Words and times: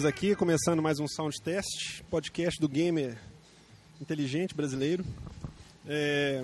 Estamos 0.00 0.16
aqui 0.16 0.34
começando 0.34 0.80
mais 0.80 0.98
um 0.98 1.06
Sound 1.06 1.36
Test, 1.42 2.02
podcast 2.04 2.58
do 2.58 2.66
gamer 2.66 3.18
inteligente 4.00 4.54
brasileiro. 4.54 5.04
É, 5.86 6.42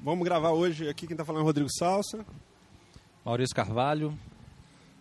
vamos 0.00 0.24
gravar 0.24 0.52
hoje 0.52 0.88
aqui 0.88 1.08
quem 1.08 1.14
está 1.14 1.24
falando 1.24 1.40
é 1.40 1.42
o 1.42 1.46
Rodrigo 1.46 1.68
Salsa. 1.68 2.24
Maurício 3.24 3.56
Carvalho. 3.56 4.16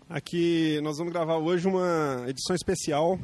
Aqui 0.09 0.81
nós 0.81 0.97
vamos 0.97 1.13
gravar 1.13 1.37
hoje 1.37 1.67
uma 1.67 2.25
edição 2.27 2.55
especial 2.55 3.19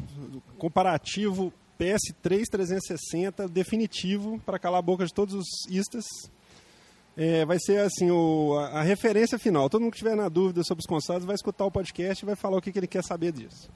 comparativo 0.60 1.52
PS3 1.80 2.44
360 2.48 3.48
definitivo 3.48 4.40
para 4.46 4.60
calar 4.60 4.78
a 4.78 4.84
boca 4.84 5.08
de 5.08 5.12
todos 5.12 5.34
os 5.34 5.48
istas. 5.72 6.06
É, 7.18 7.44
vai 7.48 7.58
ser 7.60 7.80
assim 7.80 8.12
o, 8.12 8.56
a, 8.60 8.82
a, 8.82 8.84
referência 8.84 9.40
final. 9.40 9.72
Todo 9.72 9.82
mundo 9.82 9.94
que 9.94 9.98
tiver 9.98 10.16
na 10.16 10.30
dúvida 10.30 10.64
sobre 10.64 10.82
os 10.82 10.88
consoles 10.88 11.26
vai 11.26 11.34
escutar 11.34 11.66
o 11.66 11.72
podcast 11.72 12.24
e 12.24 12.28
vai 12.28 12.36
falar 12.36 12.58
o 12.58 12.62
que, 12.62 12.72
que 12.72 12.78
ele 12.78 12.86
quer 12.86 13.04
saber 13.04 13.32
disso. 13.32 13.72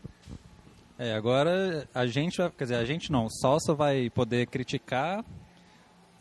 É, 1.03 1.15
agora 1.15 1.87
a 1.95 2.05
gente, 2.05 2.37
quer 2.55 2.63
dizer, 2.63 2.75
a 2.75 2.85
gente 2.85 3.11
não, 3.11 3.25
o 3.25 3.29
Salsa 3.31 3.73
vai 3.73 4.07
poder 4.11 4.45
criticar 4.45 5.25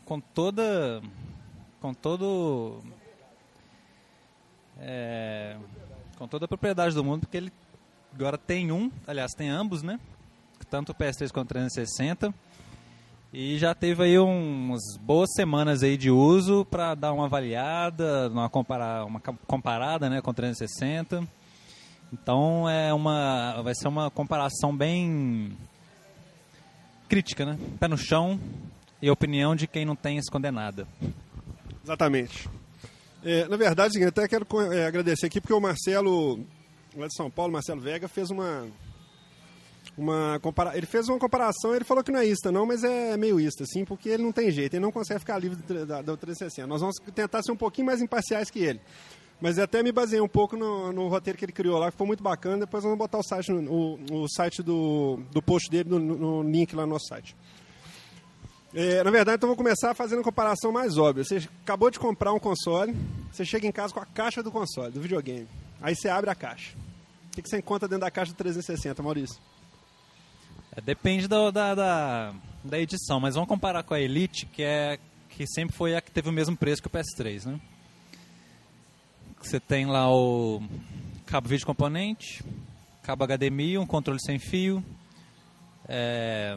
com 0.05 0.19
toda, 0.19 1.03
com 1.79 1.93
todo, 1.93 2.79
é, 4.79 5.55
com 6.17 6.27
toda 6.27 6.45
a 6.45 6.47
propriedade 6.47 6.95
do 6.95 7.03
mundo, 7.03 7.19
porque 7.19 7.37
ele 7.37 7.53
agora 8.11 8.39
tem 8.39 8.71
um, 8.71 8.91
aliás, 9.05 9.33
tem 9.33 9.51
ambos, 9.51 9.83
né? 9.83 9.99
Tanto 10.67 10.93
o 10.93 10.95
PS3 10.95 11.31
quanto 11.31 11.51
o 11.51 11.53
360. 11.53 12.33
E 13.31 13.59
já 13.59 13.75
teve 13.75 14.03
aí 14.03 14.17
umas 14.17 14.97
boas 14.99 15.31
semanas 15.35 15.83
aí 15.83 15.95
de 15.95 16.09
uso 16.09 16.65
para 16.65 16.95
dar 16.95 17.13
uma 17.13 17.25
avaliada, 17.25 18.29
uma, 18.29 18.49
comparar, 18.49 19.05
uma 19.05 19.19
comparada 19.19 20.09
né, 20.09 20.21
com 20.21 20.31
o 20.31 20.33
360. 20.33 21.23
Então 22.11 22.69
é 22.69 22.93
uma, 22.93 23.61
vai 23.61 23.73
ser 23.73 23.87
uma 23.87 24.11
comparação 24.11 24.75
bem 24.75 25.57
crítica, 27.07 27.45
né? 27.45 27.57
Pé 27.79 27.87
no 27.87 27.97
chão 27.97 28.39
e 29.01 29.09
opinião 29.09 29.55
de 29.55 29.67
quem 29.67 29.85
não 29.85 29.95
tem 29.95 30.17
esconder 30.17 30.51
nada. 30.51 30.87
Exatamente. 31.83 32.49
É, 33.23 33.47
na 33.47 33.55
verdade, 33.55 34.03
até 34.03 34.27
quero 34.27 34.45
é, 34.71 34.85
agradecer 34.85 35.27
aqui 35.27 35.39
porque 35.39 35.53
o 35.53 35.59
Marcelo, 35.59 36.39
lá 36.95 37.07
de 37.07 37.15
São 37.15 37.29
Paulo, 37.29 37.53
Marcelo 37.53 37.79
Vega, 37.79 38.07
fez 38.07 38.29
uma 38.29 38.67
uma 39.97 40.39
compara... 40.39 40.75
ele 40.77 40.85
fez 40.85 41.07
uma 41.09 41.19
comparação, 41.19 41.75
ele 41.75 41.83
falou 41.83 42.03
que 42.03 42.11
não 42.11 42.19
é 42.19 42.25
ista 42.25 42.51
não, 42.51 42.65
mas 42.65 42.83
é 42.83 43.17
meio 43.17 43.39
ista, 43.39 43.65
sim, 43.65 43.83
porque 43.83 44.09
ele 44.09 44.23
não 44.23 44.31
tem 44.31 44.49
jeito, 44.49 44.73
ele 44.73 44.81
não 44.81 44.91
consegue 44.91 45.19
ficar 45.19 45.37
livre 45.37 45.57
da, 45.85 46.01
da 46.01 46.17
360. 46.17 46.67
Nós 46.67 46.81
vamos 46.81 46.95
tentar 47.13 47.43
ser 47.43 47.51
um 47.51 47.57
pouquinho 47.57 47.87
mais 47.87 48.01
imparciais 48.01 48.49
que 48.49 48.59
ele. 48.59 48.81
Mas 49.41 49.57
até 49.57 49.81
me 49.81 49.91
baseei 49.91 50.21
um 50.21 50.27
pouco 50.27 50.55
no, 50.55 50.93
no, 50.93 51.07
roteiro 51.07 51.37
que 51.37 51.43
ele 51.43 51.51
criou 51.51 51.79
lá, 51.79 51.91
que 51.91 51.97
foi 51.97 52.05
muito 52.05 52.21
bacana. 52.21 52.59
Depois 52.59 52.83
vamos 52.83 52.97
botar 52.97 53.17
o 53.17 53.23
site, 53.23 53.51
o, 53.51 53.99
o 54.11 54.27
site 54.29 54.61
do, 54.61 55.19
do 55.31 55.41
post 55.41 55.69
dele 55.69 55.89
no, 55.89 55.99
no 55.99 56.43
link 56.43 56.75
lá 56.75 56.85
no 56.85 56.93
nosso 56.93 57.07
site. 57.07 57.35
É, 58.73 59.03
na 59.03 59.11
verdade, 59.11 59.37
então 59.37 59.47
vou 59.47 59.57
começar 59.57 59.93
fazendo 59.95 60.19
uma 60.19 60.23
comparação 60.23 60.71
mais 60.71 60.97
óbvia. 60.97 61.23
Você 61.23 61.49
acabou 61.63 61.89
de 61.89 61.99
comprar 61.99 62.31
um 62.31 62.39
console, 62.39 62.95
você 63.31 63.43
chega 63.43 63.65
em 63.65 63.71
casa 63.71 63.93
com 63.93 63.99
a 63.99 64.05
caixa 64.05 64.43
do 64.43 64.51
console, 64.51 64.91
do 64.91 65.01
videogame. 65.01 65.47
Aí 65.81 65.95
você 65.95 66.07
abre 66.07 66.29
a 66.29 66.35
caixa. 66.35 66.77
O 67.27 67.35
que, 67.35 67.41
que 67.41 67.49
você 67.49 67.57
encontra 67.57 67.87
dentro 67.87 68.01
da 68.01 68.11
caixa 68.11 68.31
do 68.31 68.35
360, 68.35 69.01
Maurício? 69.01 69.39
É, 70.75 70.79
depende 70.79 71.27
do, 71.27 71.51
da, 71.51 71.73
da, 71.73 72.33
da, 72.63 72.79
edição, 72.79 73.19
mas 73.19 73.33
vamos 73.33 73.49
comparar 73.49 73.83
com 73.83 73.93
a 73.93 73.99
Elite, 73.99 74.45
que, 74.45 74.63
é, 74.63 74.99
que 75.29 75.45
sempre 75.47 75.75
foi 75.75 75.95
a 75.95 76.01
que 76.01 76.11
teve 76.11 76.29
o 76.29 76.31
mesmo 76.31 76.55
preço 76.55 76.81
que 76.81 76.87
o 76.87 76.91
PS3, 76.91 77.45
né? 77.45 77.59
Você 79.41 79.59
tem 79.59 79.85
lá 79.85 80.09
o 80.09 80.61
cabo 81.25 81.49
vídeo 81.49 81.65
componente, 81.65 82.43
cabo 83.03 83.25
HDMI, 83.25 83.77
um 83.77 83.85
controle 83.85 84.19
sem 84.21 84.39
fio, 84.39 84.83
é, 85.87 86.55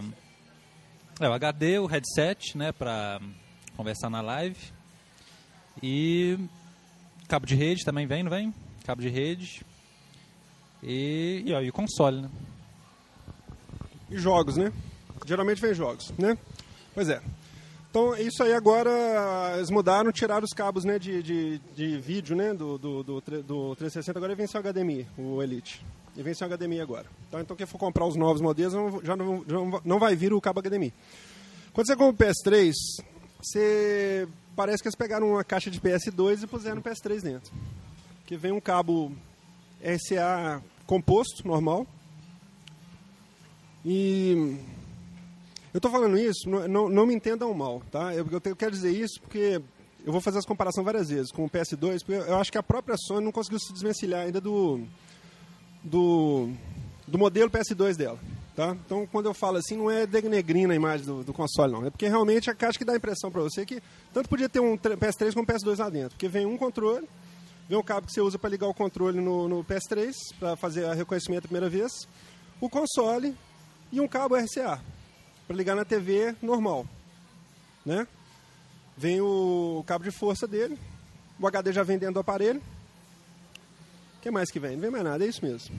é 1.18 1.28
o 1.28 1.32
HD, 1.32 1.78
o 1.78 1.86
headset, 1.86 2.56
né, 2.56 2.72
para 2.72 3.20
conversar 3.76 4.10
na 4.10 4.20
live, 4.20 4.58
e 5.82 6.38
cabo 7.26 7.46
de 7.46 7.54
rede 7.54 7.84
também 7.84 8.06
vem, 8.06 8.22
não 8.22 8.30
vem? 8.30 8.54
Cabo 8.84 9.02
de 9.02 9.08
rede 9.08 9.64
e, 10.82 11.42
e, 11.46 11.52
ó, 11.52 11.60
e 11.60 11.70
o 11.70 11.72
console, 11.72 12.22
né? 12.22 12.30
e 14.10 14.18
jogos, 14.18 14.56
né? 14.56 14.72
Geralmente 15.26 15.60
vem 15.60 15.74
jogos, 15.74 16.12
né? 16.18 16.36
Pois 16.94 17.08
é. 17.08 17.20
Então, 17.94 18.16
isso 18.16 18.42
aí 18.42 18.52
agora, 18.52 18.90
eles 19.54 19.70
mudaram, 19.70 20.10
tiraram 20.10 20.44
os 20.44 20.52
cabos 20.52 20.84
né, 20.84 20.98
de, 20.98 21.22
de, 21.22 21.58
de 21.76 21.96
vídeo 21.96 22.34
né, 22.34 22.52
do, 22.52 22.76
do, 22.76 23.04
do, 23.04 23.20
do 23.20 23.76
360, 23.76 24.18
agora 24.18 24.34
vem 24.34 24.48
sem 24.48 24.60
HDMI, 24.60 25.06
o 25.16 25.40
Elite. 25.40 25.80
E 26.16 26.20
vem 26.20 26.34
sem 26.34 26.48
HDMI 26.48 26.80
agora. 26.80 27.06
Então, 27.28 27.40
então 27.40 27.56
quem 27.56 27.68
for 27.68 27.78
comprar 27.78 28.04
os 28.04 28.16
novos 28.16 28.40
modelos, 28.42 28.72
já 29.04 29.14
não, 29.14 29.44
já 29.46 29.80
não 29.84 30.00
vai 30.00 30.16
vir 30.16 30.32
o 30.32 30.40
cabo 30.40 30.60
HDMI. 30.60 30.92
Quando 31.72 31.86
você 31.86 31.94
compra 31.94 32.26
o 32.26 32.32
PS3, 32.32 32.72
você 33.40 34.26
parece 34.56 34.82
que 34.82 34.88
eles 34.88 34.96
pegaram 34.96 35.30
uma 35.30 35.44
caixa 35.44 35.70
de 35.70 35.80
PS2 35.80 36.42
e 36.42 36.46
puseram 36.48 36.80
o 36.80 36.82
PS3 36.82 37.22
dentro. 37.22 37.52
Que 38.26 38.36
vem 38.36 38.50
um 38.50 38.60
cabo 38.60 39.12
RCA 39.80 40.60
composto, 40.84 41.46
normal, 41.46 41.86
e 43.84 44.58
eu 45.74 45.78
estou 45.78 45.90
falando 45.90 46.16
isso, 46.16 46.48
não, 46.48 46.68
não, 46.68 46.88
não, 46.88 47.04
me 47.04 47.12
entendam 47.12 47.52
mal, 47.52 47.82
tá? 47.90 48.14
Eu, 48.14 48.24
eu, 48.30 48.54
quero 48.54 48.70
dizer 48.70 48.92
isso 48.92 49.20
porque 49.20 49.60
eu 50.06 50.12
vou 50.12 50.20
fazer 50.20 50.38
essa 50.38 50.46
comparação 50.46 50.84
várias 50.84 51.08
vezes 51.08 51.32
com 51.32 51.44
o 51.44 51.50
PS2, 51.50 51.98
porque 51.98 52.12
eu 52.12 52.38
acho 52.38 52.52
que 52.52 52.58
a 52.58 52.62
própria 52.62 52.96
Sony 52.96 53.24
não 53.24 53.32
conseguiu 53.32 53.58
se 53.58 53.72
desvencilhar 53.72 54.24
ainda 54.24 54.40
do, 54.40 54.82
do, 55.82 56.48
do 57.08 57.18
modelo 57.18 57.50
PS2 57.50 57.96
dela. 57.96 58.20
Tá? 58.54 58.76
Então, 58.86 59.04
quando 59.10 59.26
eu 59.26 59.34
falo 59.34 59.56
assim, 59.56 59.76
não 59.76 59.90
é 59.90 60.06
denegrindo 60.06 60.72
a 60.72 60.76
imagem 60.76 61.04
do, 61.04 61.24
do, 61.24 61.32
console, 61.32 61.72
não. 61.72 61.84
É 61.84 61.90
porque 61.90 62.06
realmente 62.06 62.48
a 62.48 62.54
caixa 62.54 62.78
que 62.78 62.84
dá 62.84 62.92
a 62.92 62.96
impressão 62.96 63.28
para 63.28 63.42
você 63.42 63.66
que 63.66 63.82
tanto 64.12 64.28
podia 64.28 64.48
ter 64.48 64.60
um 64.60 64.78
PS3 64.78 65.34
como 65.34 65.42
um 65.42 65.46
PS2 65.46 65.76
lá 65.76 65.90
dentro. 65.90 66.10
Porque 66.10 66.28
vem 66.28 66.46
um 66.46 66.56
controle, 66.56 67.08
vem 67.68 67.76
um 67.76 67.82
cabo 67.82 68.06
que 68.06 68.12
você 68.12 68.20
usa 68.20 68.38
para 68.38 68.48
ligar 68.48 68.68
o 68.68 68.74
controle 68.74 69.20
no, 69.20 69.48
no 69.48 69.64
PS3, 69.64 70.12
para 70.38 70.54
fazer 70.54 70.84
o 70.84 70.92
reconhecimento 70.92 71.46
a 71.46 71.48
primeira 71.48 71.68
vez, 71.68 71.90
o 72.60 72.70
console 72.70 73.34
e 73.90 74.00
um 74.00 74.06
cabo 74.06 74.36
RCA 74.36 74.80
para 75.46 75.56
ligar 75.56 75.76
na 75.76 75.84
TV 75.84 76.34
normal, 76.42 76.86
né? 77.84 78.06
Vem 78.96 79.20
o 79.20 79.84
cabo 79.86 80.04
de 80.04 80.10
força 80.10 80.46
dele, 80.46 80.78
o 81.38 81.46
HD 81.46 81.72
já 81.72 81.82
vem 81.82 81.98
dentro 81.98 82.14
do 82.14 82.20
aparelho. 82.20 82.62
O 84.18 84.20
que 84.22 84.30
mais 84.30 84.50
que 84.50 84.60
vem? 84.60 84.72
Não 84.72 84.80
vem 84.80 84.90
mais 84.90 85.04
nada, 85.04 85.24
é 85.24 85.28
isso 85.28 85.44
mesmo. 85.44 85.74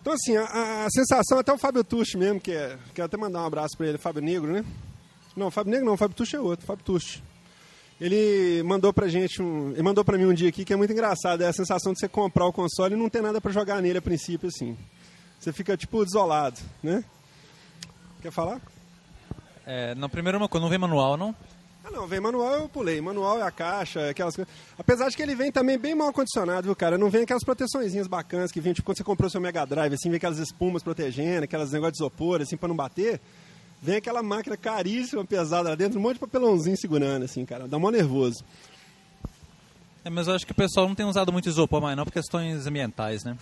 Então, 0.00 0.14
assim, 0.14 0.36
a, 0.36 0.84
a 0.84 0.90
sensação, 0.90 1.38
até 1.38 1.52
o 1.52 1.58
Fábio 1.58 1.82
Tucci 1.82 2.16
mesmo, 2.16 2.40
que 2.40 2.52
é, 2.52 2.78
quero 2.94 3.06
até 3.06 3.16
mandar 3.16 3.42
um 3.42 3.46
abraço 3.46 3.76
para 3.76 3.88
ele, 3.88 3.98
Fábio 3.98 4.22
Negro, 4.22 4.52
né? 4.52 4.64
Não, 5.36 5.50
Fábio 5.50 5.72
Negro 5.72 5.86
não, 5.86 5.96
Fábio 5.96 6.16
Tucci 6.16 6.36
é 6.36 6.40
outro, 6.40 6.64
Fábio 6.64 6.84
Tucci. 6.84 7.22
Ele 8.00 8.62
mandou 8.62 8.92
pra 8.92 9.08
gente, 9.08 9.42
um, 9.42 9.72
ele 9.72 9.82
mandou 9.82 10.04
pra 10.04 10.16
mim 10.16 10.26
um 10.26 10.34
dia 10.34 10.48
aqui 10.48 10.64
que 10.64 10.72
é 10.72 10.76
muito 10.76 10.92
engraçado, 10.92 11.42
é 11.42 11.48
a 11.48 11.52
sensação 11.52 11.92
de 11.92 11.98
você 11.98 12.08
comprar 12.08 12.46
o 12.46 12.52
console 12.52 12.94
e 12.94 12.96
não 12.96 13.08
ter 13.08 13.22
nada 13.22 13.40
para 13.40 13.50
jogar 13.50 13.82
nele 13.82 13.98
a 13.98 14.02
princípio, 14.02 14.48
assim. 14.48 14.76
Você 15.40 15.52
fica, 15.52 15.76
tipo, 15.76 16.04
desolado, 16.04 16.60
né? 16.82 17.04
Quer 18.22 18.30
falar? 18.30 18.60
É, 19.66 19.94
não, 19.96 20.08
primeiro 20.08 20.38
uma 20.38 20.48
coisa, 20.48 20.62
não 20.62 20.70
vem 20.70 20.78
manual, 20.78 21.16
não? 21.16 21.34
Ah, 21.84 21.90
não, 21.90 22.06
vem 22.06 22.20
manual 22.20 22.54
eu 22.54 22.68
pulei. 22.68 23.00
Manual 23.00 23.38
é 23.38 23.42
a 23.42 23.50
caixa, 23.50 24.10
aquelas 24.10 24.34
coisas. 24.34 24.52
Apesar 24.78 25.08
de 25.08 25.16
que 25.16 25.22
ele 25.22 25.34
vem 25.34 25.52
também 25.52 25.76
bem 25.78 25.94
mal 25.94 26.12
condicionado, 26.12 26.64
viu, 26.64 26.74
cara? 26.74 26.96
Não 26.96 27.10
vem 27.10 27.22
aquelas 27.22 27.44
proteçõezinhas 27.44 28.06
bacanas 28.06 28.50
que 28.50 28.60
vem, 28.60 28.72
tipo, 28.72 28.86
quando 28.86 28.96
você 28.98 29.04
comprou 29.04 29.28
seu 29.28 29.40
Mega 29.40 29.64
Drive, 29.64 29.94
assim, 29.94 30.08
vem 30.08 30.16
aquelas 30.16 30.38
espumas 30.38 30.82
protegendo, 30.82 31.44
aquelas 31.44 31.72
negócios 31.72 31.98
de 31.98 32.04
isopor, 32.04 32.40
assim, 32.40 32.56
pra 32.56 32.68
não 32.68 32.76
bater. 32.76 33.20
Vem 33.82 33.96
aquela 33.96 34.22
máquina 34.22 34.56
caríssima, 34.56 35.24
pesada 35.24 35.68
lá 35.68 35.74
dentro, 35.74 35.98
um 35.98 36.02
monte 36.02 36.14
de 36.14 36.20
papelãozinho 36.20 36.76
segurando, 36.76 37.24
assim, 37.24 37.44
cara. 37.44 37.68
Dá 37.68 37.78
mó 37.78 37.90
nervoso. 37.90 38.44
É, 40.04 40.10
mas 40.10 40.28
eu 40.28 40.34
acho 40.34 40.46
que 40.46 40.52
o 40.52 40.56
pessoal 40.56 40.88
não 40.88 40.94
tem 40.94 41.06
usado 41.06 41.32
muito 41.32 41.48
isopor 41.48 41.80
mais 41.80 41.96
não, 41.96 42.04
por 42.04 42.12
questões 42.12 42.66
ambientais, 42.66 43.22
né? 43.24 43.36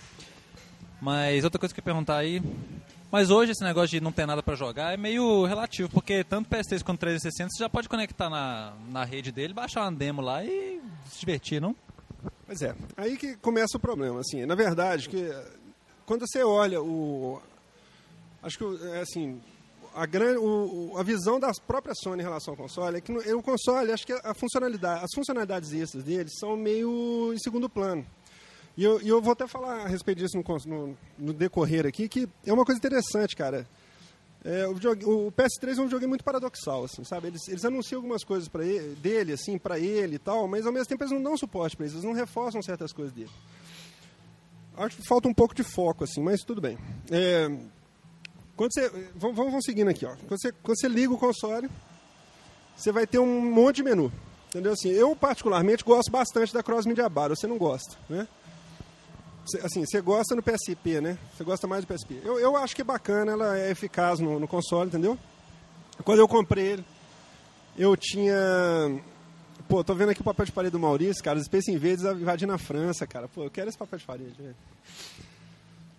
Mas 1.01 1.43
outra 1.43 1.59
coisa 1.59 1.73
que 1.73 1.79
eu 1.79 1.83
ia 1.83 1.85
perguntar 1.85 2.17
aí, 2.17 2.41
mas 3.11 3.29
hoje 3.29 3.51
esse 3.51 3.63
negócio 3.63 3.89
de 3.89 4.01
não 4.01 4.11
ter 4.11 4.25
nada 4.25 4.43
para 4.43 4.55
jogar 4.55 4.93
é 4.93 4.97
meio 4.97 5.45
relativo, 5.45 5.89
porque 5.89 6.23
tanto 6.23 6.49
PS3 6.49 6.83
quanto 6.83 6.99
360 6.99 7.49
você 7.51 7.63
já 7.63 7.69
pode 7.69 7.87
conectar 7.87 8.29
na, 8.29 8.73
na 8.89 9.03
rede 9.03 9.31
dele, 9.31 9.53
baixar 9.53 9.83
uma 9.83 9.91
demo 9.91 10.21
lá 10.21 10.43
e 10.43 10.81
se 11.09 11.19
divertir, 11.19 11.61
não? 11.61 11.75
Pois 12.45 12.61
é, 12.61 12.75
aí 12.97 13.17
que 13.17 13.35
começa 13.37 13.77
o 13.77 13.79
problema, 13.79 14.19
assim, 14.19 14.45
na 14.45 14.55
verdade, 14.55 15.09
que 15.09 15.29
quando 16.05 16.27
você 16.27 16.43
olha 16.43 16.81
o... 16.81 17.41
Acho 18.43 18.59
que, 18.59 18.87
é 18.89 19.01
assim, 19.01 19.41
a, 19.95 20.05
grande, 20.05 20.37
o, 20.37 20.93
a 20.97 21.03
visão 21.03 21.39
da 21.39 21.51
própria 21.65 21.95
Sony 21.95 22.21
em 22.21 22.25
relação 22.25 22.53
ao 22.53 22.57
console 22.57 22.97
é 22.97 23.01
que 23.01 23.11
no, 23.11 23.19
o 23.37 23.41
console, 23.41 23.91
acho 23.91 24.05
que 24.05 24.13
a 24.13 24.33
funcionalidade, 24.33 25.03
as 25.03 25.09
funcionalidades 25.15 25.71
extras 25.71 26.03
dele 26.03 26.29
são 26.29 26.57
meio 26.57 27.33
em 27.33 27.39
segundo 27.39 27.69
plano. 27.69 28.05
E 28.77 28.83
eu, 28.83 28.99
eu 29.01 29.21
vou 29.21 29.31
até 29.33 29.47
falar 29.47 29.83
a 29.83 29.87
respeito 29.87 30.17
disso 30.17 30.37
no, 30.37 30.43
no, 30.65 30.97
no 31.17 31.33
decorrer 31.33 31.85
aqui, 31.85 32.09
que 32.09 32.27
é 32.45 32.51
uma 32.51 32.65
coisa 32.65 32.77
interessante, 32.77 33.35
cara. 33.35 33.65
É, 34.43 34.67
o, 34.67 34.73
o, 34.73 35.31
PS3 35.31 35.77
é 35.77 35.81
um 35.81 35.85
videogame 35.85 36.07
muito 36.07 36.23
paradoxal, 36.23 36.83
assim, 36.83 37.03
sabe? 37.03 37.27
Eles, 37.27 37.47
eles 37.47 37.65
anunciam 37.65 37.99
algumas 37.99 38.23
coisas 38.23 38.47
para 38.47 38.63
ele, 38.63 38.95
dele, 38.95 39.33
assim, 39.33 39.57
para 39.57 39.79
ele 39.79 40.17
e 40.17 40.19
tal, 40.19 40.47
mas 40.47 40.67
ao 40.67 40.71
mesmo 40.71 40.85
tempo 40.87 41.03
eles 41.03 41.11
não 41.11 41.23
dão 41.23 41.35
suporte 41.35 41.75
para 41.75 41.87
isso, 41.87 41.95
eles 41.95 42.05
não 42.05 42.13
reforçam 42.13 42.61
certas 42.61 42.93
coisas 42.93 43.11
dele. 43.11 43.31
Acho 44.77 44.97
que 44.97 45.07
falta 45.07 45.27
um 45.27 45.33
pouco 45.33 45.55
de 45.55 45.63
foco, 45.63 46.03
assim, 46.03 46.21
mas 46.21 46.41
tudo 46.41 46.61
bem. 46.61 46.77
É, 47.09 47.49
quando 48.55 48.71
você, 48.73 48.89
vamos, 49.15 49.35
vamos 49.35 49.65
seguindo 49.65 49.89
aqui, 49.89 50.05
ó. 50.05 50.15
Quando 50.27 50.39
você, 50.39 50.51
quando 50.51 50.79
você 50.79 50.87
liga 50.87 51.11
o 51.11 51.17
console, 51.17 51.69
você 52.75 52.91
vai 52.91 53.07
ter 53.07 53.19
um 53.19 53.41
monte 53.51 53.77
de 53.77 53.83
menu. 53.83 54.11
Entendeu? 54.49 54.73
Assim, 54.73 54.89
eu, 54.89 55.15
particularmente, 55.15 55.83
gosto 55.83 56.11
bastante 56.11 56.53
da 56.53 56.61
Cross 56.61 56.85
Media 56.85 57.09
Bar. 57.09 57.29
Você 57.29 57.47
não 57.47 57.57
gosta, 57.57 57.97
né? 58.07 58.27
Assim, 59.63 59.85
você 59.85 60.01
gosta 60.01 60.35
no 60.35 60.41
PSP, 60.41 61.01
né? 61.01 61.17
Você 61.35 61.43
gosta 61.43 61.67
mais 61.67 61.85
do 61.85 61.93
PSP. 61.93 62.19
Eu, 62.23 62.39
eu 62.39 62.55
acho 62.57 62.75
que 62.75 62.81
é 62.81 62.85
bacana, 62.85 63.33
ela 63.33 63.57
é 63.57 63.71
eficaz 63.71 64.19
no, 64.19 64.39
no 64.39 64.47
console, 64.47 64.87
entendeu? 64.87 65.17
Quando 66.03 66.19
eu 66.19 66.27
comprei 66.27 66.65
ele, 66.65 66.85
eu 67.77 67.95
tinha... 67.95 68.35
Pô, 69.67 69.83
tô 69.83 69.95
vendo 69.95 70.09
aqui 70.09 70.21
o 70.21 70.23
papel 70.23 70.45
de 70.45 70.51
parede 70.51 70.71
do 70.71 70.79
Maurício, 70.79 71.23
cara. 71.23 71.37
Os 71.37 71.45
Space 71.45 71.71
Invaders 71.71 72.03
invadindo 72.19 72.53
a 72.53 72.57
França, 72.57 73.07
cara. 73.07 73.27
Pô, 73.27 73.43
eu 73.43 73.51
quero 73.51 73.69
esse 73.69 73.77
papel 73.77 73.99
de 73.99 74.05
parede. 74.05 74.55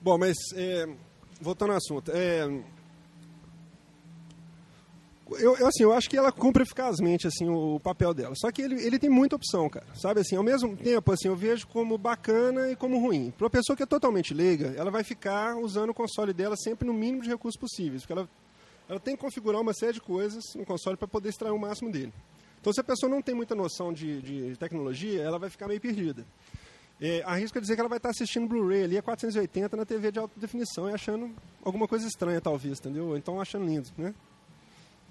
Bom, 0.00 0.18
mas... 0.18 0.36
É, 0.54 0.88
voltando 1.40 1.70
ao 1.70 1.76
assunto. 1.76 2.10
É, 2.12 2.46
eu, 5.32 5.56
eu, 5.56 5.66
assim, 5.66 5.82
eu 5.82 5.92
acho 5.92 6.08
que 6.08 6.16
ela 6.16 6.30
cumpre 6.30 6.62
eficazmente 6.62 7.26
assim, 7.26 7.48
o, 7.48 7.80
papel 7.80 8.14
dela. 8.14 8.34
Só 8.36 8.50
que 8.52 8.62
ele, 8.62 8.80
ele 8.84 8.98
tem 8.98 9.10
muita 9.10 9.34
opção, 9.34 9.68
cara. 9.68 9.86
Sabe 9.94 10.20
assim, 10.20 10.36
ao 10.36 10.42
mesmo 10.42 10.76
tempo, 10.76 11.12
assim, 11.12 11.26
eu 11.26 11.34
vejo 11.34 11.66
como 11.66 11.98
bacana 11.98 12.70
e 12.70 12.76
como 12.76 13.00
ruim. 13.00 13.32
Para 13.36 13.44
uma 13.44 13.50
pessoa 13.50 13.76
que 13.76 13.82
é 13.82 13.86
totalmente 13.86 14.32
leiga, 14.32 14.74
ela 14.76 14.90
vai 14.90 15.02
ficar 15.02 15.56
usando 15.56 15.90
o 15.90 15.94
console 15.94 16.32
dela 16.32 16.56
sempre 16.56 16.86
no 16.86 16.94
mínimo 16.94 17.22
de 17.22 17.28
recursos 17.28 17.58
possíveis. 17.58 18.02
Porque 18.02 18.12
ela, 18.12 18.28
ela 18.88 19.00
tem 19.00 19.16
que 19.16 19.22
configurar 19.22 19.60
uma 19.60 19.74
série 19.74 19.94
de 19.94 20.00
coisas 20.00 20.44
no 20.54 20.64
console 20.64 20.96
para 20.96 21.08
poder 21.08 21.30
extrair 21.30 21.52
o 21.52 21.58
máximo 21.58 21.90
dele. 21.90 22.12
Então, 22.60 22.72
se 22.72 22.80
a 22.80 22.84
pessoa 22.84 23.10
não 23.10 23.20
tem 23.20 23.34
muita 23.34 23.54
noção 23.54 23.92
de, 23.92 24.20
de 24.22 24.56
tecnologia, 24.56 25.22
ela 25.22 25.38
vai 25.38 25.50
ficar 25.50 25.66
meio 25.66 25.80
perdida. 25.80 26.24
É, 27.00 27.22
arrisco 27.26 27.58
a 27.58 27.60
dizer 27.60 27.74
que 27.74 27.80
ela 27.80 27.88
vai 27.88 27.98
estar 27.98 28.08
assistindo 28.08 28.48
Blu-ray 28.48 28.84
ali 28.84 28.96
a 28.98 29.02
480 29.02 29.76
na 29.76 29.84
TV 29.84 30.10
de 30.10 30.18
alta 30.18 30.38
definição 30.40 30.88
e 30.88 30.94
achando 30.94 31.30
alguma 31.62 31.86
coisa 31.86 32.06
estranha, 32.06 32.40
talvez, 32.40 32.78
entendeu? 32.78 33.16
Então 33.16 33.40
achando 33.40 33.66
lindo, 33.66 33.88
né? 33.98 34.14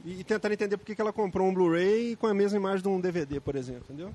E, 0.03 0.19
e 0.19 0.24
tentando 0.24 0.53
entender 0.53 0.77
por 0.77 0.86
que 0.86 1.00
ela 1.00 1.13
comprou 1.13 1.47
um 1.47 1.53
Blu-ray 1.53 2.15
com 2.15 2.27
a 2.27 2.33
mesma 2.33 2.57
imagem 2.57 2.81
de 2.81 2.88
um 2.88 3.00
DVD, 3.00 3.39
por 3.39 3.56
exemplo, 3.56 3.86
entendeu? 3.89 4.13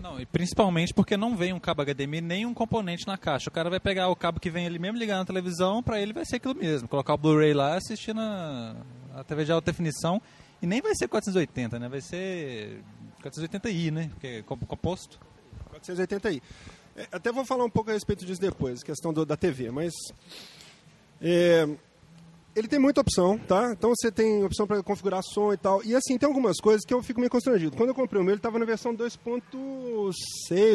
Não, 0.00 0.20
e 0.20 0.26
principalmente 0.26 0.92
porque 0.92 1.16
não 1.16 1.36
vem 1.36 1.52
um 1.52 1.60
cabo 1.60 1.82
HDMI 1.84 2.20
nem 2.20 2.46
um 2.46 2.52
componente 2.52 3.06
na 3.06 3.16
caixa. 3.16 3.48
O 3.48 3.52
cara 3.52 3.70
vai 3.70 3.80
pegar 3.80 4.08
o 4.08 4.16
cabo 4.16 4.40
que 4.40 4.50
vem 4.50 4.66
ali 4.66 4.78
mesmo 4.78 4.98
ligar 4.98 5.18
na 5.18 5.24
televisão, 5.24 5.82
para 5.82 6.00
ele 6.00 6.12
vai 6.12 6.24
ser 6.24 6.36
aquilo 6.36 6.54
mesmo. 6.54 6.88
Colocar 6.88 7.14
o 7.14 7.18
Blu-ray 7.18 7.54
lá, 7.54 7.76
assistir 7.76 8.14
na 8.14 8.76
a 9.14 9.22
TV 9.22 9.44
de 9.44 9.52
alta 9.52 9.70
definição 9.70 10.20
e 10.60 10.66
nem 10.66 10.82
vai 10.82 10.94
ser 10.94 11.08
480, 11.08 11.78
né? 11.78 11.88
Vai 11.88 12.00
ser 12.00 12.82
480i, 13.22 13.90
né? 13.92 14.10
Porque 14.10 14.26
é 14.26 14.42
composto. 14.42 15.20
480i. 15.72 16.42
É, 16.96 17.08
até 17.12 17.32
vou 17.32 17.44
falar 17.44 17.64
um 17.64 17.70
pouco 17.70 17.90
a 17.90 17.92
respeito 17.92 18.24
disso 18.24 18.40
depois, 18.40 18.82
questão 18.82 19.12
do, 19.12 19.24
da 19.24 19.36
TV, 19.36 19.70
mas 19.70 19.92
é, 21.20 21.68
ele 22.54 22.68
tem 22.68 22.78
muita 22.78 23.00
opção, 23.00 23.36
tá? 23.36 23.72
Então 23.72 23.90
você 23.90 24.12
tem 24.12 24.44
opção 24.44 24.66
para 24.66 24.82
configurar 24.82 25.22
som 25.22 25.52
e 25.52 25.56
tal. 25.56 25.82
E 25.84 25.94
assim, 25.94 26.16
tem 26.16 26.26
algumas 26.26 26.58
coisas 26.60 26.84
que 26.84 26.94
eu 26.94 27.02
fico 27.02 27.18
meio 27.18 27.30
constrangido. 27.30 27.76
Quando 27.76 27.88
eu 27.88 27.94
comprei 27.94 28.20
o 28.20 28.24
meu, 28.24 28.32
ele 28.32 28.38
estava 28.38 28.58
na 28.58 28.64
versão 28.64 28.94
2.6, 28.94 29.42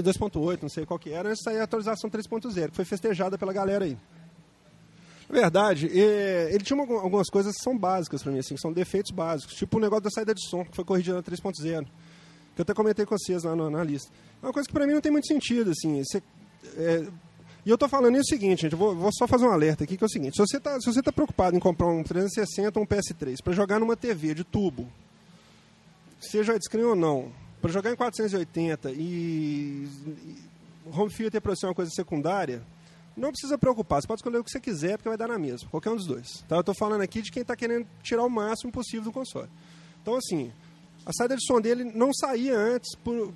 2.8, 0.02 0.62
não 0.62 0.70
sei 0.70 0.86
qual 0.86 1.00
que 1.00 1.12
era, 1.12 1.30
antes 1.30 1.42
sair 1.42 1.60
a 1.60 1.64
atualização 1.64 2.10
3.0, 2.10 2.70
que 2.70 2.76
foi 2.76 2.86
festejada 2.86 3.38
pela 3.38 3.54
galera 3.54 3.86
aí. 3.86 3.98
Na 5.30 5.42
verdade, 5.42 5.88
é, 5.98 6.50
ele 6.52 6.64
tinha 6.64 6.76
uma, 6.76 7.02
algumas 7.02 7.30
coisas 7.30 7.56
que 7.56 7.64
são 7.64 7.78
básicas 7.78 8.24
para 8.24 8.32
mim, 8.32 8.40
assim, 8.40 8.56
que 8.56 8.62
são 8.62 8.74
defeitos 8.74 9.12
básicos, 9.12 9.56
tipo 9.56 9.78
o 9.78 9.80
negócio 9.80 10.04
da 10.04 10.10
saída 10.10 10.34
de 10.34 10.46
som, 10.50 10.66
que 10.66 10.76
foi 10.76 10.84
corrigido 10.84 11.16
na 11.16 11.24
3.0. 11.24 11.86
Que 12.56 12.62
eu 12.62 12.64
até 12.64 12.74
comentei 12.74 13.06
com 13.06 13.18
vocês 13.18 13.44
lá 13.44 13.56
na, 13.56 13.70
na 13.70 13.84
lista. 13.84 14.12
É 14.42 14.46
uma 14.46 14.52
coisa 14.52 14.68
que 14.68 14.74
para 14.74 14.86
mim 14.86 14.94
não 14.94 15.02
tem 15.02 15.12
muito 15.12 15.28
sentido, 15.28 15.72
assim. 15.72 16.04
Você, 16.04 16.22
é, 16.76 17.08
e 17.70 17.72
eu 17.72 17.76
estou 17.76 17.88
falando 17.88 18.18
o 18.18 18.26
seguinte, 18.26 18.64
gente, 18.64 18.76
vou, 18.76 18.96
vou, 18.96 19.12
só 19.14 19.28
fazer 19.28 19.46
um 19.46 19.52
alerta 19.52 19.84
aqui, 19.84 19.96
que 19.96 20.04
é 20.04 20.08
o 20.08 20.10
seguinte, 20.10 20.36
se 20.36 20.42
você 20.42 20.58
está 20.58 20.82
se 20.82 20.92
você 20.92 21.04
tá 21.04 21.12
preocupado 21.12 21.56
em 21.56 21.60
comprar 21.60 21.86
um 21.86 22.02
360 22.02 22.80
ou 22.80 22.84
um 22.84 22.88
PS3 22.88 23.44
para 23.44 23.54
jogar 23.54 23.80
numa 23.80 23.96
TV 23.96 24.34
de 24.34 24.44
tubo, 24.44 24.88
seja 26.20 26.54
widescreen 26.54 26.86
ou 26.86 26.96
não, 26.96 27.32
para 27.62 27.72
jogar 27.72 27.92
em 27.92 27.96
480 27.96 28.92
e, 28.92 28.96
e 28.98 30.38
home 30.92 31.12
theater 31.12 31.40
para 31.40 31.54
é 31.54 31.68
uma 31.68 31.76
coisa 31.76 31.92
secundária, 31.92 32.64
não 33.16 33.30
precisa 33.30 33.56
preocupar, 33.56 34.02
você 34.02 34.08
pode 34.08 34.22
escolher 34.22 34.40
o 34.40 34.44
que 34.44 34.50
você 34.50 34.60
quiser, 34.60 34.98
porque 34.98 35.10
vai 35.10 35.18
dar 35.20 35.28
na 35.28 35.38
mesma, 35.38 35.70
qualquer 35.70 35.92
um 35.92 35.96
dos 35.96 36.08
dois. 36.08 36.44
Tá? 36.48 36.56
Eu 36.56 36.62
estou 36.62 36.74
falando 36.74 37.02
aqui 37.02 37.22
de 37.22 37.32
quem 37.32 37.44
está 37.44 37.56
querendo 37.56 37.86
tirar 38.02 38.24
o 38.24 38.30
máximo 38.32 38.72
possível 38.72 39.04
do 39.04 39.12
console. 39.12 39.48
Então, 40.02 40.16
assim, 40.16 40.52
a 41.06 41.14
saída 41.14 41.36
de 41.36 41.46
som 41.46 41.62
dele 41.62 41.84
não 41.84 42.12
saía 42.16 42.58
antes 42.58 42.96
por, 42.96 43.32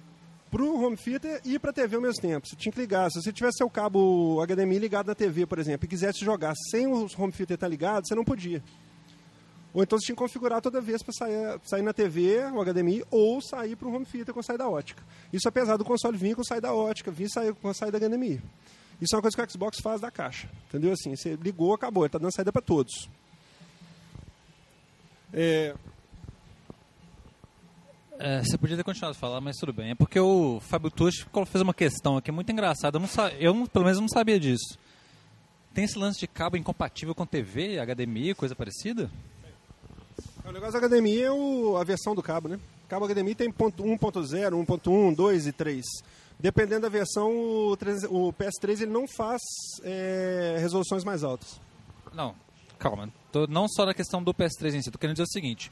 para 0.54 0.62
o 0.62 0.86
home 0.86 0.96
theater 0.96 1.42
e 1.44 1.58
para 1.58 1.72
a 1.72 1.74
TV 1.74 1.96
ao 1.96 2.02
mesmo 2.04 2.22
tempo. 2.22 2.48
Você 2.48 2.56
tinha 2.56 2.72
que 2.72 2.80
ligar. 2.80 3.10
Se 3.10 3.20
você 3.20 3.34
tivesse 3.34 3.58
seu 3.58 3.68
cabo 3.68 4.40
HDMI 4.46 4.78
ligado 4.78 5.08
na 5.08 5.16
TV, 5.16 5.48
por 5.48 5.58
exemplo, 5.58 5.86
e 5.86 5.88
quisesse 5.88 6.24
jogar 6.24 6.54
sem 6.70 6.86
o 6.86 7.08
home 7.18 7.34
theater 7.34 7.56
estar 7.56 7.68
ligado, 7.68 8.08
você 8.08 8.14
não 8.14 8.24
podia. 8.24 8.64
Ou 9.74 9.82
então 9.82 9.98
você 9.98 10.06
tinha 10.06 10.16
que 10.16 10.22
configurar 10.22 10.62
toda 10.62 10.80
vez 10.80 11.02
para 11.02 11.12
sair, 11.12 11.60
sair 11.64 11.82
na 11.82 11.92
TV, 11.92 12.46
o 12.54 12.64
HDMI, 12.64 13.04
ou 13.10 13.42
sair 13.42 13.76
para 13.76 13.88
o 13.88 13.96
home 13.96 14.06
theater 14.06 14.32
com 14.32 14.44
saída 14.44 14.70
ótica. 14.70 15.02
Isso 15.34 15.50
apesar 15.50 15.76
do 15.76 15.84
console 15.84 16.16
vir 16.16 16.36
com 16.36 16.44
saída 16.44 16.72
ótica, 16.72 17.10
vir 17.10 17.30
sair 17.30 17.56
com 17.56 17.70
a 17.70 17.74
saída 17.74 18.00
HDMI. 18.00 18.40
Isso 19.02 19.16
é 19.16 19.18
uma 19.18 19.24
coisa 19.24 19.36
que 19.36 19.42
o 19.42 19.50
Xbox 19.50 19.80
faz 19.82 20.02
da 20.02 20.12
caixa. 20.12 20.48
Entendeu? 20.70 20.94
Assim, 20.94 21.16
você 21.16 21.36
ligou, 21.36 21.74
acabou. 21.74 22.06
Está 22.06 22.20
dando 22.20 22.32
saída 22.32 22.52
para 22.52 22.62
todos. 22.62 23.10
É, 25.34 25.74
é, 28.24 28.42
você 28.42 28.58
podia 28.58 28.78
ter 28.78 28.86
continuado 28.86 29.12
a 29.12 29.20
falar, 29.20 29.42
mas 29.42 29.58
tudo 29.58 29.74
bem. 29.74 29.92
É 29.92 29.96
porque 29.96 30.18
o 30.18 30.62
Fábio 30.62 30.90
Tucci 30.90 31.26
fez 31.46 31.62
uma 31.62 31.74
questão 31.74 32.16
aqui 32.16 32.32
muito 32.32 32.50
engraçada. 32.50 32.98
Eu, 32.98 33.02
não 33.02 33.30
eu, 33.38 33.68
pelo 33.68 33.84
menos, 33.84 34.00
não 34.00 34.08
sabia 34.08 34.40
disso. 34.40 34.80
Tem 35.74 35.84
esse 35.84 36.00
lance 36.00 36.22
de 36.22 36.28
cabo 36.28 36.56
incompatível 36.56 37.14
com 37.14 37.26
TV, 37.26 37.80
HDMI, 37.80 38.34
coisa 38.34 38.56
parecida? 38.56 39.12
O 40.46 40.54
negócio 40.54 40.80
da 40.80 40.88
HDMI 40.88 41.24
é 41.24 41.32
o, 41.34 41.76
a 41.76 41.84
versão 41.84 42.16
do 42.16 42.24
cabo, 42.24 42.48
né? 42.48 42.58
O 42.86 42.88
cabo 42.88 43.08
HDMI 43.08 43.36
tem 43.36 43.52
1.0, 43.52 43.78
1.1, 43.92 45.16
2 45.16 45.48
e 45.48 45.52
3. 45.52 45.86
Dependendo 46.40 46.84
da 46.84 46.90
versão, 46.90 47.30
o, 47.30 47.76
3, 47.76 48.06
o 48.06 48.32
PS3 48.32 48.84
ele 48.84 48.92
não 48.92 49.06
faz 49.06 49.42
é, 49.84 50.56
resoluções 50.60 51.04
mais 51.04 51.26
altas. 51.26 51.60
Não, 52.14 52.34
calma. 52.80 53.10
Tô, 53.34 53.48
não 53.48 53.68
só 53.68 53.86
na 53.86 53.94
questão 53.94 54.24
do 54.24 54.34
PS3 54.34 54.76
em 54.76 54.82
si. 54.82 54.92
Tô 54.92 54.98
querendo 54.98 55.16
dizer 55.16 55.24
o 55.24 55.32
seguinte. 55.32 55.70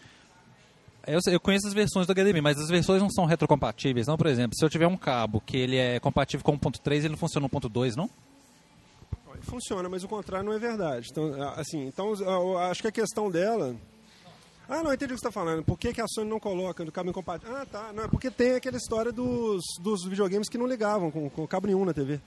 Eu, 1.08 1.20
eu, 1.32 1.40
conheço 1.40 1.68
as 1.68 1.74
versões 1.74 2.06
do 2.06 2.14
HDMI, 2.14 2.42
mas 2.42 2.60
as 2.60 2.70
versões 2.70 3.02
não 3.02 3.10
são 3.10 3.26
retrocompatíveis. 3.26 4.06
Não, 4.06 4.18
por 4.18 4.28
exemplo, 4.28 4.56
se 4.56 4.64
eu 4.64 4.70
tiver 4.70 4.88
um 4.88 4.98
cabo 4.98 5.42
que 5.42 5.58
ele 5.58 5.76
é 5.78 6.00
compatível 6.00 6.44
com 6.44 6.58
1.3, 6.58 6.98
ele 6.98 7.10
não 7.10 7.18
funciona 7.18 7.48
no 7.52 7.60
1.2, 7.60 7.96
não? 7.96 8.10
Funciona, 9.42 9.90
mas 9.90 10.04
o 10.04 10.08
contrário 10.08 10.46
não 10.46 10.54
é 10.54 10.60
verdade. 10.60 11.08
Então, 11.10 11.34
assim, 11.56 11.88
então 11.88 12.14
acho 12.60 12.82
que 12.82 12.88
a 12.88 12.92
questão 12.92 13.32
dela... 13.32 13.76
Ah, 14.70 14.84
não, 14.84 14.94
entendi 14.94 15.14
o 15.14 15.16
que 15.16 15.22
você 15.22 15.28
está 15.28 15.32
falando. 15.32 15.64
Por 15.64 15.78
que, 15.78 15.92
que 15.92 16.00
a 16.00 16.08
Sony 16.08 16.30
não 16.30 16.40
coloca 16.40 16.86
no 16.86 16.92
cabo 16.92 17.10
incompatível? 17.10 17.58
Ah, 17.58 17.66
tá. 17.66 17.92
Não, 17.92 18.04
é 18.04 18.08
porque 18.08 18.30
tem 18.30 18.54
aquela 18.54 18.78
história 18.78 19.12
dos, 19.12 19.62
dos 19.82 20.06
videogames 20.06 20.48
que 20.48 20.58
não 20.58 20.68
ligavam 20.68 21.10
com, 21.10 21.30
com 21.30 21.48
cabo 21.48 21.68
nenhum 21.68 21.84
na 21.84 21.94
TV. 21.94 22.22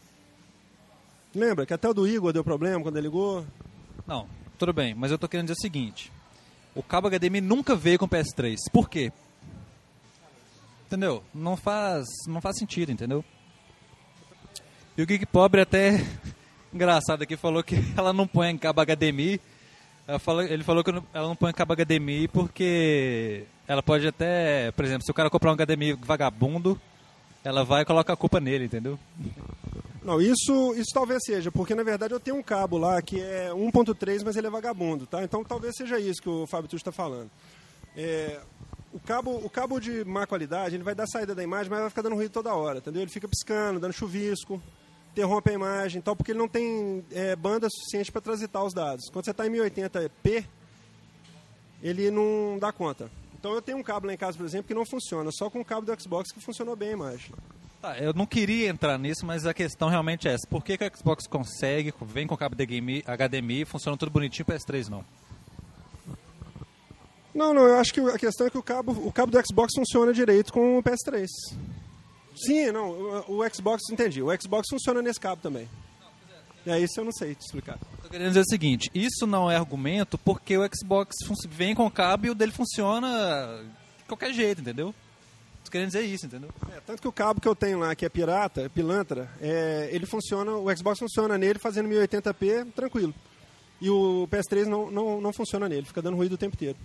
Lembra 1.35 1.65
que 1.65 1.73
até 1.73 1.89
o 1.89 1.95
do 1.95 2.07
Igor 2.07 2.33
deu 2.33 2.45
problema 2.45 2.83
quando 2.83 2.97
ele 2.97 3.07
ligou? 3.07 3.47
Não, 4.07 4.27
tudo 4.59 4.73
bem, 4.73 4.95
mas 4.95 5.11
eu 5.11 5.15
estou 5.15 5.29
querendo 5.29 5.47
dizer 5.47 5.59
o 5.59 5.63
seguinte 5.63 6.13
o 6.75 6.83
cabo 6.83 7.09
HDMI 7.09 7.41
nunca 7.41 7.77
veio 7.77 7.99
com 7.99 8.09
PS3. 8.09 8.57
Por 8.73 8.89
quê? 8.89 9.13
Entendeu? 10.87 11.23
Não 11.35 11.57
faz, 11.57 12.07
não 12.27 12.41
faz 12.41 12.59
sentido, 12.59 12.93
entendeu? 12.93 13.25
E 14.97 15.03
o 15.03 15.07
Geek 15.07 15.27
Pobre 15.27 15.61
até 15.61 16.05
engraçado 16.73 17.23
aqui 17.23 17.37
falou 17.37 17.63
que 17.63 17.77
ela 17.97 18.13
não 18.13 18.27
põe 18.27 18.51
em 18.51 18.59
cabo 18.59 18.81
HDMI. 18.85 19.41
ele 20.49 20.65
falou 20.65 20.85
que 20.85 20.91
ela 20.91 21.29
não 21.29 21.37
põe 21.37 21.51
em 21.51 21.55
cabo 21.55 21.75
HDMI 21.75 22.29
porque 22.29 23.45
ela 23.67 23.83
pode 23.83 24.07
até, 24.07 24.71
por 24.73 24.85
exemplo, 24.85 25.05
se 25.05 25.11
o 25.11 25.15
cara 25.15 25.31
comprar 25.31 25.53
um 25.53 25.57
HDMI 25.57 25.95
vagabundo, 25.95 26.81
ela 27.43 27.65
vai 27.65 27.83
e 27.83 27.85
coloca 27.85 28.13
a 28.13 28.17
culpa 28.17 28.41
nele, 28.41 28.67
entendeu? 28.67 28.99
Não, 30.05 30.21
isso, 30.21 30.75
isso 30.75 30.91
talvez 30.93 31.23
seja, 31.25 31.51
porque 31.51 31.75
na 31.75 31.83
verdade 31.83 32.13
eu 32.13 32.21
tenho 32.21 32.37
um 32.37 32.43
cabo 32.43 32.77
lá 32.77 33.01
que 33.01 33.19
é 33.23 33.49
1.3, 33.49 34.23
mas 34.23 34.37
ele 34.37 34.47
é 34.47 34.51
vagabundo, 34.51 35.07
tá? 35.07 35.25
Então 35.25 35.43
talvez 35.43 35.75
seja 35.75 35.99
isso 35.99 36.21
que 36.21 36.29
o 36.29 36.47
Fábio 36.47 36.69
Tucci 36.69 36.83
está 36.83 36.93
falando. 36.93 37.31
É, 37.97 38.39
o, 38.93 39.01
cabo, 39.01 39.31
o 39.37 39.49
cabo 39.49 39.81
de 39.81 40.05
má 40.05 40.27
qualidade, 40.27 40.77
ele 40.77 40.85
vai 40.85 40.95
dar 40.95 41.07
saída 41.07 41.35
da 41.35 41.43
imagem, 41.43 41.71
mas 41.71 41.81
vai 41.81 41.89
ficar 41.89 42.03
dando 42.03 42.17
ruído 42.17 42.31
toda 42.33 42.55
hora, 42.55 42.81
entendeu? 42.81 43.01
Ele 43.01 43.11
fica 43.11 43.27
piscando, 43.27 43.81
dando 43.81 43.95
chuvisco, 43.95 44.63
interrompe 45.11 45.49
a 45.49 45.55
imagem 45.55 46.03
tal, 46.03 46.15
porque 46.15 46.33
ele 46.33 46.39
não 46.39 46.49
tem 46.49 47.03
é, 47.11 47.35
banda 47.35 47.67
suficiente 47.71 48.13
para 48.13 48.21
transitar 48.21 48.63
os 48.63 48.75
dados. 48.75 49.09
Quando 49.11 49.25
você 49.25 49.31
está 49.31 49.47
em 49.47 49.51
1080p, 49.51 50.45
ele 51.83 52.11
não 52.11 52.59
dá 52.59 52.71
conta. 52.73 53.11
Então 53.33 53.55
eu 53.55 53.63
tenho 53.63 53.79
um 53.79 53.83
cabo 53.83 54.07
lá 54.07 54.13
em 54.13 54.19
casa, 54.19 54.37
por 54.37 54.45
exemplo, 54.45 54.67
que 54.67 54.75
não 54.75 54.85
funciona, 54.85 55.31
só 55.33 55.49
com 55.49 55.61
o 55.61 55.65
cabo 55.65 55.87
do 55.87 55.99
Xbox 55.99 56.31
que 56.31 56.41
funcionou 56.41 56.77
bem 56.77 56.91
a 56.91 56.93
imagem. 56.93 57.33
Tá, 57.85 57.99
eu 57.99 58.15
não 58.15 58.25
queria 58.25 58.71
entrar 58.71 58.99
nisso, 58.99 59.27
mas 59.27 59.45
a 59.45 59.53
questão 59.53 59.91
realmente 59.91 60.27
é 60.27 60.33
essa. 60.33 60.47
Por 60.49 60.65
que, 60.65 60.79
que 60.79 60.85
o 60.87 60.97
Xbox 60.97 61.27
consegue, 61.27 61.93
vem 62.07 62.27
com 62.27 62.35
cabo 62.35 62.57
HDMI, 62.57 63.05
HDMI 63.07 63.67
funciona 63.67 63.95
tudo 63.95 64.11
bonitinho, 64.11 64.47
o 64.49 64.51
PS3 64.51 64.89
não? 64.89 65.05
Não, 67.35 67.53
não, 67.53 67.69
eu 67.69 67.77
acho 67.77 67.93
que 67.93 68.01
a 68.01 68.17
questão 68.17 68.47
é 68.47 68.51
que 68.51 68.57
o 68.57 68.63
cabo, 68.63 68.93
o 69.07 69.13
cabo 69.13 69.31
do 69.31 69.47
Xbox 69.47 69.75
funciona 69.77 70.15
direito 70.15 70.51
com 70.51 70.79
o 70.79 70.83
PS3. 70.83 71.27
Sim, 72.35 72.73
não, 72.73 72.89
o, 72.89 73.41
o 73.41 73.55
Xbox, 73.55 73.83
entendi, 73.93 74.23
o 74.23 74.31
Xbox 74.41 74.67
funciona 74.71 75.03
nesse 75.03 75.21
cabo 75.21 75.43
também. 75.43 75.69
É 76.67 76.81
isso 76.81 76.99
eu 76.99 77.05
não 77.05 77.13
sei 77.13 77.35
te 77.35 77.43
explicar. 77.43 77.79
Tô 78.03 78.09
querendo 78.09 78.29
dizer 78.29 78.41
o 78.41 78.49
seguinte, 78.49 78.91
isso 78.95 79.27
não 79.27 79.51
é 79.51 79.57
argumento 79.57 80.17
porque 80.17 80.57
o 80.57 80.67
Xbox 80.75 81.17
vem 81.51 81.75
com 81.75 81.91
cabo 81.91 82.29
e 82.29 82.31
o 82.31 82.35
dele 82.35 82.51
funciona 82.51 83.63
de 83.99 84.05
qualquer 84.07 84.33
jeito, 84.33 84.63
entendeu? 84.63 84.95
Querendo 85.75 85.89
dizer 85.89 86.03
isso, 86.03 86.27
entendeu? 86.27 86.51
É, 86.73 86.79
tanto 86.87 87.03
que 87.03 87.09
o 87.09 87.11
cabo 87.11 87.41
que 87.41 87.49
eu 87.49 87.57
tenho 87.57 87.81
lá, 87.81 87.97
que 87.97 88.07
é 88.07 88.09
pirata, 88.09 88.61
é 88.61 88.69
pilantra, 88.69 89.29
é, 89.41 89.89
ele 89.91 90.07
funciona, 90.07 90.53
o 90.53 90.77
Xbox 90.77 91.01
funciona 91.01 91.37
nele 91.37 91.59
fazendo 91.59 91.89
1080p 91.89 92.71
tranquilo. 92.77 93.13
E 93.81 93.91
o 93.91 94.29
PS3 94.31 94.67
não, 94.67 94.89
não, 94.89 95.21
não 95.21 95.33
funciona 95.33 95.69
nele, 95.69 95.85
fica 95.85 96.01
dando 96.01 96.17
ruído 96.17 96.35
o 96.35 96.39
tempo 96.39 96.55
inteiro. 96.55 96.77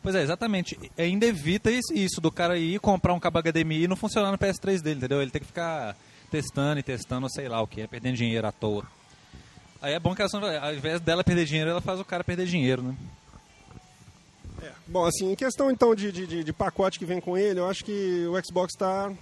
Pois 0.00 0.14
é, 0.14 0.22
exatamente. 0.22 0.78
Ainda 0.96 1.26
evita 1.26 1.72
isso, 1.72 2.20
do 2.20 2.30
cara 2.30 2.56
ir 2.56 2.78
comprar 2.78 3.14
um 3.14 3.18
cabo 3.18 3.42
HDMI 3.42 3.82
e 3.82 3.88
não 3.88 3.96
funcionar 3.96 4.30
no 4.30 4.38
PS3 4.38 4.80
dele, 4.80 4.98
entendeu? 4.98 5.20
Ele 5.20 5.32
tem 5.32 5.40
que 5.40 5.48
ficar 5.48 5.96
testando 6.30 6.78
e 6.78 6.84
testando, 6.84 7.28
sei 7.28 7.48
lá 7.48 7.60
o 7.60 7.66
que, 7.66 7.84
perdendo 7.88 8.14
dinheiro 8.14 8.46
à 8.46 8.52
toa. 8.52 8.86
Aí 9.82 9.92
é 9.92 9.98
bom 9.98 10.14
que 10.14 10.22
ela, 10.22 10.30
ao 10.60 10.72
invés 10.72 11.00
dela 11.00 11.24
perder 11.24 11.46
dinheiro, 11.46 11.70
ela 11.70 11.80
faz 11.80 11.98
o 11.98 12.04
cara 12.04 12.22
perder 12.22 12.46
dinheiro, 12.46 12.80
né? 12.80 12.94
É. 14.64 14.72
Bom, 14.86 15.04
assim, 15.04 15.32
em 15.32 15.34
questão 15.36 15.70
então 15.70 15.94
de, 15.94 16.10
de, 16.10 16.44
de, 16.44 16.52
pacote 16.52 16.98
que 16.98 17.04
vem 17.04 17.20
com 17.20 17.36
ele, 17.36 17.60
eu 17.60 17.68
acho 17.68 17.84
que 17.84 18.26
o 18.26 18.42
Xbox 18.44 18.72
está 18.74 19.12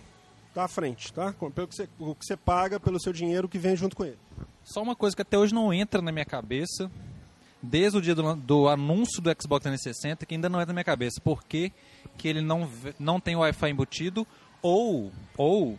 tá 0.55 0.65
à 0.65 0.69
frente, 0.69 1.13
tá? 1.13 1.35
Pelo 1.55 1.67
que, 1.67 1.75
você, 1.75 1.89
o 1.99 2.15
que 2.15 2.25
você 2.25 2.37
paga 2.37 2.79
pelo 2.79 3.01
seu 3.01 3.13
dinheiro 3.13 3.49
que 3.49 3.59
vem 3.59 3.75
junto 3.75 3.97
com 3.97 4.05
ele. 4.05 4.19
Só 4.65 4.83
uma 4.83 4.95
coisa 4.95 5.17
que 5.17 5.23
até 5.23 5.37
hoje 5.37 5.53
não 5.53 5.73
entra 5.73 6.01
na 6.01 6.13
minha 6.13 6.25
cabeça, 6.25 6.91
desde 7.61 7.99
o 7.99 8.03
dia 8.03 8.15
do, 8.15 8.35
do 8.37 8.69
anúncio 8.69 9.21
do 9.21 9.31
Xbox 9.31 9.63
360, 9.63 10.25
que 10.27 10.35
ainda 10.35 10.49
não 10.49 10.61
entra 10.61 10.73
na 10.73 10.75
minha 10.75 10.85
cabeça. 10.85 11.21
Por 11.23 11.43
que, 11.45 11.73
ele 12.23 12.41
não, 12.41 12.69
não 12.99 13.19
tem 13.19 13.35
Wi-Fi 13.35 13.71
embutido 13.71 14.27
ou, 14.61 15.11
ou 15.37 15.77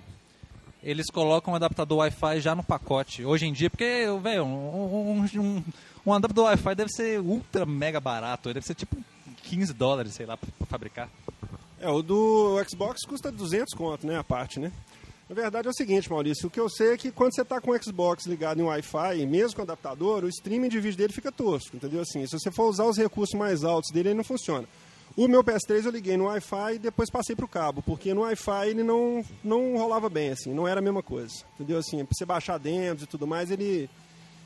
eles 0.81 1.05
colocam 1.09 1.53
um 1.53 1.55
adaptador 1.55 1.99
Wi-Fi 1.99 2.41
já 2.41 2.53
no 2.53 2.63
pacote. 2.63 3.23
Hoje 3.23 3.45
em 3.45 3.53
dia, 3.53 3.69
porque, 3.69 4.05
velho, 4.21 4.43
um, 4.43 5.25
um, 5.35 5.63
um 6.05 6.13
adaptador 6.13 6.45
Wi-Fi 6.45 6.75
deve 6.75 6.89
ser 6.91 7.19
ultra 7.19 7.65
mega 7.65 7.99
barato, 7.99 8.53
deve 8.53 8.65
ser 8.65 8.75
tipo 8.75 8.97
15 9.43 9.73
dólares, 9.73 10.13
sei 10.13 10.25
lá, 10.25 10.37
para 10.37 10.49
fabricar. 10.67 11.09
É, 11.79 11.89
o 11.89 12.01
do 12.01 12.61
Xbox 12.69 13.05
custa 13.05 13.31
200 13.31 13.73
conto, 13.73 14.07
né, 14.07 14.17
a 14.17 14.23
parte, 14.23 14.59
né? 14.59 14.71
Na 15.29 15.35
verdade 15.35 15.67
é 15.67 15.71
o 15.71 15.73
seguinte, 15.73 16.09
Maurício, 16.11 16.47
o 16.47 16.49
que 16.49 16.59
eu 16.59 16.69
sei 16.69 16.93
é 16.93 16.97
que 16.97 17.09
quando 17.09 17.33
você 17.33 17.41
está 17.41 17.59
com 17.59 17.71
o 17.71 17.83
Xbox 17.83 18.25
ligado 18.25 18.59
em 18.59 18.63
Wi-Fi, 18.63 19.25
mesmo 19.25 19.55
com 19.55 19.61
adaptador, 19.61 20.23
o 20.23 20.29
streaming 20.29 20.69
de 20.69 20.79
vídeo 20.79 20.97
dele 20.97 21.13
fica 21.13 21.31
tosco, 21.31 21.75
entendeu? 21.75 22.01
Assim, 22.01 22.25
se 22.27 22.37
você 22.37 22.51
for 22.51 22.69
usar 22.69 22.85
os 22.85 22.97
recursos 22.97 23.37
mais 23.37 23.63
altos 23.63 23.91
dele, 23.91 24.09
ele 24.09 24.17
não 24.17 24.23
funciona. 24.23 24.67
O 25.15 25.27
meu 25.27 25.43
PS3 25.43 25.85
eu 25.85 25.91
liguei 25.91 26.17
no 26.17 26.25
Wi-Fi 26.25 26.75
e 26.75 26.79
depois 26.79 27.09
passei 27.09 27.35
para 27.35 27.45
o 27.45 27.47
cabo, 27.47 27.81
porque 27.83 28.13
no 28.13 28.21
Wi-Fi 28.21 28.69
ele 28.69 28.83
não, 28.83 29.23
não 29.43 29.77
rolava 29.77 30.09
bem, 30.09 30.29
assim, 30.29 30.53
não 30.53 30.67
era 30.67 30.79
a 30.79 30.83
mesma 30.83 31.03
coisa. 31.03 31.33
Entendeu? 31.53 31.77
Assim, 31.77 32.03
para 32.03 32.15
você 32.15 32.25
baixar 32.25 32.57
dentro 32.57 33.05
e 33.05 33.07
tudo 33.07 33.27
mais, 33.27 33.51
ele, 33.51 33.89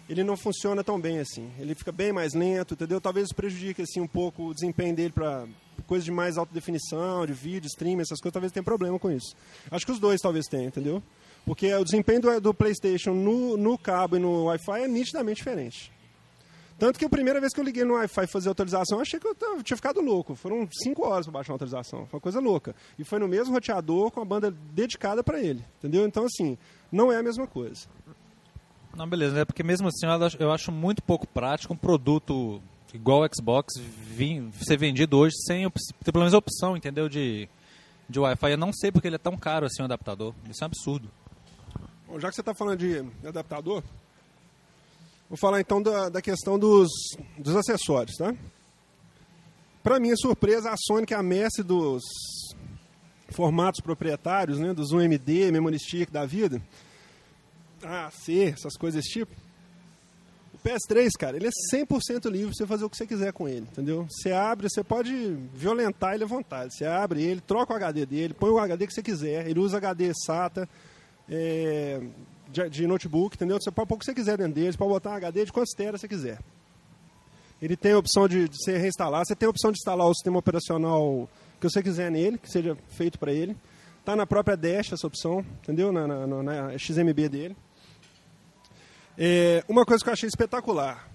ele 0.09 0.23
não 0.23 0.37
funciona 0.37 0.83
tão 0.83 0.99
bem 0.99 1.19
assim. 1.19 1.51
Ele 1.59 1.75
fica 1.75 1.91
bem 1.91 2.11
mais 2.11 2.33
lento, 2.33 2.73
entendeu? 2.73 3.01
Talvez 3.01 3.31
prejudique 3.33 3.81
assim, 3.81 3.99
um 3.99 4.07
pouco 4.07 4.47
o 4.47 4.53
desempenho 4.53 4.95
dele 4.95 5.11
para 5.11 5.45
coisas 5.85 6.05
de 6.05 6.11
mais 6.11 6.37
alta 6.37 6.53
definição, 6.53 7.25
de 7.25 7.33
vídeo, 7.33 7.67
streaming, 7.67 8.01
essas 8.01 8.19
coisas, 8.19 8.33
talvez 8.33 8.51
tenha 8.51 8.63
problema 8.63 8.97
com 8.99 9.11
isso. 9.11 9.35
Acho 9.71 9.85
que 9.85 9.91
os 9.91 9.99
dois 9.99 10.19
talvez 10.19 10.45
tenham, 10.47 10.67
entendeu? 10.67 11.01
Porque 11.45 11.73
o 11.73 11.83
desempenho 11.83 12.21
do, 12.21 12.41
do 12.41 12.53
PlayStation 12.53 13.13
no, 13.13 13.55
no 13.55 13.77
cabo 13.77 14.17
e 14.17 14.19
no 14.19 14.45
Wi-Fi 14.45 14.83
é 14.83 14.87
nitidamente 14.87 15.37
diferente. 15.37 15.91
Tanto 16.77 16.99
que 16.99 17.05
a 17.05 17.09
primeira 17.09 17.39
vez 17.39 17.53
que 17.53 17.59
eu 17.59 17.63
liguei 17.63 17.83
no 17.83 17.95
Wi-Fi 17.95 18.27
fazer 18.27 18.49
atualização, 18.49 18.99
achei 18.99 19.19
que 19.19 19.25
eu 19.25 19.35
tinha 19.63 19.75
ficado 19.75 19.99
louco. 19.99 20.35
Foram 20.35 20.67
cinco 20.83 21.07
horas 21.07 21.25
para 21.25 21.33
baixar 21.33 21.53
uma 21.53 21.55
atualização. 21.55 22.05
Foi 22.05 22.17
uma 22.17 22.21
coisa 22.21 22.39
louca. 22.39 22.75
E 22.99 23.03
foi 23.03 23.17
no 23.17 23.27
mesmo 23.27 23.53
roteador 23.53 24.11
com 24.11 24.21
a 24.21 24.25
banda 24.25 24.51
dedicada 24.51 25.23
para 25.23 25.41
ele. 25.41 25.65
Entendeu? 25.79 26.05
Então, 26.05 26.25
assim, 26.25 26.55
não 26.91 27.11
é 27.11 27.17
a 27.17 27.23
mesma 27.23 27.47
coisa. 27.47 27.87
Não, 28.97 29.07
beleza. 29.07 29.35
Né? 29.35 29.45
Porque 29.45 29.63
mesmo 29.63 29.87
assim, 29.87 30.05
eu 30.39 30.51
acho 30.51 30.71
muito 30.71 31.01
pouco 31.01 31.25
prático 31.25 31.73
um 31.73 31.77
produto 31.77 32.61
igual 32.93 33.21
o 33.21 33.29
Xbox 33.33 33.75
vir, 33.77 34.43
ser 34.61 34.77
vendido 34.77 35.17
hoje 35.17 35.35
sem 35.45 35.69
ter 36.03 36.11
pelo 36.11 36.23
menos 36.23 36.33
a 36.33 36.37
opção, 36.37 36.75
entendeu? 36.75 37.07
De, 37.07 37.47
de 38.09 38.19
Wi-Fi. 38.19 38.51
Eu 38.51 38.57
não 38.57 38.73
sei 38.73 38.91
porque 38.91 39.07
ele 39.07 39.15
é 39.15 39.19
tão 39.19 39.37
caro 39.37 39.67
assim 39.67 39.81
o 39.81 39.85
adaptador. 39.85 40.33
Isso 40.49 40.63
é 40.63 40.65
um 40.65 40.67
absurdo. 40.67 41.09
Bom, 42.07 42.19
já 42.19 42.27
que 42.29 42.35
você 42.35 42.41
está 42.41 42.53
falando 42.53 42.79
de 42.79 43.05
adaptador, 43.25 43.83
Vou 45.29 45.37
falar 45.37 45.59
então 45.59 45.81
da, 45.81 46.07
da 46.07 46.21
questão 46.21 46.57
dos, 46.57 46.87
dos 47.37 47.53
acessórios, 47.53 48.15
tá? 48.15 48.33
Para 49.83 49.99
minha 49.99 50.15
surpresa, 50.15 50.71
a 50.71 50.75
Sony, 50.77 51.05
que 51.05 51.13
é 51.13 51.17
a 51.17 51.23
mestre 51.23 51.63
dos 51.63 52.01
formatos 53.31 53.81
proprietários, 53.81 54.57
né, 54.57 54.73
dos 54.73 54.91
UMD, 54.91 55.51
Memory 55.51 55.79
Stick 55.79 56.09
da 56.09 56.25
vida, 56.25 56.61
AC, 57.83 58.53
essas 58.53 58.75
coisas 58.77 59.01
desse 59.01 59.19
tipo, 59.19 59.31
o 60.53 60.67
PS3, 60.67 61.11
cara, 61.19 61.37
ele 61.37 61.47
é 61.47 61.51
100% 61.73 62.29
livre 62.29 62.47
para 62.47 62.55
você 62.55 62.65
fazer 62.65 62.85
o 62.85 62.89
que 62.89 62.97
você 62.97 63.05
quiser 63.05 63.31
com 63.31 63.47
ele, 63.47 63.67
entendeu? 63.71 64.07
Você 64.09 64.31
abre, 64.31 64.67
você 64.69 64.83
pode 64.83 65.37
violentar 65.53 66.15
ele 66.15 66.23
à 66.23 66.27
vontade. 66.27 66.75
Você 66.75 66.85
abre 66.85 67.21
ele, 67.21 67.41
troca 67.41 67.73
o 67.73 67.75
HD 67.75 68.05
dele, 68.05 68.33
põe 68.33 68.49
o 68.49 68.59
HD 68.59 68.87
que 68.87 68.93
você 68.93 69.03
quiser. 69.03 69.47
Ele 69.47 69.59
usa 69.59 69.77
HD 69.77 70.11
SATA, 70.25 70.67
é, 71.29 72.01
de, 72.49 72.69
de, 72.69 72.87
notebook, 72.87 73.35
entendeu? 73.35 73.59
Você 73.61 73.71
pode 73.71 73.87
pôr 73.87 73.95
o 73.95 73.99
que 73.99 74.05
você 74.05 74.13
quiser 74.13 74.37
dentro 74.37 74.53
dele, 74.53 74.71
você 74.71 74.77
pode 74.77 74.91
botar 74.91 75.11
um 75.11 75.15
HD 75.15 75.45
de 75.45 75.51
quantos 75.51 75.73
teras 75.75 76.01
você 76.01 76.07
quiser. 76.07 76.39
Ele 77.61 77.75
tem 77.75 77.91
a 77.91 77.97
opção 77.97 78.27
de, 78.27 78.47
de 78.47 78.55
você 78.57 78.77
reinstalar, 78.77 79.25
você 79.25 79.35
tem 79.35 79.47
a 79.47 79.49
opção 79.49 79.71
de 79.71 79.77
instalar 79.77 80.07
o 80.07 80.13
sistema 80.13 80.39
operacional 80.39 81.29
que 81.59 81.69
você 81.69 81.81
quiser 81.81 82.11
nele, 82.11 82.37
que 82.37 82.49
seja 82.49 82.77
feito 82.89 83.17
para 83.19 83.31
ele. 83.31 83.55
Está 83.99 84.15
na 84.15 84.25
própria 84.25 84.55
Dash 84.55 84.93
essa 84.93 85.05
opção, 85.05 85.45
entendeu? 85.63 85.91
Na, 85.91 86.07
na, 86.07 86.43
na 86.43 86.77
XMB 86.77 87.29
dele. 87.29 87.57
É, 89.17 89.63
uma 89.67 89.83
coisa 89.83 90.03
que 90.03 90.09
eu 90.09 90.13
achei 90.13 90.27
espetacular. 90.27 91.09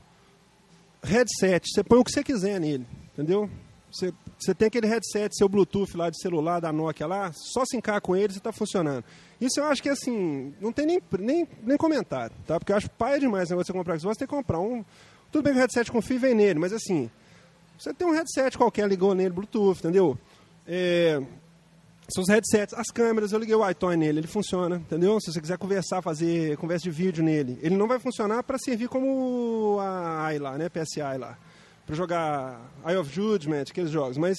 Headset, 1.04 1.68
você 1.68 1.84
põe 1.84 1.98
o 1.98 2.04
que 2.04 2.10
você 2.10 2.24
quiser 2.24 2.60
nele, 2.60 2.86
entendeu? 3.12 3.48
Você, 3.90 4.12
você 4.38 4.54
tem 4.54 4.68
aquele 4.68 4.86
headset, 4.86 5.36
seu 5.36 5.48
Bluetooth 5.48 5.96
lá 5.96 6.10
de 6.10 6.20
celular 6.20 6.60
da 6.60 6.72
Nokia 6.72 7.06
lá, 7.06 7.30
só 7.32 7.64
sincar 7.64 8.00
com 8.00 8.16
ele 8.16 8.32
e 8.32 8.36
está 8.36 8.50
funcionando. 8.50 9.04
Isso 9.40 9.60
eu 9.60 9.64
acho 9.64 9.82
que 9.82 9.88
assim, 9.88 10.54
não 10.60 10.72
tem 10.72 10.86
nem, 10.86 11.02
nem, 11.18 11.48
nem 11.62 11.76
comentário, 11.76 12.34
tá? 12.46 12.58
Porque 12.58 12.72
eu 12.72 12.76
acho 12.76 12.90
paia 12.90 13.20
demais 13.20 13.50
né, 13.50 13.56
você 13.56 13.72
comprar 13.72 13.98
Xbox, 13.98 14.16
você 14.16 14.20
tem 14.20 14.28
que 14.28 14.34
comprar 14.34 14.58
um. 14.58 14.84
Tudo 15.30 15.44
bem 15.44 15.52
que 15.52 15.58
o 15.58 15.60
headset 15.60 15.90
com 15.90 16.00
fio 16.00 16.18
vem 16.18 16.34
nele, 16.34 16.58
mas 16.58 16.72
assim, 16.72 17.10
você 17.78 17.92
tem 17.92 18.06
um 18.06 18.12
headset 18.12 18.56
qualquer, 18.56 18.88
ligou 18.88 19.14
nele, 19.14 19.30
Bluetooth, 19.30 19.78
entendeu? 19.78 20.16
É, 20.66 21.20
são 22.14 22.22
os 22.22 22.28
headsets, 22.28 22.74
as 22.74 22.88
câmeras, 22.88 23.32
eu 23.32 23.38
liguei 23.38 23.54
o 23.54 23.68
iTunes 23.68 23.98
nele, 23.98 24.20
ele 24.20 24.26
funciona, 24.26 24.76
entendeu? 24.76 25.18
Se 25.20 25.32
você 25.32 25.40
quiser 25.40 25.58
conversar, 25.58 26.02
fazer 26.02 26.56
conversa 26.56 26.84
de 26.84 26.90
vídeo 26.90 27.24
nele, 27.24 27.58
ele 27.62 27.76
não 27.76 27.88
vai 27.88 27.98
funcionar 27.98 28.42
para 28.42 28.58
servir 28.58 28.88
como 28.88 29.78
a 29.80 30.26
AI 30.26 30.38
lá, 30.38 30.58
né? 30.58 30.68
PSI 30.68 31.18
lá 31.18 31.38
para 31.86 31.96
jogar 31.96 32.60
Eye 32.86 32.96
of 32.96 33.12
Judgment, 33.12 33.64
aqueles 33.70 33.90
jogos, 33.90 34.16
mas 34.16 34.38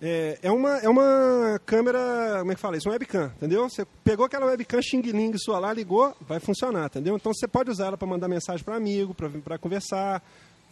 é, 0.00 0.38
é, 0.42 0.50
uma, 0.50 0.78
é 0.78 0.88
uma 0.88 1.60
câmera, 1.64 2.36
como 2.40 2.52
é 2.52 2.54
que 2.54 2.60
fala 2.60 2.76
isso? 2.76 2.88
Webcam, 2.90 3.32
entendeu? 3.36 3.68
Você 3.68 3.86
pegou 4.04 4.26
aquela 4.26 4.46
webcam 4.46 4.82
Xing 4.82 5.00
Ling 5.00 5.36
sua 5.38 5.58
lá, 5.58 5.72
ligou, 5.72 6.14
vai 6.20 6.40
funcionar, 6.40 6.86
entendeu? 6.86 7.16
Então 7.16 7.32
você 7.32 7.46
pode 7.46 7.70
usar 7.70 7.86
ela 7.86 7.96
para 7.96 8.06
mandar 8.06 8.28
mensagem 8.28 8.64
para 8.64 8.76
amigo, 8.76 9.14
para 9.14 9.58
conversar, 9.58 10.22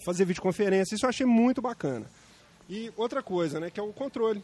fazer 0.04 0.24
videoconferência, 0.24 0.94
isso 0.94 1.06
eu 1.06 1.10
achei 1.10 1.26
muito 1.26 1.62
bacana. 1.62 2.06
E 2.68 2.92
outra 2.96 3.22
coisa, 3.22 3.60
né, 3.60 3.70
que 3.70 3.78
é 3.78 3.82
o 3.82 3.92
controle. 3.92 4.42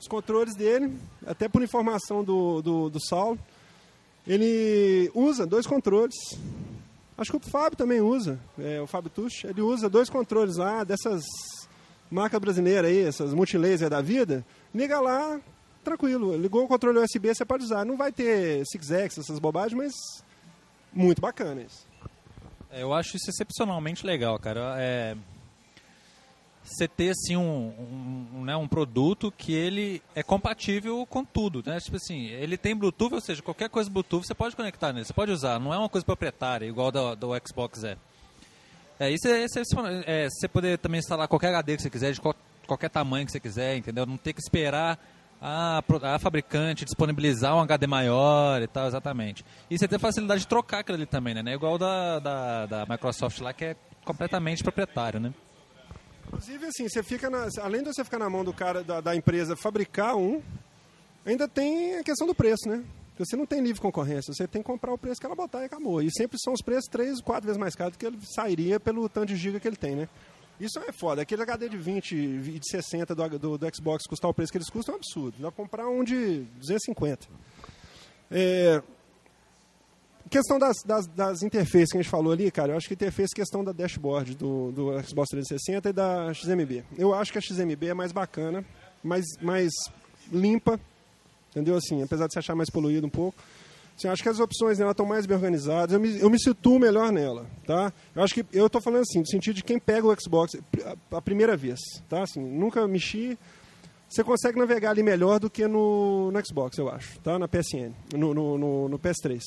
Os 0.00 0.08
controles 0.08 0.54
dele, 0.56 0.96
até 1.26 1.48
por 1.48 1.62
informação 1.62 2.24
do, 2.24 2.62
do, 2.62 2.90
do 2.90 3.00
Saulo, 3.00 3.38
ele 4.26 5.10
usa 5.14 5.46
dois 5.46 5.66
controles 5.66 6.14
Acho 7.20 7.32
que 7.32 7.36
o 7.36 7.50
Fábio 7.50 7.76
também 7.76 8.00
usa, 8.00 8.40
é, 8.58 8.80
o 8.80 8.86
Fábio 8.86 9.10
Tuch, 9.10 9.44
ele 9.44 9.60
usa 9.60 9.90
dois 9.90 10.08
controles 10.08 10.56
lá 10.56 10.84
dessas 10.84 11.22
marcas 12.10 12.40
brasileiras 12.40 12.90
aí, 12.90 13.02
essas 13.02 13.34
multilaser 13.34 13.90
da 13.90 14.00
vida. 14.00 14.42
Liga 14.74 14.98
lá, 14.98 15.38
tranquilo. 15.84 16.34
Ligou 16.34 16.64
o 16.64 16.66
controle 16.66 16.98
USB, 16.98 17.34
você 17.34 17.44
pode 17.44 17.64
usar. 17.64 17.84
Não 17.84 17.94
vai 17.94 18.10
ter 18.10 18.62
6X, 18.74 19.18
essas 19.18 19.38
bobagens, 19.38 19.74
mas 19.74 19.92
muito 20.90 21.20
bacana 21.20 21.60
isso. 21.60 21.86
É, 22.70 22.82
eu 22.82 22.94
acho 22.94 23.18
isso 23.18 23.28
excepcionalmente 23.28 24.06
legal, 24.06 24.38
cara. 24.38 24.76
É, 24.78 25.14
você 26.70 26.86
ter 26.86 27.10
assim 27.10 27.36
um, 27.36 28.28
um, 28.34 28.44
né, 28.44 28.56
um 28.56 28.68
produto 28.68 29.32
que 29.36 29.52
ele 29.52 30.00
é 30.14 30.22
compatível 30.22 31.04
com 31.06 31.24
tudo, 31.24 31.62
né? 31.66 31.78
Tipo 31.80 31.96
assim, 31.96 32.26
ele 32.26 32.56
tem 32.56 32.76
Bluetooth, 32.76 33.14
ou 33.14 33.20
seja, 33.20 33.42
qualquer 33.42 33.68
coisa 33.68 33.90
Bluetooth 33.90 34.26
você 34.26 34.34
pode 34.34 34.54
conectar 34.54 34.92
nele, 34.92 35.04
você 35.04 35.12
pode 35.12 35.32
usar, 35.32 35.58
não 35.58 35.74
é 35.74 35.78
uma 35.78 35.88
coisa 35.88 36.04
proprietária 36.04 36.66
igual 36.66 36.92
do, 36.92 37.16
do 37.16 37.30
Xbox 37.46 37.82
é. 37.84 37.96
É 38.98 39.10
isso 39.10 39.26
é, 39.26 39.46
é, 40.06 40.28
você 40.28 40.46
poder 40.46 40.78
também 40.78 40.98
instalar 40.98 41.26
qualquer 41.26 41.48
HD 41.48 41.76
que 41.76 41.82
você 41.82 41.90
quiser, 41.90 42.12
de 42.12 42.20
qual, 42.20 42.34
qualquer 42.66 42.90
tamanho 42.90 43.26
que 43.26 43.32
você 43.32 43.40
quiser, 43.40 43.76
entendeu? 43.76 44.06
Não 44.06 44.16
ter 44.16 44.32
que 44.32 44.40
esperar 44.40 44.98
a, 45.40 45.82
a 46.02 46.18
fabricante 46.18 46.84
disponibilizar 46.84 47.56
um 47.56 47.60
HD 47.60 47.86
maior 47.86 48.60
e 48.60 48.66
tal, 48.66 48.86
exatamente. 48.86 49.44
E 49.70 49.78
você 49.78 49.88
ter 49.88 49.98
facilidade 49.98 50.42
de 50.42 50.46
trocar 50.46 50.80
aquilo 50.80 50.96
ali 50.96 51.06
também, 51.06 51.34
né? 51.34 51.54
Igual 51.54 51.78
da, 51.78 52.18
da, 52.18 52.66
da 52.66 52.86
Microsoft 52.86 53.40
lá, 53.40 53.52
que 53.54 53.64
é 53.64 53.76
completamente 54.04 54.62
proprietário, 54.62 55.18
né? 55.18 55.32
Inclusive, 56.32 56.66
assim, 56.66 56.88
você 56.88 57.02
fica 57.02 57.28
na, 57.28 57.48
além 57.60 57.82
de 57.82 57.92
você 57.92 58.04
ficar 58.04 58.18
na 58.18 58.30
mão 58.30 58.44
do 58.44 58.52
cara 58.52 58.84
da, 58.84 59.00
da, 59.00 59.16
empresa 59.16 59.56
fabricar 59.56 60.16
um, 60.16 60.40
ainda 61.26 61.48
tem 61.48 61.96
a 61.98 62.04
questão 62.04 62.26
do 62.26 62.34
preço, 62.34 62.68
né? 62.68 62.84
Você 63.18 63.36
não 63.36 63.44
tem 63.44 63.60
livre 63.60 63.82
concorrência, 63.82 64.32
você 64.32 64.46
tem 64.46 64.62
que 64.62 64.66
comprar 64.66 64.92
o 64.92 64.96
preço 64.96 65.20
que 65.20 65.26
ela 65.26 65.34
botar 65.34 65.62
e 65.62 65.64
acabou. 65.64 66.00
E 66.00 66.08
sempre 66.10 66.38
são 66.40 66.54
os 66.54 66.62
preços 66.62 66.86
três, 66.88 67.20
quatro 67.20 67.46
vezes 67.46 67.58
mais 67.58 67.74
caros 67.74 67.92
do 67.92 67.98
que 67.98 68.06
ele 68.06 68.18
sairia 68.34 68.80
pelo 68.80 69.08
tanto 69.08 69.26
de 69.28 69.36
giga 69.36 69.60
que 69.60 69.68
ele 69.68 69.76
tem, 69.76 69.94
né? 69.96 70.08
Isso 70.58 70.78
é 70.78 70.92
foda. 70.92 71.22
Aquele 71.22 71.42
HD 71.42 71.68
de 71.68 71.76
20 71.76 72.12
e 72.14 72.58
de 72.58 72.70
60 72.70 73.14
do, 73.14 73.38
do, 73.38 73.58
do, 73.58 73.76
Xbox 73.76 74.06
custar 74.06 74.30
o 74.30 74.34
preço 74.34 74.52
que 74.52 74.58
eles 74.58 74.70
custam 74.70 74.94
é 74.94 74.96
um 74.96 75.00
absurdo. 75.00 75.36
Dá 75.38 75.50
pra 75.50 75.64
comprar 75.64 75.88
um 75.88 76.04
de 76.04 76.44
250. 76.58 77.26
É... 78.30 78.82
Questão 80.30 80.60
das, 80.60 80.76
das, 80.84 81.08
das, 81.08 81.42
interfaces 81.42 81.90
que 81.90 81.98
a 81.98 82.02
gente 82.02 82.08
falou 82.08 82.32
ali, 82.32 82.52
cara, 82.52 82.72
eu 82.72 82.76
acho 82.76 82.86
que 82.86 82.94
interface 82.94 83.32
é 83.34 83.40
questão 83.40 83.64
da 83.64 83.72
dashboard 83.72 84.36
do, 84.36 84.70
do 84.70 85.02
Xbox 85.02 85.28
360 85.30 85.88
e 85.88 85.92
da 85.92 86.32
XMB. 86.32 86.84
Eu 86.96 87.12
acho 87.12 87.32
que 87.32 87.38
a 87.38 87.40
XMB 87.40 87.88
é 87.88 87.94
mais 87.94 88.12
bacana, 88.12 88.64
mais, 89.02 89.24
mais 89.42 89.72
limpa, 90.32 90.78
entendeu? 91.50 91.74
Assim, 91.74 92.00
apesar 92.00 92.28
de 92.28 92.34
se 92.34 92.38
achar 92.38 92.54
mais 92.54 92.70
poluído 92.70 93.08
um 93.08 93.10
pouco. 93.10 93.42
Assim, 93.98 94.06
acho 94.06 94.22
que 94.22 94.28
as 94.28 94.38
opções 94.38 94.78
nela 94.78 94.92
estão 94.92 95.04
mais 95.04 95.26
bem 95.26 95.36
organizadas. 95.36 95.92
Eu 95.92 95.98
me, 95.98 96.20
eu 96.20 96.30
me 96.30 96.38
situo 96.38 96.78
melhor 96.78 97.10
nela, 97.10 97.44
tá? 97.66 97.92
Eu 98.14 98.22
acho 98.22 98.32
que 98.32 98.46
eu 98.52 98.66
estou 98.66 98.80
falando 98.80 99.02
assim, 99.02 99.18
no 99.18 99.26
sentido 99.26 99.56
de 99.56 99.64
quem 99.64 99.80
pega 99.80 100.06
o 100.06 100.16
Xbox 100.18 100.52
a, 100.84 101.16
a, 101.16 101.20
primeira 101.20 101.56
vez, 101.56 101.80
tá? 102.08 102.22
Assim, 102.22 102.40
nunca 102.40 102.86
mexi. 102.86 103.36
Você 104.08 104.22
consegue 104.22 104.58
navegar 104.60 104.90
ali 104.90 105.02
melhor 105.02 105.40
do 105.40 105.50
que 105.50 105.66
no, 105.66 106.30
no 106.30 106.46
Xbox, 106.46 106.78
eu 106.78 106.88
acho, 106.88 107.18
tá? 107.18 107.36
Na 107.36 107.48
PSN, 107.48 107.92
no, 108.14 108.32
no, 108.32 108.56
no, 108.56 108.88
no 108.88 108.98
PS3. 108.98 109.40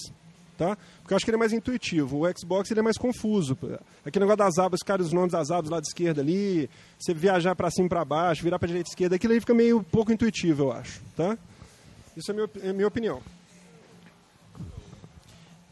Tá? 0.57 0.77
Porque 1.01 1.13
eu 1.13 1.15
acho 1.15 1.25
que 1.25 1.31
ele 1.31 1.37
é 1.37 1.39
mais 1.39 1.51
intuitivo. 1.51 2.19
O 2.25 2.37
Xbox 2.37 2.69
ele 2.69 2.79
é 2.79 2.83
mais 2.83 2.97
confuso. 2.97 3.57
Aquele 4.05 4.25
negócio 4.25 4.37
das 4.37 4.57
abas, 4.59 4.81
cara, 4.81 5.01
os 5.01 5.11
nomes 5.11 5.31
das 5.31 5.49
abas 5.49 5.69
lá 5.69 5.79
de 5.79 5.87
esquerda 5.87 6.21
ali, 6.21 6.69
você 6.97 7.13
viajar 7.13 7.55
para 7.55 7.71
cima 7.71 7.89
para 7.89 8.05
baixo, 8.05 8.43
virar 8.43 8.59
para 8.59 8.67
direita 8.67 8.89
e 8.89 8.91
esquerda, 8.91 9.15
aquilo 9.15 9.33
aí 9.33 9.39
fica 9.39 9.53
meio 9.53 9.81
pouco 9.83 10.11
intuitivo, 10.11 10.63
eu 10.63 10.71
acho, 10.71 11.01
tá? 11.15 11.37
Isso 12.15 12.29
é 12.29 12.33
minha, 12.35 12.49
é 12.61 12.71
minha 12.71 12.87
opinião. 12.87 13.21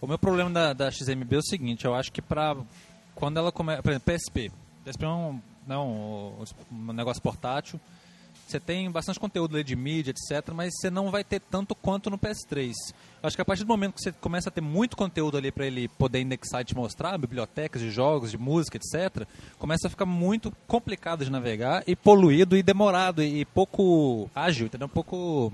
O 0.01 0.07
meu 0.07 0.17
problema 0.17 0.49
da, 0.49 0.73
da 0.73 0.89
XMB 0.89 1.35
é 1.35 1.37
o 1.37 1.43
seguinte, 1.43 1.85
eu 1.85 1.93
acho 1.93 2.11
que 2.11 2.23
para 2.23 2.57
quando 3.13 3.37
ela 3.37 3.51
começa, 3.51 3.83
por 3.83 3.91
exemplo, 3.91 4.11
PSP, 4.11 4.51
PSP 4.83 5.05
é 5.05 5.07
um, 5.07 5.39
não, 5.67 6.37
né, 6.39 6.45
um 6.71 6.93
negócio 6.93 7.21
portátil, 7.21 7.79
você 8.51 8.59
tem 8.59 8.91
bastante 8.91 9.19
conteúdo 9.19 9.63
de 9.63 9.75
mídia, 9.75 10.11
etc, 10.11 10.53
mas 10.53 10.73
você 10.75 10.89
não 10.89 11.09
vai 11.09 11.23
ter 11.23 11.39
tanto 11.39 11.73
quanto 11.73 12.09
no 12.09 12.17
PS3. 12.17 12.73
Eu 13.21 13.27
acho 13.27 13.35
que 13.35 13.41
a 13.41 13.45
partir 13.45 13.63
do 13.63 13.67
momento 13.67 13.93
que 13.93 14.01
você 14.01 14.11
começa 14.11 14.49
a 14.49 14.51
ter 14.51 14.61
muito 14.61 14.97
conteúdo 14.97 15.37
ali 15.37 15.51
para 15.51 15.65
ele 15.65 15.87
poder 15.87 16.19
indexar 16.19 16.61
e 16.61 16.65
te 16.65 16.75
mostrar, 16.75 17.17
bibliotecas 17.17 17.81
de 17.81 17.89
jogos, 17.89 18.31
de 18.31 18.37
música, 18.37 18.77
etc, 18.77 19.25
começa 19.57 19.87
a 19.87 19.89
ficar 19.89 20.05
muito 20.05 20.51
complicado 20.67 21.23
de 21.23 21.31
navegar 21.31 21.83
e 21.87 21.95
poluído 21.95 22.57
e 22.57 22.63
demorado 22.63 23.23
e 23.23 23.45
pouco 23.45 24.29
ágil, 24.35 24.67
entendeu? 24.67 24.89
Pouco 24.89 25.51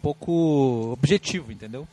pouco 0.00 0.92
objetivo, 0.92 1.52
entendeu? 1.52 1.86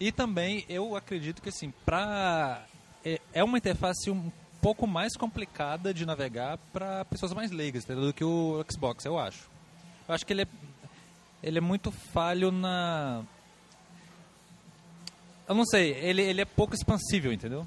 E 0.00 0.10
também 0.10 0.64
eu 0.68 0.96
acredito 0.96 1.40
que 1.40 1.48
assim, 1.48 1.72
pra 1.84 2.64
é, 3.04 3.20
é 3.32 3.44
uma 3.44 3.58
interface 3.58 4.10
um 4.10 4.30
pouco 4.62 4.86
mais 4.86 5.14
complicada 5.16 5.92
de 5.92 6.06
navegar 6.06 6.56
para 6.72 7.04
pessoas 7.04 7.34
mais 7.34 7.50
leigas, 7.50 7.84
do 7.84 8.14
que 8.14 8.24
o 8.24 8.64
Xbox, 8.70 9.04
eu 9.04 9.18
acho. 9.18 9.50
Eu 10.08 10.14
acho 10.14 10.24
que 10.24 10.32
ele 10.32 10.42
é 10.42 10.46
ele 11.42 11.58
é 11.58 11.60
muito 11.60 11.90
falho 11.90 12.52
na 12.52 13.24
eu 15.48 15.54
não 15.54 15.66
sei, 15.66 15.90
ele, 15.98 16.22
ele 16.22 16.40
é 16.40 16.44
pouco 16.44 16.74
expansível, 16.74 17.32
entendeu? 17.32 17.66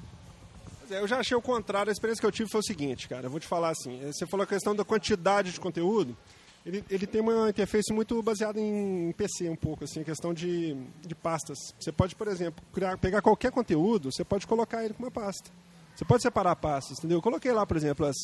É, 0.90 0.98
eu 0.98 1.06
já 1.06 1.18
achei 1.18 1.36
o 1.36 1.42
contrário. 1.42 1.90
A 1.90 1.92
experiência 1.92 2.20
que 2.20 2.26
eu 2.26 2.32
tive 2.32 2.50
foi 2.50 2.60
o 2.60 2.64
seguinte, 2.64 3.08
cara. 3.08 3.26
Eu 3.26 3.30
vou 3.30 3.38
te 3.38 3.46
falar 3.46 3.70
assim. 3.70 4.00
Você 4.06 4.26
falou 4.26 4.44
a 4.44 4.46
questão 4.46 4.74
da 4.74 4.84
quantidade 4.84 5.52
de 5.52 5.60
conteúdo. 5.60 6.16
Ele, 6.64 6.84
ele 6.90 7.06
tem 7.06 7.20
uma 7.20 7.48
interface 7.48 7.92
muito 7.92 8.20
baseada 8.22 8.60
em 8.60 9.12
PC, 9.12 9.48
um 9.48 9.54
pouco, 9.54 9.84
assim, 9.84 10.02
questão 10.02 10.34
de, 10.34 10.74
de 11.00 11.14
pastas. 11.14 11.56
Você 11.78 11.92
pode, 11.92 12.16
por 12.16 12.26
exemplo, 12.26 12.64
criar, 12.72 12.98
pegar 12.98 13.22
qualquer 13.22 13.52
conteúdo, 13.52 14.10
você 14.10 14.24
pode 14.24 14.48
colocar 14.48 14.84
ele 14.84 14.92
com 14.92 15.04
uma 15.04 15.10
pasta. 15.10 15.48
Você 15.96 16.04
pode 16.04 16.22
separar 16.22 16.54
pastas, 16.56 16.98
entendeu? 16.98 17.18
Eu 17.18 17.22
coloquei 17.22 17.50
lá, 17.52 17.66
por 17.66 17.76
exemplo, 17.76 18.06
as, 18.06 18.16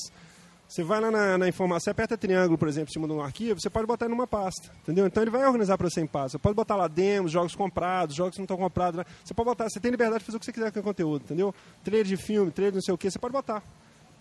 você 0.68 0.82
vai 0.82 1.00
lá 1.00 1.10
na, 1.10 1.38
na, 1.38 1.48
informação, 1.48 1.84
você 1.84 1.90
aperta 1.90 2.16
triângulo, 2.16 2.56
por 2.56 2.68
exemplo, 2.68 2.90
em 2.90 2.92
cima 2.92 3.06
de 3.06 3.12
um 3.12 3.20
arquivo, 3.20 3.60
você 3.60 3.68
pode 3.68 3.86
botar 3.86 4.08
numa 4.08 4.26
pasta, 4.26 4.70
entendeu? 4.82 5.06
Então 5.06 5.22
ele 5.22 5.30
vai 5.30 5.44
organizar 5.44 5.76
para 5.76 5.88
você 5.88 6.00
em 6.00 6.06
pasta. 6.06 6.38
Você 6.38 6.38
pode 6.38 6.54
botar 6.54 6.76
lá 6.76 6.88
demos, 6.88 7.32
jogos 7.32 7.54
comprados, 7.54 8.14
jogos 8.14 8.32
que 8.34 8.38
não 8.38 8.44
estão 8.44 8.56
comprados. 8.56 8.98
Né? 8.98 9.04
Você 9.24 9.34
pode 9.34 9.46
botar, 9.46 9.68
você 9.68 9.80
tem 9.80 9.90
liberdade 9.90 10.20
de 10.20 10.24
fazer 10.26 10.36
o 10.36 10.40
que 10.40 10.46
você 10.46 10.52
quiser 10.52 10.72
com 10.72 10.80
o 10.80 10.82
conteúdo, 10.82 11.24
entendeu? 11.24 11.54
Trailer 11.82 12.06
de 12.06 12.16
filme, 12.16 12.50
trailer 12.50 12.74
não 12.74 12.82
sei 12.82 12.94
o 12.94 12.98
que, 12.98 13.10
você 13.10 13.18
pode 13.18 13.32
botar 13.32 13.62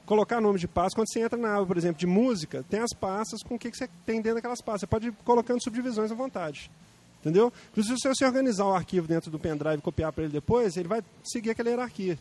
colocar 0.06 0.42
nome 0.42 0.60
de 0.60 0.68
pasta. 0.68 0.94
Quando 0.94 1.10
você 1.10 1.22
entra 1.22 1.38
na 1.38 1.56
aba, 1.56 1.66
por 1.66 1.78
exemplo, 1.78 1.98
de 1.98 2.06
música, 2.06 2.66
tem 2.70 2.82
as 2.82 2.94
pastas 2.94 3.42
com 3.44 3.56
o 3.56 3.60
que, 3.60 3.72
que 3.72 3.78
você 3.78 3.88
tem 4.06 4.18
dentro 4.18 4.36
daquelas 4.36 4.62
pastas. 4.62 4.82
Você 4.82 4.88
pode 4.88 5.08
ir 5.08 5.14
colocando 5.24 5.64
subdivisões 5.64 6.12
à 6.12 6.16
vontade. 6.16 6.70
Entendeu? 7.22 7.54
Inclusive, 7.70 7.98
se 7.98 8.10
você 8.10 8.26
organizar 8.26 8.66
o 8.66 8.74
arquivo 8.74 9.08
dentro 9.08 9.32
do 9.32 9.40
pendrive 9.40 9.78
e 9.78 9.82
copiar 9.82 10.12
para 10.12 10.26
ele 10.26 10.34
depois, 10.34 10.76
ele 10.76 10.90
vai 10.90 11.02
seguir 11.24 11.52
aquela 11.52 11.70
hierarquia. 11.70 12.20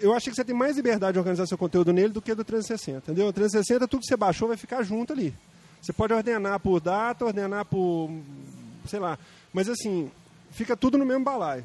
Eu 0.00 0.14
acho 0.14 0.30
que 0.30 0.36
você 0.36 0.44
tem 0.44 0.54
mais 0.54 0.76
liberdade 0.76 1.14
de 1.14 1.18
organizar 1.18 1.46
seu 1.46 1.58
conteúdo 1.58 1.92
nele 1.92 2.12
do 2.12 2.22
que 2.22 2.34
do 2.34 2.44
360. 2.44 2.98
Entendeu? 2.98 3.28
O 3.28 3.32
360, 3.32 3.88
tudo 3.88 4.00
que 4.00 4.06
você 4.06 4.16
baixou 4.16 4.48
vai 4.48 4.56
ficar 4.56 4.82
junto 4.82 5.12
ali. 5.12 5.34
Você 5.80 5.92
pode 5.92 6.12
ordenar 6.12 6.60
por 6.60 6.80
data, 6.80 7.24
ordenar 7.24 7.64
por. 7.64 8.10
sei 8.86 9.00
lá. 9.00 9.18
Mas 9.52 9.68
assim, 9.68 10.10
fica 10.50 10.76
tudo 10.76 10.98
no 10.98 11.06
mesmo 11.06 11.24
balaio. 11.24 11.64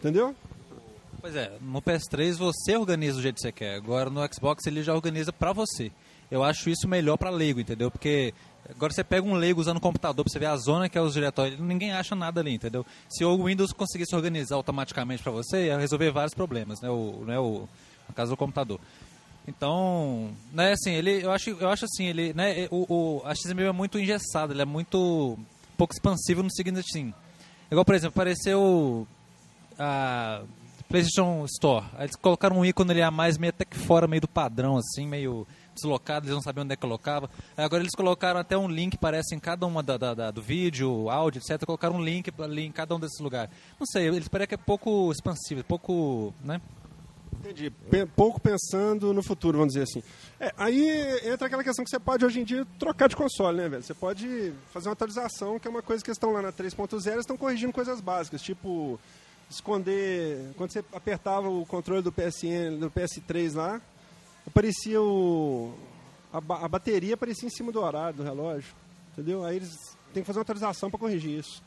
Entendeu? 0.00 0.34
Pois 1.20 1.36
é, 1.36 1.52
no 1.60 1.80
PS3 1.80 2.36
você 2.36 2.76
organiza 2.76 3.16
do 3.16 3.22
jeito 3.22 3.36
que 3.36 3.42
você 3.42 3.52
quer. 3.52 3.76
Agora 3.76 4.10
no 4.10 4.20
Xbox 4.34 4.66
ele 4.66 4.82
já 4.82 4.92
organiza 4.92 5.32
pra 5.32 5.52
você. 5.52 5.92
Eu 6.28 6.42
acho 6.42 6.68
isso 6.68 6.88
melhor 6.88 7.16
pra 7.16 7.30
leigo, 7.30 7.60
entendeu? 7.60 7.90
Porque 7.90 8.34
agora 8.74 8.92
você 8.92 9.04
pega 9.04 9.26
um 9.26 9.34
leigo 9.34 9.60
usando 9.60 9.76
o 9.76 9.80
computador 9.80 10.24
pra 10.24 10.32
você 10.32 10.38
ver 10.38 10.46
a 10.46 10.56
zona 10.56 10.88
que 10.88 10.98
é 10.98 11.00
os 11.00 11.14
diretórios, 11.14 11.58
ninguém 11.60 11.92
acha 11.92 12.14
nada 12.14 12.40
ali, 12.40 12.54
entendeu? 12.54 12.84
Se 13.08 13.24
o 13.24 13.44
Windows 13.44 13.72
conseguisse 13.72 14.14
organizar 14.14 14.56
automaticamente 14.56 15.22
pra 15.22 15.32
você, 15.32 15.66
ia 15.66 15.78
resolver 15.78 16.10
vários 16.10 16.34
problemas, 16.34 16.80
né? 16.80 16.90
O, 16.90 17.24
né? 17.26 17.38
o, 17.38 17.68
no 18.08 18.14
caso 18.14 18.32
do 18.32 18.36
computador. 18.36 18.80
Então, 19.46 20.30
né, 20.52 20.72
assim, 20.72 20.92
ele, 20.92 21.24
eu 21.24 21.32
acho, 21.32 21.50
eu 21.50 21.68
acho 21.68 21.84
assim, 21.84 22.06
ele, 22.06 22.32
né, 22.32 22.68
o, 22.70 22.86
o 22.88 23.22
a 23.24 23.34
XML 23.34 23.68
é 23.68 23.72
muito 23.72 23.98
engessado, 23.98 24.52
ele 24.52 24.62
é 24.62 24.66
muito 24.66 25.36
pouco 25.76 25.92
expansivo 25.92 26.42
no 26.42 26.50
seguinte 26.50 26.78
assim. 26.78 27.12
Igual, 27.70 27.84
por 27.84 27.94
exemplo, 27.94 28.14
apareceu 28.14 29.06
a 29.78 30.42
PlayStation 30.88 31.44
Store. 31.46 31.86
Eles 31.98 32.14
colocaram 32.14 32.58
um 32.58 32.64
ícone 32.64 32.90
ali 32.92 33.02
a 33.02 33.10
mais, 33.10 33.38
meio 33.38 33.50
até 33.50 33.64
que 33.64 33.76
fora, 33.76 34.06
meio 34.06 34.20
do 34.20 34.28
padrão, 34.28 34.76
assim, 34.76 35.06
meio 35.06 35.46
deslocado, 35.74 36.26
eles 36.26 36.34
não 36.34 36.42
sabiam 36.42 36.64
onde 36.64 36.72
é 36.72 36.76
que 36.76 36.82
colocava. 36.82 37.30
Agora 37.56 37.82
eles 37.82 37.94
colocaram 37.94 38.38
até 38.40 38.56
um 38.56 38.68
link, 38.68 38.96
parece, 38.96 39.34
em 39.34 39.38
cada 39.38 39.66
uma 39.66 39.82
da, 39.82 39.96
da, 39.96 40.14
da, 40.14 40.30
do 40.30 40.42
vídeo, 40.42 41.08
áudio, 41.10 41.40
etc. 41.40 41.64
Colocaram 41.64 41.96
um 41.96 42.04
link 42.04 42.32
ali 42.38 42.66
em 42.66 42.72
cada 42.72 42.94
um 42.94 43.00
desses 43.00 43.20
lugares. 43.20 43.54
Não 43.78 43.86
sei, 43.86 44.08
eles 44.08 44.28
parecem 44.28 44.48
que 44.48 44.54
é 44.54 44.58
pouco 44.58 45.10
expansivo, 45.10 45.62
pouco, 45.64 46.34
né? 46.42 46.60
Entendi. 47.40 47.72
Pouco 48.14 48.40
pensando 48.40 49.12
no 49.12 49.22
futuro, 49.22 49.58
vamos 49.58 49.74
dizer 49.74 49.84
assim. 49.84 50.02
É, 50.38 50.52
aí 50.56 50.88
entra 51.24 51.48
aquela 51.48 51.64
questão 51.64 51.84
que 51.84 51.90
você 51.90 51.98
pode 51.98 52.24
hoje 52.24 52.40
em 52.40 52.44
dia 52.44 52.64
trocar 52.78 53.08
de 53.08 53.16
console, 53.16 53.56
né, 53.56 53.68
velho? 53.68 53.82
Você 53.82 53.94
pode 53.94 54.52
fazer 54.72 54.88
uma 54.88 54.92
atualização, 54.92 55.58
que 55.58 55.66
é 55.66 55.70
uma 55.70 55.82
coisa 55.82 56.04
que 56.04 56.10
estão 56.10 56.32
lá 56.32 56.40
na 56.40 56.52
3.0, 56.52 57.18
estão 57.18 57.36
corrigindo 57.36 57.72
coisas 57.72 58.00
básicas, 58.00 58.42
tipo 58.42 58.98
esconder. 59.50 60.52
Quando 60.56 60.72
você 60.72 60.84
apertava 60.92 61.48
o 61.48 61.66
controle 61.66 62.02
do 62.02 62.12
PSN, 62.12 62.78
do 62.78 62.90
PS3 62.90 63.54
lá, 63.54 63.80
aparecia 64.46 65.00
o. 65.00 65.74
A, 66.32 66.38
a 66.38 66.68
bateria 66.68 67.14
aparecia 67.14 67.46
em 67.46 67.50
cima 67.50 67.70
do 67.70 67.80
horário 67.80 68.16
do 68.16 68.22
relógio. 68.22 68.74
Entendeu? 69.12 69.44
Aí 69.44 69.56
eles 69.56 69.76
têm 70.12 70.22
que 70.22 70.26
fazer 70.26 70.38
uma 70.38 70.42
atualização 70.42 70.90
para 70.90 70.98
corrigir 70.98 71.38
isso. 71.38 71.62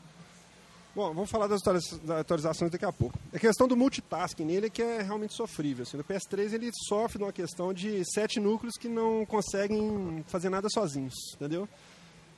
Bom, 0.96 1.12
vamos 1.12 1.30
falar 1.30 1.46
das 1.46 1.60
atualizações 2.08 2.70
daqui 2.70 2.86
a 2.86 2.92
pouco. 2.92 3.18
A 3.32 3.38
questão 3.38 3.68
do 3.68 3.76
multitasking 3.76 4.46
nele 4.46 4.68
é 4.68 4.70
que 4.70 4.82
é 4.82 5.02
realmente 5.02 5.34
sofrível. 5.34 5.82
Assim, 5.82 5.98
no 5.98 6.02
PS3 6.02 6.54
ele 6.54 6.70
sofre 6.88 7.18
de 7.18 7.24
uma 7.24 7.32
questão 7.32 7.72
de 7.74 8.02
sete 8.14 8.40
núcleos 8.40 8.76
que 8.78 8.88
não 8.88 9.26
conseguem 9.26 10.24
fazer 10.26 10.48
nada 10.48 10.68
sozinhos, 10.70 11.14
entendeu? 11.34 11.68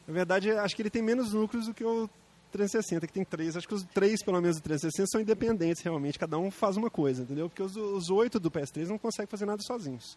Na 0.08 0.12
verdade, 0.12 0.50
acho 0.50 0.74
que 0.74 0.82
ele 0.82 0.90
tem 0.90 1.00
menos 1.00 1.32
núcleos 1.32 1.66
do 1.66 1.74
que 1.74 1.84
o 1.84 2.10
360, 2.48 3.06
que 3.06 3.12
tem 3.12 3.24
três. 3.24 3.56
Acho 3.56 3.68
que 3.68 3.74
os 3.74 3.84
três, 3.84 4.22
pelo 4.22 4.40
menos, 4.40 4.56
do 4.56 4.62
360 4.62 5.06
são 5.10 5.20
independentes 5.20 5.82
realmente, 5.82 6.18
cada 6.18 6.38
um 6.38 6.50
faz 6.50 6.76
uma 6.76 6.90
coisa, 6.90 7.22
entendeu? 7.22 7.48
Porque 7.48 7.62
os 7.62 8.10
oito 8.10 8.40
do 8.40 8.50
PS3 8.50 8.88
não 8.88 8.98
conseguem 8.98 9.28
fazer 9.28 9.46
nada 9.46 9.62
sozinhos. 9.62 10.16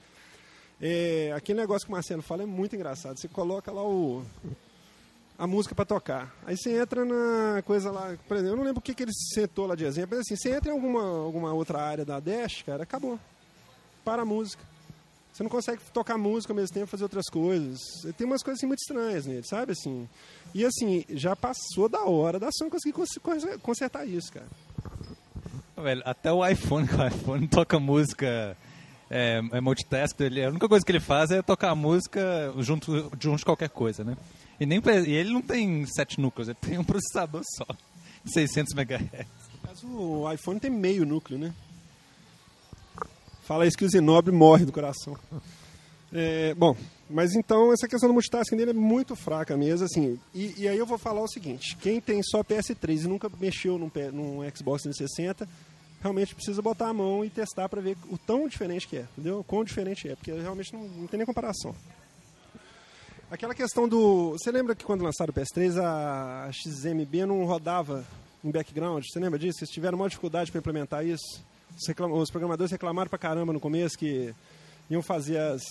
É, 0.81 1.31
aquele 1.35 1.59
negócio 1.59 1.85
que 1.85 1.91
o 1.91 1.95
Marcelo 1.95 2.23
fala 2.23 2.43
é 2.43 2.45
muito 2.45 2.75
engraçado. 2.75 3.19
Você 3.19 3.27
coloca 3.27 3.71
lá 3.71 3.87
o, 3.87 4.25
a 5.37 5.45
música 5.45 5.75
para 5.75 5.85
tocar. 5.85 6.35
Aí 6.45 6.57
você 6.57 6.75
entra 6.79 7.05
na 7.05 7.61
coisa 7.61 7.91
lá, 7.91 8.17
por 8.27 8.37
exemplo, 8.37 8.53
eu 8.53 8.57
não 8.57 8.63
lembro 8.63 8.79
o 8.79 8.81
que, 8.81 8.95
que 8.95 9.03
ele 9.03 9.13
sentou 9.13 9.67
lá 9.67 9.75
de 9.75 9.85
exemplo, 9.85 10.17
mas 10.17 10.21
assim, 10.21 10.35
você 10.35 10.55
entra 10.55 10.71
em 10.71 10.73
alguma, 10.73 11.03
alguma 11.03 11.53
outra 11.53 11.79
área 11.79 12.03
da 12.03 12.19
Dash, 12.19 12.63
cara, 12.63 12.83
acabou. 12.83 13.19
Para 14.03 14.23
a 14.23 14.25
música. 14.25 14.70
Você 15.41 15.43
não 15.43 15.49
consegue 15.49 15.81
tocar 15.91 16.19
música 16.19 16.53
ao 16.53 16.55
mesmo 16.55 16.71
tempo 16.71 16.85
fazer 16.85 17.01
outras 17.01 17.27
coisas. 17.27 17.79
Tem 18.15 18.27
umas 18.27 18.43
coisas 18.43 18.59
assim, 18.59 18.67
muito 18.67 18.81
estranhas 18.81 19.25
nele, 19.25 19.43
sabe? 19.43 19.71
Assim, 19.71 20.07
e 20.53 20.63
assim, 20.63 21.03
já 21.09 21.35
passou 21.35 21.89
da 21.89 22.03
hora 22.03 22.39
da 22.39 22.49
Sony 22.51 22.69
conseguir 22.69 22.93
consertar 23.59 24.07
isso, 24.07 24.31
cara. 24.31 24.45
Velho, 25.77 26.03
até 26.05 26.31
o 26.31 26.47
iPhone, 26.47 26.85
o 26.93 27.07
iPhone 27.07 27.47
toca 27.47 27.79
música 27.79 28.55
é, 29.09 29.41
é 29.51 29.59
multitask, 29.59 30.19
ele, 30.19 30.45
a 30.45 30.49
única 30.49 30.69
coisa 30.69 30.85
que 30.85 30.91
ele 30.91 30.99
faz 30.99 31.31
é 31.31 31.41
tocar 31.41 31.71
a 31.71 31.75
música 31.75 32.53
junto, 32.59 33.11
junto 33.19 33.37
de 33.37 33.45
qualquer 33.45 33.69
coisa, 33.69 34.03
né? 34.03 34.15
E, 34.59 34.65
nem, 34.67 34.79
e 35.07 35.11
ele 35.11 35.33
não 35.33 35.41
tem 35.41 35.87
sete 35.87 36.21
núcleos, 36.21 36.49
ele 36.49 36.57
tem 36.61 36.77
um 36.77 36.83
processador 36.83 37.41
só. 37.57 37.65
600 38.31 38.75
MHz. 38.75 39.25
Mas 39.63 39.83
o 39.83 40.31
iPhone 40.31 40.59
tem 40.59 40.69
meio 40.69 41.03
núcleo, 41.03 41.39
né? 41.39 41.51
Fala 43.51 43.67
isso 43.67 43.77
que 43.77 43.83
o 43.83 43.89
Zinobre 43.89 44.31
morre 44.31 44.63
do 44.63 44.71
coração. 44.71 45.17
É, 46.13 46.53
bom, 46.53 46.73
mas 47.09 47.35
então 47.35 47.73
essa 47.73 47.85
questão 47.85 48.07
do 48.07 48.13
multitasking 48.13 48.55
dele 48.55 48.71
é 48.71 48.73
muito 48.73 49.13
fraca 49.13 49.57
mesmo, 49.57 49.85
assim. 49.85 50.17
E, 50.33 50.61
e, 50.61 50.67
aí 50.69 50.77
eu 50.77 50.85
vou 50.85 50.97
falar 50.97 51.21
o 51.21 51.27
seguinte: 51.27 51.75
quem 51.75 51.99
tem 51.99 52.23
só 52.23 52.45
PS3 52.45 53.03
e 53.03 53.07
nunca 53.09 53.29
mexeu 53.41 53.77
num, 53.77 53.91
num 54.13 54.49
Xbox 54.55 54.83
360, 54.83 55.49
realmente 56.01 56.33
precisa 56.33 56.61
botar 56.61 56.87
a 56.87 56.93
mão 56.93 57.25
e 57.25 57.29
testar 57.29 57.67
para 57.67 57.81
ver 57.81 57.97
o 58.09 58.17
tão 58.17 58.47
diferente 58.47 58.87
que 58.87 58.95
é, 58.95 59.05
entendeu? 59.11 59.39
O 59.39 59.43
quão 59.43 59.65
diferente 59.65 60.07
é, 60.07 60.15
porque 60.15 60.31
realmente 60.31 60.73
não, 60.73 60.87
não 60.87 61.07
tem 61.07 61.17
nem 61.17 61.25
comparação. 61.25 61.75
Aquela 63.29 63.53
questão 63.53 63.85
do. 63.85 64.31
Você 64.31 64.49
lembra 64.49 64.75
que 64.75 64.85
quando 64.85 65.03
lançaram 65.03 65.33
o 65.33 65.33
PS3 65.33 65.77
a 65.77 66.49
XMB 66.53 67.25
não 67.25 67.43
rodava 67.43 68.05
em 68.45 68.49
background? 68.49 69.03
Você 69.03 69.19
lembra 69.19 69.37
disso? 69.37 69.59
Vocês 69.59 69.71
tiveram 69.71 69.97
uma 69.97 70.07
dificuldade 70.07 70.49
para 70.51 70.59
implementar 70.59 71.05
isso? 71.05 71.50
Os, 71.77 71.87
reclam... 71.87 72.11
Os 72.13 72.29
programadores 72.29 72.71
reclamaram 72.71 73.09
para 73.09 73.19
caramba 73.19 73.53
no 73.53 73.59
começo 73.59 73.97
que 73.97 74.33
iam 74.89 75.01
fazer 75.01 75.37
as 75.37 75.61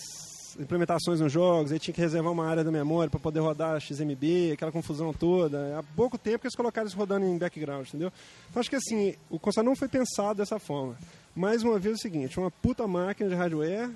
implementações 0.59 1.21
nos 1.21 1.33
jogos, 1.33 1.71
aí 1.71 1.79
tinha 1.79 1.95
que 1.95 2.01
reservar 2.01 2.33
uma 2.33 2.45
área 2.45 2.65
da 2.65 2.71
memória 2.71 3.09
para 3.09 3.21
poder 3.21 3.41
rodar 3.41 3.81
XMB, 3.81 4.53
aquela 4.53 4.73
confusão 4.73 5.13
toda. 5.13 5.79
Há 5.79 5.83
pouco 5.95 6.19
tempo 6.19 6.41
que 6.41 6.47
eles 6.47 6.57
colocaram 6.57 6.89
isso 6.89 6.97
rodando 6.97 7.25
em 7.25 7.39
background, 7.39 7.87
entendeu? 7.87 8.13
Então 8.51 8.61
acho 8.61 8.69
que 8.69 8.77
assim, 8.77 9.15
o 9.29 9.39
console 9.39 9.67
não 9.67 9.77
foi 9.77 9.89
pensado 9.89 10.39
dessa 10.39 10.59
forma. 10.59 10.97
Mais 11.35 11.63
uma 11.63 11.79
vez 11.79 11.95
é 11.95 11.97
o 11.97 12.01
seguinte, 12.01 12.39
uma 12.39 12.51
puta 12.51 12.87
máquina 12.87 13.29
de 13.29 13.37
hardware 13.37 13.91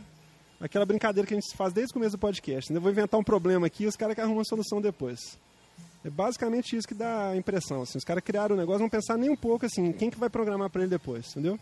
aquela 0.60 0.86
brincadeira 0.86 1.26
que 1.26 1.34
a 1.34 1.38
gente 1.38 1.54
faz 1.56 1.72
desde 1.72 1.90
o 1.90 1.94
começo 1.94 2.12
do 2.12 2.18
podcast. 2.18 2.72
Né? 2.72 2.78
Eu 2.78 2.82
vou 2.82 2.90
inventar 2.90 3.20
um 3.20 3.24
problema 3.24 3.66
aqui 3.66 3.84
e 3.84 3.86
os 3.86 3.96
caras 3.96 4.14
que 4.14 4.20
arrumam 4.20 4.40
a 4.40 4.44
solução 4.44 4.80
depois. 4.80 5.38
É 6.04 6.10
basicamente 6.10 6.76
isso 6.76 6.88
que 6.88 6.94
dá 6.94 7.28
a 7.30 7.36
impressão. 7.36 7.82
Assim, 7.82 7.98
os 7.98 8.04
caras 8.04 8.22
criaram 8.22 8.54
o 8.54 8.58
negócio, 8.58 8.80
não 8.80 8.88
pensar 8.88 9.16
nem 9.16 9.30
um 9.30 9.36
pouco 9.36 9.66
assim, 9.66 9.92
quem 9.92 10.10
que 10.10 10.18
vai 10.18 10.30
programar 10.30 10.70
para 10.70 10.82
ele 10.82 10.90
depois, 10.90 11.30
entendeu? 11.30 11.58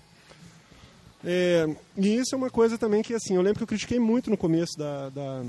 É, 1.25 1.67
e 1.97 2.17
isso 2.17 2.35
é 2.35 2.39
uma 2.39 2.51
coisa 2.51 2.77
também 2.77 3.03
que, 3.03 3.15
assim, 3.15 3.37
eu 3.37 3.43
lembro 3.43 3.59
que 3.59 3.63
eu 3.63 3.69
critiquei 3.69 3.99
muito 3.99 4.29
no 4.29 4.37
começo 4.37 4.77
da, 4.77 5.09
da, 5.11 5.43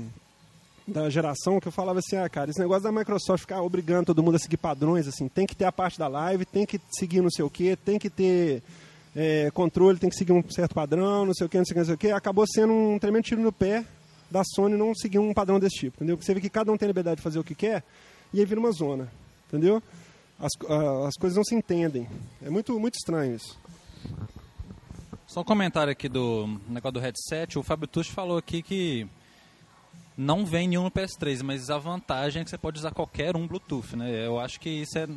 da, 0.86 1.10
geração, 1.10 1.58
que 1.58 1.66
eu 1.66 1.72
falava 1.72 1.98
assim, 1.98 2.16
ah, 2.16 2.28
cara, 2.28 2.50
esse 2.50 2.60
negócio 2.60 2.84
da 2.84 2.92
Microsoft 2.92 3.40
ficar 3.40 3.60
obrigando 3.62 4.06
todo 4.06 4.22
mundo 4.22 4.36
a 4.36 4.38
seguir 4.38 4.56
padrões, 4.56 5.08
assim, 5.08 5.28
tem 5.28 5.46
que 5.46 5.56
ter 5.56 5.64
a 5.64 5.72
parte 5.72 5.98
da 5.98 6.06
live, 6.06 6.44
tem 6.44 6.64
que 6.64 6.80
seguir 6.96 7.20
não 7.20 7.30
sei 7.30 7.44
o 7.44 7.50
quê, 7.50 7.76
tem 7.76 7.98
que 7.98 8.08
ter 8.08 8.62
é, 9.16 9.50
controle 9.52 9.98
tem 9.98 10.10
que 10.10 10.16
seguir 10.16 10.32
um 10.32 10.42
certo 10.50 10.74
padrão, 10.74 11.24
não 11.24 11.34
sei 11.34 11.46
o 11.46 11.48
que, 11.48 11.56
não 11.56 11.64
sei 11.64 11.72
o 11.72 11.74
que, 11.74 11.78
não 11.78 11.86
sei 11.86 11.94
o 11.94 11.98
que, 11.98 12.10
acabou 12.10 12.44
sendo 12.46 12.72
um 12.72 12.98
tremendo 12.98 13.24
tiro 13.24 13.40
no 13.40 13.52
pé 13.52 13.84
da 14.30 14.42
Sony 14.44 14.76
não 14.76 14.94
seguir 14.94 15.18
um 15.18 15.32
padrão 15.32 15.60
desse 15.60 15.76
tipo, 15.76 15.98
entendeu? 15.98 16.16
Porque 16.16 16.26
você 16.26 16.34
vê 16.34 16.40
que 16.40 16.50
cada 16.50 16.72
um 16.72 16.76
tem 16.76 16.88
liberdade 16.88 17.16
de 17.16 17.22
fazer 17.22 17.38
o 17.38 17.44
que 17.44 17.54
quer 17.54 17.84
e 18.32 18.40
aí 18.40 18.46
vira 18.46 18.58
uma 18.58 18.72
zona, 18.72 19.10
entendeu? 19.48 19.82
As, 20.38 20.50
as 21.06 21.14
coisas 21.14 21.36
não 21.36 21.44
se 21.44 21.54
entendem. 21.54 22.08
É 22.44 22.50
muito, 22.50 22.78
muito 22.80 22.96
estranho 22.96 23.36
isso. 23.36 23.56
Só 25.34 25.40
um 25.40 25.44
comentário 25.44 25.90
aqui 25.90 26.08
do 26.08 26.60
negócio 26.68 26.92
do 26.92 27.00
headset. 27.00 27.58
O 27.58 27.62
Fábio 27.64 27.88
Tucci 27.88 28.12
falou 28.12 28.38
aqui 28.38 28.62
que 28.62 29.04
não 30.16 30.46
vem 30.46 30.68
nenhum 30.68 30.84
no 30.84 30.92
PS3, 30.92 31.42
mas 31.42 31.70
a 31.70 31.76
vantagem 31.76 32.40
é 32.40 32.44
que 32.44 32.50
você 32.50 32.56
pode 32.56 32.78
usar 32.78 32.92
qualquer 32.92 33.34
um 33.34 33.44
Bluetooth, 33.44 33.96
né? 33.96 34.24
Eu 34.24 34.38
acho 34.38 34.60
que 34.60 34.70
isso 34.70 34.96
é 34.96 35.08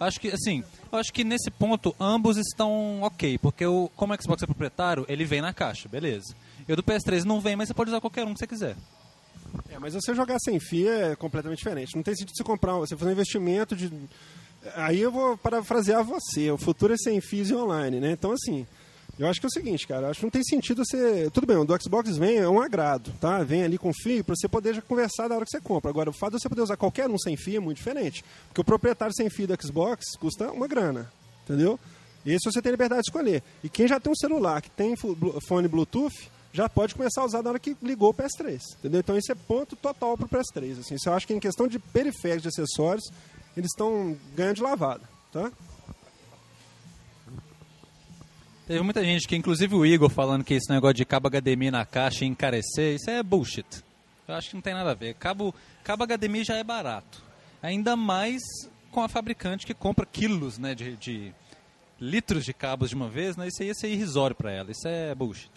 Acho 0.00 0.18
que, 0.18 0.28
assim, 0.28 0.64
eu 0.90 0.98
acho 0.98 1.12
que 1.12 1.22
nesse 1.22 1.50
ponto 1.50 1.94
ambos 2.00 2.38
estão 2.38 3.02
ok, 3.02 3.36
porque 3.36 3.66
o, 3.66 3.90
como 3.94 4.14
o 4.14 4.22
Xbox 4.22 4.42
é 4.42 4.46
proprietário, 4.46 5.04
ele 5.10 5.26
vem 5.26 5.42
na 5.42 5.52
caixa, 5.52 5.90
beleza. 5.90 6.34
E 6.66 6.72
o 6.72 6.76
do 6.76 6.82
PS3 6.82 7.24
não 7.24 7.38
vem, 7.38 7.54
mas 7.54 7.68
você 7.68 7.74
pode 7.74 7.90
usar 7.90 8.00
qualquer 8.00 8.24
um 8.24 8.32
que 8.32 8.38
você 8.38 8.46
quiser. 8.46 8.76
É, 9.68 9.78
mas 9.78 9.92
você 9.92 10.14
jogar 10.14 10.38
sem 10.38 10.58
fio 10.58 10.90
é 10.90 11.14
completamente 11.16 11.58
diferente. 11.58 11.94
Não 11.96 12.02
tem 12.02 12.16
sentido 12.16 12.34
você 12.34 12.44
comprar, 12.44 12.72
você 12.78 12.96
fazer 12.96 13.10
um 13.10 13.12
investimento 13.12 13.76
de. 13.76 13.92
Aí 14.74 15.02
eu 15.02 15.12
vou 15.12 15.36
parafrasear 15.36 16.02
você, 16.02 16.50
o 16.50 16.56
futuro 16.56 16.94
é 16.94 16.96
sem 16.96 17.20
fios 17.20 17.50
e 17.50 17.54
online, 17.54 18.00
né? 18.00 18.12
Então, 18.12 18.32
assim, 18.32 18.66
eu 19.18 19.26
acho 19.26 19.40
que 19.40 19.46
é 19.46 19.48
o 19.48 19.50
seguinte, 19.50 19.86
cara, 19.86 20.10
acho 20.10 20.20
que 20.20 20.26
não 20.26 20.30
tem 20.30 20.42
sentido 20.44 20.84
você. 20.84 21.30
Tudo 21.30 21.46
bem, 21.46 21.56
o 21.56 21.64
do 21.64 21.82
Xbox 21.82 22.16
vem, 22.18 22.36
é 22.36 22.48
um 22.48 22.60
agrado, 22.60 23.12
tá? 23.18 23.42
Vem 23.42 23.62
ali 23.62 23.78
com 23.78 23.92
fio 23.92 24.22
para 24.22 24.34
você 24.36 24.46
poder 24.46 24.74
já 24.74 24.82
conversar 24.82 25.28
na 25.28 25.36
hora 25.36 25.44
que 25.44 25.50
você 25.50 25.60
compra. 25.60 25.90
Agora, 25.90 26.10
o 26.10 26.12
fato 26.12 26.34
de 26.36 26.42
você 26.42 26.48
poder 26.48 26.62
usar 26.62 26.76
qualquer 26.76 27.08
um 27.08 27.16
sem 27.16 27.36
fio 27.36 27.56
é 27.56 27.60
muito 27.60 27.78
diferente. 27.78 28.22
Porque 28.48 28.60
o 28.60 28.64
proprietário 28.64 29.14
sem 29.14 29.30
fio 29.30 29.46
do 29.46 29.62
Xbox 29.62 30.16
custa 30.18 30.52
uma 30.52 30.68
grana, 30.68 31.10
entendeu? 31.44 31.80
Esse 32.26 32.44
você 32.44 32.60
tem 32.60 32.72
liberdade 32.72 33.02
de 33.02 33.08
escolher. 33.08 33.42
E 33.62 33.68
quem 33.68 33.88
já 33.88 33.98
tem 33.98 34.12
um 34.12 34.16
celular 34.16 34.60
que 34.60 34.68
tem 34.70 34.94
fone 35.46 35.68
Bluetooth, 35.68 36.30
já 36.52 36.68
pode 36.68 36.94
começar 36.94 37.20
a 37.20 37.24
usar 37.24 37.42
na 37.42 37.50
hora 37.50 37.58
que 37.58 37.76
ligou 37.82 38.10
o 38.10 38.14
PS3, 38.14 38.60
entendeu? 38.78 39.00
Então 39.00 39.16
esse 39.16 39.30
é 39.30 39.34
ponto 39.34 39.76
total 39.76 40.16
para 40.16 40.26
o 40.26 40.28
PS3. 40.28 40.80
Assim, 40.80 40.94
isso 40.94 41.08
eu 41.08 41.14
acho 41.14 41.26
que 41.26 41.34
em 41.34 41.38
questão 41.38 41.68
de 41.68 41.78
periféricos, 41.78 42.42
de 42.42 42.48
acessórios, 42.48 43.04
eles 43.56 43.70
estão 43.70 44.16
ganhando 44.34 44.56
de 44.56 44.62
lavada, 44.62 45.02
tá? 45.32 45.52
Teve 48.66 48.82
muita 48.82 49.04
gente 49.04 49.28
que, 49.28 49.36
inclusive 49.36 49.76
o 49.76 49.86
Igor, 49.86 50.10
falando 50.10 50.42
que 50.42 50.54
esse 50.54 50.68
negócio 50.68 50.94
de 50.94 51.04
cabo 51.04 51.30
HDMI 51.30 51.70
na 51.70 51.86
caixa 51.86 52.24
e 52.24 52.28
encarecer, 52.28 52.96
isso 52.96 53.08
é 53.08 53.22
bullshit. 53.22 53.64
Eu 54.26 54.34
acho 54.34 54.50
que 54.50 54.54
não 54.56 54.60
tem 54.60 54.74
nada 54.74 54.90
a 54.90 54.94
ver. 54.94 55.14
Cabo, 55.14 55.54
cabo 55.84 56.04
HDMI 56.04 56.42
já 56.42 56.56
é 56.56 56.64
barato. 56.64 57.22
Ainda 57.62 57.94
mais 57.94 58.42
com 58.90 59.02
a 59.02 59.08
fabricante 59.08 59.64
que 59.64 59.72
compra 59.72 60.04
quilos 60.04 60.58
né, 60.58 60.74
de, 60.74 60.96
de 60.96 61.32
litros 62.00 62.44
de 62.44 62.52
cabos 62.52 62.90
de 62.90 62.96
uma 62.96 63.08
vez, 63.08 63.36
né, 63.36 63.46
isso 63.46 63.62
aí 63.62 63.68
ia 63.68 63.74
ser 63.74 63.88
irrisório 63.88 64.34
para 64.34 64.50
ela. 64.50 64.72
Isso 64.72 64.88
é 64.88 65.14
bullshit. 65.14 65.50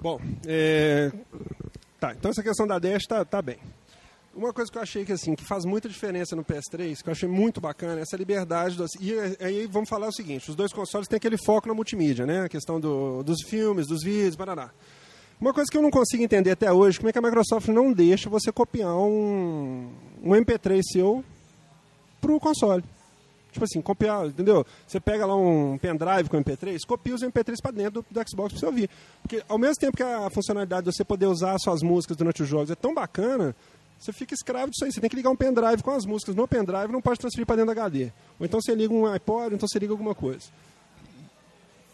Bom, 0.00 0.20
é... 0.44 1.12
tá, 2.00 2.14
então 2.14 2.32
essa 2.32 2.42
questão 2.42 2.66
da 2.66 2.80
Dash 2.80 3.06
tá, 3.06 3.24
tá 3.24 3.40
bem. 3.40 3.58
Uma 4.34 4.52
coisa 4.52 4.70
que 4.70 4.78
eu 4.78 4.82
achei 4.82 5.04
que 5.04 5.12
assim 5.12 5.34
que 5.34 5.44
faz 5.44 5.64
muita 5.64 5.88
diferença 5.88 6.36
no 6.36 6.44
PS3, 6.44 7.02
que 7.02 7.08
eu 7.08 7.12
achei 7.12 7.28
muito 7.28 7.60
bacana, 7.60 7.98
é 7.98 8.02
essa 8.02 8.16
liberdade. 8.16 8.76
Do, 8.76 8.86
e 9.00 9.14
aí 9.40 9.66
vamos 9.66 9.88
falar 9.88 10.08
o 10.08 10.12
seguinte: 10.12 10.50
os 10.50 10.56
dois 10.56 10.72
consoles 10.72 11.08
têm 11.08 11.16
aquele 11.16 11.36
foco 11.36 11.66
na 11.66 11.74
multimídia, 11.74 12.24
né? 12.24 12.42
A 12.44 12.48
questão 12.48 12.78
do, 12.78 13.22
dos 13.22 13.42
filmes, 13.48 13.86
dos 13.86 14.02
vídeos, 14.02 14.36
parará. 14.36 14.70
Uma 15.40 15.54
coisa 15.54 15.70
que 15.70 15.76
eu 15.76 15.82
não 15.82 15.90
consigo 15.90 16.22
entender 16.22 16.50
até 16.50 16.72
hoje, 16.72 16.98
como 16.98 17.08
é 17.08 17.12
que 17.12 17.18
a 17.18 17.22
Microsoft 17.22 17.68
não 17.68 17.92
deixa 17.92 18.28
você 18.28 18.50
copiar 18.50 18.96
um, 18.96 19.88
um 20.22 20.30
MP3 20.32 20.82
seu 20.82 21.24
pro 22.20 22.40
console. 22.40 22.82
Tipo 23.52 23.64
assim, 23.64 23.80
copiar, 23.80 24.26
entendeu? 24.26 24.66
Você 24.86 25.00
pega 25.00 25.24
lá 25.24 25.34
um 25.34 25.78
pendrive 25.78 26.28
com 26.28 26.36
MP3, 26.42 26.78
copia 26.86 27.14
os 27.14 27.22
MP3 27.22 27.54
para 27.62 27.70
dentro 27.70 28.02
do, 28.02 28.06
do 28.10 28.28
Xbox 28.28 28.52
para 28.52 28.60
você 28.60 28.66
ouvir. 28.66 28.90
Porque 29.22 29.42
ao 29.48 29.58
mesmo 29.58 29.76
tempo 29.76 29.96
que 29.96 30.02
a 30.02 30.28
funcionalidade 30.28 30.86
de 30.86 30.94
você 30.94 31.04
poder 31.04 31.26
usar 31.26 31.56
suas 31.58 31.82
músicas 31.82 32.16
durante 32.16 32.42
os 32.42 32.48
jogos 32.48 32.70
é 32.70 32.74
tão 32.74 32.92
bacana, 32.92 33.54
você 33.98 34.12
fica 34.12 34.34
escravo 34.34 34.70
disso 34.70 34.84
aí. 34.84 34.92
Você 34.92 35.00
tem 35.00 35.10
que 35.10 35.16
ligar 35.16 35.30
um 35.30 35.36
pendrive 35.36 35.82
com 35.82 35.90
as 35.90 36.04
músicas 36.06 36.34
no 36.34 36.46
pendrive, 36.46 36.92
não 36.92 37.02
pode 37.02 37.18
transferir 37.18 37.46
para 37.46 37.56
dentro 37.56 37.74
do 37.74 37.80
HD. 37.80 38.12
Ou 38.38 38.46
então 38.46 38.60
você 38.60 38.74
liga 38.74 38.94
um 38.94 39.06
iPod, 39.06 39.48
ou 39.48 39.54
então 39.54 39.68
você 39.68 39.78
liga 39.78 39.92
alguma 39.92 40.14
coisa. 40.14 40.46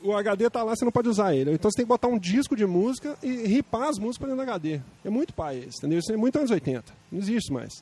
O 0.02 0.14
HD 0.14 0.46
está 0.46 0.62
lá, 0.62 0.76
você 0.76 0.84
não 0.84 0.92
pode 0.92 1.08
usar 1.08 1.34
ele. 1.34 1.52
Então 1.52 1.70
você 1.70 1.76
tem 1.76 1.86
que 1.86 1.88
botar 1.88 2.08
um 2.08 2.18
disco 2.18 2.54
de 2.54 2.66
música 2.66 3.16
e 3.22 3.46
ripar 3.46 3.88
as 3.88 3.98
músicas 3.98 4.18
para 4.18 4.28
dentro 4.28 4.44
do 4.44 4.50
HD. 4.50 4.80
É 5.02 5.08
muito 5.08 5.32
pai 5.32 5.58
esse, 5.58 5.78
entendeu? 5.78 5.98
Isso 5.98 6.12
é 6.12 6.16
muito 6.16 6.36
anos 6.36 6.50
80. 6.50 6.92
Não 7.10 7.18
existe 7.18 7.50
mais. 7.50 7.72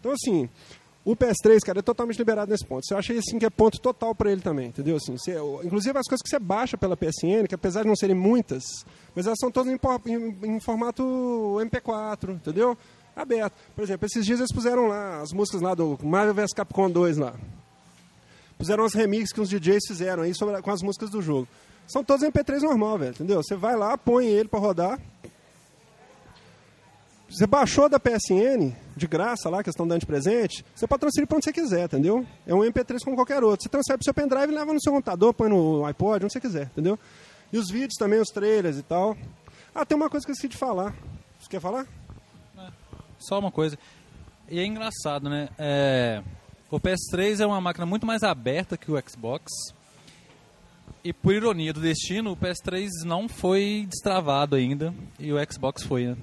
Então, 0.00 0.12
assim, 0.12 0.48
o 1.04 1.14
PS3, 1.14 1.60
cara, 1.60 1.80
é 1.80 1.82
totalmente 1.82 2.16
liberado 2.16 2.50
nesse 2.50 2.64
ponto. 2.64 2.86
Você 2.86 2.94
acha 2.94 3.12
assim 3.12 3.38
que 3.38 3.44
é 3.44 3.50
ponto 3.50 3.78
total 3.80 4.14
para 4.14 4.32
ele 4.32 4.40
também, 4.40 4.68
entendeu? 4.68 4.96
Assim, 4.96 5.16
você, 5.16 5.36
inclusive 5.64 5.98
as 5.98 6.06
coisas 6.06 6.22
que 6.22 6.28
você 6.28 6.38
baixa 6.38 6.78
pela 6.78 6.96
PSN, 6.96 7.46
que 7.48 7.54
apesar 7.54 7.82
de 7.82 7.88
não 7.88 7.96
serem 7.96 8.16
muitas, 8.16 8.62
mas 9.14 9.26
elas 9.26 9.38
são 9.38 9.50
todas 9.50 9.72
em, 9.72 9.78
em, 10.06 10.56
em 10.56 10.60
formato 10.60 11.02
MP4, 11.60 12.34
entendeu? 12.34 12.76
Aberto. 13.22 13.52
Por 13.74 13.84
exemplo, 13.84 14.06
esses 14.06 14.24
dias 14.24 14.40
eles 14.40 14.52
puseram 14.52 14.86
lá 14.86 15.20
as 15.20 15.32
músicas 15.32 15.60
lá 15.60 15.74
do 15.74 15.98
Marvel 16.02 16.34
vs 16.34 16.52
Capcom 16.52 16.90
2 16.90 17.18
lá. 17.18 17.34
Puseram 18.58 18.84
uns 18.84 18.94
remixes 18.94 19.32
que 19.32 19.40
os 19.40 19.48
DJs 19.48 19.86
fizeram 19.86 20.22
aí 20.22 20.34
sobre, 20.34 20.60
com 20.60 20.70
as 20.70 20.82
músicas 20.82 21.10
do 21.10 21.22
jogo. 21.22 21.48
São 21.86 22.04
todos 22.04 22.26
MP3 22.26 22.60
normal, 22.60 22.98
velho, 22.98 23.10
entendeu? 23.10 23.42
Você 23.42 23.56
vai 23.56 23.76
lá, 23.76 23.96
põe 23.96 24.26
ele 24.26 24.48
para 24.48 24.60
rodar. 24.60 25.00
Você 27.30 27.46
baixou 27.46 27.88
da 27.88 27.98
PSN, 27.98 28.74
de 28.96 29.06
graça 29.06 29.48
lá, 29.48 29.62
questão 29.62 29.86
dando 29.86 30.00
de 30.00 30.06
presente, 30.06 30.64
você 30.74 30.86
pode 30.86 31.00
transferir 31.00 31.28
para 31.28 31.36
onde 31.36 31.44
você 31.44 31.52
quiser, 31.52 31.84
entendeu? 31.84 32.26
É 32.44 32.52
um 32.52 32.58
MP3 32.58 32.98
como 33.04 33.16
qualquer 33.16 33.42
outro. 33.44 33.62
Você 33.62 33.68
transfere 33.68 33.98
para 33.98 34.02
o 34.02 34.04
seu 34.04 34.14
pendrive 34.14 34.52
leva 34.52 34.72
no 34.72 34.80
seu 34.80 34.92
computador, 34.92 35.32
põe 35.32 35.48
no 35.48 35.84
iPod, 35.84 36.24
onde 36.24 36.32
você 36.32 36.40
quiser, 36.40 36.64
entendeu? 36.72 36.98
E 37.52 37.58
os 37.58 37.70
vídeos 37.70 37.94
também, 37.96 38.20
os 38.20 38.28
trailers 38.28 38.78
e 38.78 38.82
tal. 38.82 39.16
Ah, 39.72 39.86
tem 39.86 39.96
uma 39.96 40.10
coisa 40.10 40.26
que 40.26 40.30
eu 40.30 40.34
esqueci 40.34 40.48
de 40.48 40.56
falar. 40.56 40.92
Você 41.40 41.48
quer 41.48 41.60
falar? 41.60 41.86
Só 43.20 43.38
uma 43.38 43.52
coisa. 43.52 43.78
E 44.48 44.58
é 44.58 44.64
engraçado, 44.64 45.30
né? 45.30 45.48
É... 45.56 46.22
O 46.70 46.80
PS3 46.80 47.40
é 47.40 47.46
uma 47.46 47.60
máquina 47.60 47.86
muito 47.86 48.06
mais 48.06 48.22
aberta 48.22 48.76
que 48.76 48.90
o 48.90 49.00
Xbox. 49.08 49.44
E 51.04 51.12
por 51.12 51.34
ironia 51.34 51.72
do 51.72 51.80
destino, 51.80 52.32
o 52.32 52.36
PS3 52.36 52.88
não 53.04 53.28
foi 53.28 53.86
destravado 53.88 54.56
ainda 54.56 54.92
e 55.18 55.32
o 55.32 55.36
Xbox 55.50 55.82
foi, 55.82 56.06
né? 56.06 56.16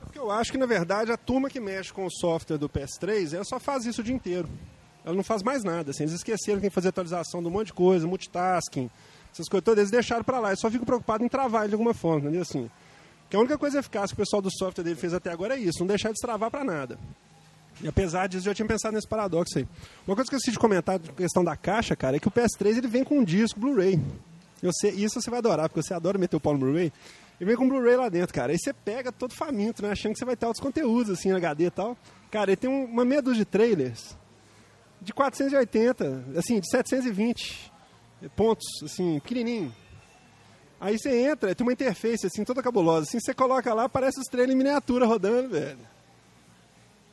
Porque 0.00 0.18
eu 0.18 0.30
acho 0.30 0.52
que, 0.52 0.58
na 0.58 0.66
verdade, 0.66 1.10
a 1.10 1.16
turma 1.16 1.48
que 1.48 1.58
mexe 1.60 1.92
com 1.92 2.04
o 2.04 2.10
software 2.10 2.58
do 2.58 2.68
PS3, 2.68 3.34
ela 3.34 3.44
só 3.44 3.58
faz 3.58 3.86
isso 3.86 4.00
o 4.00 4.04
dia 4.04 4.14
inteiro. 4.14 4.48
Ela 5.04 5.14
não 5.14 5.24
faz 5.24 5.42
mais 5.42 5.62
nada. 5.62 5.90
Assim. 5.90 6.04
Eles 6.04 6.14
esqueceram 6.14 6.60
que 6.60 6.70
fazer 6.70 6.88
atualização 6.88 7.40
de 7.40 7.48
um 7.48 7.50
monte 7.50 7.68
de 7.68 7.72
coisa, 7.72 8.06
multitasking, 8.06 8.90
essas 9.32 9.48
coisas 9.48 9.64
todas, 9.64 9.78
eles 9.80 9.90
deixaram 9.90 10.22
para 10.22 10.38
lá. 10.38 10.50
Eu 10.50 10.56
só 10.56 10.70
fico 10.70 10.86
preocupado 10.86 11.24
em 11.24 11.28
travar 11.28 11.66
de 11.66 11.74
alguma 11.74 11.92
forma, 11.92 12.20
entendeu? 12.28 12.42
Assim, 12.42 12.70
que 13.34 13.36
a 13.36 13.40
única 13.40 13.58
coisa 13.58 13.80
eficaz 13.80 14.12
que 14.12 14.14
o 14.14 14.16
pessoal 14.18 14.40
do 14.40 14.48
software 14.48 14.84
dele 14.84 14.94
fez 14.94 15.12
até 15.12 15.28
agora 15.28 15.56
é 15.56 15.58
isso, 15.58 15.80
não 15.80 15.88
deixar 15.88 16.10
de 16.10 16.14
destravar 16.14 16.52
para 16.52 16.62
nada. 16.62 16.96
E 17.82 17.88
apesar 17.88 18.28
disso, 18.28 18.44
já 18.44 18.54
tinha 18.54 18.66
pensado 18.66 18.94
nesse 18.94 19.08
paradoxo 19.08 19.58
aí. 19.58 19.66
Uma 20.06 20.14
coisa 20.14 20.30
que 20.30 20.36
eu 20.36 20.38
esqueci 20.38 20.52
de 20.52 20.58
comentar, 20.60 21.00
questão 21.00 21.42
da 21.42 21.56
caixa, 21.56 21.96
cara, 21.96 22.16
é 22.16 22.20
que 22.20 22.28
o 22.28 22.30
PS3 22.30 22.78
ele 22.78 22.86
vem 22.86 23.02
com 23.02 23.18
um 23.18 23.24
disco 23.24 23.58
Blu-ray. 23.58 24.00
Isso 24.62 25.20
você 25.20 25.30
vai 25.30 25.40
adorar, 25.40 25.68
porque 25.68 25.82
você 25.82 25.92
adora 25.92 26.16
meter 26.16 26.36
o 26.36 26.40
pau 26.40 26.52
no 26.52 26.60
Blu-ray. 26.60 26.92
Ele 27.40 27.48
vem 27.48 27.56
com 27.56 27.68
Blu-ray 27.68 27.96
lá 27.96 28.08
dentro, 28.08 28.32
cara. 28.32 28.52
Aí 28.52 28.58
você 28.58 28.72
pega 28.72 29.10
todo 29.10 29.34
faminto, 29.34 29.82
né? 29.82 29.90
Achando 29.90 30.12
que 30.12 30.20
você 30.20 30.24
vai 30.24 30.36
ter 30.36 30.46
outros 30.46 30.62
conteúdos, 30.62 31.18
assim, 31.18 31.32
HD 31.32 31.64
e 31.64 31.70
tal. 31.72 31.96
Cara, 32.30 32.52
ele 32.52 32.56
tem 32.56 32.70
um, 32.70 32.84
uma 32.84 33.04
meia 33.04 33.20
dúzia 33.20 33.38
de 33.38 33.46
trailers 33.46 34.16
de 35.02 35.12
480, 35.12 36.24
assim, 36.38 36.60
de 36.60 36.70
720 36.70 37.72
pontos, 38.36 38.64
assim, 38.84 39.18
pequenininho. 39.18 39.74
Aí 40.84 40.98
você 40.98 41.18
entra, 41.18 41.54
tem 41.54 41.66
uma 41.66 41.72
interface, 41.72 42.26
assim, 42.26 42.44
toda 42.44 42.62
cabulosa. 42.62 43.06
Assim, 43.08 43.18
você 43.18 43.32
coloca 43.32 43.72
lá, 43.72 43.88
parece 43.88 44.20
os 44.20 44.26
trailers 44.26 44.54
em 44.54 44.58
miniatura 44.58 45.06
rodando, 45.06 45.48
velho. 45.48 45.78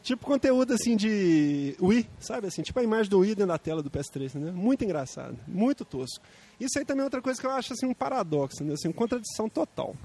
Tipo 0.04 0.26
conteúdo 0.26 0.74
assim 0.74 0.98
de 0.98 1.78
Wii, 1.80 2.06
sabe 2.20 2.48
assim? 2.48 2.64
Tipo 2.64 2.80
a 2.82 2.84
imagem 2.84 3.10
do 3.10 3.20
Wii 3.20 3.36
dentro 3.36 3.48
da 3.48 3.58
tela 3.58 3.82
do 3.82 3.90
PS3, 3.90 4.38
né? 4.38 4.52
Muito 4.52 4.84
engraçado, 4.84 5.38
muito 5.48 5.86
tosco. 5.86 6.22
Isso 6.60 6.80
aí 6.80 6.84
também 6.84 7.02
é 7.02 7.06
outra 7.06 7.22
coisa 7.22 7.40
que 7.40 7.48
eu 7.48 7.52
acho 7.52 7.72
assim 7.72 7.86
um 7.86 7.94
paradoxo, 7.94 8.58
entendeu? 8.58 8.74
Assim, 8.74 8.90
uma 8.90 8.94
contradição 8.94 9.48
total. 9.48 9.96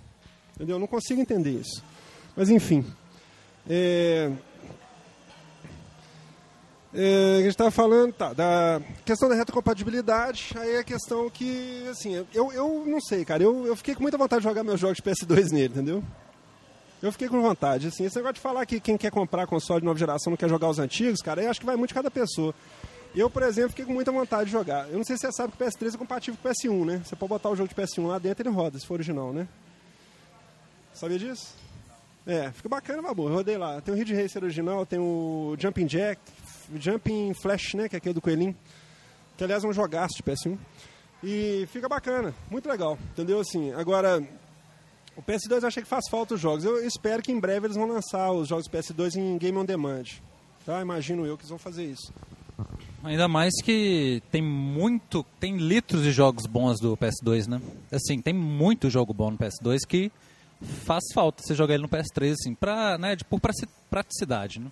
Entendeu? 0.54 0.76
Eu 0.76 0.80
não 0.80 0.86
consigo 0.86 1.20
entender 1.20 1.50
isso. 1.50 1.82
Mas 2.36 2.48
enfim. 2.50 2.84
É... 3.68 4.30
É, 6.98 7.34
a 7.34 7.38
gente 7.40 7.48
estava 7.48 7.70
falando 7.70 8.10
tá, 8.14 8.32
da 8.32 8.80
questão 9.04 9.28
da 9.28 9.34
retrocompatibilidade, 9.34 10.54
aí 10.56 10.76
é 10.76 10.78
a 10.78 10.84
questão 10.84 11.28
que, 11.28 11.86
assim, 11.90 12.24
eu, 12.32 12.50
eu 12.52 12.84
não 12.86 13.02
sei, 13.02 13.22
cara, 13.22 13.42
eu, 13.42 13.66
eu 13.66 13.76
fiquei 13.76 13.94
com 13.94 14.00
muita 14.00 14.16
vontade 14.16 14.40
de 14.40 14.48
jogar 14.48 14.64
meus 14.64 14.80
jogos 14.80 14.96
de 14.96 15.02
PS2 15.02 15.50
nele, 15.52 15.74
entendeu? 15.74 16.02
Eu 17.02 17.12
fiquei 17.12 17.28
com 17.28 17.42
vontade. 17.42 17.88
Assim, 17.88 18.06
esse 18.06 18.16
negócio 18.16 18.36
de 18.36 18.40
falar 18.40 18.64
que 18.64 18.80
quem 18.80 18.96
quer 18.96 19.10
comprar 19.10 19.46
console 19.46 19.80
de 19.80 19.86
nova 19.86 19.98
geração 19.98 20.30
não 20.30 20.38
quer 20.38 20.48
jogar 20.48 20.70
os 20.70 20.78
antigos, 20.78 21.20
cara, 21.20 21.42
eu 21.42 21.50
acho 21.50 21.60
que 21.60 21.66
vai 21.66 21.76
muito 21.76 21.88
de 21.88 21.94
cada 21.94 22.10
pessoa. 22.10 22.54
Eu, 23.14 23.28
por 23.28 23.42
exemplo, 23.42 23.70
fiquei 23.70 23.84
com 23.84 23.92
muita 23.92 24.10
vontade 24.10 24.46
de 24.46 24.52
jogar. 24.52 24.88
Eu 24.88 24.96
não 24.96 25.04
sei 25.04 25.16
se 25.16 25.26
você 25.26 25.32
sabe 25.32 25.52
que 25.52 25.62
o 25.62 25.66
PS3 25.66 25.94
é 25.94 25.98
compatível 25.98 26.40
com 26.42 26.48
o 26.48 26.50
PS1, 26.50 26.86
né? 26.86 27.02
Você 27.04 27.14
pode 27.14 27.28
botar 27.28 27.50
o 27.50 27.56
jogo 27.56 27.68
de 27.68 27.74
PS1 27.74 28.06
lá 28.06 28.18
dentro 28.18 28.42
e 28.42 28.48
ele 28.48 28.56
roda, 28.56 28.78
se 28.78 28.86
for 28.86 28.94
original, 28.94 29.34
né? 29.34 29.46
Sabia 30.94 31.18
disso? 31.18 31.54
É, 32.26 32.50
fica 32.52 32.68
bacana, 32.68 33.02
babu. 33.02 33.28
Eu 33.28 33.34
rodei 33.34 33.58
lá. 33.58 33.80
Tem 33.82 33.94
o 33.94 33.96
Ridge 33.96 34.14
Racer 34.14 34.42
original, 34.42 34.84
tem 34.84 34.98
o 34.98 35.54
Jumping 35.58 35.86
Jack, 35.86 36.20
Jumping 36.74 37.32
Flash, 37.34 37.74
né? 37.74 37.88
Que 37.88 37.96
é 37.96 37.98
aquele 37.98 38.14
do 38.14 38.20
coelhinho. 38.20 38.56
Que, 39.36 39.44
aliás, 39.44 39.64
é 39.64 39.68
um 39.68 39.72
jogaço 39.72 40.14
de 40.16 40.22
PS1. 40.22 40.58
E 41.22 41.66
fica 41.72 41.88
bacana, 41.88 42.34
muito 42.50 42.68
legal, 42.68 42.98
entendeu? 43.12 43.40
Assim, 43.40 43.72
agora, 43.72 44.22
o 45.16 45.22
PS2 45.22 45.62
eu 45.62 45.68
achei 45.68 45.82
que 45.82 45.88
faz 45.88 46.04
falta 46.10 46.34
os 46.34 46.40
jogos. 46.40 46.64
Eu 46.64 46.86
espero 46.86 47.22
que 47.22 47.32
em 47.32 47.40
breve 47.40 47.66
eles 47.66 47.76
vão 47.76 47.88
lançar 47.88 48.30
os 48.32 48.48
jogos 48.48 48.68
PS2 48.68 49.16
em 49.16 49.38
Game 49.38 49.56
on 49.56 49.64
Demand. 49.64 50.04
Tá? 50.64 50.80
Imagino 50.80 51.24
eu 51.26 51.36
que 51.36 51.42
eles 51.42 51.50
vão 51.50 51.58
fazer 51.58 51.84
isso. 51.84 52.12
Ainda 53.02 53.28
mais 53.28 53.52
que 53.62 54.22
tem 54.30 54.42
muito, 54.42 55.24
tem 55.38 55.56
litros 55.56 56.02
de 56.02 56.10
jogos 56.10 56.46
bons 56.46 56.80
do 56.80 56.96
PS2, 56.96 57.46
né? 57.46 57.60
Assim, 57.92 58.20
tem 58.20 58.34
muito 58.34 58.90
jogo 58.90 59.14
bom 59.14 59.30
no 59.30 59.38
PS2 59.38 59.78
que 59.86 60.10
faz 60.84 61.04
falta 61.14 61.42
você 61.42 61.54
jogar 61.54 61.74
ele 61.74 61.82
no 61.82 61.88
PS3, 61.88 62.32
assim, 62.32 62.54
pra, 62.54 62.98
né, 62.98 63.16
por 63.28 63.40
praticidade, 63.90 64.58
né? 64.58 64.70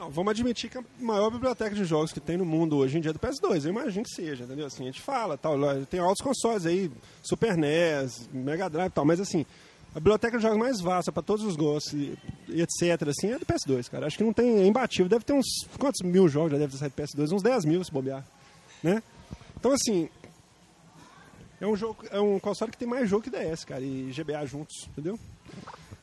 Não, 0.00 0.10
vamos 0.10 0.30
admitir 0.30 0.70
que 0.70 0.78
a 0.78 0.84
maior 0.98 1.30
biblioteca 1.30 1.76
de 1.76 1.84
jogos 1.84 2.10
que 2.10 2.18
tem 2.18 2.38
no 2.38 2.44
mundo 2.46 2.78
hoje 2.78 2.96
em 2.96 3.02
dia 3.02 3.10
é 3.10 3.12
do 3.12 3.18
PS2. 3.18 3.64
Eu 3.64 3.70
imagino 3.70 4.02
que 4.02 4.14
seja, 4.14 4.44
entendeu? 4.44 4.64
Assim, 4.64 4.84
a 4.84 4.86
gente 4.86 5.02
fala, 5.02 5.36
tal, 5.36 5.58
tem 5.90 6.00
altos 6.00 6.22
consoles 6.22 6.64
aí, 6.64 6.90
Super 7.22 7.54
NES, 7.54 8.26
Mega 8.32 8.70
Drive 8.70 8.88
e 8.88 8.94
tal, 8.94 9.04
mas 9.04 9.20
assim, 9.20 9.44
a 9.94 9.98
biblioteca 9.98 10.38
de 10.38 10.42
jogos 10.42 10.56
mais 10.56 10.80
vasta 10.80 11.12
para 11.12 11.22
todos 11.22 11.44
os 11.44 11.54
gostos 11.54 11.92
e, 11.92 12.18
e, 12.48 12.62
etc. 12.62 13.08
assim 13.08 13.32
é 13.32 13.38
do 13.38 13.44
PS2, 13.44 13.90
cara. 13.90 14.06
Acho 14.06 14.16
que 14.16 14.24
não 14.24 14.32
tem 14.32 14.60
é 14.60 14.66
imbatível. 14.66 15.06
Deve 15.06 15.22
ter 15.22 15.34
uns 15.34 15.66
quantos 15.78 16.00
mil 16.00 16.26
jogos 16.28 16.52
já 16.52 16.56
deve 16.56 16.72
ter 16.72 16.78
saído 16.78 16.96
do 16.96 17.02
PS2, 17.02 17.36
uns 17.36 17.42
10 17.42 17.64
mil 17.66 17.84
se 17.84 17.92
bobear, 17.92 18.24
né? 18.82 19.02
Então 19.54 19.70
assim, 19.70 20.08
é 21.60 21.66
um 21.66 21.76
jogo, 21.76 22.06
é 22.10 22.18
um 22.18 22.38
console 22.38 22.72
que 22.72 22.78
tem 22.78 22.88
mais 22.88 23.06
jogo 23.06 23.22
que 23.22 23.28
DS, 23.28 23.66
cara, 23.66 23.82
e 23.82 24.10
GBA 24.16 24.46
juntos, 24.46 24.88
entendeu? 24.92 25.18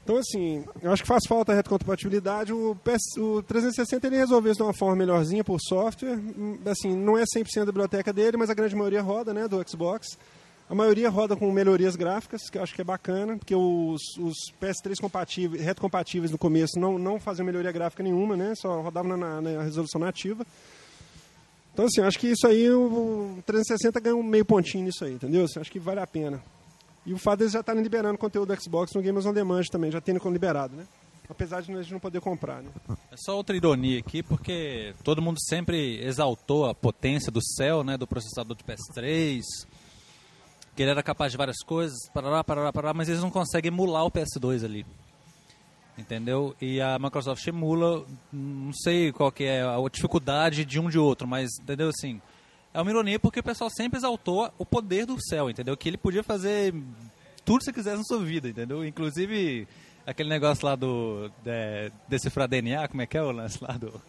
Então, 0.07 0.19
assim, 0.19 0.63
eu 0.81 0.89
acho 0.89 1.03
que 1.03 1.07
faz 1.07 1.25
falta 1.27 1.51
a 1.51 1.55
retrocompatibilidade. 1.55 2.53
O, 2.53 2.77
PS, 2.81 3.17
o 3.17 3.43
360 3.43 4.07
ele 4.07 4.15
resolveu 4.15 4.53
isso 4.53 4.59
de 4.59 4.63
uma 4.63 4.73
forma 4.73 4.95
melhorzinha 4.95 5.43
por 5.43 5.59
software. 5.59 6.17
Assim, 6.65 6.95
não 6.95 7.17
é 7.17 7.23
100% 7.23 7.59
da 7.59 7.65
biblioteca 7.65 8.13
dele, 8.13 8.37
mas 8.37 8.49
a 8.49 8.53
grande 8.53 8.73
maioria 8.73 9.01
roda, 9.01 9.33
né, 9.33 9.49
do 9.49 9.61
Xbox. 9.69 10.17
A 10.69 10.73
maioria 10.73 11.09
roda 11.09 11.35
com 11.35 11.51
melhorias 11.51 11.97
gráficas, 11.97 12.49
que 12.49 12.57
eu 12.57 12.63
acho 12.63 12.73
que 12.73 12.79
é 12.79 12.85
bacana, 12.85 13.37
porque 13.37 13.53
os, 13.53 14.01
os 14.17 14.37
PS3 14.61 14.95
compatíveis, 15.01 15.61
retrocompatíveis 15.61 16.31
no 16.31 16.37
começo 16.37 16.79
não, 16.79 16.97
não 16.97 17.19
faziam 17.19 17.45
melhoria 17.45 17.73
gráfica 17.73 18.01
nenhuma, 18.01 18.37
né? 18.37 18.53
Só 18.55 18.79
rodavam 18.79 19.17
na, 19.17 19.41
na 19.41 19.61
resolução 19.61 19.99
nativa. 19.99 20.47
Então, 21.73 21.83
assim, 21.83 21.99
acho 21.99 22.17
que 22.17 22.27
isso 22.27 22.47
aí, 22.47 22.71
o 22.71 23.43
360 23.45 23.99
ganha 23.99 24.15
um 24.15 24.23
meio 24.23 24.45
pontinho 24.45 24.85
nisso 24.85 25.03
aí, 25.03 25.15
entendeu? 25.15 25.43
Assim, 25.43 25.59
acho 25.59 25.69
que 25.69 25.79
vale 25.79 25.99
a 25.99 26.07
pena. 26.07 26.41
E 27.07 27.13
o 27.13 27.17
fato 27.17 27.39
deles 27.39 27.53
já 27.53 27.61
estarem 27.61 27.81
liberando 27.81 28.17
conteúdo 28.17 28.53
do 28.53 28.61
Xbox 28.61 28.93
no 28.93 29.01
Games 29.01 29.25
on 29.25 29.31
Demand 29.31 29.63
também, 29.71 29.89
já 29.89 30.01
tendo 30.01 30.19
liberado, 30.29 30.75
né? 30.75 30.85
Apesar 31.29 31.61
de 31.61 31.71
a 31.71 31.81
gente 31.81 31.93
não 31.93 32.01
poder 32.01 32.19
comprar, 32.19 32.61
né? 32.61 32.69
É 33.09 33.15
só 33.15 33.37
outra 33.37 33.55
ironia 33.55 33.97
aqui, 33.99 34.21
porque 34.21 34.93
todo 35.05 35.21
mundo 35.21 35.37
sempre 35.39 36.03
exaltou 36.05 36.65
a 36.65 36.75
potência 36.75 37.31
do 37.31 37.41
céu, 37.41 37.81
né? 37.81 37.95
Do 37.95 38.05
processador 38.05 38.57
de 38.57 38.63
PS3, 38.65 39.41
que 40.75 40.83
ele 40.83 40.91
era 40.91 41.01
capaz 41.01 41.31
de 41.31 41.37
várias 41.37 41.63
coisas, 41.65 41.97
parará, 42.13 42.43
parará, 42.43 42.73
parará, 42.73 42.93
mas 42.93 43.07
eles 43.07 43.21
não 43.21 43.31
conseguem 43.31 43.71
emular 43.71 44.03
o 44.03 44.11
PS2 44.11 44.65
ali. 44.65 44.85
Entendeu? 45.97 46.53
E 46.59 46.81
a 46.81 46.99
Microsoft 46.99 47.47
emula, 47.47 48.05
não 48.33 48.73
sei 48.73 49.13
qual 49.13 49.31
que 49.31 49.45
é 49.45 49.63
a 49.63 49.77
dificuldade 49.89 50.65
de 50.65 50.77
um 50.77 50.89
de 50.89 50.99
outro, 50.99 51.25
mas, 51.25 51.49
entendeu, 51.61 51.87
assim 51.87 52.21
é 52.73 52.82
uma 52.82 52.91
ironia 52.91 53.19
porque 53.19 53.39
o 53.39 53.43
pessoal 53.43 53.69
sempre 53.69 53.97
exaltou 53.97 54.51
o 54.58 54.65
poder 54.65 55.06
do 55.06 55.17
céu, 55.21 55.49
entendeu? 55.49 55.75
Que 55.75 55.89
ele 55.89 55.97
podia 55.97 56.23
fazer 56.23 56.73
tudo 57.43 57.60
que 57.60 57.65
você 57.65 57.73
quisesse 57.73 57.97
na 57.97 58.03
sua 58.03 58.23
vida, 58.23 58.49
entendeu? 58.49 58.86
Inclusive 58.86 59.67
aquele 60.06 60.30
negócio 60.30 60.65
lá 60.65 60.75
do 60.75 61.30
de, 61.43 61.91
decifrar 62.08 62.47
DNA, 62.47 62.88
como 62.88 63.01
é 63.01 63.06
que 63.06 63.17
é 63.17 63.21
o 63.21 63.32
lance 63.32 63.58
lá 63.62 63.77
do... 63.77 64.01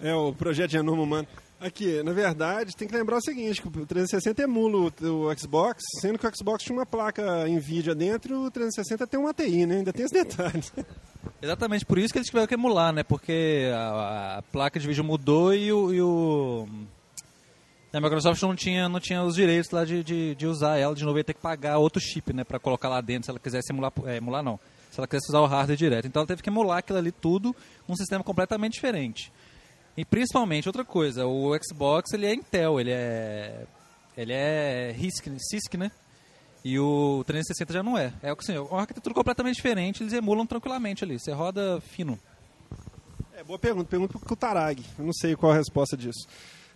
É 0.00 0.14
o 0.14 0.32
projeto 0.32 0.68
de 0.68 0.76
genoma 0.76 1.02
humano. 1.02 1.26
Aqui, 1.60 2.00
na 2.04 2.12
verdade, 2.12 2.76
tem 2.76 2.86
que 2.86 2.94
lembrar 2.94 3.16
o 3.16 3.20
seguinte, 3.20 3.60
que 3.60 3.66
o 3.66 3.84
360 3.84 4.42
emula 4.42 4.92
o, 5.02 5.26
o 5.26 5.36
Xbox, 5.36 5.82
sendo 6.00 6.16
que 6.16 6.24
o 6.24 6.36
Xbox 6.36 6.62
tinha 6.62 6.78
uma 6.78 6.86
placa 6.86 7.46
NVIDIA 7.48 7.96
dentro, 7.96 8.44
o 8.44 8.50
360 8.50 9.06
tem 9.08 9.18
uma 9.18 9.30
ATI, 9.30 9.66
né? 9.66 9.78
Ainda 9.78 9.92
tem 9.92 10.04
os 10.04 10.12
detalhes. 10.12 10.72
Exatamente, 11.42 11.84
por 11.84 11.98
isso 11.98 12.12
que 12.12 12.18
eles 12.18 12.28
tiveram 12.28 12.46
que 12.46 12.54
emular, 12.54 12.92
né? 12.92 13.02
Porque 13.02 13.70
a, 13.74 14.38
a 14.38 14.42
placa 14.42 14.78
de 14.78 14.86
vídeo 14.86 15.02
mudou 15.02 15.52
e 15.52 15.72
o, 15.72 15.92
e 15.92 16.00
o 16.00 16.68
a 17.92 18.00
Microsoft 18.00 18.42
não 18.42 18.54
tinha, 18.54 18.88
não 18.88 19.00
tinha 19.00 19.22
os 19.22 19.34
direitos 19.34 19.70
lá 19.70 19.84
de, 19.84 20.04
de, 20.04 20.34
de 20.34 20.46
usar 20.46 20.76
ela, 20.76 20.94
de 20.94 21.04
novo 21.04 21.18
ia 21.18 21.24
ter 21.24 21.32
que 21.32 21.40
pagar 21.40 21.78
outro 21.78 22.00
chip, 22.00 22.32
né, 22.32 22.44
para 22.44 22.58
colocar 22.58 22.88
lá 22.88 23.00
dentro, 23.00 23.24
se 23.24 23.30
ela 23.30 23.38
quisesse 23.38 23.72
emular, 23.72 23.92
é, 24.04 24.16
emular 24.16 24.42
não, 24.42 24.60
se 24.90 25.00
ela 25.00 25.06
quisesse 25.06 25.30
usar 25.30 25.40
o 25.40 25.46
hardware 25.46 25.76
direto. 25.76 26.06
Então 26.06 26.20
ela 26.20 26.26
teve 26.26 26.42
que 26.42 26.50
emular 26.50 26.78
aquilo 26.78 26.98
ali 26.98 27.10
tudo, 27.10 27.56
um 27.88 27.96
sistema 27.96 28.22
completamente 28.22 28.74
diferente. 28.74 29.32
E 29.96 30.04
principalmente, 30.04 30.68
outra 30.68 30.84
coisa, 30.84 31.26
o 31.26 31.50
Xbox 31.58 32.12
ele 32.12 32.26
é 32.26 32.34
Intel, 32.34 32.78
ele 32.78 32.90
é, 32.92 33.66
ele 34.16 34.32
é 34.32 34.92
RISC, 34.92 35.26
CISC, 35.50 35.76
né? 35.76 35.90
E 36.64 36.78
o 36.78 37.24
360 37.26 37.72
já 37.72 37.82
não 37.82 37.96
é. 37.96 38.12
É 38.22 38.30
assim, 38.30 38.54
é 38.54 38.60
uma 38.60 38.80
arquitetura 38.80 39.14
completamente 39.14 39.56
diferente, 39.56 40.02
eles 40.02 40.12
emulam 40.12 40.46
tranquilamente 40.46 41.04
ali, 41.04 41.18
você 41.18 41.32
roda 41.32 41.80
fino. 41.80 42.18
É, 43.34 43.42
boa 43.42 43.58
pergunta, 43.58 43.88
pergunta 43.88 44.18
para 44.18 44.32
o 44.32 44.36
Tarag, 44.36 44.84
eu 44.98 45.06
não 45.06 45.12
sei 45.12 45.34
qual 45.34 45.52
a 45.52 45.56
resposta 45.56 45.96
disso. 45.96 46.28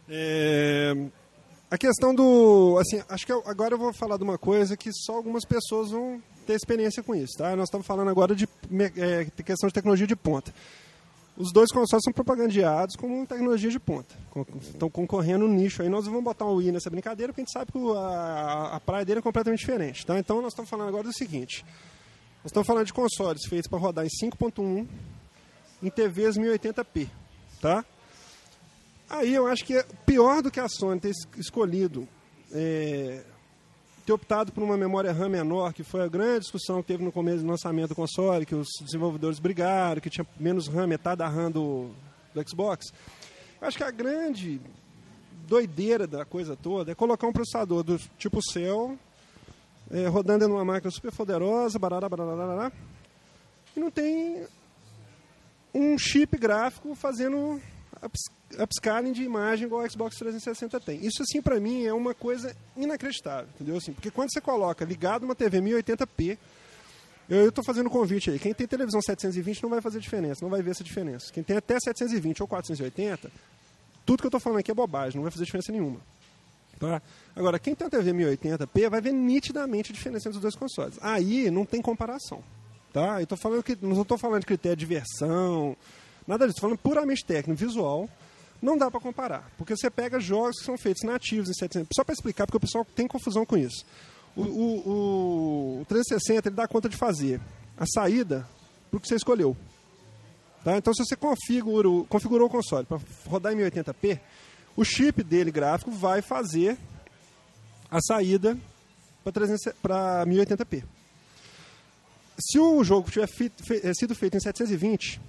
É, 0.08 0.94
a 1.70 1.78
questão 1.78 2.14
do. 2.14 2.76
Assim, 2.78 3.02
acho 3.08 3.24
que 3.24 3.32
eu, 3.32 3.42
agora 3.46 3.74
eu 3.74 3.78
vou 3.78 3.92
falar 3.92 4.16
de 4.16 4.24
uma 4.24 4.36
coisa 4.36 4.76
que 4.76 4.90
só 4.92 5.14
algumas 5.14 5.44
pessoas 5.44 5.90
vão 5.90 6.22
ter 6.46 6.54
experiência 6.54 7.02
com 7.02 7.14
isso. 7.14 7.38
Tá? 7.38 7.56
Nós 7.56 7.68
estamos 7.68 7.86
falando 7.86 8.08
agora 8.08 8.34
de 8.34 8.48
é, 8.96 9.24
questão 9.42 9.68
de 9.68 9.74
tecnologia 9.74 10.06
de 10.06 10.16
ponta. 10.16 10.52
Os 11.34 11.50
dois 11.50 11.72
consoles 11.72 12.04
são 12.04 12.12
propagandeados 12.12 12.94
como 12.94 13.26
tecnologia 13.26 13.70
de 13.70 13.80
ponta. 13.80 14.14
Estão 14.60 14.90
concorrendo 14.90 15.48
no 15.48 15.54
nicho 15.54 15.80
aí. 15.80 15.88
Nós 15.88 16.04
vamos 16.04 16.22
botar 16.22 16.44
um 16.44 16.56
Wii 16.56 16.72
nessa 16.72 16.90
brincadeira 16.90 17.32
porque 17.32 17.40
a 17.40 17.44
gente 17.44 17.52
sabe 17.52 17.72
que 17.72 17.78
a, 17.96 18.76
a 18.76 18.80
praia 18.80 19.04
dele 19.04 19.20
é 19.20 19.22
completamente 19.22 19.60
diferente. 19.60 20.04
Tá? 20.04 20.18
Então 20.18 20.42
nós 20.42 20.52
estamos 20.52 20.68
falando 20.68 20.88
agora 20.88 21.04
do 21.04 21.14
seguinte. 21.14 21.64
Nós 22.44 22.50
estamos 22.50 22.66
falando 22.66 22.84
de 22.84 22.92
consoles 22.92 23.46
feitos 23.48 23.66
para 23.66 23.78
rodar 23.78 24.04
em 24.04 24.08
5.1 24.08 24.86
em 25.82 25.90
TVs 25.90 26.36
1080p. 26.36 27.08
Tá? 27.62 27.82
Aí 29.12 29.34
eu 29.34 29.46
acho 29.46 29.62
que 29.66 29.76
é 29.76 29.82
pior 30.06 30.40
do 30.42 30.50
que 30.50 30.58
a 30.58 30.66
Sony 30.66 30.98
ter 30.98 31.12
escolhido 31.36 32.08
é, 32.50 33.22
ter 34.06 34.12
optado 34.14 34.50
por 34.50 34.64
uma 34.64 34.74
memória 34.74 35.12
RAM 35.12 35.28
menor, 35.28 35.74
que 35.74 35.82
foi 35.82 36.00
a 36.02 36.08
grande 36.08 36.40
discussão 36.40 36.80
que 36.80 36.88
teve 36.88 37.04
no 37.04 37.12
começo 37.12 37.42
do 37.42 37.46
lançamento 37.46 37.90
do 37.90 37.94
console, 37.94 38.46
que 38.46 38.54
os 38.54 38.68
desenvolvedores 38.80 39.38
brigaram, 39.38 40.00
que 40.00 40.08
tinha 40.08 40.26
menos 40.40 40.66
RAM, 40.66 40.86
metade 40.86 41.18
da 41.18 41.28
RAM 41.28 41.50
do, 41.50 41.90
do 42.34 42.48
Xbox. 42.48 42.86
Eu 43.60 43.68
acho 43.68 43.76
que 43.76 43.84
a 43.84 43.90
grande 43.90 44.58
doideira 45.46 46.06
da 46.06 46.24
coisa 46.24 46.56
toda 46.56 46.92
é 46.92 46.94
colocar 46.94 47.26
um 47.26 47.34
processador 47.34 47.82
do 47.82 47.98
tipo 48.16 48.40
Cell, 48.42 48.98
é, 49.90 50.06
rodando 50.06 50.46
em 50.46 50.48
uma 50.48 50.64
máquina 50.64 50.90
super 50.90 51.12
poderosa, 51.12 51.78
barará, 51.78 52.08
barará, 52.08 52.34
barará, 52.34 52.72
e 53.76 53.78
não 53.78 53.90
tem 53.90 54.46
um 55.74 55.98
chip 55.98 56.38
gráfico 56.38 56.94
fazendo 56.94 57.60
upscaling 58.58 59.12
de 59.12 59.22
imagem 59.22 59.66
igual 59.66 59.84
o 59.84 59.90
Xbox 59.90 60.16
360 60.16 60.80
tem. 60.80 61.04
Isso, 61.04 61.22
assim, 61.22 61.40
para 61.40 61.58
mim, 61.60 61.84
é 61.84 61.92
uma 61.92 62.14
coisa 62.14 62.54
inacreditável, 62.76 63.48
entendeu? 63.54 63.76
Assim, 63.76 63.92
porque 63.92 64.10
quando 64.10 64.32
você 64.32 64.40
coloca 64.40 64.84
ligado 64.84 65.24
uma 65.24 65.34
TV 65.34 65.60
1080p, 65.60 66.38
eu 67.28 67.48
estou 67.48 67.64
fazendo 67.64 67.86
um 67.86 67.90
convite 67.90 68.30
aí. 68.30 68.38
Quem 68.38 68.52
tem 68.52 68.66
televisão 68.66 69.00
720 69.00 69.62
não 69.62 69.70
vai 69.70 69.80
fazer 69.80 70.00
diferença, 70.00 70.44
não 70.44 70.50
vai 70.50 70.62
ver 70.62 70.72
essa 70.72 70.84
diferença. 70.84 71.32
Quem 71.32 71.42
tem 71.42 71.56
até 71.56 71.78
720 71.78 72.42
ou 72.42 72.48
480, 72.48 73.30
tudo 74.04 74.20
que 74.20 74.26
eu 74.26 74.28
estou 74.28 74.40
falando 74.40 74.58
aqui 74.58 74.70
é 74.70 74.74
bobagem, 74.74 75.16
não 75.16 75.22
vai 75.22 75.30
fazer 75.30 75.44
diferença 75.44 75.72
nenhuma. 75.72 76.00
Tá? 76.78 77.00
Agora, 77.36 77.58
quem 77.58 77.74
tem 77.74 77.86
uma 77.86 77.90
TV 77.90 78.12
1080p 78.12 78.90
vai 78.90 79.00
ver 79.00 79.12
nitidamente 79.12 79.92
a 79.92 79.94
diferença 79.94 80.28
entre 80.28 80.38
os 80.38 80.42
dois 80.42 80.56
consoles. 80.56 80.98
Aí 81.00 81.50
não 81.50 81.64
tem 81.64 81.80
comparação. 81.80 82.42
Tá? 82.92 83.20
Eu 83.20 83.26
tô 83.26 83.36
falando 83.36 83.62
que, 83.62 83.78
não 83.80 84.02
estou 84.02 84.18
falando 84.18 84.40
de 84.40 84.46
critério 84.46 84.76
de 84.76 84.84
versão, 84.84 85.76
nada 86.26 86.46
disso. 86.46 86.60
Falando 86.60 86.78
puramente 86.78 87.24
técnico, 87.24 87.58
visual. 87.58 88.08
Não 88.60 88.78
dá 88.78 88.88
para 88.88 89.00
comparar, 89.00 89.50
porque 89.58 89.76
você 89.76 89.90
pega 89.90 90.20
jogos 90.20 90.60
que 90.60 90.64
são 90.64 90.78
feitos 90.78 91.02
nativos 91.02 91.48
em 91.48 91.52
700. 91.52 91.88
Só 91.96 92.04
para 92.04 92.12
explicar, 92.12 92.46
porque 92.46 92.58
o 92.58 92.60
pessoal 92.60 92.84
tem 92.84 93.08
confusão 93.08 93.44
com 93.44 93.56
isso. 93.56 93.84
O, 94.36 94.42
o, 94.42 95.80
o 95.80 95.84
360 95.86 96.48
ele 96.48 96.54
dá 96.54 96.68
conta 96.68 96.88
de 96.88 96.96
fazer 96.96 97.40
a 97.76 97.84
saída 97.86 98.48
para 98.88 98.98
o 98.98 99.00
que 99.00 99.08
você 99.08 99.16
escolheu. 99.16 99.56
Tá? 100.62 100.76
Então, 100.76 100.94
se 100.94 101.04
você 101.04 101.16
configura, 101.16 101.88
configurou 102.08 102.46
o 102.46 102.50
console 102.50 102.86
para 102.86 103.00
rodar 103.26 103.52
em 103.52 103.56
1080p, 103.56 104.20
o 104.76 104.84
chip 104.84 105.22
dele 105.24 105.50
gráfico 105.50 105.90
vai 105.90 106.22
fazer 106.22 106.78
a 107.90 108.00
saída 108.00 108.56
para 109.82 110.24
1080p. 110.26 110.84
Se 112.38 112.58
o 112.58 112.82
jogo 112.82 113.10
tiver 113.10 113.26
fe, 113.26 113.52
fe, 113.56 113.94
sido 113.94 114.14
feito 114.14 114.36
em 114.36 114.40
720, 114.40 115.20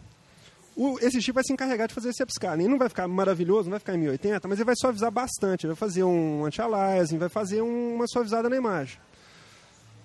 o, 0.76 0.98
esse 1.00 1.22
chip 1.22 1.36
vai 1.36 1.44
se 1.44 1.54
encarregar 1.54 1.88
de 1.88 1.94
fazer 1.94 2.10
esse 2.10 2.24
upscaling. 2.24 2.64
Ele 2.64 2.72
não 2.72 2.80
vai 2.80 2.90
ficar 2.90 3.08
maravilhoso, 3.08 3.64
não 3.64 3.72
vai 3.72 3.80
ficar 3.80 3.96
em 3.96 4.00
1080, 4.00 4.48
mas 4.48 4.58
ele 4.58 4.66
vai 4.66 4.76
suavizar 4.76 5.12
bastante. 5.12 5.66
Ele 5.66 5.74
vai 5.74 5.80
fazer 5.80 6.04
um 6.04 6.46
anti-aliasing, 6.46 7.18
vai 7.18 7.30
fazer 7.30 7.62
uma 7.62 8.08
suavizada 8.08 8.50
na 8.50 8.58
imagem. 8.58 8.98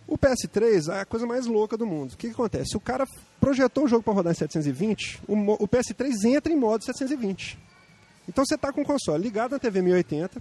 O 0.06 0.16
PS3 0.16 0.92
é 0.92 1.00
a 1.00 1.04
coisa 1.04 1.26
mais 1.26 1.46
louca 1.46 1.76
do 1.76 1.86
mundo. 1.86 2.12
O 2.12 2.16
que, 2.16 2.28
que 2.28 2.32
acontece? 2.32 2.76
O 2.76 2.80
cara 2.80 3.06
projetou 3.38 3.84
o 3.84 3.88
jogo 3.88 4.02
para 4.02 4.14
rodar 4.14 4.32
em 4.32 4.36
720, 4.36 5.20
o, 5.28 5.34
o, 5.62 5.68
PS3 5.68 6.24
entra 6.24 6.52
em 6.52 6.56
modo 6.56 6.82
720. 6.82 7.58
Então 8.26 8.44
você 8.44 8.54
está 8.54 8.72
com 8.72 8.80
o 8.80 8.84
console 8.86 9.22
ligado 9.22 9.52
na 9.52 9.58
TV 9.58 9.82
1080, 9.82 10.40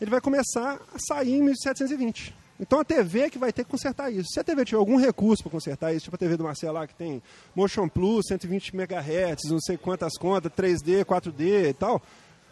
ele 0.00 0.10
vai 0.10 0.20
começar 0.20 0.80
a 0.92 0.98
sair 0.98 1.36
em 1.36 1.42
1720. 1.42 2.34
Então 2.60 2.78
a 2.78 2.84
TV 2.84 3.20
é 3.22 3.30
que 3.30 3.38
vai 3.38 3.52
ter 3.52 3.64
que 3.64 3.70
consertar 3.70 4.12
isso. 4.12 4.28
Se 4.34 4.38
a 4.38 4.44
TV 4.44 4.66
tiver 4.66 4.78
algum 4.78 4.96
recurso 4.96 5.42
para 5.42 5.50
consertar 5.50 5.94
isso, 5.94 6.04
tipo 6.04 6.16
a 6.16 6.18
TV 6.18 6.36
do 6.36 6.44
Marcelo 6.44 6.74
lá 6.74 6.86
que 6.86 6.94
tem 6.94 7.22
Motion 7.56 7.88
Plus, 7.88 8.26
120 8.28 8.76
MHz, 8.76 9.50
não 9.50 9.58
sei 9.58 9.78
quantas 9.78 10.18
contas, 10.18 10.52
3D, 10.52 11.02
4D 11.06 11.70
e 11.70 11.72
tal, 11.72 12.02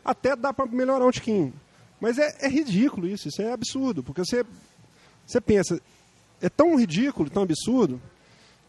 até 0.03 0.35
dá 0.35 0.51
para 0.51 0.65
melhorar 0.65 1.05
um 1.05 1.11
tiquinho. 1.11 1.53
Mas 2.01 2.19
é, 2.19 2.39
é, 2.41 2.49
ridículo 2.49 3.07
isso, 3.07 3.29
isso 3.29 3.43
é 3.43 3.53
absurdo, 3.53 4.03
porque 4.03 4.25
você, 4.25 4.47
você 5.27 5.43
pensa, 5.43 5.79
é 6.41 6.49
tão 6.49 6.75
ridículo, 6.77 7.29
tão 7.29 7.43
absurdo, 7.43 8.01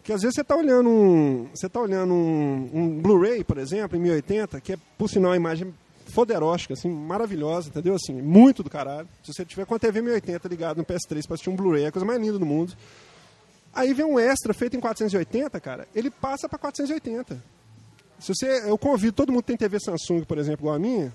que 0.04 0.12
às 0.12 0.22
vezes 0.22 0.36
você 0.36 0.42
está 0.42 0.58
olhando 0.58 0.90
um, 0.90 1.48
você 1.54 1.70
tá 1.70 1.80
olhando 1.80 2.14
um, 2.14 2.70
um 2.74 3.02
Blu-ray, 3.02 3.46
por 3.46 3.58
exemplo, 3.60 3.98
em 3.98 4.02
1080, 4.02 4.60
que 4.60 4.74
é, 4.74 4.78
por 4.98 5.10
sinal, 5.10 5.32
uma 5.32 5.38
imagem 5.38 5.74
foderóstica, 6.10 6.74
assim, 6.74 6.90
maravilhosa, 6.90 7.70
entendeu? 7.70 7.96
Assim, 7.96 8.14
muito 8.14 8.64
do 8.64 8.70
caralho. 8.70 9.08
Se 9.24 9.34
você 9.34 9.46
tiver 9.46 9.66
com 9.66 9.76
a 9.76 9.80
TV 9.80 10.02
1080 10.02 10.48
ligado 10.48 10.78
no 10.78 10.86
PS3 10.86 11.26
para 11.26 11.36
assistir 11.36 11.50
um 11.50 11.56
Blu-ray, 11.56 11.84
é 11.84 11.88
a 11.88 11.92
coisa 11.92 12.06
mais 12.06 12.20
linda 12.20 12.38
do 12.38 12.46
mundo. 12.46 12.74
Aí 13.74 13.94
vem 13.94 14.06
um 14.06 14.20
extra 14.20 14.54
feito 14.54 14.76
em 14.76 14.80
480, 14.80 15.60
cara, 15.60 15.88
ele 15.94 16.10
passa 16.10 16.50
para 16.50 16.58
480. 16.58 17.42
Se 18.20 18.34
você, 18.34 18.70
eu 18.70 18.78
convido 18.78 19.14
todo 19.14 19.32
mundo 19.32 19.44
que 19.44 19.48
tem 19.48 19.58
TV 19.58 19.80
Samsung, 19.80 20.24
por 20.24 20.38
exemplo, 20.38 20.62
igual 20.64 20.76
a 20.76 20.80
minha, 20.80 21.14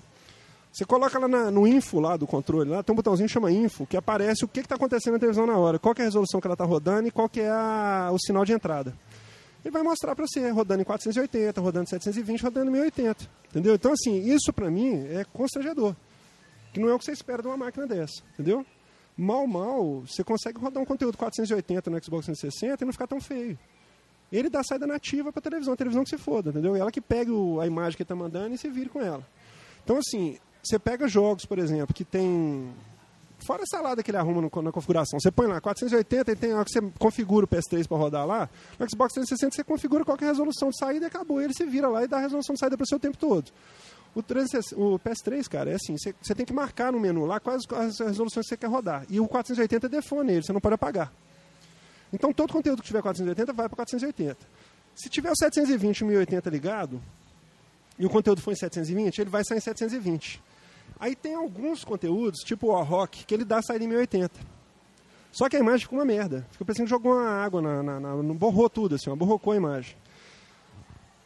você 0.71 0.85
coloca 0.85 1.19
lá 1.19 1.27
na, 1.27 1.51
no 1.51 1.67
info 1.67 1.99
lá 1.99 2.17
do 2.17 2.25
controle, 2.25 2.69
lá 2.69 2.81
tem 2.81 2.93
um 2.93 2.95
botãozinho 2.95 3.27
que 3.27 3.33
chama 3.33 3.51
info, 3.51 3.85
que 3.85 3.95
aparece 3.95 4.43
o 4.43 4.47
que 4.47 4.61
está 4.61 4.75
acontecendo 4.75 5.13
na 5.13 5.19
televisão 5.19 5.45
na 5.45 5.57
hora, 5.57 5.77
qual 5.77 5.93
é 5.97 6.01
a 6.01 6.05
resolução 6.05 6.41
que 6.41 6.47
ela 6.47 6.55
está 6.55 6.65
rodando 6.65 7.07
e 7.07 7.11
qual 7.11 7.29
que 7.29 7.41
é 7.41 7.49
a, 7.49 8.09
o 8.11 8.17
sinal 8.17 8.43
de 8.43 8.53
entrada 8.53 8.93
ele 9.65 9.71
vai 9.71 9.81
mostrar 9.81 10.15
para 10.15 10.27
você, 10.27 10.47
rodando 10.51 10.83
em 10.83 10.85
480, 10.85 11.59
rodando 11.59 11.85
em 11.85 11.87
720, 11.87 12.43
rodando 12.43 12.69
em 12.69 12.73
1080. 12.73 13.27
Entendeu? 13.49 13.73
Então, 13.73 13.93
assim, 13.93 14.17
isso 14.19 14.53
para 14.53 14.69
mim 14.69 15.07
é 15.09 15.25
constrangedor. 15.33 15.95
Que 16.71 16.79
não 16.79 16.87
é 16.87 16.93
o 16.93 16.99
que 16.99 17.05
você 17.05 17.11
espera 17.11 17.41
de 17.41 17.47
uma 17.47 17.57
máquina 17.57 17.87
dessa. 17.87 18.21
Entendeu? 18.33 18.63
Mal, 19.17 19.47
mal, 19.47 20.01
você 20.01 20.23
consegue 20.23 20.59
rodar 20.59 20.83
um 20.83 20.85
conteúdo 20.85 21.17
480 21.17 21.89
no 21.89 22.03
Xbox 22.03 22.25
360 22.25 22.83
e 22.83 22.85
não 22.85 22.93
ficar 22.93 23.07
tão 23.07 23.19
feio. 23.19 23.57
Ele 24.31 24.51
dá 24.51 24.63
saída 24.63 24.85
nativa 24.85 25.33
para 25.33 25.41
televisão, 25.41 25.73
a 25.73 25.77
televisão 25.77 26.03
que 26.03 26.11
se 26.11 26.17
foda, 26.17 26.51
entendeu? 26.51 26.75
Ela 26.75 26.91
que 26.91 27.01
pega 27.01 27.31
a 27.59 27.65
imagem 27.65 27.97
que 27.97 28.03
ele 28.03 28.05
está 28.05 28.15
mandando 28.15 28.53
e 28.53 28.59
se 28.59 28.69
vira 28.69 28.89
com 28.89 29.01
ela. 29.01 29.25
Então, 29.83 29.97
assim, 29.97 30.37
você 30.61 30.77
pega 30.77 31.07
jogos, 31.07 31.43
por 31.43 31.57
exemplo, 31.57 31.91
que 31.91 32.05
tem 32.05 32.71
Fora 33.45 33.61
a 33.61 33.65
salada 33.67 34.01
que 34.01 34.09
ele 34.09 34.17
arruma 34.17 34.41
no, 34.41 34.61
na 34.63 34.71
configuração. 34.71 35.19
Você 35.19 35.29
põe 35.29 35.45
lá 35.45 35.61
480 35.61 36.31
e 36.31 36.35
tem 36.35 36.53
hora 36.53 36.65
que 36.65 36.71
você 36.71 36.81
configura 36.97 37.45
o 37.45 37.47
PS3 37.47 37.87
para 37.87 37.97
rodar 37.97 38.25
lá. 38.25 38.49
No 38.79 38.89
Xbox 38.89 39.13
360 39.13 39.55
você 39.55 39.63
configura 39.63 40.03
qualquer 40.03 40.25
resolução 40.25 40.69
de 40.69 40.77
saída 40.79 41.05
e 41.05 41.07
acabou. 41.07 41.39
Ele 41.39 41.53
se 41.53 41.63
vira 41.63 41.87
lá 41.87 42.03
e 42.03 42.07
dá 42.07 42.17
a 42.17 42.21
resolução 42.21 42.55
de 42.55 42.59
saída 42.59 42.75
para 42.75 42.83
o 42.83 42.87
seu 42.87 42.99
tempo 42.99 43.17
todo. 43.17 43.51
O, 44.15 44.23
360, 44.23 44.81
o, 44.81 44.97
PS3, 44.97 45.47
cara, 45.47 45.69
é 45.69 45.75
assim, 45.75 45.95
você, 45.97 46.33
tem 46.33 46.45
que 46.45 46.53
marcar 46.53 46.91
no 46.91 46.99
menu 46.99 47.25
lá 47.25 47.39
quais 47.39 47.63
as 47.69 47.99
resoluções 47.99 48.45
que 48.45 48.49
você 48.49 48.57
quer 48.57 48.67
rodar. 48.67 49.05
E 49.09 49.19
o 49.19 49.27
480 49.27 49.85
é 49.85 49.89
default 49.89 50.25
nele, 50.25 50.41
você 50.41 50.53
não 50.53 50.61
pode 50.61 50.75
apagar. 50.75 51.11
Então 52.11 52.31
todo 52.33 52.51
conteúdo 52.51 52.81
que 52.81 52.87
tiver 52.87 53.01
480 53.01 53.53
vai 53.53 53.67
para 53.67 53.75
480. 53.75 54.37
Se 54.95 55.09
tiver 55.09 55.29
o 55.29 55.35
720 55.35 55.99
e 55.99 56.03
o 56.03 56.07
1080 56.07 56.49
ligado, 56.49 57.01
e 57.99 58.05
o 58.05 58.09
conteúdo 58.09 58.41
for 58.41 58.51
em 58.51 58.55
720, 58.55 59.19
ele 59.19 59.29
vai 59.29 59.43
sair 59.43 59.57
em 59.57 59.61
720. 59.61 60.41
Aí 60.99 61.15
tem 61.15 61.35
alguns 61.35 61.83
conteúdos, 61.83 62.39
tipo 62.41 62.67
o 62.67 62.83
Rock, 62.83 63.25
que 63.25 63.33
ele 63.33 63.43
dá 63.43 63.61
saída 63.61 63.83
em 63.83 63.87
1080. 63.87 64.55
Só 65.31 65.49
que 65.49 65.57
a 65.57 65.59
imagem 65.59 65.81
fica 65.81 65.95
uma 65.95 66.05
merda. 66.05 66.47
Fica 66.51 66.63
parecendo 66.63 66.85
que 66.85 66.91
jogou 66.91 67.13
uma 67.13 67.29
água, 67.29 67.61
na, 67.61 67.83
na, 67.83 67.99
na, 67.99 68.33
borrou 68.33 68.69
tudo, 68.69 68.95
assim, 68.95 69.13
borrocou 69.15 69.51
a 69.51 69.57
imagem. 69.57 69.95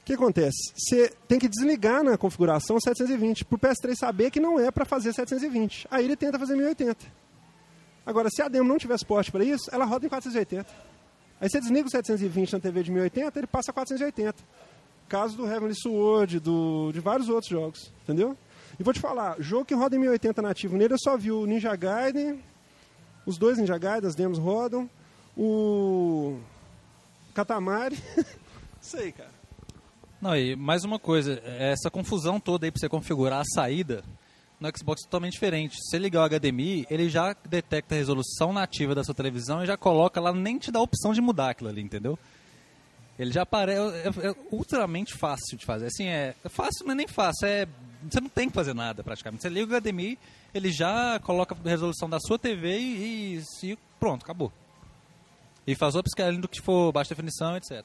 O 0.01 0.05
que 0.05 0.13
acontece? 0.13 0.73
Você 0.75 1.13
tem 1.27 1.37
que 1.37 1.47
desligar 1.47 2.03
na 2.03 2.17
configuração 2.17 2.79
720, 2.79 3.45
para 3.45 3.55
o 3.55 3.59
PS3 3.59 3.95
saber 3.95 4.31
que 4.31 4.39
não 4.39 4.59
é 4.59 4.71
para 4.71 4.83
fazer 4.83 5.13
720. 5.13 5.87
Aí 5.91 6.05
ele 6.05 6.15
tenta 6.15 6.39
fazer 6.39 6.55
1080. 6.55 7.05
Agora, 8.03 8.27
se 8.31 8.41
a 8.41 8.47
demo 8.47 8.67
não 8.67 8.79
tiver 8.79 8.97
suporte 8.97 9.31
para 9.31 9.43
isso, 9.43 9.69
ela 9.71 9.85
roda 9.85 10.07
em 10.07 10.09
480. 10.09 10.67
Aí 11.39 11.47
você 11.47 11.59
desliga 11.59 11.87
o 11.87 11.91
720 11.91 12.53
na 12.53 12.59
TV 12.59 12.81
de 12.81 12.91
1080, 12.91 13.39
ele 13.39 13.47
passa 13.47 13.69
a 13.69 13.73
480. 13.73 14.43
Caso 15.07 15.37
do 15.37 15.45
Heavenly 15.45 15.75
Sword, 15.75 16.39
do, 16.39 16.91
de 16.91 16.99
vários 16.99 17.29
outros 17.29 17.49
jogos, 17.51 17.93
entendeu? 18.01 18.35
E 18.79 18.83
vou 18.83 18.93
te 18.93 18.99
falar, 18.99 19.35
jogo 19.39 19.65
que 19.65 19.73
roda 19.73 19.95
em 19.97 19.99
1080 19.99 20.41
nativo 20.41 20.77
nele, 20.77 20.93
eu 20.93 20.99
só 20.99 21.17
vi 21.17 21.31
o 21.31 21.45
Ninja 21.45 21.75
Gaiden, 21.75 22.41
os 23.25 23.37
dois 23.37 23.57
Ninja 23.57 23.77
Gaiden, 23.77 24.07
as 24.07 24.15
demos 24.15 24.37
rodam, 24.37 24.89
o 25.35 26.39
Katamari, 27.33 28.01
sei, 28.79 29.11
cara. 29.11 29.31
Não, 30.21 30.35
e 30.35 30.55
mais 30.55 30.85
uma 30.85 30.97
coisa, 30.97 31.41
essa 31.45 31.91
confusão 31.91 32.39
toda 32.39 32.65
aí 32.65 32.71
pra 32.71 32.79
você 32.79 32.87
configurar 32.87 33.41
a 33.41 33.45
saída 33.53 34.01
no 34.59 34.69
Xbox 34.77 35.01
é 35.01 35.05
totalmente 35.05 35.33
diferente. 35.33 35.77
Se 35.89 35.97
ligar 35.97 36.23
o 36.23 36.29
HDMI, 36.29 36.85
ele 36.89 37.09
já 37.09 37.35
detecta 37.49 37.95
a 37.95 37.97
resolução 37.97 38.51
nativa 38.53 38.93
da 38.93 39.03
sua 39.03 39.15
televisão 39.15 39.63
e 39.63 39.65
já 39.65 39.77
coloca 39.77 40.19
lá, 40.19 40.33
nem 40.33 40.57
te 40.57 40.71
dá 40.71 40.79
a 40.79 40.83
opção 40.83 41.13
de 41.13 41.21
mudar 41.21 41.51
aquilo 41.51 41.69
ali, 41.69 41.81
entendeu? 41.81 42.19
Ele 43.17 43.31
já 43.31 43.41
aparece. 43.41 43.79
É, 43.79 44.27
é, 44.27 44.31
é 44.31 44.35
ultramente 44.51 45.17
fácil 45.17 45.57
de 45.57 45.65
fazer. 45.65 45.87
Assim, 45.87 46.07
é, 46.07 46.35
é 46.43 46.49
fácil, 46.49 46.85
não 46.85 46.93
é 46.93 46.95
nem 46.95 47.07
fácil, 47.07 47.45
é 47.45 47.67
você 48.03 48.21
não 48.21 48.29
tem 48.29 48.47
que 48.47 48.55
fazer 48.55 48.73
nada 48.73 49.03
praticamente. 49.03 49.41
Você 49.41 49.49
liga 49.49 49.75
o 49.75 49.81
HDMI, 49.81 50.17
ele 50.53 50.71
já 50.71 51.19
coloca 51.19 51.55
a 51.55 51.69
resolução 51.69 52.09
da 52.09 52.19
sua 52.19 52.37
TV 52.37 52.77
e, 52.79 53.43
e 53.63 53.77
pronto, 53.99 54.23
acabou. 54.23 54.51
E 55.65 55.75
faz 55.75 55.95
upscaling 55.95 56.39
do 56.39 56.47
que 56.47 56.61
for 56.61 56.91
baixa 56.91 57.09
definição, 57.09 57.55
etc. 57.57 57.83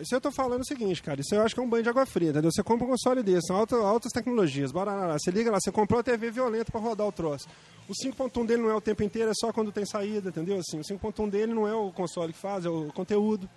Isso 0.00 0.14
eu 0.14 0.20
tô 0.20 0.32
falando 0.32 0.62
o 0.62 0.66
seguinte, 0.66 1.02
cara. 1.02 1.20
Isso 1.20 1.34
eu 1.34 1.42
acho 1.42 1.54
que 1.54 1.60
é 1.60 1.64
um 1.64 1.68
banho 1.68 1.82
de 1.82 1.88
água 1.88 2.04
fria, 2.04 2.30
entendeu? 2.30 2.50
Você 2.50 2.62
compra 2.62 2.86
um 2.86 2.90
console 2.90 3.22
desse, 3.22 3.46
são 3.46 3.56
altas, 3.56 3.78
altas 3.78 4.12
tecnologias. 4.12 4.72
Bora 4.72 4.92
lá, 4.92 5.18
você 5.18 5.30
liga 5.30 5.50
lá, 5.50 5.58
você 5.60 5.70
comprou 5.70 6.00
a 6.00 6.02
TV 6.02 6.30
violenta 6.30 6.72
para 6.72 6.80
rodar 6.80 7.06
o 7.06 7.12
troço. 7.12 7.46
O 7.88 7.92
5.1 7.92 8.46
dele 8.46 8.62
não 8.62 8.70
é 8.70 8.74
o 8.74 8.80
tempo 8.80 9.02
inteiro, 9.02 9.30
é 9.30 9.34
só 9.34 9.52
quando 9.52 9.70
tem 9.70 9.84
saída, 9.84 10.30
entendeu? 10.30 10.58
Assim, 10.58 10.80
o 10.80 10.82
5.1 10.82 11.30
dele 11.30 11.54
não 11.54 11.68
é 11.68 11.74
o 11.74 11.92
console 11.92 12.32
que 12.32 12.38
faz, 12.38 12.64
é 12.64 12.68
o 12.68 12.90
conteúdo. 12.92 13.48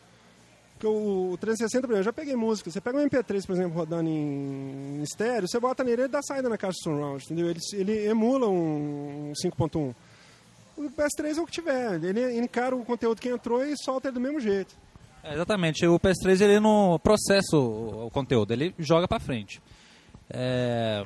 Porque 0.78 0.86
o 0.86 1.36
360, 1.41 1.88
por 1.88 1.93
exemplo, 1.93 1.99
eu 1.99 2.03
já 2.03 2.13
peguei 2.13 2.36
música. 2.36 2.69
Você 2.69 2.80
pega 2.80 2.99
um 2.99 3.09
MP3, 3.09 3.47
por 3.47 3.53
exemplo, 3.53 3.75
rodando 3.75 4.07
em, 4.07 5.01
estéreo, 5.01 5.47
você 5.47 5.59
bota 5.59 5.84
nele, 5.84 6.03
ele 6.03 6.07
dá 6.07 6.21
saída 6.21 6.47
na 6.47 6.57
caixa 6.57 6.78
surround, 6.84 7.23
entendeu? 7.25 7.49
Ele, 7.49 7.59
ele 7.73 8.07
emula 8.07 8.47
um 8.47 9.34
5.1. 9.43 9.95
O 10.78 10.84
PS3 10.84 11.38
é 11.38 11.41
o 11.41 11.47
que 11.47 11.51
tiver. 11.51 12.03
Ele 12.03 12.39
encara 12.39 12.75
o 12.75 12.86
conteúdo 12.86 13.19
que 13.19 13.28
entrou 13.28 13.65
e 13.65 13.75
solta 13.75 14.09
ele 14.09 14.13
do 14.13 14.21
mesmo 14.21 14.39
jeito. 14.39 14.75
É, 15.23 15.34
exatamente. 15.34 15.84
O 15.88 15.99
PS3 15.99 16.41
ele 16.41 16.59
não 16.59 16.99
processa 17.01 17.57
o, 17.57 18.05
o 18.05 18.11
conteúdo, 18.11 18.53
ele 18.53 18.75
joga 18.78 19.07
para 19.07 19.19
frente. 19.19 19.59
É... 20.30 21.03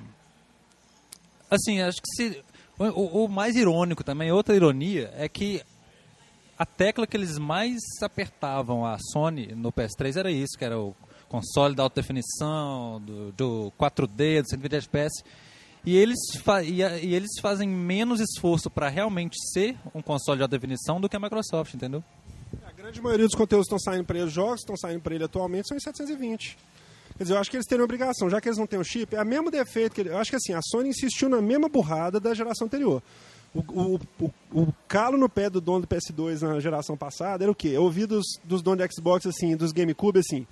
Assim, 1.49 1.81
acho 1.81 2.01
que 2.01 2.09
se 2.13 2.43
o, 2.77 3.23
o, 3.23 3.29
mais 3.29 3.55
irônico 3.55 4.03
também, 4.03 4.33
outra 4.33 4.53
ironia, 4.53 5.13
é 5.15 5.29
que 5.29 5.61
a 6.61 6.65
tecla 6.65 7.07
que 7.07 7.17
eles 7.17 7.39
mais 7.39 7.79
apertavam 8.03 8.85
a 8.85 8.95
Sony 8.99 9.47
no 9.55 9.73
PS3 9.73 10.15
era 10.15 10.31
isso, 10.31 10.55
que 10.55 10.63
era 10.63 10.79
o 10.79 10.95
console 11.27 11.73
da 11.73 11.81
alta 11.81 11.99
definição, 11.99 13.01
do, 13.01 13.31
do 13.31 13.73
4D, 13.79 14.43
do 14.43 14.49
120 14.49 14.73
FPS. 14.75 15.23
E 15.83 15.97
eles, 15.97 16.19
e, 16.63 16.83
e 16.83 17.15
eles 17.15 17.31
fazem 17.41 17.67
menos 17.67 18.19
esforço 18.19 18.69
para 18.69 18.89
realmente 18.89 19.35
ser 19.51 19.75
um 19.95 20.03
console 20.03 20.37
de 20.37 20.43
alta 20.43 20.55
definição 20.55 21.01
do 21.01 21.09
que 21.09 21.15
a 21.15 21.19
Microsoft, 21.19 21.73
entendeu? 21.73 22.03
A 22.63 22.71
grande 22.71 23.01
maioria 23.01 23.25
dos 23.25 23.35
conteúdos 23.35 23.67
que 23.67 23.73
estão 23.73 23.91
saindo 23.93 24.05
para 24.05 24.19
eles, 24.19 24.31
jogos 24.31 24.57
que 24.57 24.71
estão 24.71 24.77
saindo 24.77 25.01
para 25.01 25.15
ele 25.15 25.23
atualmente, 25.23 25.67
são 25.67 25.75
em 25.75 25.79
720. 25.79 26.59
Quer 27.17 27.23
dizer, 27.23 27.33
eu 27.33 27.39
acho 27.39 27.49
que 27.49 27.57
eles 27.57 27.65
teriam 27.65 27.85
obrigação, 27.85 28.29
já 28.29 28.39
que 28.39 28.47
eles 28.47 28.59
não 28.59 28.67
têm 28.67 28.79
o 28.79 28.83
chip, 28.83 29.15
é 29.15 29.23
o 29.23 29.25
mesmo 29.25 29.49
defeito 29.49 29.95
que 29.95 30.01
ele, 30.01 30.09
Eu 30.09 30.19
acho 30.19 30.29
que 30.29 30.35
assim, 30.35 30.53
a 30.53 30.61
Sony 30.61 30.89
insistiu 30.89 31.27
na 31.27 31.41
mesma 31.41 31.67
burrada 31.67 32.19
da 32.19 32.35
geração 32.35 32.67
anterior. 32.67 33.01
O, 33.53 33.59
o, 33.59 33.99
o, 34.19 34.31
o, 34.61 34.73
calo 34.87 35.17
no 35.17 35.27
pé 35.27 35.49
do 35.49 35.59
dono 35.59 35.81
do 35.81 35.87
PS2 35.87 36.41
na 36.41 36.59
geração 36.61 36.95
passada 36.95 37.43
era 37.43 37.51
o 37.51 37.55
quê? 37.55 37.69
Eu 37.69 37.83
ouvi 37.83 38.05
dos, 38.05 38.25
dos 38.43 38.61
donos 38.61 38.85
do 38.85 38.93
Xbox, 38.93 39.25
assim, 39.25 39.57
dos 39.57 39.73
GameCube, 39.73 40.19
assim, 40.19 40.47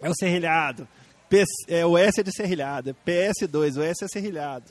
é 0.00 0.10
o 0.10 0.14
serrilhado, 0.14 0.86
PS, 1.30 1.48
é, 1.68 1.86
o 1.86 1.96
S 1.96 2.20
é 2.20 2.22
de 2.22 2.30
serrilhado, 2.30 2.90
é 2.90 2.94
PS2, 2.94 3.78
o 3.78 3.82
S 3.82 4.04
é 4.04 4.08
serrilhado, 4.08 4.66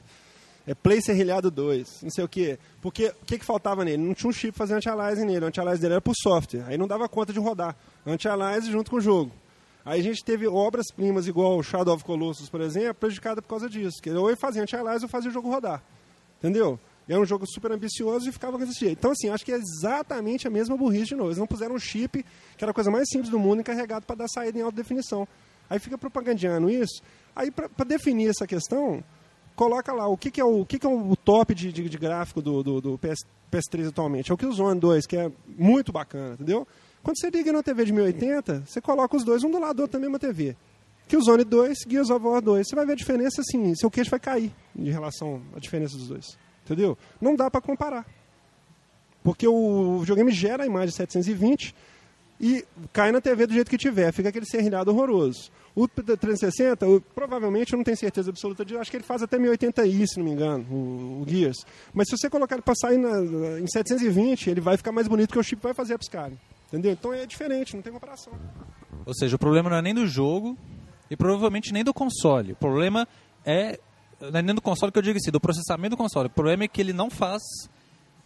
é 0.68 0.76
Play 0.76 1.02
serrilhado 1.02 1.50
2, 1.50 2.04
não 2.04 2.10
sei 2.12 2.24
o 2.24 2.28
quê. 2.28 2.60
Porque 2.80 3.08
o 3.22 3.26
que, 3.26 3.40
que 3.40 3.46
faltava 3.46 3.84
nele? 3.84 4.04
Não 4.04 4.14
tinha 4.14 4.30
um 4.30 4.34
chip 4.34 4.56
fazer 4.56 4.76
anti-aliasing 4.76 5.26
nele, 5.26 5.46
o 5.46 5.48
anti-aliasing 5.48 5.82
dele 5.82 5.94
era 5.96 6.02
por 6.02 6.14
software, 6.16 6.64
aí 6.68 6.78
não 6.78 6.88
dava 6.88 7.10
conta 7.10 7.34
de 7.34 7.40
rodar. 7.40 7.76
Anti-aliasing 8.06 8.72
junto 8.72 8.92
com 8.92 8.98
o 8.98 9.02
jogo. 9.02 9.32
Aí 9.84 10.02
a 10.02 10.04
gente 10.04 10.24
teve 10.24 10.46
obras-primas 10.46 11.28
igual 11.28 11.58
o 11.58 11.64
Shadow 11.64 11.96
of 11.96 12.04
Colossus, 12.04 12.50
por 12.50 12.60
exemplo, 12.60 12.96
prejudicada 12.96 13.42
por 13.42 13.48
causa 13.48 13.70
disso. 13.70 14.02
Que 14.02 14.10
ou 14.10 14.28
ele 14.30 14.38
fazia 14.38 14.62
anti-aliasing 14.62 15.06
ou 15.06 15.10
fazia 15.10 15.30
o 15.30 15.34
jogo 15.34 15.50
rodar. 15.50 15.82
Entendeu? 16.40 16.78
É 17.10 17.18
um 17.18 17.26
jogo 17.26 17.46
super 17.48 17.72
ambicioso 17.72 18.28
e 18.28 18.32
ficava 18.32 18.58
desse 18.58 18.80
jeito. 18.80 18.98
Então, 19.00 19.12
assim, 19.12 19.30
acho 19.30 19.46
que 19.46 19.52
é 19.52 19.56
exatamente 19.56 20.48
a 20.48 20.50
mesma 20.50 20.76
burrice 20.76 21.06
de 21.06 21.16
novo. 21.16 21.30
Eles 21.30 21.38
não 21.38 21.48
puseram 21.48 21.76
um 21.76 21.80
chip, 21.80 22.26
que 22.58 22.64
era 22.64 22.72
a 22.72 22.74
coisa 22.74 22.92
mais 22.92 23.08
simples 23.10 23.30
do 23.30 23.40
mundo, 23.40 23.62
encarregado 23.62 24.06
para 24.06 24.18
dar 24.18 24.28
saída 24.28 24.60
em 24.60 24.62
alta 24.62 24.76
definição. 24.76 25.28
Aí 25.70 25.80
fica 25.80 25.98
propagandeando 25.98 26.70
isso. 26.70 27.02
Aí, 27.36 27.50
para 27.50 27.86
definir 27.86 28.30
essa 28.30 28.46
questão, 28.46 29.04
coloca 29.56 29.94
lá 29.94 30.08
o 30.08 30.18
que, 30.18 30.30
que 30.30 30.42
é, 30.42 30.46
o, 30.46 30.62
o 30.62 30.66
que, 30.66 30.78
que 30.78 30.86
é 30.86 30.90
o 30.90 31.16
top 31.16 31.56
de, 31.56 31.72
de, 31.72 31.88
de 31.88 31.98
gráfico 31.98 32.42
do, 32.42 32.62
do, 32.62 32.82
do 32.82 32.98
PS, 32.98 33.26
PS3 33.52 33.88
atualmente. 33.88 34.32
É 34.32 34.34
o 34.34 34.38
Killzone 34.38 34.80
2, 34.80 35.06
que 35.06 35.16
é 35.16 35.32
muito 35.48 35.92
bacana, 35.92 36.34
entendeu? 36.34 36.68
Quando 37.02 37.18
você 37.20 37.30
liga 37.30 37.54
na 37.54 37.64
TV 37.64 37.86
de 37.86 37.94
1080, 37.94 38.64
você 38.66 38.82
coloca 38.82 39.16
os 39.16 39.24
dois 39.24 39.44
um 39.44 39.52
do 39.52 39.60
lado 39.60 39.78
do 39.78 39.82
outro 39.84 39.98
na 39.98 40.02
mesma 40.02 40.20
TV. 40.20 40.58
Killzone 41.08 41.46
2, 41.46 41.78
Gears 41.88 42.10
of 42.10 42.26
War 42.26 42.42
2. 42.42 42.68
Você 42.68 42.76
vai 42.76 42.86
ver 42.86 42.94
a 42.94 42.96
diferença 42.96 43.42
assim, 43.42 43.74
seu 43.76 43.90
queixo 43.90 44.12
vai 44.12 44.20
cair 44.20 44.54
em 44.76 44.92
relação 44.92 45.42
à 45.56 45.60
diferença 45.60 45.98
dos 45.98 46.10
dois. 46.10 46.38
Entendeu? 46.68 46.98
Não 47.22 47.34
dá 47.34 47.50
para 47.50 47.62
comparar. 47.62 48.06
Porque 49.24 49.48
o 49.48 50.00
videogame 50.00 50.32
gera 50.32 50.64
a 50.64 50.66
imagem 50.66 50.94
720 50.94 51.74
e 52.40 52.66
cai 52.92 53.12
na 53.12 53.22
TV 53.22 53.48
do 53.48 53.54
jeito 53.54 53.70
que 53.70 53.78
tiver, 53.78 54.12
fica 54.12 54.30
aquele 54.30 54.46
serrilhado 54.46 54.92
horroroso. 54.92 55.50
O 55.74 55.88
360, 55.88 56.86
eu, 56.86 57.02
provavelmente, 57.16 57.72
eu 57.72 57.78
não 57.78 57.84
tenho 57.84 57.96
certeza 57.96 58.30
absoluta 58.30 58.66
de. 58.66 58.76
Acho 58.76 58.92
que 58.92 58.98
ele 58.98 59.04
faz 59.04 59.22
até 59.22 59.38
1080i, 59.38 60.06
se 60.08 60.18
não 60.18 60.26
me 60.26 60.32
engano, 60.32 60.66
o, 60.70 61.22
o 61.22 61.26
Gears. 61.28 61.58
Mas 61.94 62.10
se 62.10 62.18
você 62.18 62.30
colocar 62.30 62.56
ele 62.56 62.64
para 62.64 62.76
sair 62.76 62.98
na, 62.98 63.60
em 63.60 63.68
720, 63.68 64.50
ele 64.50 64.62
vai 64.62 64.76
ficar 64.76 64.92
mais 64.92 65.08
bonito 65.08 65.32
que 65.32 65.40
o 65.40 65.44
chip 65.44 65.62
vai 65.62 65.74
fazer 65.74 65.96
upscaling. 65.96 66.38
Entendeu? 66.68 66.92
Então 66.92 67.14
é 67.14 67.26
diferente, 67.26 67.76
não 67.76 67.82
tem 67.82 67.94
comparação. 67.94 68.34
Ou 69.06 69.14
seja, 69.14 69.36
o 69.36 69.40
problema 69.40 69.70
não 69.70 69.78
é 69.78 69.82
nem 69.82 69.94
do 69.94 70.06
jogo 70.06 70.58
e 71.10 71.16
provavelmente 71.16 71.72
nem 71.72 71.84
do 71.84 71.94
console. 71.94 72.54
O 72.54 72.56
problema 72.56 73.08
é 73.46 73.80
não 74.20 74.40
é 74.40 74.42
nem 74.42 74.56
do 74.56 74.62
console 74.62 74.92
que 74.92 74.98
eu 74.98 75.04
digo 75.04 75.18
assim, 75.18 75.32
do 75.32 75.40
processamento 75.40 75.92
do 75.96 75.98
console. 75.98 76.28
O 76.28 76.32
problema 76.32 76.64
é 76.64 76.68
que 76.68 76.82
ele 76.82 76.94
não 76.94 77.10
faz 77.10 77.42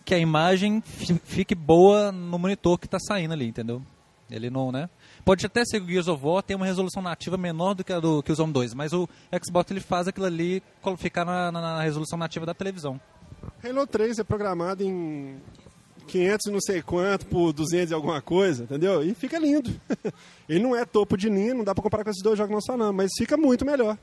que 0.04 0.14
a 0.14 0.20
imagem 0.20 0.82
fique 1.26 1.54
boa 1.54 2.12
no 2.12 2.40
monitor 2.40 2.78
que 2.78 2.86
está 2.86 3.00
saindo 3.00 3.34
ali, 3.34 3.48
entendeu? 3.48 3.82
Ele 4.30 4.50
não, 4.50 4.72
né? 4.72 4.90
Pode 5.26 5.46
até 5.46 5.64
ser 5.66 5.80
que 5.80 5.86
o 5.86 5.90
Gears 5.90 6.08
of 6.08 6.26
War 6.26 6.42
tenha 6.42 6.58
uma 6.58 6.66
resolução 6.66 7.02
nativa 7.02 7.38
menor 7.38 7.74
do 7.74 7.84
que 7.84 7.92
a 7.92 8.00
do 8.00 8.24
que 8.24 8.32
o 8.32 8.36
Zone 8.36 8.54
2, 8.54 8.74
mas 8.74 8.94
o 8.94 9.08
Xbox 9.44 9.70
ele 9.70 9.82
faz 9.82 10.08
aquilo 10.08 10.26
ali 10.26 10.64
ficar 10.98 11.26
na, 11.26 11.52
na, 11.52 11.62
na 11.62 11.82
resolução 11.82 12.18
nativa 12.18 12.46
da 12.46 12.54
televisão. 12.54 13.00
Halo 13.64 13.86
3 13.86 14.20
é 14.20 14.24
programado 14.24 14.84
em 14.84 15.36
500 16.08 16.46
e 16.46 16.52
não 16.52 16.62
sei 16.62 16.82
quanto 16.82 17.26
por 17.26 17.52
200 17.52 17.92
e 17.92 17.94
alguma 17.94 18.22
coisa, 18.22 18.64
entendeu? 18.64 19.04
E 19.04 19.14
fica 19.14 19.38
lindo. 19.38 19.70
Ele 20.48 20.64
não 20.64 20.76
é 20.76 20.86
topo 20.86 21.18
de 21.18 21.30
linha, 21.30 21.54
não 21.54 21.64
dá 21.64 21.76
para 21.76 21.84
comparar 21.84 22.04
com 22.04 22.10
esses 22.10 22.24
dois 22.24 22.38
jogos 22.38 22.54
não 22.54 22.62
só 22.62 22.78
não, 22.78 22.94
mas 22.94 23.12
fica 23.18 23.36
muito 23.36 23.66
melhor. 23.66 23.98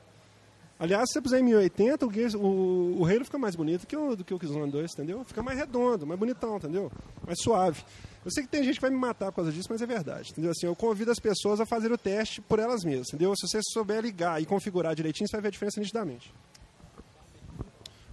Aliás, 0.79 1.09
se 1.09 1.13
você 1.13 1.21
puser 1.21 1.41
em 1.41 1.43
1080, 1.43 2.05
o, 2.05 2.11
Gears, 2.11 2.33
o, 2.35 2.95
o 2.99 3.05
Halo 3.05 3.25
fica 3.25 3.37
mais 3.37 3.53
bonito 3.53 3.85
que 3.85 3.97
o, 3.97 4.15
do 4.15 4.23
que 4.23 4.33
o 4.33 4.39
Killzone 4.39 4.71
2, 4.71 4.93
entendeu? 4.93 5.25
Fica 5.25 5.43
mais 5.43 5.57
redondo, 5.59 6.07
mais 6.07 6.17
bonitão, 6.17 6.55
entendeu? 6.55 6.89
Mais 7.25 7.37
suave. 7.41 7.83
Eu 8.23 8.31
sei 8.31 8.43
que 8.43 8.49
tem 8.49 8.63
gente 8.63 8.75
que 8.75 8.81
vai 8.81 8.89
me 8.89 8.95
matar 8.95 9.25
por 9.31 9.37
causa 9.37 9.51
disso, 9.51 9.67
mas 9.69 9.81
é 9.81 9.85
verdade, 9.85 10.31
entendeu? 10.31 10.51
Assim, 10.51 10.67
eu 10.67 10.75
convido 10.75 11.11
as 11.11 11.19
pessoas 11.19 11.59
a 11.59 11.65
fazer 11.65 11.91
o 11.91 11.97
teste 11.97 12.39
por 12.41 12.59
elas 12.59 12.85
mesmas, 12.85 13.09
entendeu? 13.09 13.33
Se 13.35 13.45
você 13.45 13.59
souber 13.73 14.01
ligar 14.01 14.41
e 14.41 14.45
configurar 14.45 14.95
direitinho, 14.95 15.27
você 15.27 15.35
vai 15.35 15.41
ver 15.41 15.47
a 15.49 15.51
diferença 15.51 15.81
nitidamente. 15.81 16.33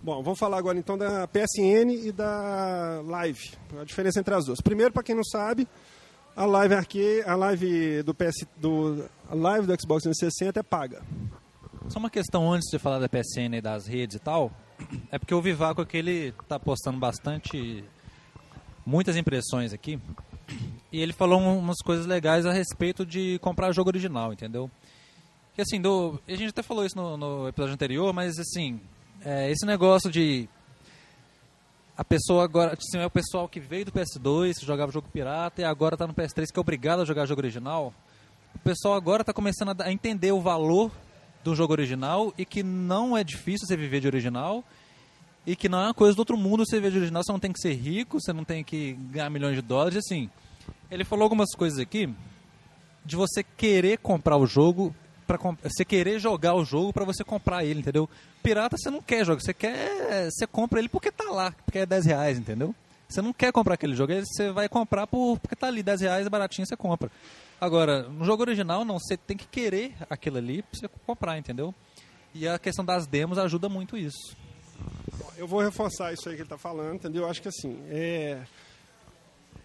Bom, 0.02 0.22
vamos 0.22 0.38
falar 0.38 0.58
agora 0.58 0.76
então 0.76 0.98
da 0.98 1.28
PSN 1.28 1.90
e 2.04 2.10
da 2.10 3.00
Live. 3.04 3.52
A 3.80 3.84
diferença 3.84 4.18
entre 4.18 4.34
as 4.34 4.44
duas. 4.44 4.60
Primeiro, 4.60 4.92
para 4.92 5.04
quem 5.04 5.14
não 5.14 5.24
sabe, 5.24 5.68
a 6.34 6.44
Live 6.44 6.74
Arcade, 6.74 7.22
a 7.26 7.34
Live 7.36 8.02
do 8.02 8.14
PS, 8.14 8.44
do 8.56 9.08
a 9.28 9.34
Live 9.34 9.66
do 9.66 9.80
Xbox 9.80 10.02
360 10.02 10.60
é 10.60 10.62
paga. 10.62 11.02
Só 11.88 12.00
uma 12.00 12.10
questão 12.10 12.52
antes 12.52 12.68
de 12.70 12.78
falar 12.78 12.98
da 12.98 13.08
PSN 13.08 13.56
e 13.56 13.60
das 13.60 13.86
redes 13.86 14.16
e 14.16 14.18
tal, 14.18 14.50
é 15.10 15.18
porque 15.18 15.34
o 15.34 15.40
Vivaco 15.40 15.80
aqui 15.80 15.98
ele 15.98 16.32
tá 16.48 16.58
postando 16.58 16.98
bastante 16.98 17.84
muitas 18.84 19.16
impressões 19.16 19.72
aqui. 19.72 20.00
E 20.92 21.00
ele 21.00 21.12
falou 21.12 21.40
umas 21.40 21.78
coisas 21.78 22.06
legais 22.06 22.44
a 22.44 22.52
respeito 22.52 23.06
de 23.06 23.38
comprar 23.40 23.72
jogo 23.72 23.90
original, 23.90 24.32
entendeu? 24.32 24.70
Que 25.54 25.62
assim, 25.62 25.80
do, 25.80 26.20
a 26.26 26.32
gente 26.32 26.50
até 26.50 26.62
falou 26.62 26.84
isso 26.84 26.96
no, 26.96 27.16
no 27.16 27.48
episódio 27.48 27.74
anterior, 27.74 28.12
mas 28.12 28.38
assim, 28.38 28.80
é, 29.24 29.50
esse 29.50 29.64
negócio 29.64 30.10
de 30.10 30.48
a 31.96 32.04
pessoa 32.04 32.44
agora, 32.44 32.76
assim, 32.76 32.98
é 32.98 33.06
o 33.06 33.10
pessoal 33.10 33.48
que 33.48 33.58
veio 33.58 33.86
do 33.86 33.92
PS2, 33.92 34.62
jogava 34.62 34.92
jogo 34.92 35.08
pirata 35.12 35.62
e 35.62 35.64
agora 35.64 35.94
está 35.94 36.06
no 36.06 36.12
PS3 36.12 36.52
que 36.52 36.58
é 36.58 36.60
obrigado 36.60 37.00
a 37.00 37.04
jogar 37.04 37.26
jogo 37.26 37.40
original. 37.40 37.94
O 38.54 38.58
pessoal 38.58 38.94
agora 38.94 39.22
está 39.22 39.32
começando 39.32 39.80
a 39.80 39.92
entender 39.92 40.32
o 40.32 40.40
valor 40.40 40.90
do 41.50 41.54
jogo 41.54 41.72
original 41.72 42.34
e 42.36 42.44
que 42.44 42.62
não 42.62 43.16
é 43.16 43.22
difícil 43.22 43.66
você 43.66 43.76
viver 43.76 44.00
de 44.00 44.08
original 44.08 44.64
e 45.46 45.54
que 45.54 45.68
não 45.68 45.78
é 45.78 45.84
uma 45.84 45.94
coisa 45.94 46.14
do 46.14 46.18
outro 46.18 46.36
mundo 46.36 46.66
você 46.66 46.76
viver 46.76 46.90
de 46.90 46.98
original, 46.98 47.22
você 47.22 47.32
não 47.32 47.38
tem 47.38 47.52
que 47.52 47.60
ser 47.60 47.72
rico, 47.72 48.20
você 48.20 48.32
não 48.32 48.44
tem 48.44 48.64
que 48.64 48.94
ganhar 48.94 49.30
milhões 49.30 49.54
de 49.54 49.62
dólares, 49.62 49.96
assim. 49.96 50.28
Ele 50.90 51.04
falou 51.04 51.22
algumas 51.22 51.54
coisas 51.54 51.78
aqui 51.78 52.12
de 53.04 53.14
você 53.14 53.44
querer 53.44 53.98
comprar 53.98 54.36
o 54.36 54.46
jogo 54.46 54.92
para 55.24 55.38
você 55.62 55.84
querer 55.84 56.18
jogar 56.18 56.54
o 56.54 56.64
jogo 56.64 56.92
para 56.92 57.04
você 57.04 57.22
comprar 57.22 57.64
ele, 57.64 57.80
entendeu? 57.80 58.10
Pirata 58.42 58.76
você 58.76 58.90
não 58.90 59.00
quer 59.00 59.24
jogar, 59.24 59.40
você 59.40 59.54
quer, 59.54 60.28
você 60.30 60.46
compra 60.48 60.80
ele 60.80 60.88
porque 60.88 61.12
tá 61.12 61.30
lá, 61.30 61.52
porque 61.64 61.78
é 61.78 61.86
10 61.86 62.06
reais, 62.06 62.38
entendeu? 62.38 62.74
Você 63.08 63.22
não 63.22 63.32
quer 63.32 63.52
comprar 63.52 63.74
aquele 63.74 63.94
jogo, 63.94 64.12
você 64.12 64.50
vai 64.50 64.68
comprar 64.68 65.06
por, 65.06 65.38
porque 65.38 65.54
tá 65.54 65.68
ali 65.68 65.80
10 65.80 66.00
reais, 66.00 66.28
baratinho, 66.28 66.66
você 66.66 66.76
compra. 66.76 67.08
Agora, 67.60 68.02
no 68.02 68.24
jogo 68.24 68.42
original, 68.42 68.84
não, 68.84 68.98
você 68.98 69.16
tem 69.16 69.36
que 69.36 69.46
querer 69.46 69.94
aquilo 70.10 70.36
ali 70.36 70.62
pra 70.62 70.78
você 70.78 70.88
comprar, 71.06 71.38
entendeu? 71.38 71.74
E 72.34 72.46
a 72.46 72.58
questão 72.58 72.84
das 72.84 73.06
demos 73.06 73.38
ajuda 73.38 73.68
muito 73.68 73.96
isso. 73.96 74.36
Eu 75.38 75.46
vou 75.46 75.60
reforçar 75.60 76.12
isso 76.12 76.28
aí 76.28 76.34
que 76.34 76.42
ele 76.42 76.46
está 76.46 76.58
falando, 76.58 76.96
entendeu? 76.96 77.22
Eu 77.22 77.28
acho 77.28 77.40
que 77.40 77.48
assim, 77.48 77.78
é... 77.88 78.42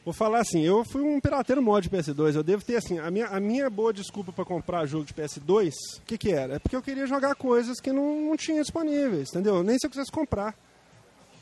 Vou 0.04 0.14
falar 0.14 0.39
assim, 0.39 0.62
eu 0.62 0.84
fui 0.84 1.02
um 1.02 1.20
pirateiro 1.20 1.62
mod 1.62 1.88
de 1.88 1.96
PS2, 1.96 2.34
eu 2.34 2.42
devo 2.42 2.66
ter 2.66 2.76
assim, 2.76 2.98
a 2.98 3.12
minha, 3.12 3.28
a 3.28 3.39
minha 3.39 3.70
boa 3.70 3.94
desculpa 3.94 4.32
para 4.32 4.44
comprar 4.44 4.86
jogo 4.88 5.06
de 5.06 5.14
PS2, 5.14 5.72
o 6.00 6.02
que 6.08 6.18
que 6.18 6.32
era? 6.32 6.56
É 6.56 6.60
porque 6.60 6.76
eu 6.76 6.82
queria 6.82 7.06
jogar 7.06 7.36
coisas 7.36 7.80
que 7.80 7.92
não, 7.92 8.30
não 8.30 8.36
tinha 8.36 8.62
disponíveis, 8.62 9.30
entendeu? 9.30 9.62
Nem 9.62 9.78
se 9.78 9.86
eu 9.86 9.92
quisesse 9.92 10.12
comprar. 10.12 10.56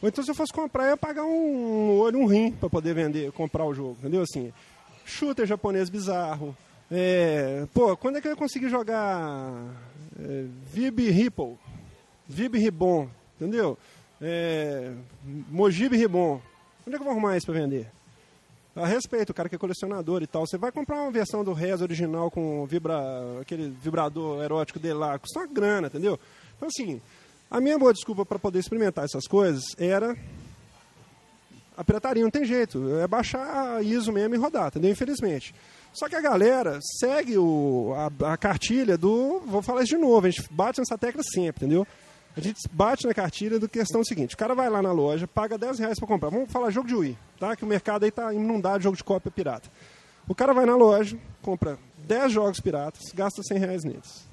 Ou 0.02 0.10
então 0.10 0.24
se 0.24 0.30
eu 0.30 0.36
fosse 0.36 0.52
comprar, 0.52 0.86
eu 0.86 0.90
ia 0.90 0.98
pagar 0.98 1.24
um 1.24 2.00
olho, 2.00 2.20
um 2.20 2.26
rim 2.26 2.52
para 2.52 2.70
poder 2.70 2.94
vender, 2.94 3.32
comprar 3.32 3.66
o 3.66 3.74
jogo, 3.74 3.98
entendeu? 4.00 4.24
Assim, 4.24 4.52
shooter 5.10 5.46
japonês 5.46 5.90
bizarro. 5.90 6.56
É, 6.92 7.68
pô, 7.74 7.96
quando 7.98 8.18
é 8.18 8.22
que 8.22 8.28
eu 8.28 8.32
ia 8.32 8.38
conseguir 8.38 8.70
jogar 8.70 9.52
é, 10.20 10.46
Vib 10.72 11.10
Ripple? 11.10 11.58
Vib 12.28 12.58
Ribbon, 12.58 13.10
entendeu? 13.36 13.78
É, 14.22 14.92
Mojib 15.50 15.96
Ribbon. 15.96 16.42
Onde 16.86 16.96
é 16.96 16.98
que 16.98 17.02
eu 17.02 17.04
vou 17.04 17.12
arrumar 17.12 17.38
isso 17.38 17.46
para 17.46 17.60
vender? 17.60 17.88
A 18.76 18.86
respeito, 18.86 19.32
o 19.32 19.34
cara 19.34 19.50
que 19.50 19.56
é 19.56 19.58
colecionador 19.58 20.22
e 20.22 20.28
tal. 20.28 20.48
Você 20.48 20.58
vai 20.58 20.72
comprar 20.72 21.02
uma 21.02 21.12
versão 21.12 21.44
do 21.44 21.54
Rez 21.54 21.82
original 21.82 22.32
com 22.32 22.66
vibra, 22.66 22.98
aquele 23.42 23.70
vibrador 23.70 24.44
erótico 24.44 24.80
dele 24.80 24.94
lá, 24.94 25.20
custa 25.20 25.40
uma 25.40 25.48
grana, 25.48 25.88
entendeu? 25.88 26.20
Então, 26.56 26.68
assim, 26.68 27.02
a 27.52 27.60
minha 27.60 27.78
boa 27.78 27.94
desculpa 27.94 28.26
para 28.26 28.40
poder 28.40 28.60
experimentar 28.60 29.06
essas 29.06 29.28
coisas 29.28 29.64
era 29.78 30.16
a 31.80 31.84
pirataria 31.86 32.22
não 32.22 32.30
tem 32.30 32.44
jeito. 32.44 32.98
É 32.98 33.08
baixar 33.08 33.78
a 33.78 33.82
ISO 33.82 34.12
mesmo 34.12 34.36
e 34.36 34.38
rodar, 34.38 34.68
entendeu? 34.68 34.92
Infelizmente. 34.92 35.56
Só 35.94 36.10
que 36.10 36.16
a 36.16 36.20
galera 36.20 36.78
segue 37.00 37.38
o, 37.38 37.94
a, 37.96 38.34
a, 38.34 38.38
cartilha 38.38 38.98
do. 38.98 39.40
Vou 39.46 39.62
falar 39.62 39.84
isso 39.84 39.96
de 39.96 40.02
novo, 40.02 40.28
a 40.28 40.30
gente 40.30 40.46
bate 40.52 40.80
nessa 40.80 40.98
tecla 40.98 41.24
sempre, 41.24 41.66
entendeu? 41.66 41.88
A 42.36 42.42
gente 42.42 42.60
bate 42.70 43.08
na 43.08 43.14
cartilha 43.14 43.58
do 43.58 43.70
questão 43.70 44.04
seguinte: 44.04 44.36
o 44.36 44.38
cara 44.38 44.54
vai 44.54 44.70
lá 44.70 44.82
na 44.82 44.92
loja, 44.92 45.26
paga 45.26 45.58
10 45.58 45.80
reais 45.80 45.98
para 45.98 46.08
comprar. 46.08 46.30
Vamos 46.30 46.52
falar 46.52 46.70
jogo 46.70 46.86
de 46.90 46.96
Wii, 46.96 47.18
tá? 47.40 47.56
Que 47.56 47.64
o 47.64 47.68
mercado 47.68 48.04
aí 48.04 48.12
tá 48.12 48.34
inundado 48.34 48.80
de 48.80 48.84
jogo 48.84 48.98
de 48.98 49.04
cópia 49.04 49.32
pirata. 49.32 49.70
O 50.28 50.36
cara 50.36 50.54
vai 50.54 50.66
na 50.66 50.76
loja, 50.76 51.18
compra 51.42 51.80
10 52.00 52.34
jogos 52.34 52.60
piratas, 52.60 53.04
gasta 53.14 53.42
100 53.42 53.58
reais 53.58 53.84
neles. 53.86 54.29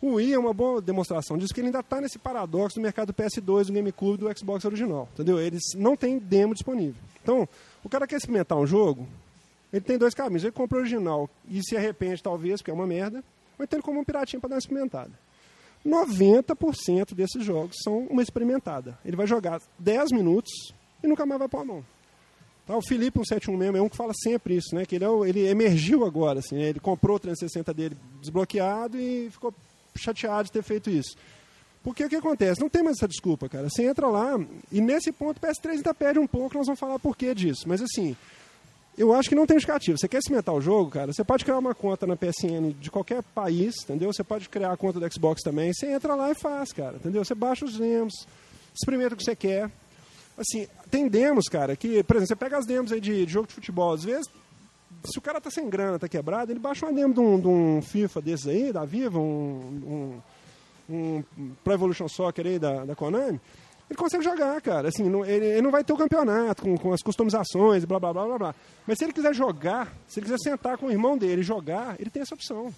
O 0.00 0.14
Wii 0.14 0.34
é 0.34 0.38
uma 0.38 0.52
boa 0.52 0.80
demonstração 0.80 1.38
disso, 1.38 1.54
que 1.54 1.60
ele 1.60 1.68
ainda 1.68 1.80
está 1.80 2.00
nesse 2.00 2.18
paradoxo 2.18 2.76
do 2.78 2.82
mercado 2.82 3.12
do 3.12 3.14
PS2, 3.14 3.66
do 3.66 3.72
GameCube 3.72 4.18
do 4.18 4.38
Xbox 4.38 4.64
original. 4.64 5.08
Entendeu? 5.14 5.40
Eles 5.40 5.62
não 5.76 5.96
têm 5.96 6.18
demo 6.18 6.52
disponível. 6.52 7.00
Então, 7.22 7.48
o 7.82 7.88
cara 7.88 8.06
quer 8.06 8.16
experimentar 8.16 8.58
um 8.58 8.66
jogo, 8.66 9.06
ele 9.72 9.84
tem 9.84 9.98
dois 9.98 10.14
caminhos. 10.14 10.44
Ele 10.44 10.52
compra 10.52 10.78
o 10.78 10.80
original 10.80 11.28
e 11.48 11.60
se 11.62 11.76
arrepende, 11.76 12.22
talvez, 12.22 12.60
porque 12.60 12.70
é 12.70 12.74
uma 12.74 12.86
merda, 12.86 13.24
ou 13.58 13.64
então 13.64 13.76
ele 13.76 13.82
compra 13.82 14.00
um 14.00 14.04
piratinho 14.04 14.40
para 14.40 14.50
dar 14.50 14.54
uma 14.54 14.60
experimentada. 14.60 15.10
90% 15.84 17.12
desses 17.12 17.44
jogos 17.44 17.76
são 17.82 18.06
uma 18.06 18.22
experimentada. 18.22 18.98
Ele 19.04 19.16
vai 19.16 19.26
jogar 19.26 19.60
10 19.78 20.12
minutos 20.12 20.52
e 21.02 21.06
nunca 21.06 21.26
mais 21.26 21.38
vai 21.38 21.48
pôr 21.48 21.60
a 21.60 21.64
mão. 21.64 21.84
Tá, 22.66 22.76
o 22.76 22.82
Felipe 22.82 23.18
171 23.18 23.56
mesmo 23.58 23.76
é 23.76 23.82
um 23.82 23.88
que 23.90 23.96
fala 23.96 24.12
sempre 24.14 24.56
isso, 24.56 24.74
né? 24.74 24.86
Que 24.86 24.94
ele, 24.94 25.04
é, 25.04 25.08
ele 25.28 25.46
emergiu 25.46 26.06
agora, 26.06 26.38
assim, 26.38 26.56
né? 26.56 26.68
ele 26.68 26.80
comprou 26.80 27.16
o 27.16 27.20
360 27.20 27.74
dele 27.74 27.96
desbloqueado 28.22 28.98
e 28.98 29.28
ficou 29.30 29.52
chateado 29.96 30.44
de 30.44 30.52
ter 30.52 30.62
feito 30.62 30.90
isso. 30.90 31.16
Porque 31.82 32.04
o 32.04 32.08
que 32.08 32.16
acontece? 32.16 32.60
Não 32.60 32.70
tem 32.70 32.82
mais 32.82 32.96
essa 32.96 33.06
desculpa, 33.06 33.48
cara. 33.48 33.68
Você 33.68 33.84
entra 33.84 34.08
lá 34.08 34.38
e 34.72 34.80
nesse 34.80 35.12
ponto 35.12 35.36
o 35.36 35.40
PS3 35.40 35.72
ainda 35.72 35.94
perde 35.94 36.18
um 36.18 36.26
pouco, 36.26 36.56
nós 36.56 36.66
vamos 36.66 36.80
falar 36.80 36.98
por 36.98 37.14
que 37.14 37.34
disso. 37.34 37.68
Mas 37.68 37.82
assim, 37.82 38.16
eu 38.96 39.12
acho 39.12 39.28
que 39.28 39.34
não 39.34 39.46
tem 39.46 39.56
justificativa. 39.56 39.98
Você 39.98 40.08
quer 40.08 40.18
experimentar 40.18 40.54
o 40.54 40.60
jogo, 40.60 40.90
cara? 40.90 41.12
Você 41.12 41.22
pode 41.22 41.44
criar 41.44 41.58
uma 41.58 41.74
conta 41.74 42.06
na 42.06 42.16
PSN 42.16 42.72
de 42.80 42.90
qualquer 42.90 43.22
país, 43.22 43.74
entendeu? 43.82 44.12
Você 44.12 44.24
pode 44.24 44.48
criar 44.48 44.72
a 44.72 44.76
conta 44.76 44.98
do 44.98 45.12
Xbox 45.12 45.42
também. 45.42 45.74
Você 45.74 45.86
entra 45.86 46.14
lá 46.14 46.30
e 46.30 46.34
faz, 46.34 46.72
cara, 46.72 46.96
entendeu? 46.96 47.24
Você 47.24 47.34
baixa 47.34 47.66
os 47.66 47.76
demos, 47.76 48.26
experimenta 48.74 49.14
o 49.14 49.16
que 49.16 49.24
você 49.24 49.36
quer. 49.36 49.70
Assim, 50.38 50.66
tem 50.90 51.06
demos, 51.08 51.48
cara, 51.48 51.76
que, 51.76 52.02
por 52.02 52.16
exemplo, 52.16 52.28
você 52.28 52.36
pega 52.36 52.58
as 52.58 52.66
demos 52.66 52.92
aí 52.92 53.00
de, 53.00 53.26
de 53.26 53.32
jogo 53.32 53.46
de 53.46 53.54
futebol, 53.54 53.92
às 53.92 54.04
vezes, 54.04 54.26
se 55.04 55.18
o 55.18 55.22
cara 55.22 55.40
tá 55.40 55.50
sem 55.50 55.68
grana, 55.68 55.98
tá 55.98 56.08
quebrado, 56.08 56.50
ele 56.50 56.60
baixa 56.60 56.86
uma 56.86 56.92
demo 56.92 57.12
de 57.12 57.20
um, 57.20 57.40
de 57.40 57.46
um 57.46 57.82
FIFA 57.82 58.22
desses 58.22 58.46
aí, 58.46 58.72
da 58.72 58.84
Viva, 58.84 59.18
um, 59.18 60.20
um, 60.88 61.22
um 61.38 61.52
Pro 61.62 61.74
Evolution 61.74 62.08
Soccer 62.08 62.46
aí 62.46 62.58
da, 62.58 62.84
da 62.84 62.94
Konami 62.94 63.40
ele 63.88 63.98
consegue 63.98 64.24
jogar, 64.24 64.60
cara. 64.60 64.88
Assim, 64.88 65.08
não, 65.08 65.24
ele, 65.24 65.46
ele, 65.46 65.62
não 65.62 65.70
vai 65.70 65.84
ter 65.84 65.92
o 65.92 65.96
campeonato 65.96 66.62
com, 66.62 66.76
com 66.76 66.92
as 66.92 67.02
customizações, 67.02 67.84
blá, 67.84 68.00
blá, 68.00 68.12
blá, 68.12 68.24
blá, 68.26 68.38
blá. 68.38 68.54
Mas 68.86 68.98
se 68.98 69.04
ele 69.04 69.12
quiser 69.12 69.34
jogar, 69.34 69.92
se 70.08 70.18
ele 70.18 70.26
quiser 70.26 70.38
sentar 70.38 70.78
com 70.78 70.86
o 70.86 70.90
irmão 70.90 71.16
dele 71.16 71.42
e 71.42 71.44
jogar, 71.44 71.96
ele 72.00 72.10
tem 72.10 72.22
essa 72.22 72.34
opção. 72.34 72.74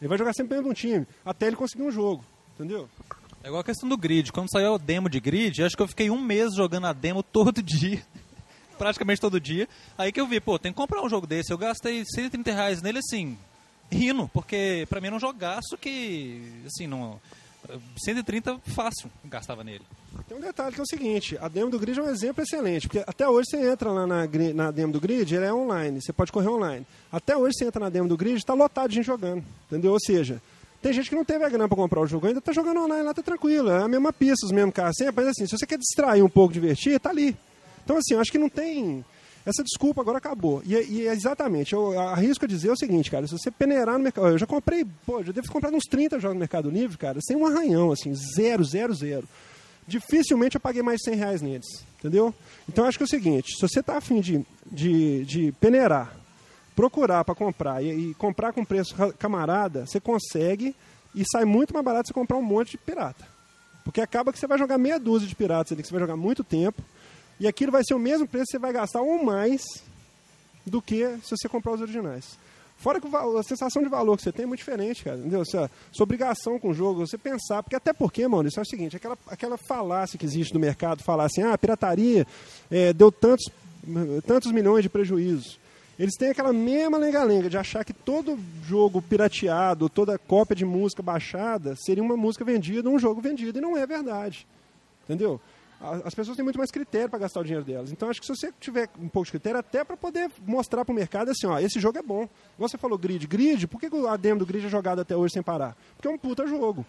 Ele 0.00 0.08
vai 0.08 0.18
jogar 0.18 0.34
sempre 0.34 0.56
dentro 0.56 0.64
de 0.64 0.70
um 0.70 0.74
time, 0.74 1.06
até 1.24 1.46
ele 1.46 1.56
conseguir 1.56 1.84
um 1.84 1.90
jogo, 1.90 2.24
entendeu? 2.54 2.88
É 3.42 3.46
igual 3.46 3.60
a 3.60 3.64
questão 3.64 3.88
do 3.88 3.96
grid. 3.96 4.32
Quando 4.32 4.50
saiu 4.50 4.74
o 4.74 4.78
demo 4.78 5.08
de 5.08 5.20
grid, 5.20 5.62
acho 5.62 5.76
que 5.76 5.82
eu 5.82 5.88
fiquei 5.88 6.10
um 6.10 6.20
mês 6.20 6.54
jogando 6.54 6.86
a 6.86 6.92
demo 6.92 7.22
todo 7.22 7.62
dia. 7.62 8.02
Praticamente 8.76 9.20
todo 9.20 9.40
dia. 9.40 9.68
Aí 9.96 10.12
que 10.12 10.20
eu 10.20 10.26
vi, 10.26 10.40
pô, 10.40 10.58
tem 10.58 10.72
que 10.72 10.76
comprar 10.76 11.02
um 11.02 11.08
jogo 11.08 11.26
desse. 11.26 11.52
Eu 11.52 11.58
gastei 11.58 12.04
130 12.04 12.52
reais 12.52 12.82
nele, 12.82 12.98
assim, 12.98 13.36
rindo, 13.90 14.28
porque 14.32 14.86
pra 14.88 15.00
mim 15.00 15.08
era 15.08 15.16
um 15.16 15.20
jogaço 15.20 15.76
que, 15.78 16.62
assim, 16.66 16.86
não... 16.86 17.20
130 17.96 18.60
fácil 18.66 19.10
gastava 19.24 19.64
nele. 19.64 19.82
Tem 20.28 20.36
um 20.36 20.40
detalhe 20.40 20.74
que 20.74 20.80
é 20.80 20.82
o 20.82 20.86
seguinte, 20.86 21.36
a 21.40 21.48
demo 21.48 21.70
do 21.70 21.78
grid 21.78 21.98
é 21.98 22.02
um 22.02 22.08
exemplo 22.08 22.42
excelente, 22.42 22.88
porque 22.88 23.04
até 23.06 23.28
hoje 23.28 23.50
você 23.50 23.70
entra 23.70 23.90
lá 23.90 24.06
na, 24.06 24.28
na 24.54 24.70
demo 24.70 24.92
do 24.92 25.00
grid, 25.00 25.34
ele 25.34 25.44
é 25.44 25.52
online, 25.52 26.00
você 26.00 26.12
pode 26.12 26.32
correr 26.32 26.48
online. 26.48 26.86
Até 27.10 27.36
hoje 27.36 27.56
você 27.58 27.64
entra 27.64 27.80
na 27.80 27.88
demo 27.88 28.08
do 28.08 28.16
grid, 28.16 28.36
está 28.36 28.54
lotado 28.54 28.90
de 28.90 28.96
gente 28.96 29.06
jogando, 29.06 29.44
entendeu? 29.66 29.92
Ou 29.92 30.00
seja, 30.00 30.40
tem 30.80 30.92
gente 30.92 31.08
que 31.10 31.16
não 31.16 31.24
teve 31.24 31.44
a 31.44 31.48
grana 31.48 31.68
para 31.68 31.76
comprar 31.76 32.00
o 32.00 32.06
jogo 32.06 32.26
ainda, 32.26 32.38
está 32.38 32.52
jogando 32.52 32.80
online 32.80 33.02
lá, 33.02 33.14
tá 33.14 33.22
tranquilo, 33.22 33.70
é 33.70 33.82
a 33.82 33.88
mesma 33.88 34.12
pista, 34.12 34.46
os 34.46 34.52
mesmos 34.52 34.74
carros 34.74 34.96
sempre, 34.96 35.14
mas 35.16 35.28
assim, 35.28 35.46
se 35.46 35.56
você 35.56 35.66
quer 35.66 35.78
distrair 35.78 36.22
um 36.22 36.28
pouco, 36.28 36.52
divertir, 36.52 36.98
tá 37.00 37.10
ali. 37.10 37.36
Então 37.86 37.96
assim, 37.96 38.14
eu 38.14 38.20
acho 38.20 38.30
que 38.30 38.38
não 38.38 38.50
tem... 38.50 39.02
Essa 39.46 39.62
desculpa 39.62 40.00
agora 40.00 40.18
acabou. 40.18 40.60
E, 40.66 40.74
e 40.74 41.06
exatamente, 41.06 41.72
eu 41.72 41.98
arrisco 42.00 42.44
a 42.44 42.48
dizer 42.48 42.68
o 42.68 42.76
seguinte, 42.76 43.08
cara, 43.08 43.28
se 43.28 43.32
você 43.32 43.48
peneirar 43.48 43.96
no 43.96 44.02
mercado. 44.02 44.26
Eu 44.26 44.38
já 44.38 44.46
comprei, 44.46 44.84
pô, 45.06 45.22
já 45.22 45.30
devo 45.30 45.48
comprar 45.52 45.72
uns 45.72 45.84
30 45.84 46.18
jogos 46.18 46.34
no 46.34 46.40
Mercado 46.40 46.68
Livre, 46.68 46.98
cara, 46.98 47.20
sem 47.22 47.36
um 47.36 47.46
arranhão, 47.46 47.92
assim, 47.92 48.12
zero, 48.12 48.64
zero, 48.64 48.92
zero 48.92 49.26
dificilmente 49.86 50.56
eu 50.56 50.60
paguei 50.60 50.82
mais 50.82 51.00
100 51.02 51.14
reais 51.14 51.42
neles. 51.42 51.66
Entendeu? 51.98 52.34
Então 52.68 52.84
acho 52.84 52.98
que 52.98 53.04
é 53.04 53.06
o 53.06 53.08
seguinte: 53.08 53.54
se 53.54 53.62
você 53.62 53.80
está 53.80 53.96
afim 53.96 54.20
de, 54.20 54.44
de, 54.70 55.24
de 55.24 55.52
peneirar, 55.52 56.14
procurar 56.74 57.24
para 57.24 57.34
comprar 57.34 57.82
e, 57.82 58.10
e, 58.10 58.14
comprar 58.14 58.52
com 58.52 58.64
preço 58.64 58.94
camarada, 59.18 59.86
você 59.86 60.00
consegue 60.00 60.74
e 61.14 61.24
sai 61.30 61.44
muito 61.44 61.72
mais 61.72 61.84
barato 61.84 62.08
você 62.08 62.14
comprar 62.14 62.36
um 62.36 62.42
monte 62.42 62.72
de 62.72 62.78
pirata. 62.78 63.26
Porque 63.84 64.00
acaba 64.00 64.32
que 64.32 64.38
você 64.38 64.46
vai 64.46 64.58
jogar 64.58 64.78
meia 64.78 64.98
dúzia 64.98 65.28
de 65.28 65.34
piratas 65.34 65.72
ali, 65.72 65.82
que 65.82 65.88
você 65.88 65.94
vai 65.94 66.00
jogar 66.00 66.16
muito 66.16 66.42
tempo, 66.42 66.82
e 67.38 67.46
aquilo 67.46 67.72
vai 67.72 67.82
ser 67.84 67.94
o 67.94 67.98
mesmo 67.98 68.26
preço 68.26 68.46
que 68.46 68.52
você 68.52 68.58
vai 68.58 68.72
gastar 68.72 69.02
ou 69.02 69.24
mais 69.24 69.62
do 70.64 70.82
que 70.82 71.06
se 71.22 71.30
você 71.30 71.48
comprar 71.48 71.72
os 71.72 71.80
originais. 71.80 72.38
Fora 72.78 73.00
que 73.00 73.08
a 73.08 73.42
sensação 73.42 73.82
de 73.82 73.88
valor 73.88 74.16
que 74.16 74.22
você 74.22 74.32
tem 74.32 74.44
é 74.44 74.46
muito 74.46 74.58
diferente, 74.58 75.02
cara. 75.02 75.16
Entendeu? 75.16 75.44
Sua, 75.46 75.70
sua 75.92 76.04
obrigação 76.04 76.58
com 76.58 76.70
o 76.70 76.74
jogo, 76.74 77.06
você 77.06 77.16
pensar. 77.16 77.62
Porque 77.62 77.76
até 77.76 77.92
porque, 77.92 78.26
mano, 78.28 78.48
isso 78.48 78.58
é 78.58 78.62
o 78.62 78.66
seguinte, 78.66 78.96
aquela, 78.96 79.16
aquela 79.28 79.56
falácia 79.56 80.18
que 80.18 80.26
existe 80.26 80.52
no 80.52 80.60
mercado, 80.60 81.02
falar 81.02 81.24
assim, 81.24 81.42
ah, 81.42 81.56
pirataria 81.56 82.26
é, 82.70 82.92
deu 82.92 83.10
tantos, 83.10 83.46
tantos 84.26 84.52
milhões 84.52 84.82
de 84.82 84.90
prejuízos. 84.90 85.58
Eles 85.98 86.14
têm 86.14 86.28
aquela 86.28 86.52
mesma 86.52 86.98
lenga-lenga 86.98 87.48
de 87.48 87.56
achar 87.56 87.82
que 87.82 87.94
todo 87.94 88.38
jogo 88.66 89.00
pirateado, 89.00 89.88
toda 89.88 90.18
cópia 90.18 90.54
de 90.54 90.64
música 90.64 91.02
baixada 91.02 91.74
seria 91.76 92.02
uma 92.02 92.18
música 92.18 92.44
vendida, 92.44 92.90
um 92.90 92.98
jogo 92.98 93.22
vendido, 93.22 93.58
e 93.58 93.62
não 93.62 93.78
é 93.78 93.86
verdade. 93.86 94.46
Entendeu? 95.04 95.40
As 95.80 96.14
pessoas 96.14 96.36
têm 96.36 96.44
muito 96.44 96.58
mais 96.58 96.70
critério 96.70 97.08
para 97.08 97.18
gastar 97.18 97.40
o 97.40 97.44
dinheiro 97.44 97.64
delas. 97.64 97.92
Então, 97.92 98.08
acho 98.08 98.20
que 98.20 98.26
se 98.26 98.34
você 98.34 98.50
tiver 98.58 98.88
um 98.98 99.08
pouco 99.08 99.26
de 99.26 99.32
critério, 99.32 99.60
até 99.60 99.84
para 99.84 99.96
poder 99.96 100.30
mostrar 100.46 100.84
para 100.84 100.92
o 100.92 100.96
mercado 100.96 101.30
assim, 101.30 101.46
ó, 101.46 101.58
esse 101.58 101.78
jogo 101.78 101.98
é 101.98 102.02
bom. 102.02 102.28
Você 102.58 102.78
falou 102.78 102.96
grid. 102.96 103.26
Grid, 103.26 103.66
por 103.66 103.78
que 103.78 103.88
a 104.08 104.16
demo 104.16 104.38
do 104.38 104.46
grid 104.46 104.66
é 104.66 104.70
jogada 104.70 105.02
até 105.02 105.14
hoje 105.14 105.34
sem 105.34 105.42
parar? 105.42 105.76
Porque 105.94 106.08
é 106.08 106.10
um 106.10 106.18
puta 106.18 106.46
jogo. 106.46 106.84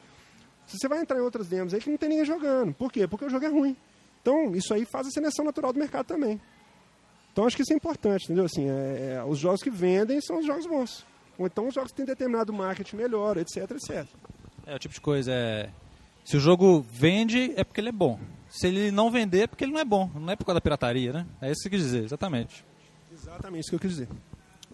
Se 0.66 0.78
você 0.78 0.88
vai 0.88 1.02
entrar 1.02 1.18
em 1.18 1.22
outras 1.22 1.48
demos 1.48 1.74
aí 1.74 1.82
que 1.82 1.90
não 1.90 1.98
tem 1.98 2.10
ninguém 2.10 2.26
jogando. 2.26 2.74
Por 2.74 2.92
quê? 2.92 3.08
Porque 3.08 3.26
o 3.26 3.30
jogo 3.30 3.46
é 3.46 3.50
ruim. 3.50 3.76
Então, 4.22 4.56
isso 4.56 4.74
aí 4.74 4.86
faz 4.86 5.08
a 5.08 5.12
seleção 5.12 5.46
natural 5.46 5.74
do 5.74 5.80
mercado 5.80 6.06
também. 6.06 6.40
Então, 7.32 7.46
acho 7.46 7.56
que 7.56 7.62
isso 7.62 7.74
é 7.74 7.76
importante, 7.76 8.26
entendeu? 8.26 8.46
Assim, 8.46 8.70
é, 8.70 9.16
é, 9.16 9.24
os 9.24 9.38
jogos 9.38 9.62
que 9.62 9.70
vendem 9.70 10.20
são 10.22 10.40
os 10.40 10.46
jogos 10.46 10.66
bons. 10.66 11.06
Ou 11.38 11.46
então 11.46 11.68
os 11.68 11.74
jogos 11.74 11.92
que 11.92 11.98
têm 11.98 12.06
determinado 12.06 12.52
marketing 12.52 12.96
melhor, 12.96 13.38
etc, 13.38 13.70
etc. 13.72 14.06
É, 14.66 14.76
o 14.76 14.80
tipo 14.80 14.94
de 14.94 15.02
coisa 15.02 15.32
é... 15.32 15.70
Se 16.26 16.36
o 16.36 16.40
jogo 16.40 16.82
vende, 16.90 17.54
é 17.56 17.64
porque 17.64 17.80
ele 17.80 17.90
é 17.90 17.94
bom. 17.94 18.20
Se 18.58 18.66
ele 18.66 18.90
não 18.90 19.12
vender, 19.12 19.48
porque 19.48 19.64
ele 19.64 19.72
não 19.72 19.80
é 19.80 19.86
bom. 19.86 20.10
Não 20.16 20.32
é 20.32 20.36
por 20.36 20.44
causa 20.44 20.56
da 20.56 20.62
pirataria, 20.62 21.14
né? 21.14 21.28
É 21.40 21.52
isso 21.52 21.62
que 21.62 21.68
eu 21.68 21.72
quis 21.72 21.82
dizer, 21.82 22.06
exatamente. 22.06 22.66
Exatamente 23.14 23.62
isso 23.62 23.70
que 23.70 23.76
eu 23.76 23.80
quis 23.80 23.92
dizer. 23.92 24.10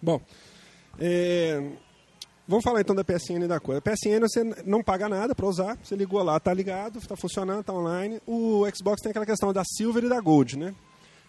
Bom, 0.02 0.22
é... 0.98 1.70
vamos 2.48 2.64
falar 2.64 2.80
então 2.80 2.96
da 2.96 3.04
PSN 3.04 3.44
e 3.44 3.46
da 3.46 3.60
coisa. 3.60 3.80
A 3.80 3.82
PSN 3.82 4.20
você 4.22 4.42
não 4.64 4.82
paga 4.82 5.06
nada 5.06 5.34
para 5.34 5.44
usar. 5.44 5.76
Você 5.82 5.94
ligou 5.96 6.22
lá, 6.22 6.40
tá 6.40 6.54
ligado, 6.54 6.98
está 6.98 7.14
funcionando, 7.14 7.60
está 7.60 7.74
online. 7.74 8.22
O 8.26 8.64
Xbox 8.74 9.02
tem 9.02 9.10
aquela 9.10 9.26
questão 9.26 9.52
da 9.52 9.62
Silver 9.66 10.04
e 10.04 10.08
da 10.08 10.18
Gold, 10.18 10.58
né? 10.58 10.74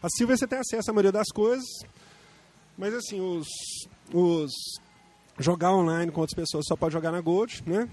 A 0.02 0.08
Silver 0.10 0.38
você 0.38 0.48
tem 0.48 0.60
acesso 0.60 0.90
à 0.90 0.94
maioria 0.94 1.12
das 1.12 1.28
coisas, 1.34 1.66
mas 2.78 2.94
assim, 2.94 3.20
os, 3.20 3.48
os 4.14 4.52
jogar 5.38 5.74
online 5.74 6.10
com 6.10 6.22
outras 6.22 6.36
pessoas 6.36 6.64
só 6.66 6.78
pode 6.78 6.94
jogar 6.94 7.12
na 7.12 7.20
Gold, 7.20 7.64
né? 7.66 7.90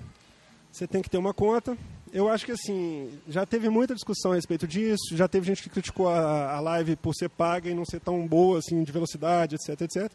Você 0.70 0.86
tem 0.86 1.02
que 1.02 1.10
ter 1.10 1.18
uma 1.18 1.34
conta, 1.34 1.76
eu 2.12 2.28
acho 2.28 2.44
que 2.44 2.52
assim, 2.52 3.10
já 3.26 3.46
teve 3.46 3.68
muita 3.70 3.94
discussão 3.94 4.32
a 4.32 4.34
respeito 4.34 4.66
disso, 4.66 5.16
já 5.16 5.26
teve 5.26 5.46
gente 5.46 5.62
que 5.62 5.70
criticou 5.70 6.08
a, 6.08 6.56
a 6.56 6.60
live 6.60 6.94
por 6.96 7.14
ser 7.14 7.30
paga 7.30 7.70
e 7.70 7.74
não 7.74 7.84
ser 7.86 8.00
tão 8.00 8.26
boa 8.26 8.58
assim 8.58 8.82
de 8.82 8.92
velocidade, 8.92 9.54
etc, 9.54 9.80
etc. 9.80 10.12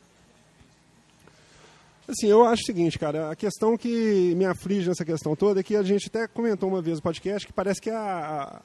Assim, 2.08 2.28
eu 2.28 2.46
acho 2.46 2.64
o 2.64 2.66
seguinte, 2.66 2.98
cara, 2.98 3.32
a 3.32 3.36
questão 3.36 3.76
que 3.76 4.34
me 4.36 4.46
aflige 4.46 4.88
nessa 4.88 5.04
questão 5.04 5.36
toda 5.36 5.60
é 5.60 5.64
que 5.64 5.76
a 5.76 5.84
gente 5.84 6.08
até 6.08 6.28
comentou 6.28 6.70
uma 6.70 6.82
vez 6.82 6.98
no 6.98 7.02
podcast 7.04 7.46
que 7.46 7.52
parece 7.52 7.82
que 7.82 7.90
a, 7.90 8.62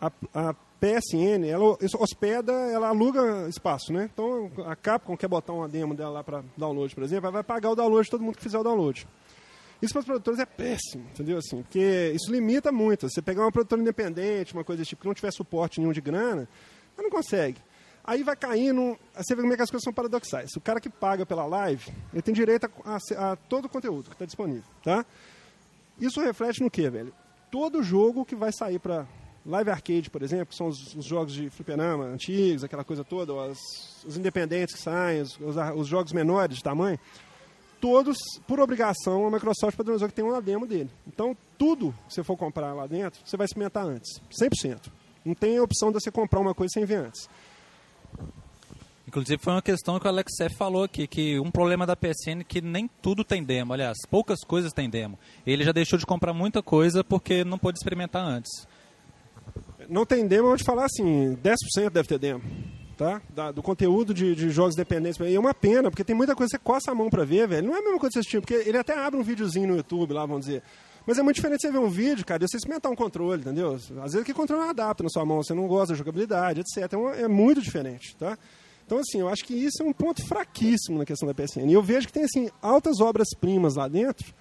a, 0.00 0.10
a 0.34 0.54
PSN, 0.80 1.46
ela 1.46 1.78
hospeda, 1.98 2.52
ela 2.52 2.88
aluga 2.88 3.48
espaço, 3.48 3.92
né? 3.92 4.10
Então 4.12 4.50
a 4.66 4.74
Capcom 4.74 5.16
quer 5.16 5.28
botar 5.28 5.52
uma 5.52 5.68
demo 5.68 5.94
dela 5.94 6.10
lá 6.10 6.24
para 6.24 6.42
download, 6.56 6.94
por 6.94 7.04
exemplo, 7.04 7.30
vai 7.30 7.44
pagar 7.44 7.70
o 7.70 7.76
download 7.76 8.04
de 8.04 8.10
todo 8.10 8.24
mundo 8.24 8.36
que 8.36 8.42
fizer 8.42 8.58
o 8.58 8.64
download. 8.64 9.06
Isso 9.82 9.92
para 9.92 10.00
os 10.00 10.06
produtores 10.06 10.40
é 10.40 10.46
péssimo, 10.46 11.04
entendeu? 11.12 11.38
Assim, 11.38 11.62
porque 11.62 12.12
isso 12.14 12.30
limita 12.30 12.72
muito. 12.72 13.08
Você 13.08 13.20
pegar 13.20 13.42
uma 13.42 13.52
produtora 13.52 13.80
independente, 13.80 14.54
uma 14.54 14.64
coisa 14.64 14.78
desse 14.78 14.90
tipo, 14.90 15.02
que 15.02 15.08
não 15.08 15.14
tiver 15.14 15.32
suporte 15.32 15.80
nenhum 15.80 15.92
de 15.92 16.00
grana, 16.00 16.48
ela 16.96 17.02
não 17.02 17.10
consegue. 17.10 17.60
Aí 18.02 18.22
vai 18.22 18.36
caindo, 18.36 18.98
você 19.16 19.34
vê 19.34 19.40
como 19.40 19.52
é 19.52 19.56
que 19.56 19.62
as 19.62 19.70
coisas 19.70 19.84
são 19.84 19.92
paradoxais. 19.92 20.50
O 20.56 20.60
cara 20.60 20.78
que 20.78 20.90
paga 20.90 21.24
pela 21.24 21.46
live, 21.46 21.90
ele 22.12 22.22
tem 22.22 22.34
direito 22.34 22.66
a, 22.84 22.98
a, 23.16 23.32
a 23.32 23.36
todo 23.36 23.64
o 23.64 23.68
conteúdo 23.68 24.10
que 24.10 24.14
está 24.14 24.26
disponível, 24.26 24.64
tá? 24.82 25.06
Isso 25.98 26.20
reflete 26.20 26.62
no 26.62 26.70
que, 26.70 26.88
velho? 26.90 27.14
Todo 27.50 27.82
jogo 27.82 28.24
que 28.24 28.34
vai 28.34 28.52
sair 28.52 28.78
para 28.78 29.06
Live 29.46 29.70
Arcade, 29.70 30.10
por 30.10 30.22
exemplo, 30.22 30.46
que 30.46 30.56
são 30.56 30.68
os, 30.68 30.94
os, 30.94 31.04
jogos 31.04 31.32
de 31.32 31.50
fliperama 31.50 32.04
antigos, 32.04 32.64
aquela 32.64 32.82
coisa 32.82 33.04
toda, 33.04 33.32
os 33.32 34.16
independentes 34.16 34.74
que 34.74 34.80
saem, 34.80 35.20
os, 35.20 35.38
os, 35.38 35.86
jogos 35.86 36.12
menores 36.12 36.56
de 36.56 36.62
tamanho, 36.62 36.98
todos, 37.84 38.16
por 38.46 38.58
obrigação, 38.60 39.26
a 39.26 39.30
Microsoft 39.30 39.76
padronizou 39.76 40.08
que 40.08 40.14
tem 40.14 40.24
uma 40.24 40.40
demo 40.40 40.66
dele. 40.66 40.88
Então, 41.06 41.36
tudo 41.58 41.94
que 42.08 42.14
você 42.14 42.24
for 42.24 42.34
comprar 42.34 42.72
lá 42.72 42.86
dentro, 42.86 43.20
você 43.22 43.36
vai 43.36 43.44
experimentar 43.44 43.84
antes. 43.84 44.22
100%. 44.40 44.90
Não 45.22 45.34
tem 45.34 45.58
a 45.58 45.62
opção 45.62 45.92
de 45.92 46.00
você 46.00 46.10
comprar 46.10 46.40
uma 46.40 46.54
coisa 46.54 46.72
sem 46.72 46.86
ver 46.86 46.94
antes. 46.94 47.28
Inclusive 49.06 49.38
foi 49.38 49.52
uma 49.52 49.60
questão 49.60 50.00
que 50.00 50.06
o 50.06 50.08
Alex 50.08 50.32
F 50.40 50.56
falou 50.56 50.84
aqui, 50.84 51.06
que 51.06 51.38
um 51.38 51.50
problema 51.50 51.84
da 51.84 51.94
PSN 51.94 52.40
é 52.40 52.44
que 52.44 52.62
nem 52.62 52.88
tudo 53.02 53.22
tem 53.22 53.44
demo, 53.44 53.74
aliás, 53.74 53.98
poucas 54.10 54.40
coisas 54.40 54.72
tem 54.72 54.88
demo. 54.88 55.18
Ele 55.46 55.62
já 55.62 55.70
deixou 55.70 55.98
de 55.98 56.06
comprar 56.06 56.32
muita 56.32 56.62
coisa 56.62 57.04
porque 57.04 57.44
não 57.44 57.58
pôde 57.58 57.76
experimentar 57.78 58.24
antes. 58.24 58.66
Não 59.90 60.06
tem 60.06 60.26
demo, 60.26 60.44
eu 60.44 60.48
vou 60.48 60.56
te 60.56 60.64
falar 60.64 60.86
assim, 60.86 61.36
10% 61.36 61.90
deve 61.90 62.08
ter 62.08 62.18
demo. 62.18 62.42
Tá? 62.96 63.20
Da, 63.28 63.50
do 63.50 63.62
conteúdo 63.62 64.14
de, 64.14 64.36
de, 64.36 64.50
jogos 64.50 64.76
dependentes. 64.76 65.18
E 65.20 65.34
é 65.34 65.40
uma 65.40 65.52
pena, 65.52 65.90
porque 65.90 66.04
tem 66.04 66.14
muita 66.14 66.36
coisa 66.36 66.50
que 66.50 66.56
você 66.56 66.64
coça 66.64 66.92
a 66.92 66.94
mão 66.94 67.10
pra 67.10 67.24
ver, 67.24 67.48
velho. 67.48 67.66
Não 67.66 67.74
é 67.74 67.80
a 67.80 67.82
mesma 67.82 67.98
coisa 67.98 68.10
que 68.10 68.14
você 68.14 68.18
assistir, 68.20 68.40
porque 68.40 68.54
ele 68.54 68.78
até 68.78 68.96
abre 68.96 69.18
um 69.18 69.22
videozinho 69.22 69.66
no 69.66 69.76
YouTube 69.76 70.12
lá, 70.12 70.24
vamos 70.24 70.46
dizer. 70.46 70.62
Mas 71.06 71.18
é 71.18 71.22
muito 71.22 71.36
diferente 71.36 71.60
você 71.60 71.70
ver 71.70 71.78
um 71.78 71.88
vídeo, 71.88 72.24
cara, 72.24 72.44
e 72.44 72.48
você 72.48 72.56
experimentar 72.56 72.90
um 72.90 72.94
controle, 72.94 73.40
entendeu? 73.40 73.74
Às 73.74 74.12
vezes 74.12 74.22
que 74.22 74.32
controle 74.32 74.62
não 74.62 74.70
adapta 74.70 75.02
na 75.02 75.10
sua 75.10 75.24
mão, 75.24 75.42
você 75.42 75.52
não 75.52 75.66
gosta 75.66 75.92
da 75.92 75.98
jogabilidade, 75.98 76.60
etc. 76.60 76.92
É, 77.16 77.22
é 77.22 77.28
muito 77.28 77.60
diferente, 77.60 78.16
tá? 78.16 78.38
Então, 78.86 78.98
assim, 78.98 79.20
eu 79.20 79.28
acho 79.28 79.44
que 79.44 79.54
isso 79.54 79.82
é 79.82 79.84
um 79.84 79.92
ponto 79.92 80.24
fraquíssimo 80.26 80.98
na 80.98 81.04
questão 81.04 81.26
da 81.26 81.34
PSN. 81.34 81.68
E 81.68 81.72
eu 81.72 81.82
vejo 81.82 82.06
que 82.06 82.12
tem, 82.12 82.24
assim, 82.24 82.48
altas 82.62 83.00
obras-primas 83.00 83.74
lá 83.76 83.88
dentro 83.88 84.32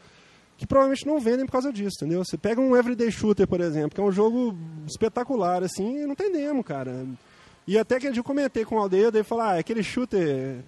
que 0.57 0.67
provavelmente 0.67 1.05
não 1.05 1.19
vendem 1.19 1.45
por 1.45 1.51
causa 1.51 1.73
disso, 1.73 1.97
entendeu? 1.97 2.23
Você 2.23 2.37
pega 2.37 2.61
um 2.61 2.75
Everyday 2.75 3.11
Shooter, 3.11 3.47
por 3.47 3.59
exemplo, 3.59 3.91
que 3.91 3.99
é 3.99 4.03
um 4.03 4.11
jogo 4.11 4.55
espetacular, 4.87 5.63
assim, 5.63 6.03
e 6.03 6.05
não 6.05 6.15
tem 6.15 6.31
demo, 6.31 6.63
cara. 6.63 7.05
E 7.65 7.77
até 7.77 7.99
que 7.99 8.07
eu 8.07 8.23
comentei 8.23 8.65
com 8.65 8.75
o 8.75 8.79
Aldeia, 8.79 9.11
daí 9.11 9.23
falar, 9.23 9.55
ah, 9.55 9.59
aquele 9.59 9.81
shooter 9.81 10.63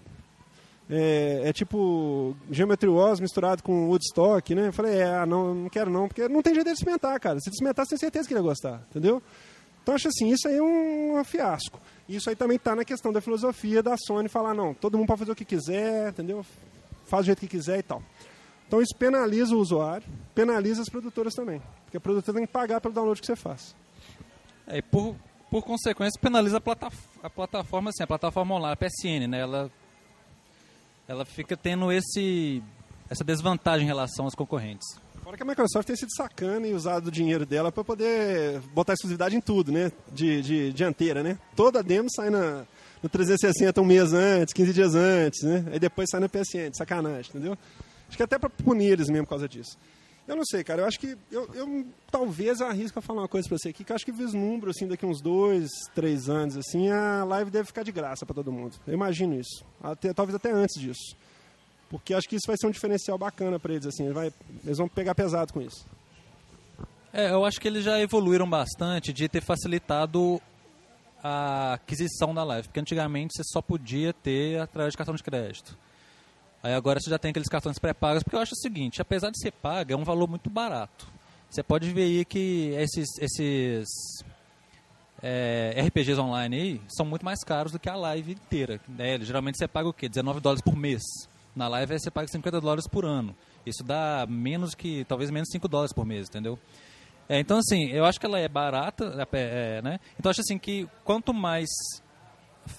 é, 0.90 1.42
é, 1.46 1.54
tipo 1.54 2.36
Geometry 2.50 2.88
Wars 2.88 3.20
misturado 3.20 3.64
com 3.64 3.88
Woodstock, 3.88 4.54
né? 4.54 4.68
Eu 4.68 4.74
falei, 4.74 5.00
é, 5.00 5.16
ah, 5.16 5.26
não, 5.26 5.54
não 5.54 5.70
quero 5.70 5.90
não, 5.90 6.08
porque 6.08 6.28
não 6.28 6.42
tem 6.42 6.54
jeito 6.54 6.72
de 6.72 6.78
cimentar, 6.78 7.20
cara. 7.20 7.40
Se 7.40 7.52
cimentar, 7.52 7.86
você 7.86 7.92
tem 7.92 8.00
certeza 8.00 8.28
que 8.28 8.34
ele 8.34 8.40
ia 8.40 8.48
gostar, 8.48 8.82
entendeu? 8.90 9.22
Então 9.82 9.96
acho 9.96 10.08
assim, 10.08 10.30
isso 10.30 10.48
aí 10.48 10.58
é 10.58 10.62
um, 10.62 11.20
um 11.20 11.24
fiasco. 11.24 11.80
Isso 12.08 12.30
aí 12.30 12.36
também 12.36 12.58
está 12.58 12.76
na 12.76 12.86
questão 12.86 13.12
da 13.12 13.20
filosofia 13.20 13.82
da 13.82 13.96
Sony 13.98 14.30
falar, 14.30 14.54
não, 14.54 14.74
todo 14.74 14.98
mundo 14.98 15.08
pode 15.08 15.20
fazer 15.20 15.32
o 15.32 15.36
que 15.36 15.46
quiser, 15.46 16.10
entendeu? 16.10 16.46
Faz 17.06 17.24
do 17.24 17.28
jeito 17.28 17.40
que 17.40 17.48
quiser 17.48 17.80
e 17.80 17.84
tal. 17.84 18.02
Então 18.68 18.82
isso 18.82 18.96
penaliza 18.96 19.56
o 19.56 19.60
usuário, 19.60 20.08
penaliza 20.34 20.82
as 20.82 20.90
produtoras 20.90 21.34
também. 21.34 21.62
Porque 21.84 21.98
a 21.98 22.00
produtora 22.02 22.38
tem 22.38 22.48
que 22.48 22.54
pagar 22.54 22.82
pelo 22.82 22.94
download 22.94 23.20
que 23.20 23.28
você 23.28 23.36
faz. 23.36 23.76
É, 24.68 24.82
por, 24.82 25.16
por 25.56 25.64
consequência, 25.64 26.20
penaliza 26.20 26.58
a, 26.58 26.60
plataf 26.60 26.98
a 27.24 27.30
plataforma, 27.30 27.90
assim, 27.90 28.04
a 28.04 28.08
plataforma 28.08 28.56
online, 28.56 28.74
a 28.74 28.76
PSN, 28.76 29.26
né? 29.30 29.40
Ela 29.40 29.72
ela 31.08 31.24
fica 31.24 31.56
tendo 31.56 31.94
esse, 31.94 32.62
essa 33.10 33.24
desvantagem 33.24 33.86
em 33.86 33.88
relação 33.88 34.26
aos 34.26 34.36
concorrentes. 34.36 34.86
Fora 35.24 35.38
que 35.38 35.44
a 35.44 35.46
Microsoft 35.46 35.88
tem 35.88 35.96
sido 35.96 36.14
sacana 36.14 36.68
e 36.68 36.74
usado 36.74 37.08
o 37.08 37.12
dinheiro 37.12 37.46
dela 37.46 37.72
para 37.72 37.86
poder 37.86 38.60
botar 38.74 38.96
exclusividade 38.96 39.38
em 39.38 39.40
tudo, 39.40 39.72
né? 39.72 39.94
De, 40.12 40.42
de 40.42 40.74
dianteira, 40.74 41.24
né? 41.24 41.38
Toda 41.56 41.82
demo 41.82 42.10
sai 42.14 42.30
na, 42.30 42.66
no 43.02 43.08
360 43.08 43.80
um 43.80 43.86
mês 43.86 44.12
antes, 44.12 44.54
15 44.54 44.74
dias 44.74 44.94
antes, 44.94 45.42
né? 45.42 45.64
Aí 45.72 45.80
depois 45.80 46.10
sai 46.12 46.20
na 46.20 46.28
PSN, 46.28 46.74
sacanagem, 46.74 47.30
entendeu? 47.30 47.58
Acho 48.10 48.18
que 48.18 48.24
até 48.24 48.38
para 48.38 48.50
punir 48.50 48.92
eles 48.92 49.08
mesmo 49.08 49.26
por 49.26 49.30
causa 49.30 49.48
disso. 49.48 49.78
Eu 50.28 50.36
não 50.36 50.44
sei, 50.44 50.64
cara. 50.64 50.82
Eu 50.82 50.88
acho 50.88 51.00
que. 51.00 51.18
Eu, 51.32 51.48
eu 51.54 51.86
talvez 52.12 52.60
arrisco 52.62 52.98
a 52.98 53.02
falar 53.02 53.22
uma 53.22 53.28
coisa 53.28 53.48
pra 53.48 53.58
você 53.58 53.70
aqui, 53.70 53.84
que 53.84 53.92
eu 53.92 53.96
acho 53.96 54.06
que 54.06 54.12
vislumbro, 54.12 54.72
assim, 54.72 54.88
daqui 54.88 55.06
uns 55.06 55.22
dois, 55.22 55.70
três 55.94 56.30
anos, 56.30 56.58
assim, 56.58 56.90
a 56.90 57.24
live 57.24 57.52
deve 57.52 57.68
ficar 57.68 57.84
de 57.84 57.92
graça 57.92 58.26
para 58.26 58.36
todo 58.36 58.52
mundo. 58.52 58.76
Eu 58.88 58.94
imagino 58.94 59.40
isso. 59.40 59.64
Até, 59.82 60.14
talvez 60.14 60.36
até 60.36 60.52
antes 60.52 60.82
disso. 60.82 61.16
Porque 61.90 62.14
acho 62.14 62.28
que 62.28 62.36
isso 62.36 62.48
vai 62.48 62.58
ser 62.58 62.68
um 62.68 62.72
diferencial 62.72 63.18
bacana 63.18 63.60
para 63.60 63.74
eles, 63.74 63.86
assim. 63.86 64.12
Vai, 64.12 64.34
eles 64.64 64.78
vão 64.78 64.88
pegar 64.88 65.14
pesado 65.14 65.54
com 65.54 65.62
isso. 65.62 65.86
É, 67.14 67.32
eu 67.32 67.46
acho 67.46 67.62
que 67.62 67.68
eles 67.68 67.84
já 67.84 68.00
evoluíram 68.00 68.50
bastante 68.50 69.14
de 69.14 69.30
ter 69.30 69.42
facilitado 69.42 70.42
a 71.24 71.74
aquisição 71.74 72.34
da 72.34 72.44
live. 72.44 72.68
Porque 72.68 72.80
antigamente 72.80 73.34
você 73.36 73.44
só 73.46 73.62
podia 73.62 74.12
ter 74.12 74.60
através 74.60 74.92
de 74.92 74.98
cartão 74.98 75.16
de 75.16 75.24
crédito. 75.24 75.78
Aí 76.66 76.74
agora 76.74 77.00
você 77.00 77.12
já 77.12 77.20
tem 77.20 77.30
aqueles 77.30 77.48
cartões 77.48 77.78
pré-pagos, 77.78 78.24
porque 78.24 78.36
eu 78.36 78.40
acho 78.40 78.54
o 78.54 78.58
seguinte, 78.58 79.00
apesar 79.00 79.30
de 79.30 79.40
ser 79.40 79.52
paga, 79.52 79.94
é 79.94 79.96
um 79.96 80.04
valor 80.04 80.28
muito 80.28 80.50
barato. 80.50 81.06
Você 81.48 81.62
pode 81.62 81.92
ver 81.94 82.02
aí 82.02 82.26
que 82.26 82.74
esses, 82.76 83.08
esses 83.20 83.88
é, 85.22 85.80
RPGs 85.86 86.20
online 86.20 86.56
aí 86.60 86.82
são 86.88 87.06
muito 87.06 87.24
mais 87.24 87.44
caros 87.44 87.72
do 87.72 87.78
que 87.78 87.88
a 87.88 87.96
live 87.96 88.32
inteira. 88.32 88.82
Né? 88.88 89.20
Geralmente 89.22 89.60
você 89.60 89.68
paga 89.68 89.90
o 89.90 89.94
quê? 89.94 90.10
19 90.10 90.40
dólares 90.40 90.64
por 90.64 90.76
mês. 90.76 91.04
Na 91.56 91.68
live 91.68 92.00
você 92.00 92.10
paga 92.10 92.28
50 92.30 92.60
dólares 92.60 92.88
por 92.88 93.06
ano. 93.06 93.36
Isso 93.64 93.84
dá 93.84 94.26
menos 94.28 94.74
que, 94.74 95.06
talvez 95.06 95.30
menos 95.30 95.50
5 95.52 95.68
dólares 95.68 95.94
por 95.94 96.04
mês, 96.04 96.30
entendeu? 96.30 96.58
É, 97.30 97.40
então, 97.40 97.60
assim, 97.60 97.92
eu 97.92 98.06
acho 98.06 98.20
que 98.20 98.26
ela 98.26 98.40
é 98.40 98.48
barata, 98.48 99.28
é, 99.34 99.78
é 99.78 99.82
né? 99.84 100.00
Então, 100.20 100.32
acho 100.32 100.42
assim 100.42 100.58
que 100.58 100.90
quanto 101.04 101.32
mais 101.32 101.70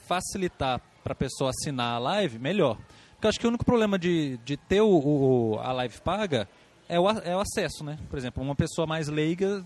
facilitar 0.08 0.80
para 1.04 1.12
a 1.12 1.16
pessoa 1.16 1.50
assinar 1.50 1.94
a 1.94 1.98
live, 2.00 2.36
melhor. 2.40 2.76
Porque 3.16 3.26
eu 3.26 3.28
acho 3.30 3.40
que 3.40 3.46
o 3.46 3.48
único 3.48 3.64
problema 3.64 3.98
de, 3.98 4.36
de 4.44 4.56
ter 4.56 4.82
o, 4.82 4.88
o 4.88 5.58
a 5.58 5.72
live 5.72 6.00
paga 6.02 6.48
é 6.88 7.00
o, 7.00 7.10
é 7.10 7.34
o 7.34 7.40
acesso, 7.40 7.82
né? 7.82 7.98
Por 8.08 8.18
exemplo, 8.18 8.42
uma 8.42 8.54
pessoa 8.54 8.86
mais 8.86 9.08
leiga 9.08 9.64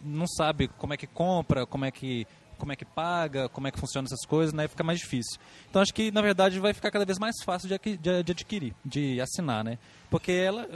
não 0.00 0.26
sabe 0.26 0.68
como 0.68 0.94
é 0.94 0.96
que 0.96 1.06
compra, 1.06 1.66
como 1.66 1.84
é 1.84 1.90
que 1.90 2.26
como 2.58 2.72
é 2.72 2.76
que 2.76 2.84
paga, 2.84 3.48
como 3.48 3.66
é 3.66 3.72
que 3.72 3.80
funciona 3.80 4.06
essas 4.06 4.24
coisas, 4.24 4.54
né? 4.54 4.68
Fica 4.68 4.84
mais 4.84 5.00
difícil. 5.00 5.40
Então 5.68 5.82
acho 5.82 5.92
que 5.92 6.12
na 6.12 6.22
verdade 6.22 6.60
vai 6.60 6.72
ficar 6.72 6.92
cada 6.92 7.04
vez 7.04 7.18
mais 7.18 7.34
fácil 7.42 7.68
de, 7.68 7.96
de, 7.96 8.22
de 8.22 8.32
adquirir, 8.32 8.72
de 8.84 9.20
assinar, 9.20 9.64
né? 9.64 9.78
Porque 10.08 10.30
ela, 10.30 10.68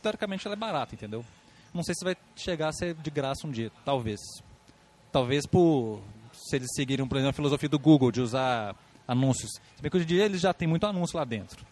teoricamente, 0.00 0.46
ela 0.46 0.54
é 0.54 0.58
barata, 0.58 0.94
entendeu? 0.94 1.24
Não 1.74 1.82
sei 1.82 1.96
se 1.96 2.04
vai 2.04 2.16
chegar 2.36 2.68
a 2.68 2.72
ser 2.72 2.94
de 2.94 3.10
graça 3.10 3.44
um 3.44 3.50
dia, 3.50 3.72
talvez. 3.84 4.20
Talvez 5.10 5.44
por 5.44 6.00
se 6.32 6.56
eles 6.56 6.68
seguirem, 6.76 7.06
por 7.08 7.16
exemplo, 7.16 7.30
a 7.30 7.34
filosofia 7.34 7.68
do 7.68 7.78
Google 7.78 8.12
de 8.12 8.20
usar 8.20 8.76
anúncios. 9.06 9.50
Se 9.76 9.82
bem 9.82 9.90
que 9.90 9.96
hoje 9.96 10.04
em 10.04 10.08
dia 10.08 10.24
eles 10.24 10.40
já 10.40 10.54
tem 10.54 10.68
muito 10.68 10.86
anúncio 10.86 11.18
lá 11.18 11.24
dentro. 11.24 11.66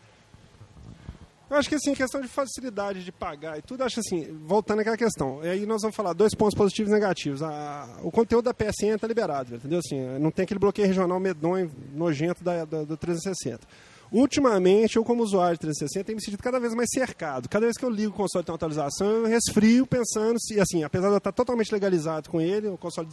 Eu 1.51 1.57
acho 1.57 1.69
que 1.69 1.75
assim, 1.75 1.93
questão 1.95 2.21
de 2.21 2.29
facilidade 2.29 3.03
de 3.03 3.11
pagar 3.11 3.59
e 3.59 3.63
tudo, 3.63 3.83
acho 3.83 3.99
assim, 3.99 4.39
voltando 4.47 4.81
àquela 4.81 4.97
questão. 4.97 5.45
E 5.45 5.49
aí 5.49 5.67
nós 5.67 5.83
vamos 5.83 5.97
falar 5.97 6.13
dois 6.13 6.33
pontos 6.33 6.57
positivos 6.57 6.93
e 6.93 6.95
negativos. 6.95 7.43
A, 7.43 7.99
o 8.05 8.11
conteúdo 8.13 8.45
da 8.45 8.55
PSN 8.55 8.95
está 8.95 9.09
liberado, 9.09 9.57
entendeu? 9.57 9.81
Assim, 9.81 10.01
não 10.21 10.31
tem 10.31 10.45
aquele 10.45 10.61
bloqueio 10.61 10.87
regional 10.87 11.19
medonho, 11.19 11.69
nojento 11.93 12.45
da, 12.45 12.65
da, 12.65 12.85
do 12.85 12.97
360. 12.97 13.67
Ultimamente, 14.13 14.97
eu 14.97 15.05
como 15.05 15.25
usuário 15.25 15.57
de 15.57 15.61
360 15.61 16.05
tenho 16.05 16.17
me 16.17 16.23
sentido 16.23 16.41
cada 16.41 16.61
vez 16.61 16.73
mais 16.73 16.89
cercado. 16.89 17.49
Cada 17.49 17.67
vez 17.67 17.77
que 17.77 17.85
eu 17.85 17.91
ligo 17.91 18.13
o 18.13 18.17
console 18.17 18.45
tem 18.45 18.53
uma 18.53 18.57
atualização, 18.57 19.09
eu 19.09 19.27
resfrio 19.27 19.85
pensando 19.89 20.41
se, 20.41 20.61
assim, 20.61 20.85
apesar 20.85 21.09
de 21.09 21.15
eu 21.15 21.19
estar 21.19 21.33
totalmente 21.33 21.73
legalizado 21.73 22.31
com 22.31 22.41
ele, 22.41 22.69
o 22.69 22.79
console 22.79 23.09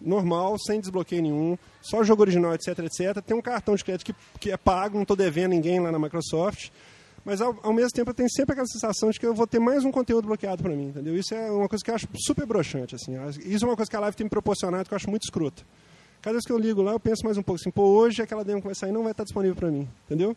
normal, 0.00 0.58
sem 0.58 0.80
desbloqueio 0.80 1.22
nenhum, 1.22 1.58
só 1.82 2.02
jogo 2.02 2.22
original, 2.22 2.54
etc, 2.54 2.78
etc. 2.78 3.22
Tem 3.22 3.36
um 3.36 3.42
cartão 3.42 3.74
de 3.74 3.84
crédito 3.84 4.06
que, 4.06 4.14
que 4.40 4.50
é 4.50 4.56
pago, 4.56 4.94
não 4.94 5.02
estou 5.02 5.16
devendo 5.16 5.50
ninguém 5.50 5.80
lá 5.80 5.92
na 5.92 5.98
Microsoft. 5.98 6.70
Mas 7.24 7.40
ao, 7.40 7.56
ao, 7.62 7.72
mesmo 7.72 7.90
tempo 7.90 8.10
eu 8.10 8.14
tenho 8.14 8.28
sempre 8.30 8.52
aquela 8.52 8.66
sensação 8.66 9.10
de 9.10 9.20
que 9.20 9.26
eu 9.26 9.34
vou 9.34 9.46
ter 9.46 9.60
mais 9.60 9.84
um 9.84 9.92
conteúdo 9.92 10.26
bloqueado 10.26 10.62
para 10.62 10.74
mim, 10.74 10.88
entendeu? 10.88 11.16
Isso 11.16 11.34
é 11.34 11.50
uma 11.50 11.68
coisa 11.68 11.84
que 11.84 11.90
eu 11.90 11.94
acho 11.94 12.08
super 12.16 12.44
broxante, 12.46 12.96
assim. 12.96 13.12
Isso 13.44 13.64
é 13.64 13.68
uma 13.68 13.76
coisa 13.76 13.88
que 13.88 13.96
a 13.96 14.00
live 14.00 14.16
tem 14.16 14.24
me 14.24 14.30
proporcionado 14.30 14.88
que 14.88 14.94
eu 14.94 14.96
acho 14.96 15.08
muito 15.08 15.22
escrota. 15.22 15.62
Cada 16.20 16.34
vez 16.34 16.44
que 16.44 16.52
eu 16.52 16.58
ligo 16.58 16.82
lá, 16.82 16.92
eu 16.92 17.00
penso 17.00 17.24
mais 17.24 17.36
um 17.36 17.42
pouco 17.42 17.60
assim, 17.60 17.70
pô, 17.70 17.82
hoje 17.82 18.22
aquela 18.22 18.44
demo 18.44 18.60
que 18.60 18.66
vai 18.66 18.74
sair 18.74 18.92
não 18.92 19.02
vai 19.02 19.12
estar 19.12 19.24
disponível 19.24 19.56
para 19.56 19.70
mim, 19.70 19.88
entendeu? 20.06 20.36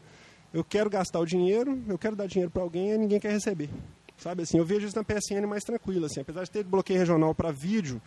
Eu 0.54 0.64
quero 0.64 0.90
gastar 0.90 1.20
o 1.20 1.26
dinheiro, 1.26 1.80
eu 1.88 1.98
quero 1.98 2.16
dar 2.16 2.28
dinheiro 2.28 2.52
para 2.52 2.62
alguém 2.62 2.92
e 2.92 2.98
ninguém 2.98 3.20
quer 3.20 3.32
receber. 3.32 3.70
Sabe 4.18 4.44
assim, 4.44 4.58
eu 4.58 4.66
vejo 4.66 4.88
isso 4.88 4.96
na 4.96 5.04
PSN 5.04 5.46
mais 5.48 5.64
tranquilo, 5.64 6.06
assim, 6.06 6.22
apesar 6.22 6.44
de 6.44 6.52
ter 6.52 6.64
bloqueio 6.64 6.98
regional 6.98 7.36
para 7.36 7.52
vídeo, 7.52 8.02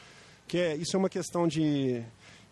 que 0.46 0.56
é, 0.56 0.74
isso 0.76 0.96
é 0.96 0.98
uma 0.98 1.08
questão 1.08 1.46
de 1.46 2.02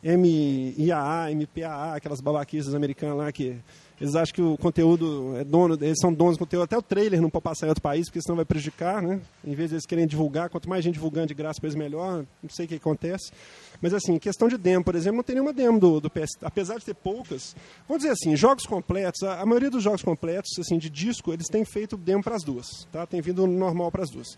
MIAA, 0.02 1.30
MPAA, 1.34 1.94
aquelas 1.96 2.20
babaquices 2.20 2.74
americanas 2.74 3.16
lá 3.16 3.32
que 3.32 3.56
eles 4.00 4.14
acham 4.14 4.34
que 4.34 4.42
o 4.42 4.58
conteúdo 4.58 5.34
é 5.36 5.44
dono, 5.44 5.74
eles 5.80 5.98
são 5.98 6.12
donos 6.12 6.36
do 6.36 6.40
conteúdo, 6.40 6.64
até 6.64 6.76
o 6.76 6.82
trailer 6.82 7.20
não 7.20 7.30
pode 7.30 7.44
passar 7.44 7.66
em 7.66 7.70
outro 7.70 7.82
país, 7.82 8.06
porque 8.08 8.20
senão 8.20 8.36
vai 8.36 8.44
prejudicar, 8.44 9.00
né? 9.00 9.20
Em 9.42 9.54
vez 9.54 9.70
de 9.70 9.76
eles 9.76 9.86
querem 9.86 10.06
divulgar, 10.06 10.50
quanto 10.50 10.68
mais 10.68 10.84
gente 10.84 10.94
divulgando 10.94 11.28
de 11.28 11.34
graça 11.34 11.58
para 11.58 11.68
eles, 11.68 11.76
melhor. 11.76 12.26
Não 12.42 12.50
sei 12.50 12.66
o 12.66 12.68
que 12.68 12.74
acontece. 12.74 13.32
Mas 13.80 13.94
assim, 13.94 14.18
questão 14.18 14.48
de 14.48 14.58
demo, 14.58 14.84
por 14.84 14.94
exemplo, 14.94 15.16
não 15.16 15.24
tem 15.24 15.34
nenhuma 15.34 15.52
demo 15.52 15.80
do, 15.80 15.98
do 15.98 16.10
PS, 16.10 16.28
apesar 16.42 16.78
de 16.78 16.84
ter 16.84 16.94
poucas. 16.94 17.56
Vamos 17.88 18.02
dizer 18.02 18.12
assim, 18.12 18.36
jogos 18.36 18.66
completos, 18.66 19.22
a, 19.22 19.40
a 19.40 19.46
maioria 19.46 19.70
dos 19.70 19.82
jogos 19.82 20.02
completos, 20.02 20.50
assim, 20.58 20.76
de 20.76 20.90
disco, 20.90 21.32
eles 21.32 21.46
têm 21.46 21.64
feito 21.64 21.96
demo 21.96 22.22
para 22.22 22.36
as 22.36 22.44
duas, 22.44 22.66
tá? 22.92 23.06
Tem 23.06 23.22
vindo 23.22 23.46
normal 23.46 23.90
para 23.90 24.02
as 24.02 24.10
duas. 24.10 24.36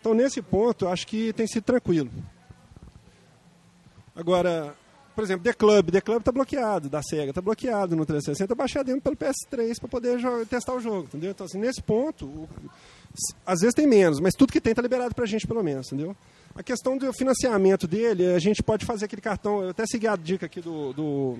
Então, 0.00 0.14
nesse 0.14 0.40
ponto, 0.40 0.86
acho 0.86 1.04
que 1.04 1.32
tem 1.32 1.48
sido 1.48 1.64
tranquilo. 1.64 2.10
Agora, 4.14 4.76
por 5.14 5.22
exemplo, 5.22 5.44
The 5.44 5.52
Club. 5.52 5.90
The 5.90 6.00
Club 6.00 6.18
está 6.18 6.32
bloqueado, 6.32 6.88
da 6.88 7.02
SEGA 7.02 7.30
está 7.30 7.40
bloqueado 7.40 7.94
no 7.94 8.04
360. 8.04 8.52
Eu 8.52 8.84
dentro 8.84 9.02
pelo 9.02 9.16
PS3 9.16 9.78
para 9.78 9.88
poder 9.88 10.18
jogar, 10.18 10.44
testar 10.46 10.74
o 10.74 10.80
jogo, 10.80 11.04
entendeu? 11.04 11.30
Então, 11.30 11.46
assim, 11.46 11.58
nesse 11.58 11.82
ponto, 11.82 12.26
o, 12.26 12.48
às 13.46 13.60
vezes 13.60 13.74
tem 13.74 13.86
menos, 13.86 14.18
mas 14.20 14.34
tudo 14.34 14.52
que 14.52 14.60
tem 14.60 14.72
está 14.72 14.82
liberado 14.82 15.14
para 15.14 15.24
a 15.24 15.26
gente, 15.26 15.46
pelo 15.46 15.62
menos, 15.62 15.86
entendeu? 15.86 16.16
A 16.54 16.62
questão 16.62 16.98
do 16.98 17.12
financiamento 17.12 17.86
dele, 17.86 18.34
a 18.34 18.38
gente 18.38 18.62
pode 18.62 18.84
fazer 18.84 19.04
aquele 19.04 19.22
cartão. 19.22 19.62
Eu 19.62 19.70
até 19.70 19.84
segui 19.86 20.06
a 20.06 20.16
dica 20.16 20.46
aqui 20.46 20.60
do, 20.60 20.92
do 20.92 21.38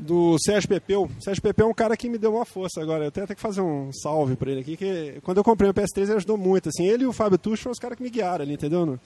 do 0.00 0.38
Sérgio 0.38 0.68
Pepeu. 0.68 1.10
Sérgio 1.20 1.42
Pepeu 1.42 1.66
é 1.66 1.70
um 1.70 1.74
cara 1.74 1.96
que 1.96 2.08
me 2.08 2.18
deu 2.18 2.34
uma 2.34 2.44
força 2.44 2.80
agora. 2.80 3.04
Eu 3.04 3.08
até 3.08 3.26
tenho 3.26 3.36
que 3.36 3.42
fazer 3.42 3.60
um 3.60 3.92
salve 3.92 4.36
para 4.36 4.50
ele 4.50 4.60
aqui, 4.60 4.76
que 4.76 5.20
quando 5.22 5.38
eu 5.38 5.44
comprei 5.44 5.70
o 5.70 5.74
PS3 5.74 6.02
ele 6.02 6.12
ajudou 6.14 6.36
muito. 6.36 6.68
Assim, 6.68 6.84
ele 6.86 7.04
e 7.04 7.06
o 7.06 7.12
Fábio 7.12 7.38
Tucho 7.38 7.64
foram 7.64 7.72
os 7.72 7.78
caras 7.78 7.96
que 7.96 8.02
me 8.02 8.10
guiaram 8.10 8.42
ali, 8.42 8.54
entendeu? 8.54 8.98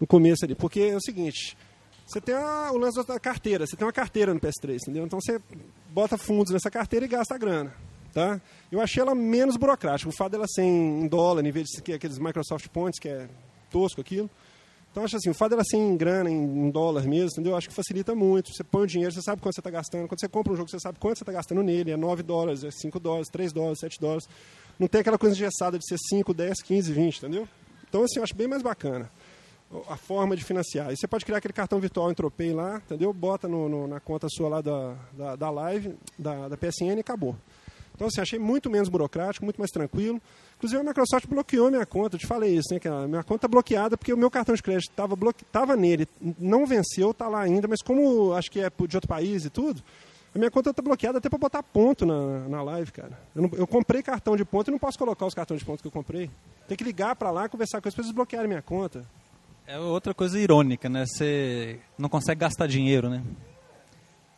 No 0.00 0.06
começo 0.06 0.44
ali. 0.44 0.54
Porque 0.54 0.80
é 0.80 0.96
o 0.96 1.00
seguinte, 1.00 1.56
Você 2.06 2.20
tem 2.20 2.34
a, 2.36 2.70
o 2.72 2.78
lance 2.78 3.04
da 3.04 3.18
carteira, 3.18 3.66
você 3.66 3.74
tem 3.74 3.84
uma 3.84 3.92
carteira 3.92 4.32
no 4.32 4.38
PS3, 4.38 4.76
entendeu? 4.82 5.04
Então 5.04 5.18
você 5.20 5.40
bota 5.90 6.16
fundos 6.16 6.52
nessa 6.52 6.70
carteira 6.70 7.04
e 7.04 7.08
gasta 7.08 7.34
a 7.34 7.38
grana. 7.38 7.74
Tá? 8.14 8.40
Eu 8.70 8.80
achei 8.80 9.02
ela 9.02 9.14
menos 9.14 9.56
burocrática. 9.56 10.08
O 10.08 10.12
fato 10.12 10.32
dela 10.32 10.46
ser 10.46 10.62
em 10.62 11.06
dólar, 11.06 11.44
em 11.44 11.50
vez 11.50 11.66
de 11.66 11.92
aqueles 11.92 12.18
Microsoft 12.18 12.68
Points, 12.68 12.98
que 12.98 13.08
é 13.08 13.28
tosco 13.70 14.00
aquilo. 14.00 14.30
Então, 14.90 15.04
acho 15.04 15.16
assim, 15.16 15.28
o 15.28 15.34
fato 15.34 15.50
dela 15.50 15.62
ser 15.62 15.76
em 15.76 15.94
grana, 15.94 16.30
em 16.30 16.70
dólar 16.70 17.02
mesmo, 17.02 17.32
entendeu? 17.32 17.54
Acho 17.54 17.68
que 17.68 17.74
facilita 17.74 18.14
muito. 18.14 18.54
Você 18.54 18.64
põe 18.64 18.84
o 18.84 18.86
dinheiro, 18.86 19.12
você 19.12 19.20
sabe 19.20 19.42
quanto 19.42 19.54
você 19.54 19.60
está 19.60 19.70
gastando. 19.70 20.08
Quando 20.08 20.20
você 20.20 20.28
compra 20.28 20.52
um 20.54 20.56
jogo, 20.56 20.70
você 20.70 20.80
sabe 20.80 20.98
quanto 20.98 21.18
você 21.18 21.24
está 21.24 21.32
gastando 21.32 21.62
nele. 21.62 21.90
É 21.90 21.96
9 21.96 22.22
dólares, 22.22 22.64
é 22.64 22.70
5 22.70 22.98
dólares, 22.98 23.28
3 23.28 23.52
dólares, 23.52 23.80
7 23.80 24.00
dólares. 24.00 24.26
Não 24.78 24.86
tem 24.88 25.02
aquela 25.02 25.18
coisa 25.18 25.34
engessada 25.34 25.78
de 25.78 25.86
ser 25.86 25.98
5, 25.98 26.32
10, 26.32 26.62
15, 26.62 26.92
20, 26.92 27.18
entendeu? 27.18 27.48
Então, 27.86 28.04
assim, 28.04 28.18
eu 28.18 28.22
acho 28.22 28.34
bem 28.34 28.48
mais 28.48 28.62
bacana 28.62 29.10
a 29.88 29.96
forma 29.96 30.36
de 30.36 30.44
financiar. 30.44 30.92
E 30.92 30.96
você 30.96 31.06
pode 31.06 31.24
criar 31.24 31.38
aquele 31.38 31.52
cartão 31.52 31.80
virtual 31.80 32.10
Entropay 32.10 32.52
lá, 32.52 32.76
entendeu? 32.76 33.12
Bota 33.12 33.48
no, 33.48 33.68
no, 33.68 33.86
na 33.86 34.00
conta 34.00 34.28
sua 34.28 34.48
lá 34.48 34.60
da, 34.60 34.94
da, 35.12 35.36
da 35.36 35.50
live, 35.50 35.96
da, 36.18 36.48
da 36.48 36.56
PSN 36.56 36.96
e 36.96 37.00
acabou. 37.00 37.36
Então, 37.94 38.08
assim, 38.08 38.20
achei 38.20 38.38
muito 38.38 38.68
menos 38.68 38.90
burocrático, 38.90 39.44
muito 39.44 39.58
mais 39.58 39.70
tranquilo. 39.70 40.20
Inclusive, 40.56 40.80
a 40.80 40.84
Microsoft 40.84 41.26
bloqueou 41.26 41.70
minha 41.70 41.86
conta. 41.86 42.16
Eu 42.16 42.20
te 42.20 42.26
falei 42.26 42.54
isso, 42.54 42.72
né? 42.72 42.78
Que 42.78 42.86
a 42.86 43.08
minha 43.08 43.24
conta 43.24 43.40
tá 43.40 43.48
bloqueada 43.48 43.96
porque 43.96 44.12
o 44.12 44.18
meu 44.18 44.30
cartão 44.30 44.54
de 44.54 44.62
crédito 44.62 44.90
estava 44.90 45.16
bloque... 45.16 45.44
Tava 45.46 45.74
nele, 45.74 46.06
não 46.38 46.66
venceu, 46.66 47.10
está 47.10 47.26
lá 47.26 47.40
ainda, 47.40 47.66
mas 47.66 47.80
como 47.82 48.34
acho 48.34 48.50
que 48.50 48.60
é 48.60 48.70
de 48.70 48.96
outro 48.96 49.08
país 49.08 49.46
e 49.46 49.50
tudo, 49.50 49.82
a 50.34 50.38
minha 50.38 50.50
conta 50.50 50.70
está 50.70 50.82
bloqueada 50.82 51.16
até 51.16 51.30
para 51.30 51.38
botar 51.38 51.62
ponto 51.62 52.04
na, 52.04 52.46
na 52.46 52.62
live, 52.62 52.92
cara. 52.92 53.18
Eu, 53.34 53.42
não... 53.42 53.50
eu, 53.54 53.66
comprei 53.66 54.02
cartão 54.02 54.36
de 54.36 54.44
ponto 54.44 54.68
e 54.68 54.72
não 54.72 54.78
posso 54.78 54.98
colocar 54.98 55.24
os 55.24 55.32
cartões 55.32 55.60
de 55.60 55.66
ponto 55.66 55.80
que 55.80 55.88
eu 55.88 55.92
comprei. 55.92 56.30
Tem 56.68 56.76
que 56.76 56.84
ligar 56.84 57.16
para 57.16 57.30
lá, 57.30 57.48
conversar 57.48 57.80
com 57.80 57.88
eles 57.88 57.94
para 57.94 58.02
eles 58.02 58.10
desbloquearem 58.10 58.46
minha 58.46 58.60
conta. 58.60 59.06
É 59.68 59.80
outra 59.80 60.14
coisa 60.14 60.38
irônica, 60.38 60.88
né? 60.88 61.04
Você 61.04 61.80
não 61.98 62.08
consegue 62.08 62.40
gastar 62.40 62.68
dinheiro, 62.68 63.10
né? 63.10 63.20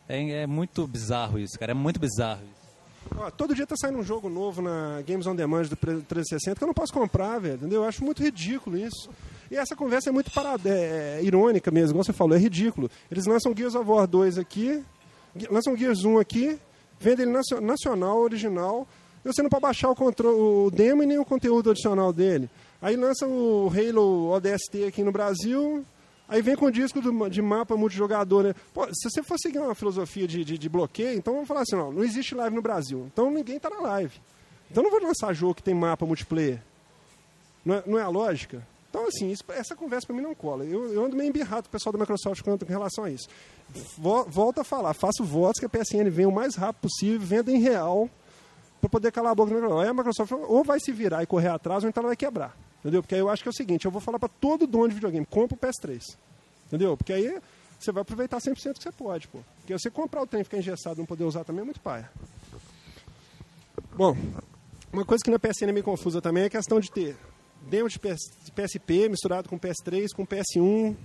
É, 0.07 0.41
é 0.41 0.47
muito 0.47 0.87
bizarro 0.87 1.37
isso, 1.37 1.57
cara. 1.59 1.71
É 1.71 1.75
muito 1.75 1.99
bizarro 1.99 2.41
isso. 2.43 2.59
Ó, 3.15 3.29
todo 3.29 3.53
dia 3.53 3.67
tá 3.67 3.75
saindo 3.77 3.99
um 3.99 4.03
jogo 4.03 4.27
novo 4.27 4.59
na 4.59 5.03
Games 5.07 5.27
on 5.27 5.35
Demand 5.35 5.63
do 5.63 5.75
360 5.75 6.57
que 6.57 6.63
eu 6.63 6.67
não 6.67 6.73
posso 6.73 6.91
comprar, 6.91 7.37
velho. 7.37 7.55
Entendeu? 7.55 7.83
Eu 7.83 7.87
acho 7.87 8.03
muito 8.03 8.23
ridículo 8.23 8.75
isso. 8.75 9.09
E 9.51 9.55
essa 9.55 9.75
conversa 9.75 10.09
é 10.09 10.11
muito 10.11 10.31
parada, 10.31 10.67
é, 10.67 11.19
é, 11.19 11.23
irônica 11.23 11.69
mesmo, 11.69 11.93
como 11.93 12.03
você 12.03 12.13
falou, 12.13 12.35
é 12.35 12.39
ridículo. 12.39 12.89
Eles 13.11 13.25
lançam 13.25 13.55
Gears 13.55 13.75
of 13.75 13.87
War 13.87 14.07
2 14.07 14.39
aqui, 14.39 14.83
lançam 15.49 15.77
Gears 15.77 16.05
1 16.05 16.19
aqui, 16.19 16.59
vendem 16.99 17.27
ele 17.27 17.39
nacional, 17.61 18.19
original, 18.19 18.87
e 19.23 19.27
você 19.27 19.41
não 19.41 19.49
pode 19.49 19.61
baixar 19.61 19.89
o, 19.89 19.95
controle, 19.95 20.39
o 20.39 20.71
demo 20.71 21.01
e 21.03 21.05
nem 21.05 21.17
o 21.17 21.25
conteúdo 21.25 21.71
adicional 21.71 22.13
dele. 22.13 22.49
Aí 22.81 22.95
lançam 22.95 23.29
o 23.29 23.69
Halo 23.69 24.31
ODST 24.31 24.85
aqui 24.87 25.03
no 25.03 25.11
Brasil, 25.11 25.85
Aí 26.29 26.43
vem 26.43 26.55
com 26.55 26.67
o 26.67 26.71
disco 26.71 27.01
do, 27.01 27.27
de 27.27 27.41
mapa 27.41 27.75
multijogador, 27.75 28.43
né? 28.43 28.55
Pô, 28.71 28.85
se 28.93 29.09
você 29.09 29.23
for 29.23 29.35
seguir 29.39 29.57
uma 29.57 29.73
filosofia 29.73 30.27
de, 30.27 30.45
de, 30.45 30.59
de, 30.59 30.69
bloqueio, 30.69 31.17
então 31.17 31.33
vamos 31.33 31.47
falar 31.47 31.61
assim, 31.61 31.75
não, 31.75 31.91
não 31.91 32.03
existe 32.03 32.35
live 32.35 32.55
no 32.55 32.61
Brasil. 32.61 33.09
Então 33.11 33.31
ninguém 33.31 33.57
está 33.57 33.67
na 33.67 33.79
live. 33.79 34.13
Então 34.69 34.83
não 34.83 34.91
vou 34.91 35.01
lançar 35.01 35.33
jogo 35.33 35.55
que 35.55 35.63
tem 35.63 35.73
mapa 35.73 36.05
multiplayer. 36.05 36.61
Não 37.65 37.75
é, 37.75 37.83
não 37.87 37.97
é 37.97 38.03
a 38.03 38.07
lógica? 38.07 38.65
Então, 38.91 39.07
assim, 39.07 39.31
isso, 39.31 39.43
essa 39.49 39.75
conversa 39.75 40.05
para 40.05 40.15
mim 40.15 40.21
não 40.21 40.35
cola. 40.35 40.63
Eu, 40.63 40.93
eu 40.93 41.03
ando 41.03 41.15
meio 41.15 41.29
embirrado 41.29 41.63
com 41.63 41.69
o 41.69 41.71
pessoal 41.71 41.93
da 41.93 41.99
Microsoft 41.99 42.41
com 42.43 42.57
relação 42.67 43.03
a 43.03 43.09
isso. 43.09 43.27
Volto 43.97 44.61
a 44.61 44.63
falar, 44.63 44.93
faço 44.93 45.23
votos 45.23 45.59
que 45.59 45.65
a 45.65 45.69
PSN 45.69 46.09
venha 46.09 46.29
o 46.29 46.31
mais 46.31 46.55
rápido 46.55 46.83
possível, 46.83 47.19
venda 47.19 47.51
em 47.51 47.59
real, 47.59 48.09
para 48.79 48.89
poder 48.89 49.11
calar 49.11 49.31
a 49.31 49.35
boca 49.35 49.49
da 49.49 49.55
Microsoft. 49.55 49.83
Aí 49.83 49.89
a 49.89 49.93
Microsoft 49.93 50.31
ou 50.31 50.63
vai 50.63 50.79
se 50.79 50.91
virar 50.91 51.23
e 51.23 51.27
correr 51.27 51.49
atrás, 51.49 51.83
ou 51.83 51.89
então 51.89 52.01
ela 52.01 52.09
vai 52.09 52.15
quebrar. 52.15 52.55
Entendeu? 52.79 53.01
Porque 53.01 53.15
aí 53.15 53.21
eu 53.21 53.29
acho 53.29 53.43
que 53.43 53.49
é 53.49 53.51
o 53.51 53.53
seguinte, 53.53 53.85
eu 53.85 53.91
vou 53.91 54.01
falar 54.01 54.19
para 54.19 54.29
todo 54.29 54.65
dono 54.65 54.89
de 54.89 54.95
videogame, 54.95 55.25
compra 55.25 55.55
o 55.55 55.59
PS3. 55.59 56.17
Entendeu? 56.67 56.95
Porque 56.95 57.13
aí 57.13 57.39
você 57.79 57.91
vai 57.91 58.01
aproveitar 58.01 58.37
100% 58.37 58.77
que 58.77 58.83
você 58.83 58.91
pode, 58.91 59.27
pô. 59.27 59.39
Porque 59.57 59.73
você 59.73 59.89
comprar 59.89 60.21
o 60.21 60.27
trem 60.27 60.41
e 60.41 60.43
ficar 60.43 60.57
engessado 60.57 60.99
não 60.99 61.05
poder 61.05 61.23
usar 61.23 61.43
também 61.43 61.61
é 61.61 61.65
muito 61.65 61.79
paia. 61.79 62.09
Bom, 63.95 64.15
uma 64.91 65.05
coisa 65.05 65.23
que 65.23 65.31
na 65.31 65.39
PSN 65.39 65.69
é 65.69 65.71
meio 65.71 65.83
confusa 65.83 66.21
também 66.21 66.43
é 66.43 66.45
a 66.47 66.49
questão 66.49 66.79
de 66.79 66.89
ter 66.91 67.17
demo 67.61 67.89
de 67.89 67.99
PSP 67.99 69.09
misturado 69.09 69.49
com 69.49 69.59
PS3, 69.59 70.07
com 70.15 70.25
PS1. 70.25 70.95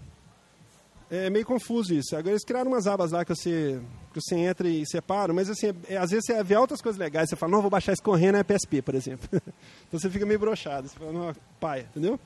É 1.10 1.28
meio 1.30 1.44
confuso 1.44 1.94
isso. 1.94 2.16
Agora 2.16 2.32
eles 2.32 2.44
criaram 2.44 2.70
umas 2.70 2.86
abas 2.86 3.12
lá 3.12 3.24
que 3.24 3.34
você, 3.34 3.80
que 4.12 4.20
você 4.20 4.36
entra 4.36 4.68
e 4.68 4.86
separa, 4.86 5.32
mas 5.32 5.50
assim, 5.50 5.72
é, 5.88 5.96
às 5.96 6.10
vezes 6.10 6.24
você 6.26 6.42
vê 6.42 6.56
outras 6.56 6.80
coisas 6.80 6.98
legais, 6.98 7.28
você 7.28 7.36
fala, 7.36 7.52
não, 7.52 7.60
vou 7.60 7.70
baixar 7.70 7.92
esse 7.92 8.02
correndo 8.02 8.38
é 8.38 8.42
PSP, 8.42 8.82
por 8.82 8.94
exemplo. 8.94 9.28
então 9.32 10.00
você 10.00 10.10
fica 10.10 10.24
meio 10.24 10.38
brochado, 10.38 10.88
você 10.88 10.98
fala, 10.98 11.12
não, 11.12 11.34
paia, 11.60 11.86
entendeu? 11.90 12.18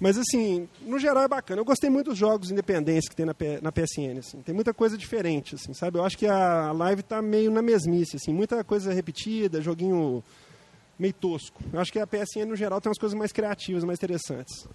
Mas, 0.00 0.16
assim, 0.16 0.68
no 0.82 0.98
geral 0.98 1.24
é 1.24 1.28
bacana. 1.28 1.60
Eu 1.60 1.64
gostei 1.64 1.90
muito 1.90 2.10
dos 2.10 2.18
jogos 2.18 2.50
independentes 2.50 3.08
que 3.08 3.16
tem 3.16 3.26
na, 3.26 3.34
na 3.60 3.72
PSN, 3.72 4.18
assim. 4.18 4.40
Tem 4.42 4.54
muita 4.54 4.72
coisa 4.72 4.96
diferente, 4.96 5.56
assim, 5.56 5.74
sabe? 5.74 5.98
Eu 5.98 6.04
acho 6.04 6.16
que 6.16 6.26
a 6.26 6.70
live 6.70 7.00
está 7.00 7.20
meio 7.20 7.50
na 7.50 7.60
mesmice, 7.60 8.16
assim. 8.16 8.32
Muita 8.32 8.62
coisa 8.62 8.92
repetida, 8.92 9.60
joguinho 9.60 10.22
meio 10.98 11.12
tosco. 11.12 11.62
Eu 11.72 11.80
acho 11.80 11.92
que 11.92 11.98
a 11.98 12.06
PSN, 12.06 12.46
no 12.46 12.56
geral, 12.56 12.80
tem 12.80 12.88
umas 12.88 12.98
coisas 12.98 13.18
mais 13.18 13.32
criativas, 13.32 13.82
mais 13.82 13.98
interessantes. 13.98 14.68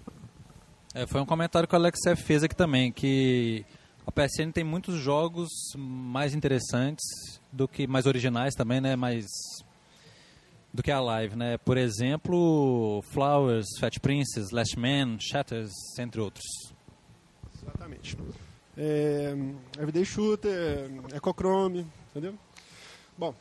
É, 0.94 1.08
foi 1.08 1.20
um 1.20 1.26
comentário 1.26 1.68
que 1.68 1.74
o 1.74 1.78
Alex 1.78 1.98
fez 2.24 2.44
aqui 2.44 2.54
também, 2.54 2.92
que 2.92 3.66
a 4.06 4.12
PSN 4.12 4.52
tem 4.52 4.62
muitos 4.62 4.94
jogos 4.94 5.48
mais 5.76 6.34
interessantes 6.34 7.04
do 7.50 7.66
que 7.66 7.84
mais 7.84 8.06
originais 8.06 8.54
também, 8.54 8.80
né? 8.80 8.94
Mais 8.94 9.26
do 10.72 10.84
que 10.84 10.92
a 10.92 11.00
live, 11.00 11.34
né? 11.34 11.58
Por 11.58 11.76
exemplo, 11.76 13.02
Flowers, 13.12 13.66
Fat 13.80 13.98
Princess, 13.98 14.52
Last 14.52 14.78
Man, 14.78 15.18
Shatters, 15.18 15.72
entre 15.98 16.20
outros. 16.20 16.44
Exatamente. 17.60 18.16
É, 18.76 19.34
Everyday 19.76 20.04
Shooter, 20.04 20.90
Ecochrome, 21.12 21.84
entendeu? 22.10 22.34
Bom, 23.18 23.34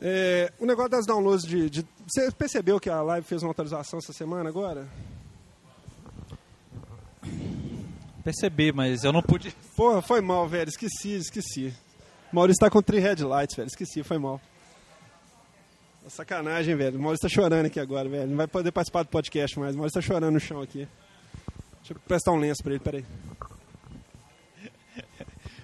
é, 0.00 0.52
o 0.60 0.66
negócio 0.66 0.90
das 0.90 1.06
downloads 1.06 1.44
de, 1.44 1.70
de, 1.70 1.86
Você 2.06 2.30
percebeu 2.30 2.78
que 2.78 2.90
a 2.90 3.02
live 3.02 3.26
fez 3.26 3.42
uma 3.42 3.50
atualização 3.50 3.98
essa 3.98 4.12
semana 4.12 4.48
agora? 4.48 4.86
Percebi, 8.24 8.72
mas 8.72 9.04
eu 9.04 9.12
não 9.12 9.22
pude. 9.22 9.54
Porra, 9.76 10.00
foi 10.00 10.22
mal, 10.22 10.48
velho. 10.48 10.70
Esqueci, 10.70 11.14
esqueci. 11.16 11.74
Maurício 12.32 12.58
tá 12.58 12.70
com 12.70 12.82
3 12.82 13.02
headlights, 13.02 13.54
velho. 13.54 13.66
Esqueci, 13.66 14.02
foi 14.02 14.18
mal. 14.18 14.40
Sacanagem, 16.08 16.74
velho. 16.74 16.98
O 16.98 17.02
Maurício 17.02 17.28
tá 17.28 17.34
chorando 17.34 17.66
aqui 17.66 17.78
agora, 17.78 18.08
velho. 18.08 18.26
Não 18.26 18.36
vai 18.36 18.46
poder 18.46 18.72
participar 18.72 19.02
do 19.02 19.10
podcast 19.10 19.58
mais. 19.58 19.74
O 19.74 19.78
Maurício 19.78 20.00
tá 20.00 20.06
chorando 20.06 20.32
no 20.32 20.40
chão 20.40 20.62
aqui. 20.62 20.88
Deixa 21.78 21.92
eu 21.92 21.96
prestar 22.08 22.32
um 22.32 22.38
lenço 22.38 22.62
pra 22.62 22.72
ele, 22.72 22.80
peraí. 22.80 23.04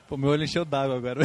Pô, 0.07 0.19
meu 0.19 0.31
olho 0.31 0.45
encheu 0.45 0.65
d'água 0.65 0.97
agora. 0.97 1.21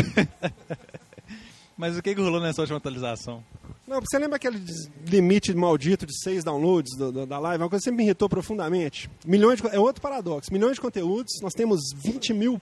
Mas 1.77 1.97
o 1.97 2.01
que, 2.01 2.15
que 2.15 2.21
rolou 2.21 2.39
nessa 2.39 2.61
última 2.61 2.77
atualização? 2.77 3.43
Não, 3.87 3.99
você 4.01 4.17
lembra 4.17 4.37
aquele 4.37 4.59
limite 5.07 5.53
maldito 5.53 6.07
de 6.07 6.19
seis 6.19 6.43
downloads 6.43 6.97
do, 6.97 7.11
do, 7.11 7.25
da 7.25 7.37
live? 7.37 7.63
Uma 7.63 7.69
coisa 7.69 7.81
que 7.81 7.85
sempre 7.85 7.97
me 7.97 8.03
irritou 8.03 8.27
profundamente. 8.27 9.09
Milhões 9.23 9.61
de, 9.61 9.67
é 9.67 9.79
outro 9.79 10.01
paradoxo. 10.01 10.51
Milhões 10.51 10.75
de 10.75 10.81
conteúdos, 10.81 11.33
nós 11.41 11.53
temos 11.53 11.81
20 12.03 12.33
mil 12.33 12.59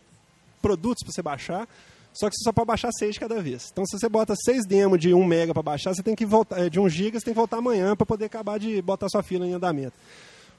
produtos 0.61 1.01
para 1.03 1.13
você 1.13 1.21
baixar. 1.21 1.67
Só 2.11 2.29
que 2.29 2.35
você 2.35 2.43
só 2.43 2.51
pode 2.51 2.67
baixar 2.67 2.91
6 2.91 3.13
de 3.13 3.19
cada 3.21 3.41
vez. 3.41 3.69
Então, 3.71 3.85
se 3.85 3.97
você 3.97 4.09
bota 4.09 4.35
6 4.35 4.67
demos 4.67 4.99
de 4.99 5.13
1 5.13 5.23
mega 5.25 5.53
para 5.53 5.63
baixar, 5.63 5.95
você 5.95 6.03
tem 6.03 6.13
que 6.13 6.25
voltar 6.25 6.59
é, 6.59 6.69
de 6.69 6.79
1 6.79 6.89
giga, 6.89 7.19
você 7.19 7.25
tem 7.25 7.33
que 7.33 7.39
voltar 7.39 7.57
amanhã 7.57 7.95
para 7.95 8.05
poder 8.05 8.25
acabar 8.25 8.59
de 8.59 8.81
botar 8.81 9.07
sua 9.07 9.23
fila 9.23 9.47
em 9.47 9.53
andamento. 9.53 9.95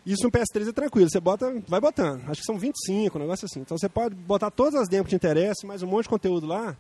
Isso 0.05 0.25
no 0.25 0.31
PS3 0.31 0.69
é 0.69 0.73
tranquilo, 0.73 1.09
você 1.09 1.21
bota, 1.21 1.63
vai 1.69 1.81
botando. 1.81 2.23
Acho 2.29 2.41
que 2.41 2.47
são 2.47 2.59
25, 2.59 3.17
um 3.17 3.21
negócio 3.21 3.47
assim. 3.47 3.61
Então 3.61 3.79
você 3.79 3.89
pode 3.89 4.15
botar 4.15 4.51
todas 4.51 4.75
as 4.75 4.89
demos 4.89 5.07
que 5.07 5.11
te 5.11 5.17
interessam, 5.17 5.69
mais 5.69 5.83
um 5.83 5.87
monte 5.87 6.05
de 6.05 6.11
conteúdo 6.11 6.47
lá, 6.47 6.77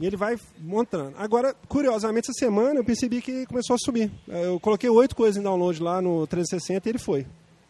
e 0.00 0.06
ele 0.06 0.16
vai 0.16 0.36
montando. 0.58 1.14
Agora, 1.18 1.54
curiosamente, 1.68 2.30
essa 2.30 2.38
semana 2.38 2.80
eu 2.80 2.84
percebi 2.84 3.20
que 3.20 3.44
começou 3.44 3.74
a 3.74 3.78
subir. 3.78 4.10
Eu 4.26 4.58
coloquei 4.58 4.88
oito 4.88 5.14
coisas 5.14 5.36
em 5.38 5.42
download 5.42 5.80
lá 5.82 6.00
no 6.00 6.26
360 6.26 6.88
e 6.88 6.90
ele 6.90 6.98
foi. 6.98 7.26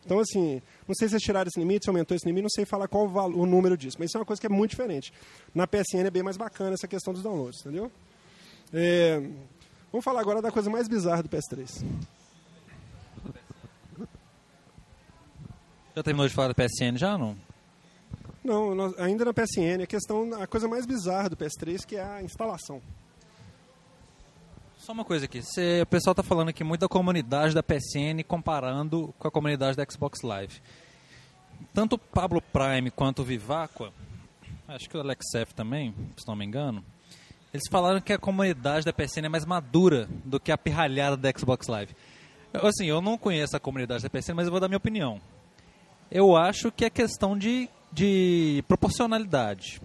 Então, 0.07 0.21
assim, 0.21 0.63
não 0.87 0.95
sei 0.95 1.09
se 1.09 1.15
eles 1.15 1.25
tiraram 1.25 1.49
esse 1.49 1.59
limite, 1.59 1.85
se 1.85 1.91
aumentou 1.91 2.17
esse 2.17 2.25
limite, 2.25 2.43
não 2.43 2.51
sei 2.51 2.65
falar 2.65 2.87
qual 2.87 3.07
o, 3.07 3.43
o 3.43 3.47
número 3.47 3.77
disso, 3.77 3.97
mas 3.99 4.11
isso 4.11 4.17
é 4.17 4.21
uma 4.21 4.25
coisa 4.25 4.41
que 4.41 4.47
é 4.47 4.51
muito 4.51 4.71
diferente. 4.71 5.13
Na 5.53 5.67
PSN 5.67 6.07
é 6.07 6.11
bem 6.11 6.23
mais 6.23 6.37
bacana 6.37 6.75
essa 6.75 6.87
questão 6.87 7.13
dos 7.13 7.23
downloads, 7.23 7.61
entendeu? 7.61 7.91
É, 8.73 9.21
vamos 9.91 10.05
falar 10.05 10.21
agora 10.21 10.41
da 10.41 10.53
coisa 10.53 10.71
mais 10.71 10.87
bizarra 10.87 11.25
do 11.25 11.29
PS3. 11.29 11.85
Já 15.97 16.03
terminou 16.05 16.29
de 16.29 16.35
falar 16.35 16.49
da 16.49 16.55
PSN 16.55 16.97
já 16.97 17.19
não? 17.19 17.37
Não, 18.43 18.75
nós, 18.75 18.99
ainda 18.99 19.25
na 19.25 19.35
PSN, 19.35 19.83
a 19.83 19.87
questão, 19.87 20.35
a 20.41 20.47
coisa 20.47 20.67
mais 20.67 20.87
bizarra 20.87 21.29
do 21.29 21.37
PS3 21.37 21.85
que 21.87 21.97
é 21.97 22.03
a 22.03 22.23
instalação. 22.23 22.81
Só 24.79 24.93
uma 24.93 25.05
coisa 25.05 25.27
aqui, 25.27 25.43
Cê, 25.43 25.83
o 25.83 25.87
pessoal 25.87 26.13
está 26.13 26.23
falando 26.23 26.49
aqui 26.49 26.65
muito 26.65 26.81
da 26.81 26.89
comunidade 26.89 27.55
da 27.55 27.63
PSN 27.63 28.25
comparando 28.27 29.15
com 29.19 29.29
a 29.29 29.31
comunidade 29.31 29.77
da 29.77 29.85
Xbox 29.85 30.23
Live. 30.23 30.61
Tanto 31.75 31.97
o 31.97 31.99
Pablo 31.99 32.41
Prime 32.41 32.91
quanto 32.91 33.21
o 33.21 33.25
Vivacqua, 33.25 33.93
acho 34.67 34.89
que 34.89 34.97
o 34.97 35.01
Alex 35.01 35.27
F 35.35 35.55
também, 35.55 35.95
se 36.17 36.27
não 36.27 36.35
me 36.35 36.47
engano, 36.47 36.83
eles 37.53 37.69
falaram 37.71 38.01
que 38.01 38.13
a 38.13 38.19
comunidade 38.19 38.87
da 38.87 38.93
PSN 38.93 39.27
é 39.27 39.29
mais 39.29 39.45
madura 39.45 40.09
do 40.25 40.41
que 40.41 40.51
a 40.51 40.57
pirralhada 40.57 41.17
da 41.17 41.31
Xbox 41.37 41.67
Live. 41.67 41.95
Assim, 42.55 42.87
eu 42.87 43.03
não 43.03 43.19
conheço 43.19 43.57
a 43.57 43.61
comunidade 43.61 44.03
da 44.03 44.09
PSN, 44.09 44.35
mas 44.35 44.47
eu 44.47 44.51
vou 44.51 44.61
dar 44.61 44.69
minha 44.69 44.79
opinião. 44.79 45.21
Eu 46.11 46.37
acho 46.37 46.73
que 46.73 46.85
é 46.85 46.91
questão 46.91 47.37
de 47.37 47.69
de 47.93 48.65
proporcionalidade. 48.69 49.81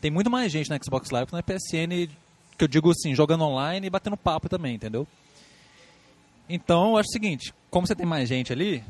Tem 0.00 0.10
muito 0.10 0.30
mais 0.30 0.50
gente 0.50 0.70
na 0.70 0.78
Xbox 0.82 1.10
Live 1.10 1.26
que 1.26 1.32
na 1.32 1.42
PSN, 1.42 2.08
que 2.56 2.64
eu 2.64 2.68
digo 2.68 2.90
assim, 2.90 3.14
jogando 3.14 3.44
online 3.44 3.86
e 3.86 3.90
batendo 3.90 4.16
papo 4.16 4.48
também, 4.48 4.74
entendeu? 4.74 5.06
Então, 6.48 6.90
eu 6.92 6.96
acho 6.96 7.08
o 7.08 7.12
seguinte, 7.12 7.54
como 7.70 7.86
você 7.86 7.94
tem 7.94 8.06
mais 8.06 8.28
gente 8.28 8.52
ali, 8.52 8.82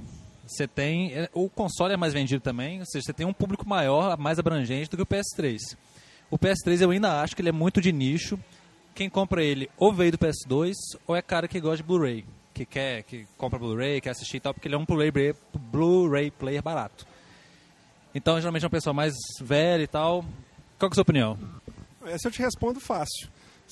você 0.46 0.66
tem. 0.66 1.12
é, 1.12 1.28
O 1.34 1.48
console 1.48 1.94
é 1.94 1.96
mais 1.96 2.12
vendido 2.12 2.42
também, 2.42 2.80
ou 2.80 2.86
seja, 2.86 3.06
você 3.06 3.12
tem 3.12 3.26
um 3.26 3.32
público 3.32 3.68
maior, 3.68 4.16
mais 4.16 4.38
abrangente 4.38 4.90
do 4.90 4.96
que 4.96 5.02
o 5.02 5.06
PS3. 5.06 5.58
O 6.30 6.38
PS3 6.38 6.80
eu 6.80 6.90
ainda 6.90 7.20
acho 7.20 7.34
que 7.34 7.42
ele 7.42 7.48
é 7.48 7.52
muito 7.52 7.80
de 7.80 7.92
nicho. 7.92 8.38
Quem 8.94 9.10
compra 9.10 9.42
ele 9.42 9.68
ou 9.76 9.92
veio 9.92 10.12
do 10.12 10.18
PS2 10.18 10.74
ou 11.06 11.14
é 11.14 11.22
cara 11.22 11.48
que 11.48 11.60
gosta 11.60 11.78
de 11.78 11.82
Blu-ray. 11.82 12.24
Que 12.54 12.64
quer, 12.64 13.02
que 13.02 13.26
compra 13.36 13.58
Blu-ray, 13.58 14.00
quer 14.00 14.10
assistir 14.10 14.36
e 14.36 14.40
tal, 14.40 14.54
porque 14.54 14.68
ele 14.68 14.74
é 14.74 14.78
um 14.78 14.84
Blu-ray 14.84 15.12
Blu-ray 15.54 16.30
player 16.30 16.62
barato. 16.62 17.06
Então, 18.14 18.38
geralmente 18.40 18.64
é 18.64 18.66
uma 18.66 18.70
pessoa 18.70 18.92
mais 18.94 19.14
velha 19.40 19.82
e 19.82 19.86
tal. 19.86 20.24
Qual 20.78 20.88
é 20.88 20.92
a 20.92 20.94
sua 20.94 21.02
opinião? 21.02 21.38
Essa 22.06 22.28
eu 22.28 22.32
te 22.32 22.40
respondo 22.40 22.80
fácil. 22.80 23.28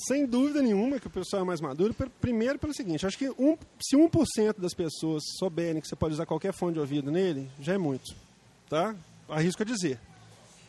Sem 0.06 0.26
dúvida 0.26 0.62
nenhuma 0.62 1.00
que 1.00 1.08
o 1.08 1.10
pessoal 1.10 1.42
é 1.42 1.44
mais 1.44 1.60
maduro. 1.60 1.92
Primeiro 2.20 2.56
pelo 2.58 2.72
seguinte, 2.72 3.04
acho 3.04 3.18
que 3.18 3.28
um, 3.30 3.56
se 3.80 3.96
1% 3.96 4.60
das 4.60 4.72
pessoas 4.74 5.24
souberem 5.38 5.80
que 5.80 5.88
você 5.88 5.96
pode 5.96 6.14
usar 6.14 6.24
qualquer 6.26 6.52
fone 6.52 6.74
de 6.74 6.78
ouvido 6.78 7.10
nele, 7.10 7.50
já 7.60 7.74
é 7.74 7.78
muito. 7.78 8.14
Tá? 8.68 8.94
Arrisco 9.28 9.62
a 9.62 9.66
dizer. 9.66 9.98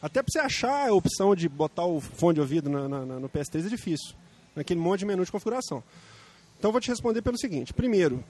Até 0.01 0.23
para 0.23 0.31
você 0.31 0.39
achar 0.39 0.89
a 0.89 0.93
opção 0.93 1.35
de 1.35 1.47
botar 1.47 1.85
o 1.85 1.99
fone 1.99 2.35
de 2.35 2.41
ouvido 2.41 2.69
na- 2.69 2.87
na- 2.87 3.19
no 3.19 3.29
PS3 3.29 3.65
é 3.67 3.69
difícil. 3.69 4.15
Naquele 4.55 4.79
monte 4.79 5.01
de 5.01 5.05
menu 5.05 5.23
de 5.23 5.31
configuração. 5.31 5.83
Então 6.57 6.71
vou 6.71 6.81
te 6.81 6.89
responder 6.89 7.21
pelo 7.21 7.37
seguinte. 7.37 7.71
Primeiro, 7.73 8.23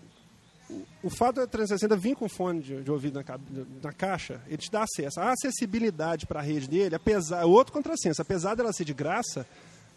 o- 1.03 1.09
fato 1.09 1.35
da 1.37 1.47
360 1.47 1.95
vir 1.95 2.15
com 2.15 2.27
fone 2.29 2.61
de, 2.61 2.81
de 2.83 2.91
ouvido 2.91 3.15
na, 3.21 3.39
na 3.83 3.91
caixa, 3.93 4.41
ele 4.47 4.57
te 4.57 4.69
dá 4.71 4.83
acesso. 4.83 5.19
A 5.19 5.31
acessibilidade 5.31 6.25
para 6.27 6.39
a 6.39 6.43
rede 6.43 6.67
dele, 6.67 6.95
apesar, 6.95 7.45
outro 7.45 7.73
contrassenso, 7.73 8.21
apesar 8.21 8.55
dela 8.55 8.71
ser 8.73 8.85
de 8.85 8.93
graça, 8.93 9.45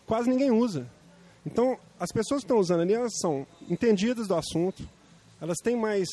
quase 0.06 0.28
ninguém 0.30 0.50
usa. 0.50 0.86
Então, 1.44 1.76
as 1.98 2.10
pessoas 2.12 2.40
que 2.40 2.44
estão 2.44 2.58
usando 2.58 2.80
ali, 2.80 2.94
elas 2.94 3.12
são 3.20 3.46
entendidas 3.68 4.28
do 4.28 4.34
assunto, 4.34 4.88
elas 5.40 5.56
têm 5.62 5.76
mais 5.76 6.08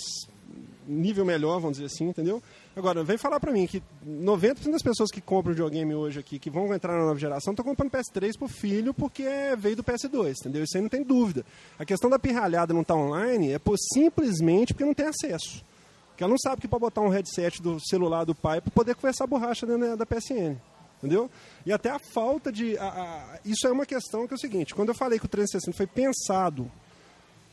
nível 0.88 1.24
melhor, 1.26 1.60
vamos 1.60 1.78
dizer 1.78 1.86
assim, 1.86 2.10
entendeu? 2.10 2.42
Agora, 2.76 3.04
vem 3.04 3.18
falar 3.18 3.40
pra 3.40 3.52
mim 3.52 3.68
que 3.68 3.84
90% 4.08 4.72
das 4.72 4.82
pessoas 4.82 5.12
que 5.12 5.22
compram 5.22 5.54
videogame 5.54 5.94
hoje 5.94 6.20
aqui, 6.20 6.40
que 6.40 6.50
vão 6.50 6.74
entrar 6.74 6.94
na 6.98 7.06
nova 7.06 7.20
geração, 7.20 7.52
estão 7.54 7.64
comprando 7.66 7.92
PS3 7.92 8.38
pro 8.38 8.48
filho 8.48 8.94
porque 8.94 9.24
veio 9.58 9.76
do 9.76 9.84
PS2, 9.84 10.36
entendeu? 10.40 10.64
Isso 10.64 10.76
aí 10.78 10.82
não 10.82 10.90
tem 10.90 11.04
dúvida. 11.04 11.46
A 11.78 11.86
questão 11.86 12.10
da 12.10 12.18
pirralhada 12.18 12.74
não 12.74 12.82
estar 12.82 12.96
online 12.96 13.52
é 13.52 13.60
por, 13.60 13.76
simplesmente 13.94 14.74
porque 14.74 14.86
não 14.86 14.94
tem 14.94 15.08
acesso. 15.08 15.64
Porque 16.10 16.24
ela 16.24 16.32
não 16.32 16.38
sabe 16.40 16.62
que 16.62 16.68
para 16.68 16.80
botar 16.80 17.02
um 17.02 17.10
headset 17.10 17.62
do 17.62 17.80
celular 17.80 18.24
do 18.26 18.34
pai 18.36 18.60
para 18.62 18.72
poder 18.72 18.96
conversar 18.96 19.28
borracha 19.28 19.66
dentro 19.66 19.96
da 19.96 20.06
PSN. 20.06 20.56
Entendeu? 20.98 21.30
E 21.66 21.72
até 21.72 21.90
a 21.90 21.98
falta 22.14 22.52
de. 22.52 22.78
a- 22.78 22.84
a- 22.84 23.40
isso 23.46 23.66
é 23.66 23.72
uma 23.72 23.86
questão 23.86 24.28
que 24.28 24.34
é 24.34 24.36
o 24.36 24.40
seguinte: 24.40 24.76
quando 24.76 24.90
eu 24.90 24.96
falei 24.96 25.18
que 25.18 25.26
o 25.26 25.30
360 25.30 25.78
foi 25.78 25.88
pensado 25.88 26.70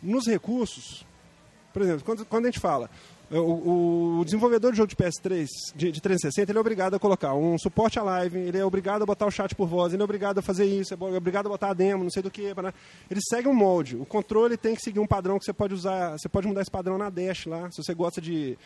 nos 0.02 0.26
recursos, 0.26 1.06
por 1.76 1.82
exemplo, 1.82 2.02
quando, 2.06 2.24
quando 2.24 2.46
a 2.46 2.48
gente 2.48 2.58
fala, 2.58 2.88
o, 3.30 4.20
o 4.20 4.24
desenvolvedor 4.24 4.70
de 4.70 4.78
jogo 4.78 4.88
de 4.88 4.96
PS3, 4.96 5.46
de, 5.74 5.92
de 5.92 6.00
360, 6.00 6.50
ele 6.50 6.56
é 6.56 6.60
obrigado 6.60 6.94
a 6.94 6.98
colocar 6.98 7.34
um 7.34 7.58
suporte 7.58 7.98
à 7.98 8.02
live, 8.02 8.38
ele 8.38 8.56
é 8.56 8.64
obrigado 8.64 9.02
a 9.02 9.04
botar 9.04 9.26
o 9.26 9.30
chat 9.30 9.54
por 9.54 9.68
voz, 9.68 9.92
ele 9.92 10.00
é 10.00 10.04
obrigado 10.04 10.38
a 10.38 10.42
fazer 10.42 10.64
isso, 10.64 10.94
é 10.94 10.96
obrigado 10.96 11.44
a 11.44 11.50
botar 11.50 11.68
a 11.68 11.74
demo, 11.74 12.02
não 12.02 12.10
sei 12.10 12.22
do 12.22 12.30
que. 12.30 12.54
Ele 13.10 13.20
segue 13.28 13.46
um 13.46 13.52
molde. 13.54 13.94
O 13.94 14.06
controle 14.06 14.56
tem 14.56 14.74
que 14.74 14.80
seguir 14.80 15.00
um 15.00 15.06
padrão 15.06 15.38
que 15.38 15.44
você 15.44 15.52
pode 15.52 15.74
usar, 15.74 16.12
você 16.12 16.30
pode 16.30 16.46
mudar 16.48 16.62
esse 16.62 16.70
padrão 16.70 16.96
na 16.96 17.10
dash 17.10 17.44
lá, 17.44 17.70
se 17.70 17.82
você 17.82 17.92
gosta 17.92 18.22
de 18.22 18.56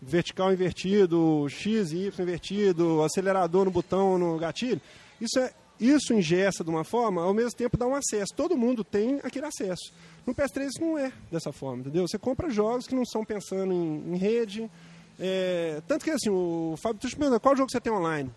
vertical 0.00 0.50
invertido, 0.50 1.46
X 1.50 1.92
e 1.92 2.06
Y 2.06 2.22
invertido, 2.22 3.02
acelerador 3.02 3.66
no 3.66 3.70
botão, 3.70 4.16
no 4.16 4.38
gatilho. 4.38 4.80
Isso 5.20 5.38
é 5.38 5.52
isso 5.80 6.14
ingessa 6.14 6.62
de 6.62 6.70
uma 6.70 6.84
forma, 6.84 7.22
ao 7.22 7.34
mesmo 7.34 7.52
tempo 7.52 7.76
dá 7.76 7.86
um 7.86 7.94
acesso. 7.94 8.34
Todo 8.34 8.56
mundo 8.56 8.84
tem 8.84 9.20
aquele 9.22 9.46
acesso. 9.46 9.92
No 10.26 10.34
PS3 10.34 10.68
isso 10.68 10.80
não 10.80 10.98
é 10.98 11.12
dessa 11.30 11.52
forma, 11.52 11.80
entendeu? 11.80 12.06
Você 12.06 12.18
compra 12.18 12.48
jogos 12.48 12.86
que 12.86 12.94
não 12.94 13.04
são 13.04 13.24
pensando 13.24 13.72
em, 13.72 14.14
em 14.14 14.16
rede. 14.16 14.70
é, 15.18 15.82
tanto 15.86 16.04
que 16.04 16.10
assim, 16.10 16.30
o 16.30 16.74
Fábio, 16.82 17.00
tu 17.00 17.16
pergunta, 17.16 17.40
qual 17.40 17.56
jogo 17.56 17.70
você 17.70 17.80
tem 17.80 17.92
online? 17.92 18.30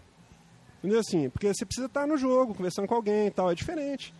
Entendeu 0.79 0.99
assim? 0.99 1.29
Porque 1.29 1.53
você 1.53 1.65
precisa 1.65 1.87
estar 1.87 2.05
no 2.07 2.17
jogo, 2.17 2.53
conversando 2.53 2.87
com 2.87 2.95
alguém 2.95 3.27
e 3.27 3.31
tal, 3.31 3.51
é 3.51 3.55
diferente. 3.55 4.13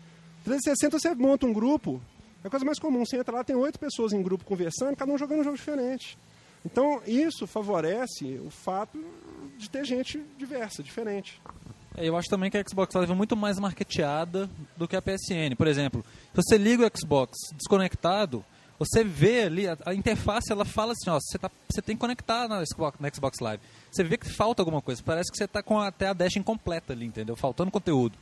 360 0.43 0.99
você 0.99 1.13
monta 1.13 1.45
um 1.45 1.53
grupo, 1.53 2.01
é 2.43 2.47
a 2.47 2.49
coisa 2.49 2.65
mais 2.65 2.80
comum. 2.80 3.05
Você 3.05 3.18
entra 3.18 3.36
lá, 3.36 3.43
tem 3.43 3.55
oito 3.55 3.80
pessoas 3.80 4.13
em 4.13 4.22
grupo 4.22 4.45
conversando, 4.45 4.95
cada 4.95 5.11
um 5.11 5.18
jogando 5.18 5.41
um 5.41 5.43
jogo 5.43 5.57
diferente. 5.57 6.18
Então, 6.65 7.01
isso 7.05 7.45
favorece 7.45 8.39
o 8.45 8.49
fato 8.49 9.03
de 9.57 9.70
ter 9.70 9.86
gente 9.86 10.24
diversa, 10.38 10.82
diferente. 10.82 11.41
É, 11.97 12.07
Eu 12.07 12.15
acho 12.15 12.29
também 12.29 12.49
que 12.51 12.57
a 12.57 12.63
Xbox 12.63 12.93
Live 12.93 13.11
é 13.11 13.15
muito 13.15 13.35
mais 13.35 13.59
marketeada 13.59 14.47
do 14.77 14.87
que 14.87 14.95
a 14.95 15.01
PSN. 15.01 15.55
Por 15.57 15.67
exemplo, 15.67 16.05
se 16.33 16.35
você 16.35 16.57
liga 16.57 16.85
o 16.85 16.97
Xbox 16.97 17.35
desconectado, 17.55 18.45
você 18.77 19.03
vê 19.03 19.41
ali, 19.41 19.67
a, 19.67 19.75
a 19.85 19.93
interface 19.95 20.51
ela 20.51 20.63
fala 20.63 20.93
assim, 20.93 21.09
ó, 21.09 21.19
você, 21.19 21.39
tá, 21.39 21.49
você 21.67 21.81
tem 21.81 21.95
que 21.95 21.99
conectar 21.99 22.47
na 22.47 22.63
Xbox, 22.63 22.99
na 22.99 23.09
Xbox 23.09 23.39
Live. 23.39 23.61
Você 23.91 24.03
vê 24.03 24.17
que 24.17 24.29
falta 24.29 24.61
alguma 24.61 24.81
coisa, 24.81 25.01
parece 25.03 25.31
que 25.31 25.37
você 25.37 25.45
está 25.45 25.63
com 25.63 25.79
até 25.79 26.07
a 26.07 26.13
dash 26.13 26.35
incompleta 26.35 26.93
ali, 26.93 27.05
entendeu? 27.05 27.35
Faltando 27.35 27.71
conteúdo. 27.71 28.15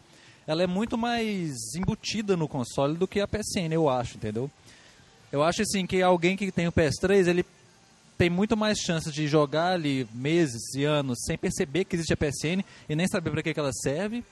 Ela 0.48 0.64
é 0.64 0.68
muito 0.68 0.98
mais 0.98 1.76
embutida 1.76 2.38
no 2.38 2.48
console 2.48 2.96
do 2.96 3.08
que 3.08 3.20
a 3.20 3.28
PSN, 3.28 3.74
eu 3.74 3.90
acho, 3.90 4.16
entendeu? 4.16 4.50
Eu 5.32 5.44
acho 5.44 5.64
assim 5.64 5.86
que 5.86 6.02
alguém 6.02 6.38
que 6.38 6.52
tem 6.52 6.68
o 6.68 6.72
PS3, 6.72 7.28
ele 7.28 7.46
tem 8.18 8.30
muito 8.30 8.56
mais 8.56 8.78
chances 8.80 9.14
de 9.14 9.28
jogar 9.28 9.74
ali 9.74 10.08
meses 10.14 10.74
e 10.76 10.84
anos 10.84 11.20
sem 11.26 11.38
perceber 11.38 11.86
que 11.86 11.96
existe 11.96 12.14
a 12.14 12.18
PSN 12.18 12.64
e 12.88 12.96
nem 12.96 13.08
saber 13.08 13.32
para 13.32 13.44
que, 13.44 13.54
que 13.54 13.60
ela 13.60 13.74
serve, 13.74 14.24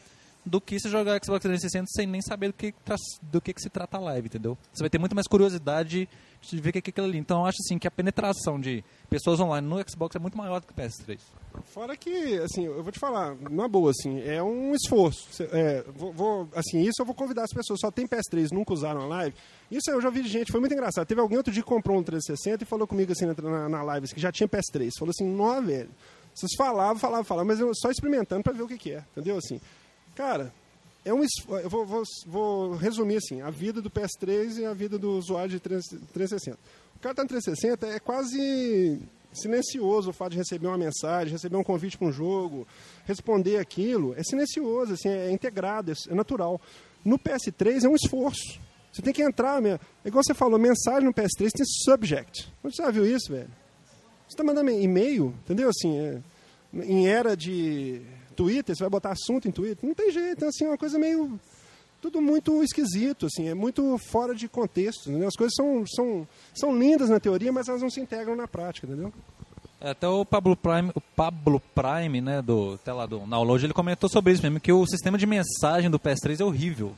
do 0.45 0.59
que 0.59 0.79
se 0.79 0.89
jogar 0.89 1.13
Xbox 1.23 1.41
360 1.41 1.85
sem 1.89 2.05
nem 2.07 2.21
saber 2.21 2.47
do 2.47 2.53
que, 2.53 2.73
tra- 2.83 2.95
do 3.21 3.39
que, 3.39 3.53
que 3.53 3.61
se 3.61 3.69
trata 3.69 3.97
a 3.97 3.99
live, 3.99 4.27
entendeu? 4.27 4.57
Você 4.73 4.83
vai 4.83 4.89
ter 4.89 4.97
muito 4.99 5.15
mais 5.15 5.27
curiosidade 5.27 6.07
de 6.41 6.59
ver 6.59 6.69
o 6.69 6.73
que 6.73 6.79
é 6.79 6.91
aquilo 6.91 7.07
ali. 7.07 7.17
Então 7.17 7.39
eu 7.41 7.45
acho 7.45 7.57
assim 7.65 7.77
que 7.79 7.87
a 7.87 7.91
penetração 7.91 8.59
de 8.59 8.83
pessoas 9.09 9.39
online 9.39 9.65
no 9.65 9.77
Xbox 9.89 10.15
é 10.15 10.19
muito 10.19 10.37
maior 10.37 10.59
do 10.59 10.67
que 10.67 10.73
o 10.73 10.75
PS3. 10.75 11.17
Fora 11.65 11.95
que, 11.95 12.37
assim, 12.39 12.65
eu 12.65 12.83
vou 12.83 12.91
te 12.91 12.99
falar, 12.99 13.35
na 13.49 13.67
boa, 13.67 13.91
assim, 13.91 14.19
é 14.21 14.41
um 14.43 14.73
esforço. 14.75 15.27
É, 15.51 15.83
vou, 15.95 16.11
vou- 16.11 16.49
assim, 16.55 16.81
isso 16.81 17.01
eu 17.01 17.05
vou 17.05 17.15
convidar 17.15 17.43
as 17.43 17.51
pessoas, 17.53 17.79
só 17.79 17.89
tem 17.91 18.05
PS3, 18.07 18.49
nunca 18.51 18.73
usaram 18.73 19.01
a 19.01 19.05
live. 19.05 19.35
Isso 19.71 19.89
eu 19.89 20.01
já 20.01 20.09
vi 20.09 20.23
gente, 20.27 20.51
foi 20.51 20.59
muito 20.59 20.73
engraçado. 20.73 21.05
Teve 21.07 21.21
alguém 21.21 21.37
outro 21.37 21.53
dia 21.53 21.63
que 21.63 21.69
comprou 21.69 21.97
um 21.97 22.03
360 22.03 22.63
e 22.63 22.67
falou 22.67 22.85
comigo, 22.87 23.11
assim, 23.13 23.25
na, 23.25 23.69
na, 23.69 23.81
live, 23.83 24.03
assim, 24.05 24.15
que 24.15 24.21
já 24.21 24.31
tinha 24.31 24.47
PS3. 24.49 24.89
Falou 24.99 25.11
assim, 25.11 25.25
nó, 25.25 25.61
velho, 25.61 25.89
vocês 26.33 26.51
falavam, 26.57 26.97
falavam, 26.97 27.23
falavam, 27.23 27.47
mas 27.47 27.59
eu 27.59 27.71
só 27.75 27.89
experimentando 27.91 28.43
pra 28.43 28.51
ver 28.51 28.63
o 28.63 28.67
que 28.67 28.77
que 28.77 28.91
é, 28.91 29.03
entendeu? 29.11 29.37
Assim, 29.37 29.61
cara, 30.15 30.53
é 31.05 31.13
um 31.13 31.23
eu 31.61 31.69
vou, 31.69 31.85
vou, 31.85 32.03
vou 32.25 32.75
resumir, 32.75 33.17
assim, 33.17 33.41
a 33.41 33.49
vida 33.49 33.81
do 33.81 33.89
PS3 33.89 34.59
e 34.59 34.65
a 34.65 34.73
vida 34.73 34.97
do 34.97 35.11
usuário 35.17 35.49
de 35.49 35.59
3 35.59 35.83
360. 36.13 36.57
O 36.95 36.99
cara 36.99 37.15
tá 37.15 37.23
no 37.23 37.29
360 37.29 37.87
é 37.87 37.99
quase 37.99 38.99
silencioso 39.33 40.11
o 40.11 40.13
fato 40.13 40.31
de 40.31 40.37
receber 40.37 40.67
uma 40.67 40.77
mensagem, 40.77 41.33
receber 41.33 41.57
um 41.57 41.63
convite 41.63 41.97
para 41.97 42.07
um 42.07 42.11
jogo, 42.11 42.67
responder 43.05 43.57
aquilo, 43.57 44.13
é 44.15 44.23
silencioso, 44.23 44.93
assim, 44.93 45.09
é 45.09 45.31
integrado, 45.31 45.91
é, 45.91 45.95
é 46.09 46.15
natural. 46.15 46.61
No 47.03 47.19
PS3 47.19 47.83
é 47.83 47.89
um 47.89 47.95
esforço. 47.95 48.59
Você 48.91 49.01
tem 49.01 49.11
que 49.11 49.23
entrar, 49.23 49.59
mesmo. 49.61 49.79
é 50.05 50.07
igual 50.07 50.23
você 50.23 50.35
falou, 50.35 50.59
mensagem 50.59 51.05
no 51.05 51.13
PS3 51.13 51.49
tem 51.51 51.65
subject. 51.65 52.53
Onde 52.63 52.75
você 52.75 52.83
já 52.83 52.91
viu 52.91 53.05
isso, 53.05 53.31
velho? 53.31 53.49
Você 54.27 54.35
está 54.35 54.43
mandando 54.43 54.69
e-mail, 54.69 55.33
entendeu? 55.43 55.69
Assim, 55.69 55.97
é, 55.97 56.21
em 56.73 57.07
era 57.07 57.35
de 57.35 58.01
Twitter, 58.33 58.75
você 58.75 58.83
vai 58.83 58.89
botar 58.89 59.11
assunto 59.11 59.47
em 59.47 59.51
Twitter, 59.51 59.87
não 59.87 59.95
tem 59.95 60.11
jeito, 60.11 60.37
então, 60.37 60.49
assim, 60.49 60.65
é 60.65 60.67
uma 60.67 60.77
coisa 60.77 60.99
meio 60.99 61.39
tudo 62.03 62.21
muito 62.21 62.61
esquisito, 62.61 63.27
assim, 63.27 63.47
é 63.47 63.53
muito 63.53 63.97
fora 63.97 64.35
de 64.35 64.49
contexto. 64.49 65.09
As 65.25 65.37
coisas 65.37 65.53
são, 65.55 65.85
são, 65.87 66.27
são 66.53 66.77
lindas 66.77 67.09
na 67.09 67.17
teoria, 67.17 67.49
mas 67.49 67.69
elas 67.69 67.81
não 67.81 67.89
se 67.89 68.01
integram 68.01 68.35
na 68.35 68.45
prática, 68.45 68.85
entendeu? 68.85 69.13
É, 69.79 69.91
Até 69.91 70.05
o 70.05 70.25
Pablo 70.25 70.53
Prime, 70.53 70.91
o 70.93 70.99
Pablo 70.99 71.61
Prime, 71.73 72.19
né, 72.19 72.41
do, 72.41 72.77
lá 72.85 73.05
do 73.05 73.19
download, 73.19 73.65
ele 73.65 73.73
comentou 73.73 74.09
sobre 74.09 74.33
isso 74.33 74.43
mesmo, 74.43 74.59
que 74.59 74.73
o 74.73 74.85
sistema 74.85 75.17
de 75.17 75.25
mensagem 75.25 75.89
do 75.89 75.97
PS3 75.97 76.41
é 76.41 76.43
horrível. 76.43 76.93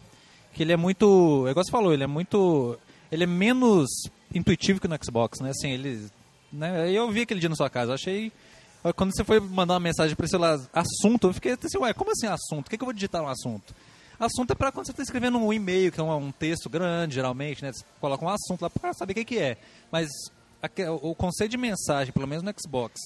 Que 0.54 0.64
ele 0.64 0.74
é 0.74 0.78
muito, 0.78 1.46
é 1.48 1.52
igual 1.52 1.64
você 1.64 1.72
falou, 1.72 1.94
ele 1.94 2.04
é 2.04 2.08
muito, 2.08 2.76
ele 3.12 3.26
é 3.26 3.28
menos 3.28 3.88
intuitivo 4.34 4.80
que 4.80 4.88
no 4.88 4.98
Xbox, 5.04 5.40
né? 5.40 5.52
Assim, 5.52 5.70
ele, 5.70 6.08
né, 6.52 6.92
eu 6.92 7.12
vi 7.12 7.22
aquele 7.22 7.40
dia 7.40 7.50
na 7.50 7.56
sua 7.56 7.70
casa, 7.70 7.94
achei 7.94 8.32
quando 8.94 9.16
você 9.16 9.24
foi 9.24 9.40
mandar 9.40 9.74
uma 9.74 9.80
mensagem 9.80 10.16
para 10.16 10.38
lá, 10.38 10.60
assunto, 10.74 11.28
eu 11.28 11.34
fiquei 11.34 11.54
assim, 11.54 11.78
ué, 11.78 11.94
como 11.94 12.12
assim 12.12 12.28
assunto? 12.28 12.68
O 12.68 12.70
que, 12.70 12.78
que 12.78 12.84
eu 12.84 12.88
vou 12.88 12.94
digitar 12.94 13.22
no 13.22 13.28
assunto? 13.28 13.74
Assunto 14.20 14.52
é 14.52 14.56
para 14.56 14.72
quando 14.72 14.86
você 14.86 14.92
está 14.92 15.04
escrevendo 15.04 15.38
um 15.38 15.52
e-mail, 15.52 15.92
que 15.92 16.00
é 16.00 16.04
um, 16.04 16.16
um 16.16 16.32
texto 16.32 16.70
grande, 16.70 17.16
geralmente, 17.16 17.62
né? 17.64 17.72
Você 17.74 17.84
coloca 18.00 18.24
um 18.24 18.30
assunto 18.30 18.62
lá 18.62 18.70
para 18.70 18.94
saber 18.94 19.12
o 19.12 19.16
que, 19.16 19.26
que 19.26 19.40
é. 19.40 19.58
Mas 19.92 20.10
aque- 20.62 20.88
o 20.88 21.14
conceito 21.16 21.52
de 21.52 21.58
mensagem, 21.58 22.14
pelo 22.14 22.28
menos 22.28 22.44
no 22.44 22.54
Xbox, 22.58 23.00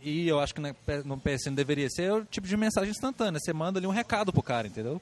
e 0.00 0.26
eu 0.26 0.40
acho 0.40 0.54
que 0.54 0.60
no 1.04 1.18
PSN 1.18 1.54
deveria 1.54 1.88
ser 1.90 2.12
o 2.12 2.24
tipo 2.24 2.46
de 2.46 2.56
mensagem 2.56 2.90
instantânea. 2.90 3.38
Você 3.38 3.52
manda 3.52 3.78
ali 3.78 3.86
um 3.86 3.90
recado 3.90 4.32
pro 4.32 4.42
cara, 4.42 4.66
entendeu? 4.66 5.00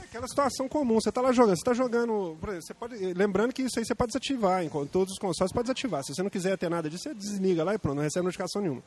É 0.00 0.04
aquela 0.04 0.26
situação 0.26 0.68
comum, 0.68 1.00
você 1.00 1.08
está 1.08 1.20
lá 1.20 1.32
jogando, 1.32 1.56
você 1.56 1.60
está 1.60 1.74
jogando, 1.74 2.36
por 2.40 2.48
exemplo, 2.48 2.66
você 2.66 2.74
pode, 2.74 2.96
lembrando 3.14 3.52
que 3.52 3.62
isso 3.62 3.78
aí 3.78 3.84
você 3.84 3.94
pode 3.94 4.12
desativar, 4.12 4.64
em 4.64 4.68
todos 4.68 5.12
os 5.12 5.18
consoles 5.18 5.50
você 5.50 5.54
pode 5.54 5.66
desativar. 5.66 6.02
Se 6.04 6.14
você 6.14 6.22
não 6.22 6.30
quiser 6.30 6.56
ter 6.56 6.68
nada 6.68 6.88
disso, 6.88 7.04
você 7.04 7.14
desliga 7.14 7.64
lá 7.64 7.74
e 7.74 7.78
pronto, 7.78 7.96
não 7.96 8.02
recebe 8.02 8.24
notificação 8.24 8.62
nenhuma. 8.62 8.82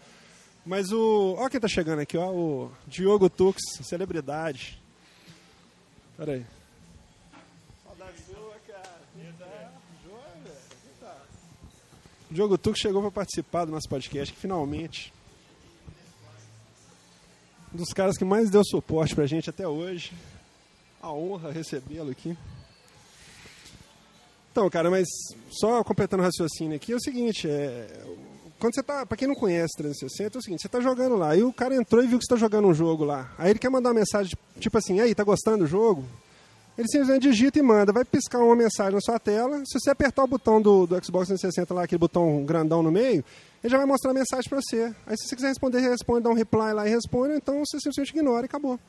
Mas 0.66 0.92
o. 0.92 1.36
Ó 1.38 1.48
quem 1.48 1.60
tá 1.60 1.68
chegando 1.68 2.00
aqui, 2.00 2.18
ó. 2.18 2.32
O 2.32 2.72
Diogo 2.88 3.30
Tux, 3.30 3.62
celebridade. 3.84 4.82
Pera 6.18 6.34
aí. 6.34 6.46
Saudade 7.84 8.18
sua, 8.26 8.56
cara. 8.68 8.96
O 12.32 12.34
Diogo 12.34 12.58
Tux 12.58 12.80
chegou 12.80 13.02
para 13.04 13.12
participar 13.12 13.66
do 13.66 13.72
nosso 13.72 13.88
podcast, 13.88 14.34
que 14.34 14.40
finalmente. 14.40 15.14
Um 17.72 17.78
dos 17.78 17.94
caras 17.94 18.18
que 18.18 18.26
mais 18.26 18.50
deu 18.50 18.64
suporte 18.66 19.14
pra 19.14 19.28
gente 19.28 19.50
até 19.50 19.68
hoje. 19.68 20.14
A 21.06 21.14
honra 21.14 21.52
recebê-lo 21.52 22.10
aqui. 22.10 22.36
Então, 24.52 24.68
cara, 24.72 24.90
mas 24.90 25.08
só 25.52 25.84
completando 25.84 26.24
o 26.24 26.26
raciocínio 26.26 26.76
aqui, 26.76 26.94
é 26.94 26.96
o 26.96 27.00
seguinte, 27.00 27.48
é, 27.48 27.88
quando 28.58 28.74
você 28.74 28.82
tá, 28.82 29.06
pra 29.06 29.16
quem 29.16 29.28
não 29.28 29.36
conhece 29.36 29.78
360, 29.78 30.36
é 30.36 30.40
o 30.40 30.42
seguinte, 30.42 30.64
você 30.64 30.68
tá 30.68 30.82
jogando 30.82 31.16
lá, 31.16 31.36
e 31.36 31.44
o 31.44 31.54
cara 31.54 31.76
entrou 31.76 32.04
e 32.04 32.08
viu 32.08 32.18
que 32.18 32.26
você 32.26 32.34
tá 32.34 32.40
jogando 32.40 32.68
um 32.68 32.74
jogo 32.74 33.04
lá. 33.04 33.32
Aí 33.38 33.52
ele 33.52 33.60
quer 33.60 33.70
mandar 33.70 33.90
uma 33.90 34.00
mensagem, 34.00 34.34
tipo 34.60 34.76
assim, 34.80 35.00
aí, 35.00 35.14
tá 35.14 35.24
gostando 35.24 35.60
do 35.60 35.68
jogo? 35.68 36.04
Ele 36.76 36.88
simplesmente 36.88 37.22
digita 37.22 37.60
e 37.60 37.62
manda, 37.62 37.94
vai 37.94 38.04
piscar 38.04 38.40
uma 38.40 38.56
mensagem 38.56 38.96
na 38.96 39.02
sua 39.02 39.20
tela, 39.20 39.60
se 39.64 39.80
você 39.80 39.92
apertar 39.92 40.24
o 40.24 40.28
botão 40.28 40.60
do, 40.60 40.88
do 40.88 40.96
Xbox 41.06 41.28
360 41.28 41.72
lá, 41.72 41.84
aquele 41.84 42.00
botão 42.00 42.44
grandão 42.44 42.82
no 42.82 42.92
meio, 42.92 43.24
ele 43.64 43.72
já 43.72 43.78
vai 43.78 43.86
mostrar 43.86 44.10
a 44.10 44.14
mensagem 44.16 44.50
para 44.50 44.60
você. 44.60 44.92
Aí 45.06 45.16
se 45.16 45.28
você 45.28 45.36
quiser 45.36 45.50
responder, 45.50 45.82
responde, 45.82 46.24
dá 46.24 46.32
um 46.32 46.34
reply 46.34 46.74
lá 46.74 46.88
e 46.88 46.90
responde, 46.90 47.36
então 47.36 47.64
você 47.64 47.78
simplesmente 47.80 48.10
ignora 48.10 48.46
e 48.46 48.46
acabou. 48.46 48.80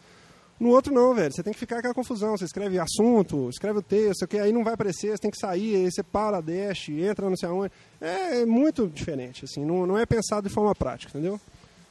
No 0.59 0.71
outro 0.71 0.93
não, 0.93 1.15
velho. 1.15 1.33
Você 1.33 1.43
tem 1.43 1.53
que 1.53 1.59
ficar 1.59 1.77
com 1.77 1.81
aquela 1.81 1.95
confusão. 1.95 2.37
Você 2.37 2.45
escreve 2.45 2.79
assunto, 2.79 3.49
escreve 3.51 3.79
o 3.79 3.83
texto, 3.83 4.27
que 4.27 4.39
aí 4.39 4.53
não 4.53 4.65
vai 4.65 4.75
aparecer, 4.75 5.11
você 5.11 5.19
tem 5.19 5.31
que 5.31 5.39
sair, 5.39 5.77
aí 5.77 5.91
você 5.91 6.03
para, 6.03 6.41
dash, 6.41 6.89
entra 6.89 7.29
não 7.29 7.37
sei 7.37 7.49
aonde. 7.49 7.73
É, 8.01 8.41
é 8.41 8.47
muito 8.47 8.89
diferente, 8.89 9.45
assim. 9.45 9.65
Não, 9.65 9.87
não 9.87 9.99
é 9.99 10.07
pensado 10.07 10.49
de 10.49 10.55
forma 10.55 10.75
prática, 10.75 11.11
entendeu? 11.11 11.41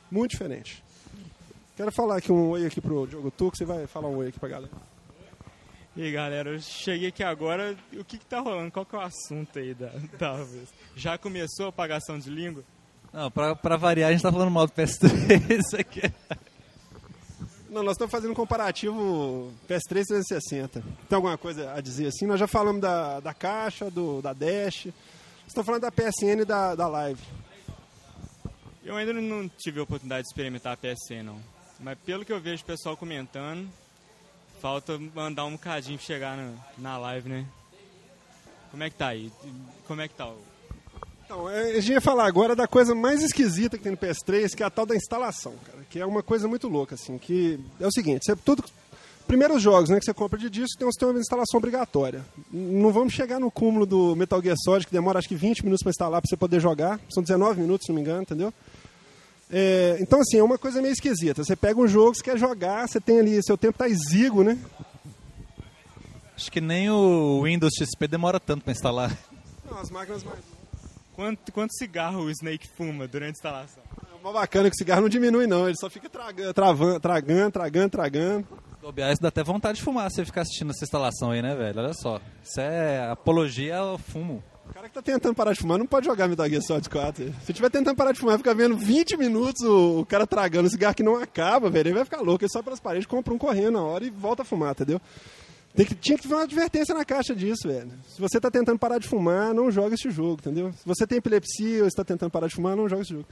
Muito 0.10 0.32
diferente. 0.32 0.84
Quero 1.78 1.92
falar 1.92 2.18
aqui 2.18 2.32
um 2.32 2.50
oi 2.50 2.66
aqui 2.66 2.80
pro 2.80 3.06
Diogo 3.06 3.30
Tuco, 3.30 3.56
você 3.56 3.66
vai 3.66 3.86
falar 3.86 4.08
um 4.08 4.18
oi 4.18 4.30
aqui 4.30 4.40
pra 4.40 4.50
galera. 4.50 4.72
E 5.96 6.04
aí, 6.04 6.12
galera, 6.12 6.50
eu 6.50 6.60
cheguei 6.60 7.10
aqui 7.10 7.24
agora, 7.24 7.76
o 7.94 8.04
que 8.04 8.18
que 8.18 8.26
tá 8.26 8.40
rolando? 8.40 8.72
Qual 8.72 8.86
que 8.86 8.96
é 8.96 9.00
o 9.00 9.02
assunto 9.02 9.60
aí 9.60 9.74
da, 9.74 9.92
da 10.18 10.34
vez? 10.44 10.70
Já 10.96 11.18
começou 11.18 11.68
a 11.68 11.70
apagação 11.70 12.18
de 12.18 12.30
língua? 12.30 12.64
Não, 13.14 13.32
pra, 13.32 13.56
pra 13.56 13.78
variar, 13.78 14.10
a 14.10 14.12
gente 14.12 14.22
tá 14.22 14.32
falando 14.32 14.52
mal 14.52 14.68
do 14.68 14.74
PS3 14.74 15.80
aqui. 15.80 16.02
Não, 17.76 17.84
nós 17.84 17.96
estamos 17.96 18.10
fazendo 18.10 18.32
um 18.32 18.34
comparativo 18.34 19.52
PS3 19.68 20.06
360. 20.06 20.82
Tem 21.10 21.16
alguma 21.18 21.38
coisa 21.38 21.74
a 21.74 21.82
dizer 21.82 22.08
assim? 22.08 22.26
Nós 22.26 22.40
já 22.40 22.48
falamos 22.48 22.80
da, 22.80 23.20
da 23.20 23.34
caixa, 23.34 23.92
do, 23.92 24.22
da 24.22 24.32
Dash. 24.32 24.88
Estamos 25.46 25.66
falando 25.66 25.82
da 25.82 25.92
PSN 25.92 26.40
e 26.40 26.46
da, 26.46 26.74
da 26.74 26.88
Live. 26.88 27.22
Eu 28.82 28.96
ainda 28.96 29.12
não 29.12 29.50
tive 29.50 29.82
a 29.82 29.84
oportunidade 29.84 30.22
de 30.22 30.30
experimentar 30.30 30.72
a 30.72 30.78
PSN, 30.78 31.22
não. 31.26 31.38
Mas 31.78 32.00
pelo 32.06 32.24
que 32.24 32.32
eu 32.32 32.40
vejo 32.40 32.64
o 32.64 32.66
pessoal 32.66 32.96
comentando, 32.96 33.68
falta 34.62 34.98
mandar 35.14 35.44
um 35.44 35.52
bocadinho 35.52 35.98
pra 35.98 36.08
chegar 36.08 36.38
na, 36.38 36.54
na 36.78 36.98
live, 36.98 37.28
né? 37.28 37.46
Como 38.72 38.84
é 38.84 38.90
que 38.90 38.96
tá 38.96 39.10
aí? 39.10 39.30
Como 39.86 40.00
é 40.00 40.08
que 40.08 40.16
tá 40.16 40.30
o 40.30 40.42
então, 41.26 41.50
é, 41.50 41.72
a 41.72 41.80
gente 41.80 41.94
ia 41.94 42.02
falar 42.02 42.28
agora 42.28 42.56
da 42.56 42.68
coisa 42.68 42.94
mais 42.94 43.24
esquisita 43.24 43.78
que 43.78 43.84
tem 43.84 43.92
no 43.92 43.98
PS3, 43.98 44.54
que 44.56 44.62
é 44.62 44.66
a 44.66 44.70
tal 44.70 44.86
da 44.86 44.96
instalação, 44.96 45.54
cara. 45.66 45.80
Que 45.90 46.00
é 46.00 46.06
uma 46.06 46.22
coisa 46.22 46.48
muito 46.48 46.68
louca, 46.68 46.94
assim, 46.94 47.18
que 47.18 47.60
é 47.80 47.88
o 47.88 47.92
seguinte, 47.92 48.24
você, 48.24 48.36
tudo, 48.36 48.64
primeiros 49.28 49.60
jogos 49.60 49.90
né, 49.90 49.98
que 49.98 50.06
você 50.06 50.14
compra 50.14 50.38
de 50.38 50.52
disco 50.52 50.78
tem, 50.78 50.88
tem 50.88 51.10
uma 51.10 51.20
instalação 51.20 51.58
obrigatória. 51.58 52.24
Não 52.52 52.92
vamos 52.92 53.14
chegar 53.14 53.40
no 53.40 53.50
cúmulo 53.50 53.88
do 53.88 54.16
Metal 54.16 54.40
Gear 54.40 54.56
Solid, 54.64 54.86
que 54.86 54.94
demora 54.94 55.18
acho 55.18 55.28
que 55.28 55.36
20 55.36 55.64
minutos 55.64 55.82
para 55.82 55.90
instalar 55.90 56.22
para 56.22 56.30
você 56.30 56.38
poder 56.38 56.60
jogar. 56.60 57.00
São 57.10 57.24
19 57.24 57.60
minutos, 57.60 57.86
se 57.86 57.92
não 57.92 57.96
me 57.96 58.02
engano, 58.02 58.22
entendeu? 58.22 58.54
É, 59.50 59.98
então, 60.00 60.22
assim, 60.22 60.38
é 60.38 60.44
uma 60.44 60.60
coisa 60.60 60.80
meio 60.80 60.94
esquisita. 60.94 61.44
Você 61.44 61.56
pega 61.56 61.80
um 61.80 61.88
jogo, 61.88 62.16
você 62.16 62.24
quer 62.24 62.38
jogar, 62.38 62.88
você 62.88 63.02
tem 63.02 63.20
ali, 63.20 63.44
seu 63.44 63.58
tempo 63.58 63.80
tá 63.80 63.90
exíguo, 63.90 64.44
né? 64.44 64.60
Acho 66.36 66.52
que 66.52 66.62
nem 66.62 66.90
o 66.90 67.42
Windows 67.44 67.74
XP 67.76 68.08
demora 68.08 68.40
tanto 68.40 68.64
para 68.64 68.74
instalar. 68.74 69.18
Não, 69.70 69.80
as 69.80 69.90
máquinas 69.90 70.24
mais 70.24 70.55
Quanto, 71.16 71.52
quanto 71.54 71.74
cigarro 71.78 72.24
o 72.24 72.30
Snake 72.30 72.68
fuma 72.68 73.08
durante 73.08 73.30
a 73.30 73.32
instalação? 73.32 73.82
É 74.12 74.16
uma 74.22 74.34
bacana 74.34 74.70
que 74.70 74.76
o 74.76 74.78
cigarro 74.78 75.02
não 75.02 75.10
diminui, 75.10 75.48
não. 75.48 75.66
Ele 75.66 75.78
só 75.78 75.90
fica 75.90 76.10
tragando, 76.10 76.54
travando, 76.54 77.00
tragando, 77.00 77.52
tragando, 77.52 77.90
tragando. 77.90 78.48
Bobear, 78.82 79.14
isso 79.14 79.22
dá 79.22 79.30
até 79.30 79.42
vontade 79.42 79.78
de 79.78 79.84
fumar 79.84 80.12
você 80.12 80.26
ficar 80.26 80.42
assistindo 80.42 80.72
essa 80.72 80.84
instalação 80.84 81.32
aí, 81.32 81.42
né, 81.42 81.56
velho? 81.56 81.80
Olha 81.80 81.94
só. 81.94 82.20
Isso 82.44 82.60
é 82.60 83.10
apologia 83.10 83.78
ao 83.78 83.98
fumo. 83.98 84.44
O 84.70 84.74
cara 84.74 84.90
que 84.90 84.94
tá 84.94 85.02
tentando 85.02 85.34
parar 85.34 85.54
de 85.54 85.60
fumar 85.60 85.78
não 85.78 85.86
pode 85.86 86.06
jogar 86.06 86.28
Metal 86.28 86.50
Gear 86.50 86.62
Solid 86.62 86.90
4. 86.90 87.34
Se 87.46 87.54
tiver 87.54 87.70
tentando 87.70 87.96
parar 87.96 88.12
de 88.12 88.20
fumar, 88.20 88.38
fica 88.38 88.54
vendo 88.54 88.76
20 88.76 89.16
minutos 89.16 89.62
o, 89.64 90.02
o 90.02 90.06
cara 90.06 90.28
tragando 90.28 90.68
o 90.68 90.70
cigarro 90.70 90.96
que 90.96 91.04
não 91.04 91.16
acaba, 91.16 91.70
velho. 91.70 91.88
Ele 91.88 91.96
vai 91.96 92.04
ficar 92.04 92.20
louco. 92.20 92.44
Ele 92.44 92.52
sobe 92.52 92.66
pelas 92.66 92.80
paredes, 92.80 93.08
compra 93.08 93.34
um 93.34 93.38
correndo 93.38 93.72
na 93.72 93.84
hora 93.84 94.04
e 94.04 94.10
volta 94.10 94.42
a 94.42 94.46
fumar, 94.46 94.72
entendeu? 94.72 95.00
Tem 95.76 95.86
que, 95.86 95.94
tinha 95.96 96.18
que 96.18 96.28
ter 96.28 96.34
uma 96.34 96.44
advertência 96.44 96.96
na 96.96 97.04
caixa 97.04 97.36
disso, 97.36 97.68
velho. 97.68 97.92
Se 98.08 98.22
você 98.22 98.38
está 98.38 98.50
tentando 98.50 98.80
parar 98.80 98.98
de 98.98 99.08
fumar, 99.08 99.54
não 99.54 99.70
joga 99.70 99.96
esse 99.96 100.10
jogo, 100.10 100.38
entendeu? 100.40 100.72
Se 100.74 100.86
você 100.86 101.06
tem 101.06 101.18
epilepsia 101.18 101.82
ou 101.82 101.88
está 101.88 102.04
tentando 102.04 102.32
parar 102.32 102.48
de 102.48 102.56
fumar, 102.56 102.78
não 102.78 102.88
joga 102.88 103.02
esse 103.02 103.14
jogo. 103.14 103.26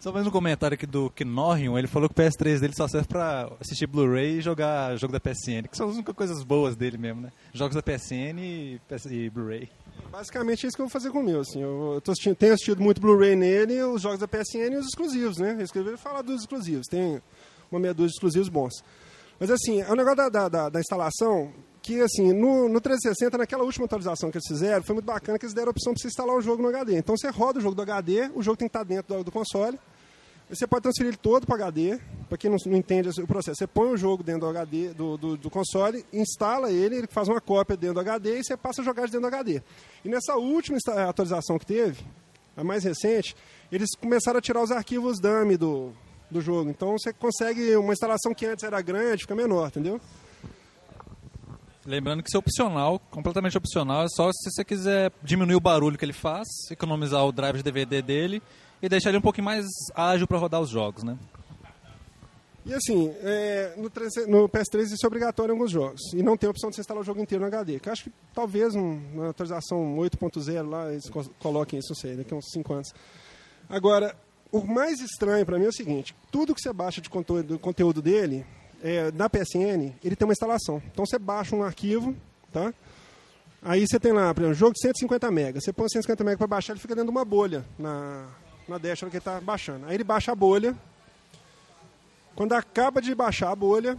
Só 0.00 0.12
mais 0.12 0.26
um 0.26 0.30
comentário 0.30 0.74
aqui 0.76 0.86
do 0.86 1.10
Knorrion, 1.10 1.76
ele 1.76 1.88
falou 1.88 2.08
que 2.08 2.18
o 2.18 2.24
PS3 2.24 2.60
dele 2.60 2.72
só 2.72 2.86
serve 2.86 3.08
pra 3.08 3.50
assistir 3.60 3.86
Blu-ray 3.88 4.38
e 4.38 4.40
jogar 4.40 4.96
jogo 4.96 5.12
da 5.12 5.18
PSN, 5.18 5.66
que 5.68 5.76
são 5.76 5.88
as 5.88 5.96
únicas 5.96 6.14
coisas 6.14 6.44
boas 6.44 6.76
dele 6.76 6.96
mesmo, 6.96 7.20
né? 7.20 7.32
Jogos 7.52 7.74
da 7.74 7.82
PSN 7.82 8.38
e, 8.38 8.80
e 9.10 9.28
Blu-ray. 9.28 9.68
Basicamente 10.10 10.64
é 10.64 10.68
isso 10.68 10.76
que 10.76 10.82
eu 10.82 10.86
vou 10.86 10.92
fazer 10.92 11.10
com 11.10 11.18
o 11.18 11.24
meu, 11.24 11.40
assim. 11.40 11.60
Eu, 11.60 11.94
eu 11.94 12.12
assistindo, 12.12 12.36
tenho 12.36 12.54
assistido 12.54 12.80
muito 12.80 13.00
Blu-ray 13.00 13.34
nele, 13.34 13.82
os 13.82 14.00
jogos 14.00 14.20
da 14.20 14.28
PSN 14.28 14.72
e 14.72 14.76
os 14.76 14.86
exclusivos, 14.86 15.36
né? 15.36 15.56
Eu 15.58 15.64
escrevi 15.64 15.96
falar 15.96 16.22
dos 16.22 16.42
exclusivos, 16.42 16.86
tem 16.86 17.20
uma 17.68 17.80
meia 17.80 17.92
dúzia 17.92 18.10
de 18.10 18.14
exclusivos 18.14 18.48
bons. 18.48 18.84
Mas 19.38 19.50
assim, 19.50 19.80
é 19.80 19.90
um 19.90 19.94
negócio 19.94 20.16
da, 20.30 20.48
da, 20.48 20.68
da, 20.68 20.80
instalação 20.80 21.52
que 21.80 22.00
assim, 22.00 22.32
no, 22.32 22.68
no 22.68 22.80
360, 22.80 23.38
naquela 23.38 23.62
última 23.62 23.86
atualização 23.86 24.30
que 24.30 24.38
eles 24.38 24.48
fizeram, 24.48 24.82
foi 24.82 24.94
muito 24.94 25.06
bacana 25.06 25.38
que 25.38 25.44
eles 25.44 25.54
deram 25.54 25.68
a 25.68 25.70
opção 25.70 25.92
para 25.92 26.02
você 26.02 26.08
instalar 26.08 26.36
o 26.36 26.40
jogo 26.40 26.62
no 26.62 26.68
HD. 26.68 26.98
Então 26.98 27.16
você 27.16 27.28
roda 27.28 27.58
o 27.58 27.62
jogo 27.62 27.74
do 27.74 27.82
HD, 27.82 28.30
o 28.34 28.42
jogo 28.42 28.56
tem 28.56 28.68
que 28.68 28.76
estar 28.76 28.84
dentro 28.84 29.16
do, 29.16 29.24
do 29.24 29.32
console. 29.32 29.78
Você 30.50 30.66
pode 30.66 30.82
transferir 30.82 31.10
ele 31.10 31.18
todo 31.18 31.46
para 31.46 31.56
HD, 31.56 32.00
para 32.26 32.38
quem 32.38 32.50
não, 32.50 32.56
não, 32.64 32.76
entende 32.76 33.08
o 33.20 33.26
processo. 33.26 33.58
Você 33.58 33.66
põe 33.66 33.90
o 33.90 33.96
jogo 33.98 34.22
dentro 34.22 34.40
do 34.40 34.48
HD, 34.48 34.94
do, 34.94 35.18
do, 35.18 35.36
do, 35.36 35.50
console, 35.50 36.04
instala 36.10 36.70
ele, 36.72 36.96
ele 36.96 37.06
faz 37.06 37.28
uma 37.28 37.40
cópia 37.40 37.76
dentro 37.76 37.94
do 37.94 38.00
HD 38.00 38.38
e 38.38 38.44
você 38.44 38.56
passa 38.56 38.80
a 38.80 38.84
jogar 38.84 39.02
dentro 39.02 39.20
do 39.20 39.26
HD. 39.26 39.62
E 40.04 40.08
nessa 40.08 40.36
última 40.36 40.78
atualização 41.06 41.58
que 41.58 41.66
teve, 41.66 42.02
a 42.56 42.64
mais 42.64 42.82
recente, 42.82 43.36
eles 43.70 43.90
começaram 43.94 44.38
a 44.38 44.42
tirar 44.42 44.62
os 44.62 44.70
arquivos 44.70 45.20
dummy 45.20 45.56
do, 45.56 45.92
do 46.30 46.40
jogo. 46.40 46.70
Então 46.70 46.92
você 46.92 47.12
consegue 47.12 47.76
uma 47.76 47.92
instalação 47.92 48.34
que 48.34 48.46
antes 48.46 48.64
era 48.64 48.80
grande, 48.80 49.22
fica 49.22 49.34
menor, 49.34 49.68
entendeu? 49.68 50.00
Lembrando 51.86 52.22
que 52.22 52.28
isso 52.28 52.36
é 52.36 52.40
opcional, 52.40 52.98
completamente 53.10 53.56
opcional, 53.56 54.04
é 54.04 54.08
só 54.08 54.30
se 54.30 54.50
você 54.50 54.62
quiser 54.62 55.10
diminuir 55.22 55.56
o 55.56 55.60
barulho 55.60 55.96
que 55.96 56.04
ele 56.04 56.12
faz, 56.12 56.46
economizar 56.70 57.24
o 57.24 57.32
drive 57.32 57.56
de 57.56 57.62
DVD 57.62 58.02
dele 58.02 58.42
e 58.82 58.88
deixar 58.88 59.08
ele 59.08 59.18
um 59.18 59.22
pouquinho 59.22 59.46
mais 59.46 59.64
ágil 59.94 60.26
para 60.26 60.36
rodar 60.36 60.60
os 60.60 60.68
jogos, 60.68 61.02
né? 61.02 61.16
E 62.66 62.74
assim, 62.74 63.10
é, 63.22 63.72
no, 63.78 63.88
3, 63.88 64.26
no, 64.28 64.46
PS3 64.46 64.82
isso 64.92 64.98
é 65.02 65.06
obrigatório 65.06 65.52
em 65.52 65.54
alguns 65.54 65.70
jogos. 65.70 66.12
E 66.12 66.22
não 66.22 66.36
tem 66.36 66.50
opção 66.50 66.68
de 66.68 66.76
você 66.76 66.82
instalar 66.82 67.02
o 67.02 67.06
jogo 67.06 67.22
inteiro 67.22 67.40
no 67.40 67.48
HD. 67.48 67.80
Que 67.80 67.88
eu 67.88 67.92
acho 67.94 68.04
que 68.04 68.12
talvez 68.34 68.74
um, 68.74 69.00
uma 69.14 69.30
atualização 69.30 69.96
8.0 69.96 70.68
lá 70.68 70.92
eles 70.92 71.10
coloquem 71.38 71.78
isso, 71.78 71.88
não 71.92 71.96
sei, 71.96 72.16
daqui 72.16 72.34
a 72.34 72.36
uns 72.36 72.50
5 72.52 72.74
anos. 72.74 72.92
Agora, 73.70 74.14
o 74.50 74.64
mais 74.64 75.00
estranho 75.00 75.44
para 75.44 75.58
mim 75.58 75.66
é 75.66 75.68
o 75.68 75.72
seguinte: 75.72 76.14
tudo 76.30 76.54
que 76.54 76.60
você 76.60 76.72
baixa 76.72 77.00
de 77.00 77.10
conteúdo, 77.10 77.58
conteúdo 77.58 78.00
dele, 78.00 78.44
é, 78.82 79.10
na 79.12 79.28
PSN, 79.28 79.94
ele 80.02 80.16
tem 80.16 80.26
uma 80.26 80.32
instalação. 80.32 80.82
Então 80.90 81.04
você 81.04 81.18
baixa 81.18 81.54
um 81.54 81.62
arquivo, 81.62 82.16
tá? 82.52 82.72
Aí 83.60 83.86
você 83.86 83.98
tem 83.98 84.12
lá, 84.12 84.32
por 84.32 84.40
exemplo, 84.40 84.52
um 84.52 84.58
jogo 84.58 84.72
de 84.74 84.80
150 84.80 85.30
MB. 85.30 85.60
Você 85.60 85.72
põe 85.72 85.88
150 85.88 86.22
MB 86.22 86.36
para 86.36 86.46
baixar, 86.46 86.72
ele 86.72 86.80
fica 86.80 86.94
dentro 86.94 87.10
de 87.10 87.16
uma 87.16 87.24
bolha 87.24 87.64
na, 87.78 88.26
na 88.68 88.78
dash 88.78 89.00
que 89.00 89.06
ele 89.06 89.18
está 89.18 89.40
baixando. 89.40 89.86
Aí 89.86 89.94
ele 89.94 90.04
baixa 90.04 90.32
a 90.32 90.34
bolha. 90.34 90.76
Quando 92.36 92.52
acaba 92.52 93.02
de 93.02 93.12
baixar 93.16 93.50
a 93.50 93.56
bolha, 93.56 93.98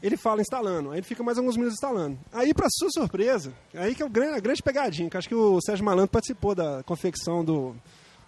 ele 0.00 0.16
fala 0.16 0.40
instalando. 0.40 0.92
Aí 0.92 0.98
ele 0.98 1.06
fica 1.06 1.24
mais 1.24 1.36
alguns 1.36 1.56
minutos 1.56 1.74
instalando. 1.74 2.16
Aí, 2.32 2.54
para 2.54 2.68
sua 2.70 2.88
surpresa, 2.90 3.52
aí 3.74 3.96
que 3.96 4.02
é 4.02 4.06
a 4.06 4.40
grande 4.40 4.62
pegadinha, 4.62 5.10
que 5.10 5.16
acho 5.16 5.28
que 5.28 5.34
o 5.34 5.60
Sérgio 5.60 5.84
Malandro 5.84 6.12
participou 6.12 6.54
da 6.54 6.84
confecção 6.84 7.44
do, 7.44 7.74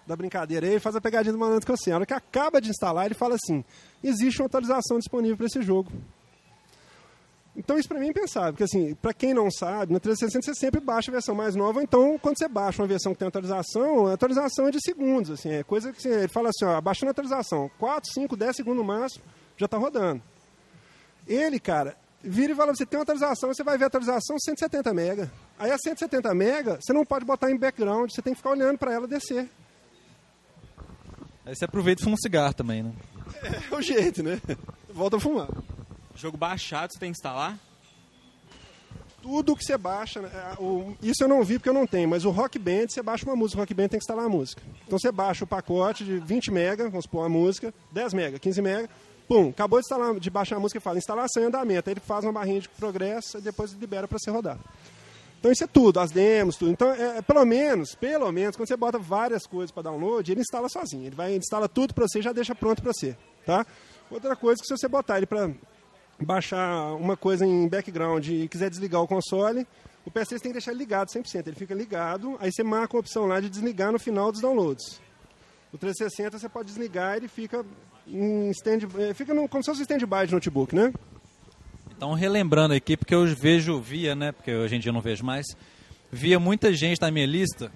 da 0.05 0.15
brincadeira 0.15 0.67
aí, 0.67 0.79
faz 0.79 0.95
a 0.95 1.01
pegadinha 1.01 1.33
do 1.33 1.39
malandro 1.39 1.65
com 1.65 1.73
assim. 1.73 1.91
A 1.91 1.95
hora 1.95 2.05
que 2.05 2.13
acaba 2.13 2.59
de 2.59 2.69
instalar, 2.69 3.05
ele 3.05 3.15
fala 3.15 3.35
assim: 3.35 3.63
existe 4.03 4.41
uma 4.41 4.47
atualização 4.47 4.97
disponível 4.97 5.37
para 5.37 5.45
esse 5.45 5.61
jogo. 5.61 5.91
Então 7.55 7.77
isso 7.77 7.87
para 7.87 7.99
mim 7.99 8.07
é 8.07 8.09
impensável, 8.09 8.51
porque 8.51 8.63
assim, 8.63 8.95
para 8.95 9.13
quem 9.13 9.31
não 9.31 9.51
sabe, 9.51 9.93
no 9.93 9.99
360 9.99 10.43
você 10.43 10.59
sempre 10.59 10.81
baixa 10.81 11.11
a 11.11 11.13
versão 11.13 11.35
mais 11.35 11.55
nova, 11.55 11.83
então 11.83 12.17
quando 12.17 12.35
você 12.35 12.47
baixa 12.47 12.81
uma 12.81 12.87
versão 12.87 13.13
que 13.13 13.19
tem 13.19 13.27
atualização, 13.27 14.07
a 14.07 14.13
atualização 14.13 14.67
é 14.67 14.71
de 14.71 14.81
segundos, 14.81 15.29
assim, 15.29 15.49
é 15.49 15.63
coisa 15.63 15.91
que 15.91 15.99
assim, 15.99 16.09
ele 16.09 16.27
fala 16.27 16.49
assim, 16.49 16.65
ó, 16.65 16.81
baixando 16.81 17.09
a 17.09 17.11
atualização, 17.11 17.69
4, 17.77 18.11
5, 18.11 18.35
10 18.35 18.55
segundos 18.55 18.79
no 18.79 18.83
máximo, 18.83 19.23
já 19.55 19.65
está 19.65 19.77
rodando. 19.77 20.19
Ele, 21.27 21.59
cara, 21.59 21.95
vira 22.23 22.53
e 22.53 22.55
fala, 22.55 22.73
você 22.73 22.87
tem 22.87 22.97
uma 22.97 23.03
atualização, 23.03 23.53
você 23.53 23.63
vai 23.63 23.77
ver 23.77 23.83
a 23.83 23.87
atualização 23.87 24.35
170 24.39 24.89
MB. 24.91 25.29
Aí 25.59 25.71
a 25.71 25.77
170 25.77 26.33
MB, 26.33 26.77
você 26.81 26.91
não 26.91 27.05
pode 27.05 27.23
botar 27.23 27.51
em 27.51 27.57
background, 27.57 28.09
você 28.09 28.21
tem 28.23 28.33
que 28.33 28.37
ficar 28.37 28.49
olhando 28.49 28.79
para 28.79 28.93
ela 28.93 29.07
descer. 29.07 29.47
Aí 31.45 31.55
você 31.55 31.65
aproveita 31.65 32.01
e 32.01 32.03
fuma 32.03 32.15
um 32.15 32.17
cigarro 32.17 32.53
também, 32.53 32.83
né? 32.83 32.93
É 33.71 33.75
o 33.75 33.81
jeito, 33.81 34.23
né? 34.23 34.39
Volta 34.93 35.17
a 35.17 35.19
fumar. 35.19 35.49
Jogo 36.15 36.37
baixado, 36.37 36.91
você 36.93 36.99
tem 36.99 37.11
que 37.11 37.17
instalar? 37.17 37.57
Tudo 39.21 39.55
que 39.55 39.63
você 39.63 39.77
baixa, 39.77 40.21
né, 40.21 40.29
é, 40.33 40.61
o- 40.61 40.97
isso 41.01 41.23
eu 41.23 41.29
não 41.29 41.41
vi 41.43 41.57
porque 41.57 41.69
eu 41.69 41.73
não 41.73 41.87
tenho, 41.87 42.09
mas 42.09 42.25
o 42.25 42.29
Rock 42.29 42.59
Band, 42.59 42.87
você 42.89 43.01
baixa 43.01 43.25
uma 43.25 43.35
música, 43.37 43.57
o 43.57 43.61
Rock 43.61 43.73
Band 43.73 43.87
tem 43.87 43.97
que 43.99 44.03
instalar 44.03 44.25
a 44.25 44.29
música. 44.29 44.61
Então 44.85 44.99
você 44.99 45.11
baixa 45.13 45.45
o 45.45 45.47
pacote 45.47 46.03
de 46.03 46.19
20 46.19 46.51
mega, 46.51 46.89
vamos 46.89 47.05
supor, 47.05 47.25
a 47.25 47.29
música, 47.29 47.73
10 47.91 48.13
mega, 48.13 48.37
15 48.37 48.61
mega, 48.61 48.89
pum, 49.25 49.49
acabou 49.49 49.79
de, 49.79 49.85
instalar, 49.85 50.19
de 50.19 50.29
baixar 50.29 50.57
a 50.57 50.59
música 50.59 50.77
e 50.77 50.81
fala 50.81 50.97
instalação 50.97 51.41
em 51.41 51.45
andamento. 51.45 51.89
Aí 51.89 51.93
ele 51.93 52.01
faz 52.01 52.25
uma 52.25 52.33
barrinha 52.33 52.59
de 52.59 52.67
progresso 52.67 53.37
e 53.37 53.41
depois 53.41 53.71
libera 53.71 54.09
para 54.09 54.19
você 54.19 54.29
rodar. 54.29 54.59
Então 55.43 55.51
isso 55.51 55.65
é 55.65 55.67
tudo, 55.67 55.99
as 55.99 56.09
demos, 56.09 56.55
tudo. 56.55 56.71
Então, 56.71 56.89
é, 56.93 57.17
é, 57.17 57.21
pelo 57.21 57.43
menos, 57.43 57.95
pelo 57.95 58.31
menos, 58.31 58.55
quando 58.55 58.65
você 58.65 58.77
bota 58.77 58.97
várias 58.97 59.45
coisas 59.45 59.71
para 59.71 59.83
download, 59.83 60.31
ele 60.31 60.39
instala 60.39 60.69
sozinho. 60.69 61.05
Ele 61.05 61.15
vai 61.17 61.31
ele 61.31 61.39
instala 61.39 61.67
tudo 61.67 61.93
para 61.93 62.07
você 62.07 62.19
e 62.19 62.21
já 62.21 62.31
deixa 62.31 62.55
pronto 62.55 62.81
para 62.81 62.93
você, 62.93 63.17
tá? 63.45 63.65
Outra 64.09 64.37
coisa 64.37 64.61
que 64.61 64.65
se 64.65 64.77
você 64.77 64.87
botar 64.87 65.17
ele 65.17 65.25
para 65.25 65.51
baixar 66.17 66.93
uma 66.93 67.17
coisa 67.17 67.45
em 67.45 67.67
background 67.67 68.25
e 68.25 68.47
quiser 68.47 68.69
desligar 68.69 69.01
o 69.01 69.07
console, 69.07 69.67
o 70.05 70.11
PS3 70.11 70.29
tem 70.29 70.39
que 70.39 70.53
deixar 70.53 70.71
ele 70.71 70.79
ligado 70.79 71.09
100%. 71.09 71.45
Ele 71.45 71.57
fica 71.57 71.75
ligado, 71.75 72.37
aí 72.39 72.49
você 72.49 72.63
marca 72.63 72.95
a 72.95 73.01
opção 73.01 73.25
lá 73.25 73.41
de 73.41 73.49
desligar 73.49 73.91
no 73.91 73.99
final 73.99 74.31
dos 74.31 74.39
downloads. 74.39 75.01
O 75.73 75.77
360 75.77 76.39
você 76.39 76.47
pode 76.47 76.69
desligar, 76.69 77.17
ele 77.17 77.27
fica 77.27 77.65
em 78.07 78.49
stand, 78.51 78.87
eh, 78.97 79.13
fica 79.13 79.33
no, 79.33 79.49
como 79.49 79.61
se 79.61 79.69
fosse 79.69 79.81
um 79.81 79.83
stand-by 79.83 80.25
de 80.25 80.33
notebook, 80.33 80.73
né? 80.73 80.93
Então, 81.95 82.13
relembrando 82.13 82.73
aqui, 82.73 82.97
porque 82.97 83.13
eu 83.13 83.25
vejo, 83.35 83.79
via, 83.79 84.15
né? 84.15 84.31
Porque 84.31 84.53
hoje 84.53 84.75
em 84.75 84.79
dia 84.79 84.89
eu 84.89 84.93
não 84.93 85.01
vejo 85.01 85.23
mais. 85.23 85.45
Via 86.11 86.39
muita 86.39 86.73
gente 86.73 87.01
na 87.01 87.09
minha 87.09 87.25
lista, 87.25 87.71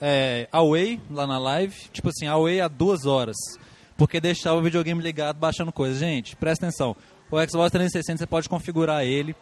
é, 0.00 0.48
away, 0.52 1.00
lá 1.10 1.26
na 1.26 1.38
live, 1.38 1.74
tipo 1.92 2.08
assim, 2.08 2.26
away 2.26 2.60
há 2.60 2.68
duas 2.68 3.06
horas. 3.06 3.36
Porque 3.96 4.20
deixava 4.20 4.58
o 4.58 4.62
videogame 4.62 5.02
ligado 5.02 5.36
baixando 5.36 5.72
coisas. 5.72 5.98
Gente, 5.98 6.36
presta 6.36 6.66
atenção. 6.66 6.96
O 7.30 7.36
Xbox 7.48 7.70
360 7.70 8.18
você 8.18 8.26
pode 8.26 8.48
configurar 8.48 9.04
ele 9.04 9.34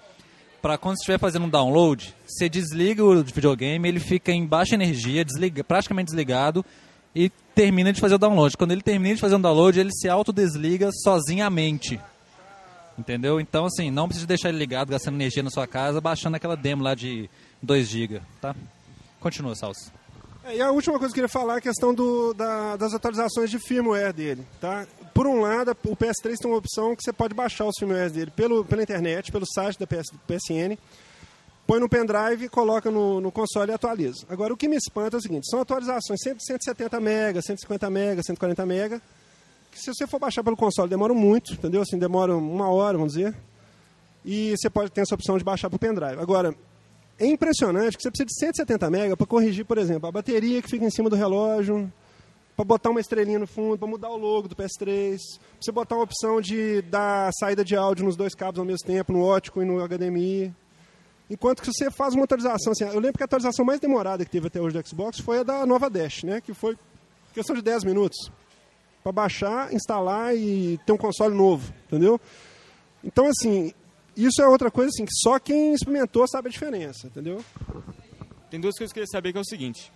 para 0.60 0.76
quando 0.76 0.96
você 0.96 1.02
estiver 1.02 1.18
fazendo 1.18 1.46
um 1.46 1.48
download, 1.48 2.14
você 2.26 2.48
desliga 2.48 3.02
o 3.02 3.24
videogame, 3.24 3.88
ele 3.88 3.98
fica 3.98 4.30
em 4.30 4.46
baixa 4.46 4.74
energia, 4.74 5.24
desliga, 5.24 5.64
praticamente 5.64 6.06
desligado 6.06 6.64
e 7.14 7.30
termina 7.54 7.92
de 7.92 8.00
fazer 8.00 8.14
o 8.14 8.18
download. 8.18 8.56
Quando 8.56 8.72
ele 8.72 8.82
termina 8.82 9.14
de 9.14 9.20
fazer 9.20 9.36
um 9.36 9.40
download, 9.40 9.80
ele 9.80 9.90
se 9.92 10.08
autodesliga 10.08 10.90
sozinhamente. 10.92 11.98
Entendeu? 13.00 13.40
Então, 13.40 13.64
assim, 13.64 13.90
não 13.90 14.06
precisa 14.06 14.26
deixar 14.26 14.50
ele 14.50 14.58
ligado, 14.58 14.90
gastando 14.90 15.14
energia 15.14 15.42
na 15.42 15.48
sua 15.50 15.66
casa, 15.66 16.00
baixando 16.00 16.36
aquela 16.36 16.54
demo 16.56 16.82
lá 16.84 16.94
de 16.94 17.30
2 17.62 17.88
GB, 17.88 18.20
tá? 18.40 18.54
Continua, 19.18 19.54
Salso. 19.54 19.90
É, 20.44 20.56
e 20.56 20.60
a 20.62 20.70
última 20.70 20.98
coisa 20.98 21.12
que 21.14 21.20
eu 21.20 21.24
queria 21.24 21.28
falar 21.28 21.54
é 21.54 21.58
a 21.58 21.60
questão 21.62 21.94
do, 21.94 22.32
da- 22.34 22.76
das 22.76 22.92
atualizações 22.94 23.50
de 23.50 23.58
firmware 23.58 24.12
dele. 24.12 24.46
Tá? 24.60 24.86
Por 25.14 25.26
um 25.26 25.40
lado, 25.40 25.70
o 25.84 25.96
PS3 25.96 26.36
tem 26.38 26.50
uma 26.50 26.58
opção 26.58 26.94
que 26.94 27.02
você 27.02 27.12
pode 27.12 27.34
baixar 27.34 27.64
os 27.66 27.74
firmwares 27.78 28.12
dele 28.12 28.30
pelo, 28.30 28.64
pela 28.64 28.82
internet, 28.82 29.32
pelo 29.32 29.44
site 29.46 29.78
da 29.78 29.86
PS, 29.86 30.10
PSN, 30.26 30.76
põe 31.66 31.78
no 31.80 31.88
pendrive, 31.88 32.48
coloca 32.48 32.90
no, 32.90 33.20
no 33.20 33.30
console 33.32 33.70
e 33.70 33.74
atualiza. 33.74 34.24
Agora, 34.28 34.52
o 34.52 34.56
que 34.56 34.68
me 34.68 34.76
espanta 34.76 35.16
é 35.16 35.18
o 35.18 35.22
seguinte, 35.22 35.48
são 35.50 35.60
atualizações 35.60 36.20
100, 36.22 36.38
170 36.38 36.96
MB, 37.00 37.42
150 37.42 37.86
MB, 37.90 38.22
140 38.24 38.62
MB, 38.66 38.88
que 38.88 39.02
se 39.78 39.92
você 39.94 40.06
for 40.06 40.18
baixar 40.18 40.42
pelo 40.42 40.56
console 40.56 40.88
demora 40.88 41.14
muito, 41.14 41.52
entendeu? 41.52 41.82
Assim, 41.82 41.98
demora 41.98 42.36
uma 42.36 42.68
hora, 42.68 42.98
vamos 42.98 43.14
dizer, 43.14 43.34
e 44.24 44.54
você 44.56 44.68
pode 44.68 44.90
ter 44.90 45.02
essa 45.02 45.14
opção 45.14 45.38
de 45.38 45.44
baixar 45.44 45.68
para 45.68 45.76
o 45.76 45.78
pendrive. 45.78 46.20
Agora, 46.20 46.54
é 47.18 47.26
impressionante 47.26 47.96
que 47.96 48.02
você 48.02 48.10
precisa 48.10 48.26
de 48.26 48.38
170 48.38 48.90
MB 48.90 49.16
para 49.16 49.26
corrigir, 49.26 49.64
por 49.64 49.78
exemplo, 49.78 50.08
a 50.08 50.12
bateria 50.12 50.60
que 50.62 50.68
fica 50.68 50.84
em 50.84 50.90
cima 50.90 51.08
do 51.10 51.16
relógio, 51.16 51.92
para 52.56 52.64
botar 52.64 52.90
uma 52.90 53.00
estrelinha 53.00 53.38
no 53.38 53.46
fundo, 53.46 53.78
para 53.78 53.88
mudar 53.88 54.10
o 54.10 54.16
logo 54.16 54.48
do 54.48 54.56
PS3, 54.56 55.16
pra 55.16 55.60
você 55.60 55.72
botar 55.72 55.94
uma 55.94 56.04
opção 56.04 56.40
de 56.40 56.82
dar 56.82 57.30
saída 57.32 57.64
de 57.64 57.76
áudio 57.76 58.04
nos 58.04 58.16
dois 58.16 58.34
cabos 58.34 58.58
ao 58.58 58.64
mesmo 58.66 58.86
tempo, 58.86 59.12
no 59.12 59.22
ótico 59.22 59.62
e 59.62 59.64
no 59.64 59.86
HDMI. 59.86 60.54
Enquanto 61.30 61.62
que 61.62 61.72
você 61.72 61.90
faz 61.90 62.14
uma 62.14 62.24
atualização, 62.24 62.72
assim, 62.72 62.84
eu 62.84 63.00
lembro 63.00 63.16
que 63.16 63.22
a 63.22 63.26
atualização 63.26 63.64
mais 63.64 63.80
demorada 63.80 64.24
que 64.24 64.30
teve 64.30 64.48
até 64.48 64.60
hoje 64.60 64.76
do 64.76 64.86
Xbox 64.86 65.20
foi 65.20 65.38
a 65.38 65.42
da 65.42 65.64
nova 65.64 65.88
Dash, 65.88 66.24
né, 66.24 66.40
que 66.40 66.52
foi 66.52 66.76
questão 67.32 67.54
de 67.54 67.62
10 67.62 67.84
minutos 67.84 68.30
para 69.02 69.12
baixar, 69.12 69.72
instalar 69.72 70.34
e 70.36 70.78
ter 70.86 70.92
um 70.92 70.96
console 70.96 71.34
novo, 71.34 71.72
entendeu? 71.86 72.20
Então, 73.02 73.26
assim, 73.26 73.72
isso 74.16 74.42
é 74.42 74.46
outra 74.46 74.70
coisa 74.70 74.88
assim, 74.88 75.04
que 75.04 75.14
só 75.14 75.38
quem 75.38 75.72
experimentou 75.72 76.26
sabe 76.28 76.48
a 76.48 76.50
diferença, 76.50 77.06
entendeu? 77.06 77.42
Tem 78.50 78.60
duas 78.60 78.76
coisas 78.76 78.92
que 78.92 78.98
eu 78.98 79.04
queria 79.04 79.12
saber 79.12 79.32
que 79.32 79.38
é 79.38 79.40
o 79.40 79.44
seguinte. 79.44 79.92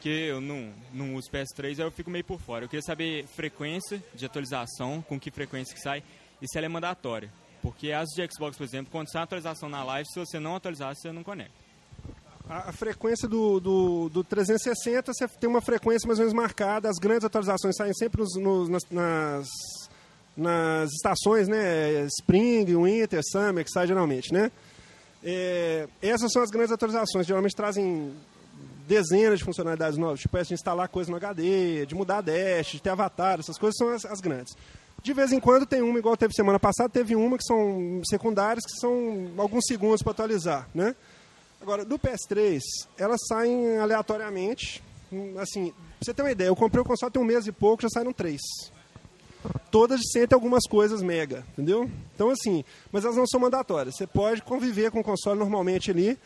Que 0.00 0.28
eu 0.28 0.40
não, 0.40 0.72
não 0.92 1.14
uso 1.16 1.30
PS3, 1.30 1.78
aí 1.78 1.84
eu 1.84 1.90
fico 1.90 2.10
meio 2.10 2.24
por 2.24 2.40
fora. 2.40 2.64
Eu 2.64 2.68
queria 2.68 2.82
saber 2.82 3.26
frequência 3.26 4.02
de 4.14 4.24
atualização, 4.24 5.02
com 5.02 5.18
que 5.18 5.30
frequência 5.30 5.74
que 5.74 5.80
sai, 5.80 6.02
e 6.40 6.48
se 6.48 6.56
ela 6.56 6.66
é 6.66 6.68
mandatória. 6.68 7.30
Porque 7.60 7.90
as 7.90 8.08
de 8.10 8.26
Xbox, 8.32 8.56
por 8.56 8.64
exemplo, 8.64 8.92
quando 8.92 9.10
sai 9.10 9.20
uma 9.20 9.24
atualização 9.24 9.68
na 9.68 9.82
live, 9.82 10.08
se 10.08 10.20
você 10.20 10.38
não 10.38 10.54
atualizar, 10.54 10.94
você 10.94 11.10
não 11.10 11.24
conecta. 11.24 11.65
A, 12.48 12.70
a 12.70 12.72
frequência 12.72 13.26
do, 13.28 13.58
do, 13.60 14.08
do 14.08 14.24
360 14.24 15.12
você 15.12 15.26
tem 15.28 15.48
uma 15.48 15.60
frequência 15.60 16.06
mais 16.06 16.18
ou 16.18 16.24
menos 16.24 16.32
marcada. 16.34 16.88
As 16.88 16.96
grandes 16.98 17.24
atualizações 17.24 17.74
saem 17.76 17.92
sempre 17.94 18.20
nos, 18.22 18.34
nos- 18.36 18.68
nas, 18.70 18.84
nas, 18.90 19.48
nas 20.36 20.90
estações, 20.92 21.48
né? 21.48 22.04
Spring, 22.20 22.64
Winter, 22.76 23.20
Summer, 23.30 23.64
que 23.64 23.70
sai 23.70 23.86
geralmente, 23.86 24.32
né? 24.32 24.50
É, 25.24 25.88
essas 26.00 26.30
são 26.32 26.42
as 26.42 26.50
grandes 26.50 26.70
atualizações. 26.72 27.26
Geralmente 27.26 27.56
trazem 27.56 28.12
dezenas 28.86 29.40
de 29.40 29.44
funcionalidades 29.44 29.98
novas, 29.98 30.20
tipo 30.20 30.36
essa 30.36 30.48
de 30.48 30.54
instalar 30.54 30.88
coisa 30.88 31.10
no 31.10 31.16
HD, 31.16 31.84
de 31.86 31.94
mudar 31.96 32.20
dash, 32.20 32.68
de 32.72 32.80
ter 32.80 32.90
avatar, 32.90 33.40
essas 33.40 33.58
coisas 33.58 33.76
são 33.76 33.88
as, 33.88 34.04
as 34.04 34.20
grandes. 34.20 34.54
De 35.02 35.12
vez 35.12 35.32
em 35.32 35.40
quando 35.40 35.66
tem 35.66 35.82
uma, 35.82 35.98
igual 35.98 36.16
teve 36.16 36.32
semana 36.32 36.60
passada, 36.60 36.88
teve 36.88 37.16
uma 37.16 37.36
que 37.36 37.42
são 37.44 38.00
secundárias, 38.08 38.64
que 38.64 38.78
são 38.80 39.28
alguns 39.36 39.64
segundos 39.66 40.02
para 40.02 40.12
atualizar, 40.12 40.68
né? 40.72 40.94
Agora, 41.60 41.84
do 41.84 41.98
PS3, 41.98 42.60
elas 42.98 43.20
saem 43.28 43.78
aleatoriamente. 43.78 44.82
Assim, 45.40 45.70
pra 45.70 46.04
você 46.04 46.14
ter 46.14 46.22
uma 46.22 46.30
ideia, 46.30 46.48
eu 46.48 46.56
comprei 46.56 46.82
o 46.82 46.84
console 46.84 47.12
tem 47.12 47.22
um 47.22 47.24
mês 47.24 47.46
e 47.46 47.52
pouco, 47.52 47.82
já 47.82 47.88
saíram 47.88 48.12
três. 48.12 48.40
Todas 49.70 50.00
sentem 50.12 50.34
algumas 50.34 50.64
coisas 50.68 51.02
mega, 51.02 51.44
entendeu? 51.52 51.88
Então, 52.14 52.30
assim, 52.30 52.64
mas 52.90 53.04
elas 53.04 53.16
não 53.16 53.26
são 53.26 53.38
mandatórias. 53.38 53.94
Você 53.96 54.06
pode 54.06 54.42
conviver 54.42 54.90
com 54.90 55.00
o 55.00 55.04
console 55.04 55.38
normalmente 55.38 55.90
ali 55.90 56.18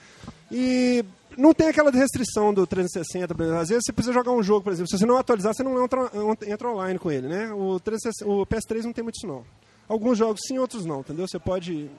e 0.51 1.05
não 1.37 1.53
tem 1.53 1.69
aquela 1.69 1.91
restrição 1.91 2.53
do 2.53 2.67
360, 2.67 3.35
por 3.35 3.43
exemplo. 3.43 3.61
Às 3.61 3.69
vezes 3.69 3.85
você 3.85 3.93
precisa 3.93 4.15
jogar 4.15 4.33
um 4.33 4.43
jogo, 4.43 4.63
por 4.63 4.73
exemplo, 4.73 4.89
se 4.89 4.99
você 4.99 5.07
não 5.07 5.17
atualizar, 5.17 5.55
você 5.55 5.63
não 5.63 5.83
entra, 5.83 6.11
entra 6.47 6.71
online 6.71 6.99
com 6.99 7.11
ele, 7.11 7.29
né? 7.29 7.53
O, 7.53 7.79
360 7.79 8.31
o 8.31 8.47
PS3 8.47 8.85
não 8.85 8.93
tem 8.93 9.05
muito 9.05 9.17
isso, 9.17 9.27
não. 9.27 9.45
Alguns 9.89 10.17
jogos 10.17 10.41
sim, 10.47 10.59
outros 10.59 10.87
não, 10.87 11.01
entendeu? 11.01 11.27
Você 11.27 11.39
pode 11.39 11.91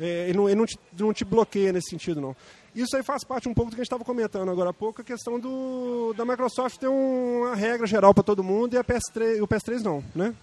é, 0.00 0.28
ele 0.28 0.38
não, 0.38 0.48
ele 0.48 0.56
não, 0.58 0.66
te, 0.66 0.78
não 0.98 1.12
te 1.12 1.24
bloqueia 1.24 1.72
nesse 1.72 1.90
sentido, 1.90 2.20
não. 2.20 2.34
Isso 2.74 2.96
aí 2.96 3.02
faz 3.02 3.24
parte 3.24 3.48
um 3.48 3.54
pouco 3.54 3.70
do 3.70 3.74
que 3.74 3.80
a 3.80 3.84
gente 3.84 3.88
estava 3.88 4.04
comentando 4.04 4.50
agora 4.50 4.70
há 4.70 4.72
pouco, 4.72 5.00
a 5.00 5.04
questão 5.04 5.38
do, 5.40 6.12
da 6.16 6.24
Microsoft 6.24 6.78
ter 6.78 6.88
um- 6.88 7.42
uma 7.42 7.54
regra 7.54 7.86
geral 7.86 8.14
para 8.14 8.22
todo 8.22 8.42
mundo 8.44 8.74
e 8.74 8.78
a 8.78 8.84
PS3, 8.84 9.42
o 9.42 9.46
PS3 9.48 9.82
não, 9.82 10.02
né? 10.14 10.34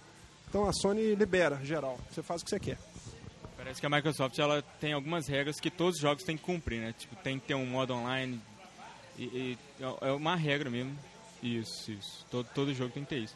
Então 0.48 0.66
a 0.68 0.72
Sony 0.72 1.14
libera 1.14 1.58
geral, 1.64 1.98
você 2.10 2.22
faz 2.22 2.40
o 2.42 2.44
que 2.44 2.50
você 2.50 2.60
quer. 2.60 2.78
Parece 3.56 3.80
que 3.80 3.86
a 3.86 3.90
Microsoft 3.90 4.38
ela 4.38 4.62
tem 4.80 4.92
algumas 4.92 5.26
regras 5.26 5.58
que 5.58 5.70
todos 5.70 5.96
os 5.96 6.00
jogos 6.00 6.22
têm 6.22 6.36
que 6.36 6.42
cumprir, 6.44 6.80
né? 6.80 6.94
Tipo, 6.96 7.16
tem 7.16 7.38
que 7.38 7.46
ter 7.48 7.54
um 7.54 7.66
modo 7.66 7.92
online. 7.94 8.40
E, 9.18 9.24
e 9.24 9.58
é 10.02 10.12
uma 10.12 10.36
regra 10.36 10.70
mesmo. 10.70 10.96
Isso, 11.42 11.90
isso. 11.90 12.24
Todo, 12.30 12.46
todo 12.54 12.72
jogo 12.74 12.92
tem 12.92 13.02
que 13.04 13.08
ter 13.10 13.18
isso. 13.18 13.34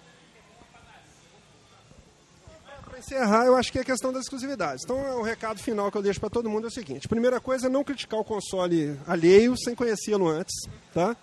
Encerrar, 3.04 3.46
eu 3.46 3.56
acho 3.56 3.72
que 3.72 3.78
é 3.78 3.80
a 3.80 3.84
questão 3.84 4.12
das 4.12 4.22
exclusividades. 4.22 4.84
Então, 4.84 4.96
o 5.18 5.22
recado 5.22 5.58
final 5.60 5.90
que 5.90 5.98
eu 5.98 6.02
deixo 6.02 6.20
para 6.20 6.30
todo 6.30 6.48
mundo 6.48 6.64
é 6.64 6.68
o 6.68 6.72
seguinte: 6.72 7.08
primeira 7.08 7.40
coisa 7.40 7.66
é 7.66 7.68
não 7.68 7.82
criticar 7.82 8.20
o 8.20 8.24
console 8.24 8.96
alheio 9.06 9.56
sem 9.58 9.74
conhecê-lo 9.74 10.28
antes, 10.28 10.54
tá? 10.94 11.16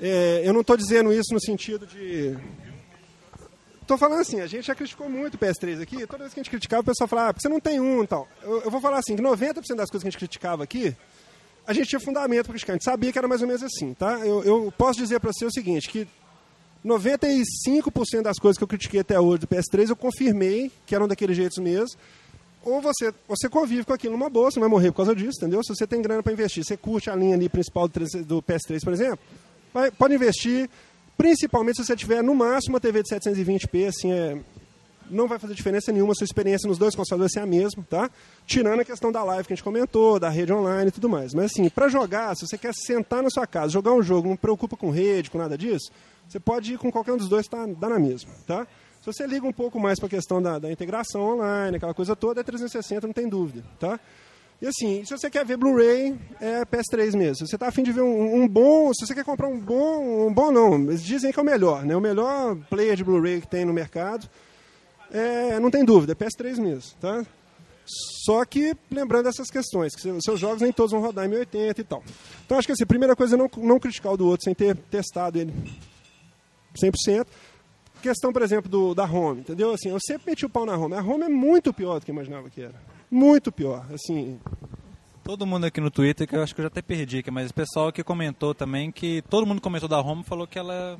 É, 0.00 0.42
eu 0.44 0.52
não 0.52 0.62
estou 0.62 0.76
dizendo 0.76 1.12
isso 1.12 1.32
no 1.32 1.40
sentido 1.40 1.86
de. 1.86 2.36
Estou 3.80 3.96
falando 3.96 4.20
assim, 4.20 4.40
a 4.40 4.46
gente 4.46 4.66
já 4.66 4.74
criticou 4.74 5.08
muito 5.08 5.34
o 5.34 5.38
PS3 5.38 5.80
aqui. 5.80 6.06
Toda 6.06 6.24
vez 6.24 6.34
que 6.34 6.40
a 6.40 6.42
gente 6.42 6.50
criticava, 6.50 6.82
o 6.82 6.84
pessoal 6.84 7.08
falava, 7.08 7.30
ah, 7.30 7.32
porque 7.32 7.42
você 7.42 7.48
não 7.48 7.60
tem 7.60 7.80
um 7.80 8.02
e 8.02 8.06
tal. 8.06 8.28
Eu, 8.42 8.62
eu 8.62 8.70
vou 8.70 8.80
falar 8.80 8.98
assim, 8.98 9.16
que 9.16 9.22
90% 9.22 9.54
das 9.76 9.88
coisas 9.88 10.02
que 10.02 10.08
a 10.08 10.10
gente 10.10 10.18
criticava 10.18 10.64
aqui, 10.64 10.94
a 11.66 11.72
gente 11.72 11.88
tinha 11.88 12.00
fundamento 12.00 12.46
para 12.46 12.52
criticar. 12.52 12.74
A 12.74 12.76
gente 12.76 12.84
sabia 12.84 13.12
que 13.12 13.18
era 13.18 13.26
mais 13.26 13.40
ou 13.40 13.46
menos 13.46 13.62
assim, 13.62 13.94
tá? 13.94 14.18
Eu, 14.18 14.42
eu 14.44 14.74
posso 14.76 14.98
dizer 14.98 15.20
para 15.20 15.32
você 15.32 15.46
o 15.46 15.50
seguinte, 15.50 15.88
que 15.88 16.06
95% 16.84 18.22
das 18.22 18.38
coisas 18.38 18.56
que 18.56 18.64
eu 18.64 18.68
critiquei 18.68 19.00
até 19.00 19.18
hoje 19.20 19.40
do 19.40 19.46
PS3 19.48 19.88
eu 19.90 19.96
confirmei 19.96 20.70
que 20.86 20.94
eram 20.94 21.08
daquele 21.08 21.34
jeito 21.34 21.60
mesmo. 21.60 21.98
Ou 22.64 22.80
você, 22.82 23.12
você 23.26 23.48
convive 23.48 23.84
com 23.84 23.92
aquilo 23.92 24.12
numa 24.16 24.28
boa, 24.28 24.50
você 24.50 24.58
não 24.58 24.68
vai 24.68 24.70
morrer 24.70 24.90
por 24.90 24.98
causa 24.98 25.14
disso, 25.14 25.38
entendeu? 25.38 25.62
Se 25.62 25.74
você 25.74 25.86
tem 25.86 26.02
grana 26.02 26.22
para 26.22 26.32
investir, 26.32 26.64
você 26.64 26.76
curte 26.76 27.08
a 27.08 27.14
linha 27.16 27.34
ali 27.34 27.48
principal 27.48 27.88
do, 27.88 27.92
3 27.92 28.26
do 28.26 28.42
PS3, 28.42 28.82
por 28.84 28.92
exemplo, 28.92 29.18
vai- 29.72 29.90
pode 29.90 30.14
investir, 30.14 30.68
principalmente 31.16 31.76
se 31.76 31.84
você 31.86 31.96
tiver 31.96 32.22
no 32.22 32.34
máximo 32.34 32.74
uma 32.74 32.80
TV 32.80 33.02
de 33.02 33.08
720p, 33.08 33.86
assim, 33.86 34.12
é, 34.12 34.38
não 35.08 35.26
vai 35.26 35.38
fazer 35.38 35.54
diferença 35.54 35.90
nenhuma, 35.92 36.14
sua 36.14 36.24
experiência 36.24 36.68
nos 36.68 36.76
dois 36.76 36.94
consoles 36.94 37.20
vai 37.20 37.28
ser 37.30 37.40
a 37.40 37.46
mesma, 37.46 37.86
tá? 37.88 38.10
Tirando 38.46 38.80
a 38.80 38.84
questão 38.84 39.10
da 39.10 39.22
live 39.24 39.46
que 39.46 39.52
a 39.52 39.56
gente 39.56 39.64
comentou, 39.64 40.18
da 40.18 40.28
rede 40.28 40.52
online 40.52 40.88
e 40.88 40.92
tudo 40.92 41.08
mais. 41.08 41.32
Mas 41.32 41.46
assim, 41.52 41.70
para 41.70 41.88
jogar, 41.88 42.34
se 42.36 42.46
você 42.46 42.58
quer 42.58 42.74
sentar 42.74 43.22
na 43.22 43.30
sua 43.30 43.46
casa, 43.46 43.72
jogar 43.72 43.92
um 43.92 44.02
jogo, 44.02 44.28
não 44.28 44.36
preocupa 44.36 44.76
com 44.76 44.90
rede, 44.90 45.30
com 45.30 45.38
nada 45.38 45.56
disso, 45.56 45.90
Você 46.28 46.38
pode 46.38 46.74
ir 46.74 46.78
com 46.78 46.92
qualquer 46.92 47.12
um 47.12 47.16
dos 47.16 47.28
dois, 47.28 47.46
tá, 47.48 47.66
dá 47.66 47.88
na 47.88 47.98
mesma, 47.98 48.30
tá? 48.46 48.66
Se 49.00 49.06
você 49.06 49.26
liga 49.26 49.46
um 49.46 49.52
pouco 49.52 49.80
mais 49.80 49.98
para 49.98 50.06
a 50.06 50.10
questão 50.10 50.42
da, 50.42 50.58
da, 50.58 50.70
integração 50.70 51.22
online, 51.22 51.76
aquela 51.76 51.94
coisa 51.94 52.14
toda, 52.14 52.40
é 52.40 52.44
360, 52.44 53.06
não 53.06 53.14
tem 53.14 53.26
dúvida, 53.28 53.64
tá? 53.80 53.98
E 54.60 54.66
assim, 54.66 55.04
se 55.04 55.16
você 55.16 55.30
quer 55.30 55.46
ver 55.46 55.56
Blu-ray, 55.56 56.18
é 56.40 56.64
PS3 56.64 57.16
mesmo. 57.16 57.36
Se 57.36 57.46
você 57.46 57.56
está 57.56 57.68
afim 57.68 57.82
de 57.82 57.92
ver 57.92 58.02
um, 58.02 58.42
um, 58.42 58.48
bom, 58.48 58.92
se 58.92 59.06
você 59.06 59.14
quer 59.14 59.24
comprar 59.24 59.46
um 59.46 59.58
bom, 59.58 60.26
um 60.26 60.34
bom 60.34 60.50
não, 60.50 60.74
eles 60.74 61.02
dizem 61.02 61.32
que 61.32 61.38
é 61.38 61.42
o 61.42 61.46
melhor, 61.46 61.86
né? 61.86 61.96
O 61.96 62.00
melhor 62.00 62.56
player 62.68 62.96
de 62.96 63.04
Blu-ray 63.04 63.40
que 63.40 63.46
tem 63.46 63.64
no 63.64 63.72
mercado, 63.72 64.28
é, 65.10 65.58
não 65.58 65.70
tem 65.70 65.84
dúvida, 65.84 66.12
é 66.12 66.14
PS3 66.14 66.58
mesmo, 66.58 66.90
tá? 67.00 67.24
Só 68.26 68.44
que 68.44 68.76
lembrando 68.90 69.28
essas 69.28 69.48
questões, 69.48 69.94
que 69.94 70.02
seus 70.20 70.38
jogos 70.38 70.60
nem 70.60 70.72
todos 70.72 70.92
vão 70.92 71.00
rodar 71.00 71.24
em 71.24 71.28
1080 71.28 71.80
e 71.80 71.84
tal. 71.84 72.02
Então 72.44 72.58
acho 72.58 72.66
que 72.66 72.72
assim, 72.72 72.84
a 72.84 72.86
primeira 72.86 73.16
coisa 73.16 73.34
é 73.34 73.38
não, 73.38 73.48
não 73.56 73.78
criticar 73.78 74.12
o 74.12 74.16
do 74.16 74.26
outro 74.26 74.44
sem 74.44 74.54
ter 74.54 74.76
testado 74.76 75.38
ele 75.38 75.54
100%. 76.82 77.26
Questão, 78.02 78.32
por 78.32 78.42
exemplo, 78.42 78.70
do, 78.70 78.94
da 78.94 79.04
home, 79.04 79.40
entendeu? 79.40 79.72
Assim, 79.72 79.88
eu 79.88 79.98
sempre 80.00 80.30
meti 80.30 80.46
o 80.46 80.50
pau 80.50 80.64
na 80.64 80.76
home. 80.76 80.94
A 80.94 81.02
home 81.02 81.24
é 81.24 81.28
muito 81.28 81.72
pior 81.72 81.98
do 81.98 82.04
que 82.04 82.10
eu 82.10 82.14
imaginava 82.14 82.48
que 82.48 82.62
era. 82.62 82.74
Muito 83.10 83.50
pior, 83.50 83.86
assim... 83.92 84.38
Todo 85.24 85.46
mundo 85.46 85.66
aqui 85.66 85.78
no 85.78 85.90
Twitter, 85.90 86.26
que 86.26 86.34
eu 86.34 86.42
acho 86.42 86.54
que 86.54 86.60
eu 86.60 86.62
já 86.62 86.68
até 86.68 86.80
perdi 86.80 87.18
aqui, 87.18 87.30
mas 87.30 87.50
o 87.50 87.54
pessoal 87.54 87.92
que 87.92 88.02
comentou 88.02 88.54
também, 88.54 88.90
que 88.90 89.22
todo 89.28 89.46
mundo 89.46 89.60
comentou 89.60 89.86
da 89.86 90.00
home 90.00 90.24
falou 90.24 90.46
que 90.46 90.58
ela 90.58 90.98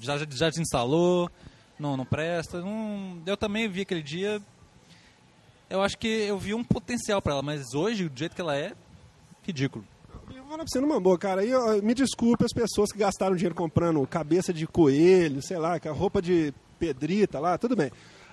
já, 0.00 0.18
já 0.18 0.48
desinstalou, 0.48 1.30
não, 1.78 1.96
não 1.96 2.04
presta. 2.04 2.60
Não, 2.60 3.22
eu 3.24 3.36
também 3.36 3.68
vi 3.68 3.82
aquele 3.82 4.02
dia, 4.02 4.42
eu 5.70 5.82
acho 5.82 5.98
que 5.98 6.08
eu 6.08 6.38
vi 6.38 6.54
um 6.54 6.64
potencial 6.64 7.20
para 7.20 7.34
ela, 7.34 7.42
mas 7.42 7.74
hoje, 7.74 8.08
do 8.08 8.18
jeito 8.18 8.34
que 8.34 8.40
ela 8.40 8.56
é, 8.56 8.72
ridículo. 9.44 9.84
Eu 10.30 10.42
vou 10.42 10.50
falar 10.50 10.58
pra 10.58 10.66
você 10.68 10.80
numa 10.80 11.00
boa, 11.00 11.18
cara. 11.18 11.44
E, 11.44 11.54
ó, 11.54 11.80
me 11.82 11.94
desculpe 11.94 12.44
as 12.44 12.52
pessoas 12.52 12.92
que 12.92 12.98
gastaram 12.98 13.36
dinheiro 13.36 13.54
comprando 13.54 14.06
cabeça 14.06 14.52
de 14.52 14.66
coelho, 14.66 15.42
sei 15.42 15.58
lá, 15.58 15.78
a 15.82 15.90
roupa 15.90 16.20
de 16.20 16.52
pedrita 16.78 17.38
lá, 17.38 17.56
tudo 17.58 17.74
bem. 17.74 17.90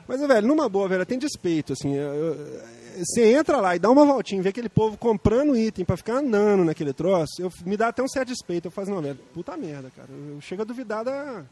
Mas, 0.08 0.22
velho, 0.22 0.48
numa 0.48 0.70
boa, 0.70 0.88
velho, 0.88 1.06
tem 1.06 1.18
despeito, 1.18 1.74
assim. 1.74 1.94
Eu, 1.96 2.14
eu, 2.14 2.62
você 2.98 3.34
entra 3.34 3.58
lá 3.58 3.76
e 3.76 3.80
dá 3.80 3.90
uma 3.90 4.06
voltinha, 4.06 4.42
vê 4.42 4.50
aquele 4.50 4.70
povo 4.70 4.98
comprando 4.98 5.58
item 5.58 5.84
para 5.84 5.98
ficar 5.98 6.18
andando 6.18 6.64
naquele 6.64 6.94
troço, 6.94 7.42
eu, 7.42 7.52
me 7.66 7.76
dá 7.76 7.88
até 7.88 8.04
um 8.04 8.08
certo 8.08 8.30
despeito. 8.30 8.68
Eu 8.68 8.72
faço, 8.72 8.92
não, 8.92 9.02
velho, 9.02 9.20
puta 9.34 9.58
merda, 9.58 9.92
cara. 9.96 10.10
Eu 10.12 10.40
chego 10.42 10.62
a 10.62 10.66
duvidar 10.66 11.04
da, 11.04 11.44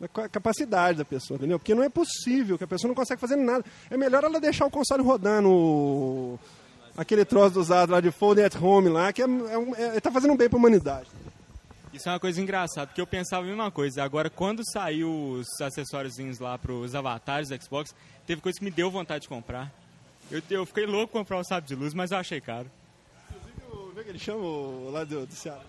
da 0.00 0.08
capacidade 0.28 0.98
da 0.98 1.04
pessoa, 1.04 1.36
entendeu? 1.36 1.58
Porque 1.58 1.74
não 1.74 1.82
é 1.82 1.88
possível 1.88 2.56
que 2.56 2.64
a 2.64 2.68
pessoa 2.68 2.88
não 2.88 2.94
consegue 2.94 3.20
fazer 3.20 3.36
nada. 3.36 3.64
É 3.90 3.96
melhor 3.96 4.24
ela 4.24 4.40
deixar 4.40 4.66
o 4.66 4.70
console 4.70 5.02
rodando 5.02 6.38
aquele 6.96 7.24
troço 7.24 7.60
usado 7.60 7.92
lá 7.92 8.00
de 8.00 8.10
Fold 8.10 8.42
at 8.42 8.54
Home 8.60 8.88
lá, 8.88 9.12
que 9.12 9.22
é, 9.22 9.26
é, 9.26 9.96
é, 9.96 10.00
tá 10.00 10.10
fazendo 10.10 10.36
bem 10.36 10.48
para 10.48 10.58
a 10.58 10.60
humanidade. 10.60 11.08
Isso 11.92 12.08
é 12.08 12.12
uma 12.12 12.20
coisa 12.20 12.40
engraçada, 12.40 12.88
porque 12.88 13.00
eu 13.00 13.06
pensava 13.06 13.42
a 13.44 13.46
mesma 13.46 13.70
coisa. 13.70 14.02
Agora, 14.02 14.28
quando 14.28 14.62
saiu 14.72 15.10
os 15.10 15.46
acessórios 15.60 16.16
lá 16.40 16.58
para 16.58 16.72
os 16.72 16.94
avatares 16.94 17.48
do 17.48 17.62
Xbox, 17.62 17.94
teve 18.26 18.40
coisa 18.40 18.58
que 18.58 18.64
me 18.64 18.70
deu 18.70 18.90
vontade 18.90 19.22
de 19.22 19.28
comprar. 19.28 19.72
Eu, 20.30 20.42
eu 20.50 20.66
fiquei 20.66 20.86
louco 20.86 21.12
comprar 21.12 21.38
o 21.38 21.44
sábio 21.44 21.68
de 21.68 21.74
luz, 21.76 21.94
mas 21.94 22.10
eu 22.10 22.18
achei 22.18 22.40
caro. 22.40 22.68
Inclusive, 23.30 24.00
o, 24.00 24.04
que 24.04 24.10
ele 24.10 24.18
chama 24.18 24.90
lá 24.90 25.04
do, 25.04 25.24
do 25.24 25.34
Ceará? 25.34 25.60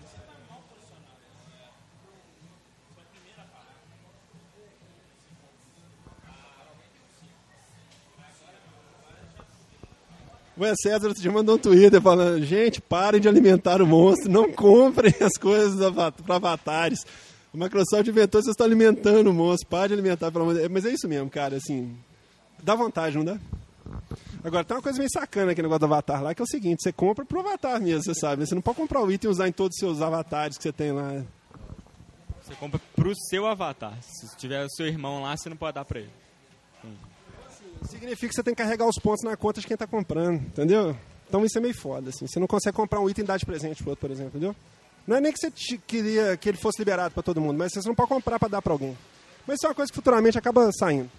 O 10.56 10.76
César 10.82 11.08
outro 11.08 11.32
mandou 11.32 11.56
um 11.56 11.58
Twitter 11.58 12.00
falando: 12.00 12.42
gente, 12.42 12.80
parem 12.80 13.20
de 13.20 13.28
alimentar 13.28 13.82
o 13.82 13.86
monstro, 13.86 14.30
não 14.30 14.50
comprem 14.50 15.14
as 15.20 15.36
coisas 15.38 15.78
para 15.94 16.36
avatares. 16.36 17.00
A 17.52 17.56
Microsoft 17.56 18.08
inventou, 18.08 18.40
vocês 18.40 18.52
estão 18.52 18.66
alimentando 18.66 19.30
o 19.30 19.34
monstro, 19.34 19.68
pare 19.68 19.88
de 19.88 19.94
alimentar, 19.94 20.30
pelo 20.32 20.50
amor. 20.50 20.70
Mas 20.70 20.84
é 20.86 20.90
isso 20.90 21.06
mesmo, 21.06 21.28
cara, 21.28 21.56
assim, 21.56 21.94
dá 22.62 22.74
vontade, 22.74 23.16
não 23.16 23.24
dá? 23.24 23.38
Agora, 24.42 24.64
tem 24.64 24.76
uma 24.76 24.82
coisa 24.82 24.98
meio 24.98 25.10
sacana 25.10 25.52
aqui 25.52 25.60
no 25.60 25.68
negócio 25.68 25.80
do 25.80 25.92
avatar 25.92 26.22
lá, 26.22 26.34
que 26.34 26.40
é 26.40 26.44
o 26.44 26.48
seguinte, 26.48 26.82
você 26.82 26.92
compra 26.92 27.24
pro 27.24 27.40
avatar 27.40 27.80
mesmo, 27.80 28.04
você 28.04 28.14
sabe. 28.14 28.46
Você 28.46 28.54
não 28.54 28.62
pode 28.62 28.76
comprar 28.76 29.02
o 29.02 29.10
item 29.10 29.28
e 29.28 29.32
usar 29.32 29.48
em 29.48 29.52
todos 29.52 29.74
os 29.74 29.80
seus 29.80 30.00
avatares 30.00 30.56
que 30.56 30.62
você 30.62 30.72
tem 30.72 30.92
lá. 30.92 31.22
Você 32.42 32.54
compra 32.54 32.80
pro 32.94 33.12
seu 33.28 33.46
avatar. 33.46 33.96
Se 34.00 34.36
tiver 34.36 34.64
o 34.64 34.70
seu 34.70 34.86
irmão 34.86 35.22
lá, 35.22 35.36
você 35.36 35.48
não 35.48 35.56
pode 35.56 35.74
dar 35.74 35.84
pra 35.84 35.98
ele. 35.98 36.10
Sim. 36.80 36.96
Significa 37.88 38.28
que 38.28 38.34
você 38.34 38.42
tem 38.42 38.54
que 38.54 38.62
carregar 38.62 38.86
os 38.86 38.98
pontos 38.98 39.22
na 39.24 39.36
conta 39.36 39.60
de 39.60 39.66
quem 39.66 39.74
está 39.74 39.86
comprando, 39.86 40.36
entendeu? 40.36 40.96
Então 41.28 41.44
isso 41.44 41.58
é 41.58 41.60
meio 41.60 41.74
foda, 41.74 42.10
assim. 42.10 42.26
Você 42.26 42.38
não 42.38 42.46
consegue 42.46 42.76
comprar 42.76 43.00
um 43.00 43.08
item 43.08 43.24
e 43.24 43.26
dar 43.26 43.36
de 43.36 43.46
presente 43.46 43.82
pro 43.82 43.90
outro, 43.90 44.06
por 44.06 44.12
exemplo, 44.12 44.30
entendeu? 44.30 44.54
Não 45.06 45.16
é 45.16 45.20
nem 45.20 45.32
que 45.32 45.38
você 45.38 45.50
queria 45.86 46.36
que 46.36 46.48
ele 46.48 46.58
fosse 46.58 46.78
liberado 46.78 47.14
para 47.14 47.22
todo 47.22 47.40
mundo, 47.40 47.56
mas 47.56 47.72
você 47.72 47.86
não 47.88 47.94
pode 47.94 48.08
comprar 48.08 48.38
para 48.38 48.48
dar 48.48 48.62
para 48.62 48.72
alguém. 48.72 48.96
Mas 49.46 49.56
isso 49.56 49.66
é 49.66 49.68
uma 49.68 49.74
coisa 49.74 49.90
que 49.90 49.96
futuramente 49.96 50.36
acaba 50.36 50.68
saindo. 50.72 51.10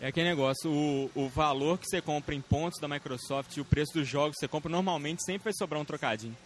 É 0.00 0.08
aquele 0.08 0.28
negócio, 0.28 0.70
o, 0.70 1.10
o 1.14 1.28
valor 1.28 1.78
que 1.78 1.86
você 1.86 2.00
compra 2.00 2.34
em 2.34 2.40
pontos 2.40 2.80
da 2.80 2.88
Microsoft 2.88 3.56
e 3.56 3.60
o 3.60 3.64
preço 3.64 3.94
dos 3.94 4.06
jogos 4.06 4.34
que 4.34 4.40
você 4.40 4.48
compra 4.48 4.70
normalmente 4.70 5.24
sempre 5.24 5.44
vai 5.44 5.52
sobrar 5.52 5.80
um 5.80 5.84
trocadinho. 5.84 6.36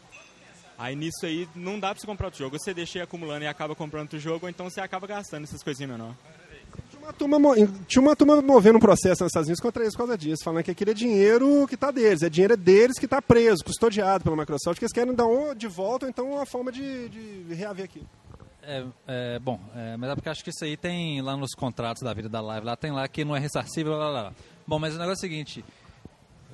Aí 0.78 0.96
nisso 0.96 1.24
aí 1.24 1.48
não 1.54 1.78
dá 1.78 1.90
para 1.90 2.00
você 2.00 2.06
comprar 2.06 2.26
outro 2.26 2.38
jogo. 2.38 2.58
Você 2.58 2.72
deixa 2.74 3.02
acumulando 3.02 3.44
e 3.44 3.46
acaba 3.46 3.74
comprando 3.74 4.02
outro 4.02 4.18
jogo, 4.18 4.46
ou 4.46 4.50
então 4.50 4.68
você 4.68 4.80
acaba 4.80 5.06
gastando 5.06 5.44
essas 5.44 5.62
coisinhas 5.62 5.90
menores 5.90 6.16
uma 7.02 7.12
turma, 7.12 7.38
tinha 7.86 8.00
uma 8.02 8.14
turma 8.14 8.40
movendo 8.40 8.76
um 8.76 8.80
processo 8.80 9.22
nos 9.22 9.30
Estados 9.30 9.48
Unidos 9.48 9.60
contra 9.60 9.82
eles 9.82 9.94
por 9.94 9.98
causa 9.98 10.16
disso, 10.16 10.44
falando 10.44 10.62
que 10.62 10.70
aquele 10.70 10.92
é 10.92 10.94
dinheiro 10.94 11.66
que 11.66 11.74
está 11.74 11.90
deles, 11.90 12.22
é 12.22 12.30
dinheiro 12.30 12.56
deles 12.56 12.98
que 12.98 13.06
está 13.06 13.20
preso, 13.20 13.64
custodiado 13.64 14.24
pela 14.24 14.36
Microsoft, 14.36 14.78
que 14.78 14.84
eles 14.84 14.92
querem 14.92 15.14
dar 15.14 15.26
um 15.26 15.54
de 15.54 15.66
volta 15.66 16.06
ou 16.06 16.10
então 16.10 16.30
uma 16.30 16.46
forma 16.46 16.70
de, 16.70 17.08
de 17.08 17.54
reaver 17.54 17.84
aquilo. 17.84 18.06
É, 18.62 18.84
é, 19.08 19.38
bom, 19.40 19.58
é, 19.74 19.96
mas 19.96 20.10
é 20.10 20.14
porque 20.14 20.28
acho 20.28 20.44
que 20.44 20.50
isso 20.50 20.64
aí 20.64 20.76
tem 20.76 21.20
lá 21.20 21.36
nos 21.36 21.52
contratos 21.52 22.02
da 22.02 22.14
vida 22.14 22.28
da 22.28 22.40
live, 22.40 22.64
lá 22.64 22.76
tem 22.76 22.92
lá 22.92 23.08
que 23.08 23.24
não 23.24 23.34
é 23.34 23.40
ressarcível, 23.40 23.92
lá, 23.92 24.08
lá, 24.08 24.22
lá. 24.22 24.32
Bom, 24.64 24.78
mas 24.78 24.94
o 24.94 24.98
negócio 24.98 25.24
é 25.24 25.26
o 25.26 25.30
seguinte, 25.30 25.64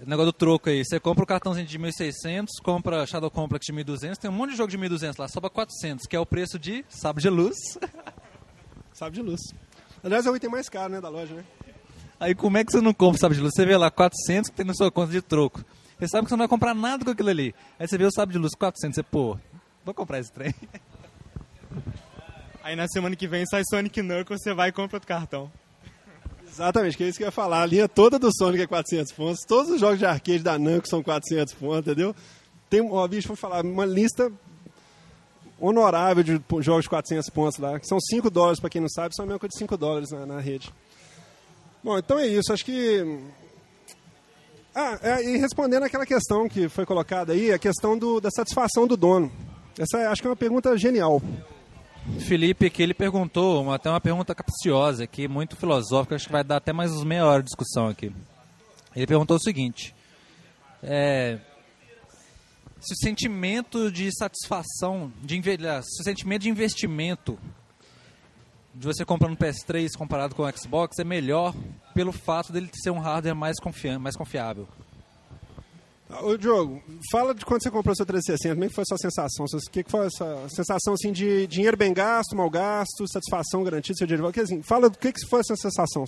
o 0.02 0.08
negócio 0.08 0.32
do 0.32 0.32
troco 0.32 0.70
aí, 0.70 0.82
você 0.82 0.98
compra 0.98 1.24
o 1.24 1.26
cartãozinho 1.26 1.66
de 1.66 1.78
1.600, 1.78 2.46
compra 2.62 3.06
Shadow 3.06 3.30
Complex 3.30 3.66
de 3.66 3.72
1.200, 3.74 4.16
tem 4.16 4.30
um 4.30 4.34
monte 4.34 4.52
de 4.52 4.56
jogo 4.56 4.70
de 4.70 4.78
1.200 4.78 5.18
lá, 5.18 5.28
sobra 5.28 5.50
400, 5.50 6.06
que 6.06 6.16
é 6.16 6.20
o 6.20 6.24
preço 6.24 6.58
de 6.58 6.82
sábado 6.88 7.20
de 7.20 7.28
luz. 7.28 7.56
sábado 8.94 9.14
de 9.14 9.20
luz. 9.22 9.40
Aliás, 10.02 10.26
é 10.26 10.30
o 10.30 10.36
item 10.36 10.50
mais 10.50 10.68
caro, 10.68 10.92
né, 10.92 11.00
da 11.00 11.08
loja, 11.08 11.34
né? 11.34 11.44
Aí 12.20 12.34
como 12.34 12.58
é 12.58 12.64
que 12.64 12.72
você 12.72 12.80
não 12.80 12.92
compra, 12.92 13.20
sabe 13.20 13.36
de 13.36 13.40
luz? 13.40 13.52
Você 13.54 13.64
vê 13.64 13.76
lá 13.76 13.90
400 13.90 14.50
que 14.50 14.56
tem 14.56 14.66
na 14.66 14.74
sua 14.74 14.90
conta 14.90 15.12
de 15.12 15.22
troco. 15.22 15.64
Você 15.98 16.08
sabe 16.08 16.24
que 16.24 16.30
você 16.30 16.34
não 16.34 16.40
vai 16.40 16.48
comprar 16.48 16.74
nada 16.74 17.04
com 17.04 17.10
aquilo 17.10 17.30
ali. 17.30 17.54
Aí 17.78 17.86
você 17.86 17.96
vê 17.96 18.04
o 18.04 18.10
sábio 18.10 18.32
de 18.32 18.38
luz 18.38 18.54
400, 18.54 18.94
você, 18.94 19.02
pô, 19.02 19.38
vou 19.84 19.94
comprar 19.94 20.18
esse 20.18 20.32
trem. 20.32 20.54
Aí 22.62 22.76
na 22.76 22.86
semana 22.88 23.16
que 23.16 23.26
vem 23.26 23.46
sai 23.46 23.62
Sonic 23.68 24.02
Knuckles, 24.02 24.42
você 24.42 24.52
vai 24.52 24.68
e 24.68 24.72
compra 24.72 24.96
outro 24.96 25.08
cartão. 25.08 25.50
Exatamente, 26.46 26.96
que 26.96 27.04
é 27.04 27.08
isso 27.08 27.18
que 27.18 27.24
eu 27.24 27.28
ia 27.28 27.32
falar. 27.32 27.62
A 27.62 27.66
linha 27.66 27.88
toda 27.88 28.18
do 28.18 28.30
Sonic 28.36 28.62
é 28.62 28.66
400 28.66 29.12
pontos. 29.12 29.44
Todos 29.46 29.70
os 29.70 29.80
jogos 29.80 29.98
de 29.98 30.06
arcade 30.06 30.40
da 30.40 30.58
Namco 30.58 30.88
são 30.88 31.02
400 31.02 31.54
pontos, 31.54 31.78
entendeu? 31.78 32.14
Tem, 32.68 32.80
ó, 32.80 33.06
bicho, 33.06 33.28
vou 33.28 33.36
falar, 33.36 33.64
uma 33.64 33.86
lista 33.86 34.30
honorável 35.60 36.22
de 36.22 36.40
jogos 36.60 36.84
de 36.84 36.88
400 36.88 37.30
pontos 37.30 37.58
lá, 37.58 37.78
que 37.78 37.86
são 37.86 37.98
5 38.00 38.30
dólares, 38.30 38.60
para 38.60 38.70
quem 38.70 38.80
não 38.80 38.88
sabe, 38.88 39.14
são 39.14 39.24
a 39.24 39.26
mesma 39.26 39.38
coisa 39.38 39.52
de 39.52 39.58
5 39.58 39.76
dólares 39.76 40.10
na, 40.10 40.26
na, 40.26 40.40
rede. 40.40 40.72
Bom, 41.82 41.98
então 41.98 42.18
é 42.18 42.26
isso, 42.26 42.52
acho 42.52 42.64
que... 42.64 43.20
Ah, 44.74 44.98
é, 45.02 45.24
e 45.24 45.38
respondendo 45.38 45.82
aquela 45.82 46.06
questão 46.06 46.48
que 46.48 46.68
foi 46.68 46.86
colocada 46.86 47.32
aí, 47.32 47.52
a 47.52 47.58
questão 47.58 47.98
do, 47.98 48.20
da 48.20 48.30
satisfação 48.30 48.86
do 48.86 48.96
dono. 48.96 49.32
Essa 49.76 50.10
acho 50.10 50.22
que 50.22 50.28
é 50.28 50.30
uma 50.30 50.36
pergunta 50.36 50.76
genial. 50.76 51.20
Felipe 52.20 52.70
que 52.70 52.82
ele 52.82 52.94
perguntou, 52.94 53.62
uma, 53.62 53.74
até 53.74 53.90
uma 53.90 54.00
pergunta 54.00 54.34
capciosa 54.34 55.04
aqui, 55.04 55.28
muito 55.28 55.56
filosófica, 55.56 56.14
acho 56.14 56.26
que 56.26 56.32
vai 56.32 56.44
dar 56.44 56.56
até 56.56 56.72
mais 56.72 56.92
uns 56.92 57.04
meia 57.04 57.26
hora 57.26 57.42
de 57.42 57.46
discussão 57.46 57.88
aqui. 57.88 58.12
Ele 58.94 59.06
perguntou 59.06 59.36
o 59.36 59.40
seguinte, 59.40 59.94
é, 60.82 61.38
se 62.80 62.92
o 62.92 62.96
sentimento 62.96 63.90
de 63.90 64.10
satisfação, 64.16 65.12
de 65.22 65.36
envelhar, 65.36 65.82
se 65.82 66.00
o 66.00 66.04
sentimento 66.04 66.42
de 66.42 66.48
investimento 66.48 67.38
de 68.74 68.86
você 68.86 69.04
comprando 69.04 69.32
um 69.32 69.36
PS3 69.36 69.88
comparado 69.96 70.34
com 70.34 70.44
o 70.44 70.56
Xbox 70.56 70.98
é 70.98 71.04
melhor 71.04 71.54
pelo 71.94 72.12
fato 72.12 72.52
dele 72.52 72.70
ser 72.74 72.90
um 72.90 72.98
hardware 72.98 73.34
mais, 73.34 73.56
mais 74.00 74.16
confiável. 74.16 74.68
Ô, 76.22 76.38
Diogo, 76.38 76.82
fala 77.10 77.34
de 77.34 77.44
quando 77.44 77.62
você 77.62 77.70
comprou 77.70 77.92
o 77.92 77.96
seu 77.96 78.06
360, 78.06 78.54
como 78.54 78.68
que 78.68 78.74
foi 78.74 78.82
a 78.82 78.86
sua 78.86 78.98
sensação? 78.98 79.44
O 79.44 79.70
que, 79.70 79.84
foi 79.86 80.06
essa 80.06 80.48
sensação 80.48 80.94
assim, 80.94 81.12
de 81.12 81.46
dinheiro 81.46 81.76
bem 81.76 81.92
gasto, 81.92 82.34
mal 82.34 82.48
gasto, 82.48 83.06
satisfação 83.06 83.62
garantida, 83.62 83.98
seu 83.98 84.06
dinheiro 84.06 84.26
assim, 84.40 84.62
Fala 84.62 84.88
do 84.88 84.96
que, 84.96 85.12
que 85.12 85.26
foi 85.28 85.40
essa 85.40 85.54
sensação. 85.54 86.04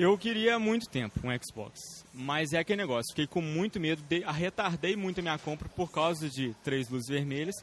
Eu 0.00 0.16
queria 0.16 0.60
muito 0.60 0.88
tempo 0.88 1.18
um 1.24 1.30
Xbox, 1.42 2.04
mas 2.14 2.52
é 2.52 2.58
aquele 2.60 2.80
negócio, 2.80 3.10
fiquei 3.10 3.26
com 3.26 3.42
muito 3.42 3.80
medo, 3.80 4.00
de, 4.08 4.20
retardei 4.20 4.94
muito 4.94 5.18
a 5.18 5.22
minha 5.22 5.38
compra 5.40 5.68
por 5.70 5.90
causa 5.90 6.28
de 6.30 6.54
três 6.62 6.88
luzes 6.88 7.08
vermelhas 7.08 7.56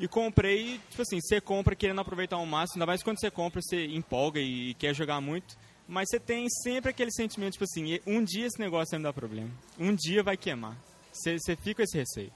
e 0.00 0.08
comprei, 0.08 0.80
tipo 0.88 1.02
assim, 1.02 1.20
você 1.20 1.42
compra 1.42 1.76
querendo 1.76 2.00
aproveitar 2.00 2.36
ao 2.36 2.46
máximo, 2.46 2.76
ainda 2.76 2.86
mais 2.86 3.02
quando 3.02 3.20
você 3.20 3.30
compra, 3.30 3.60
você 3.60 3.84
empolga 3.84 4.40
e, 4.40 4.72
quer 4.78 4.94
jogar 4.94 5.20
muito, 5.20 5.58
mas 5.86 6.08
você 6.08 6.18
tem 6.18 6.48
sempre 6.48 6.88
aquele 6.88 7.12
sentimento, 7.12 7.52
tipo 7.52 7.64
assim, 7.64 8.00
um 8.06 8.24
dia 8.24 8.46
esse 8.46 8.58
negócio 8.58 8.92
vai 8.92 9.00
me 9.00 9.04
dar 9.04 9.12
problema, 9.12 9.50
um 9.78 9.94
dia 9.94 10.22
vai 10.22 10.38
queimar, 10.38 10.74
você, 11.12 11.36
você 11.38 11.54
fica 11.54 11.74
com 11.74 11.82
esse 11.82 11.98
receio. 11.98 12.32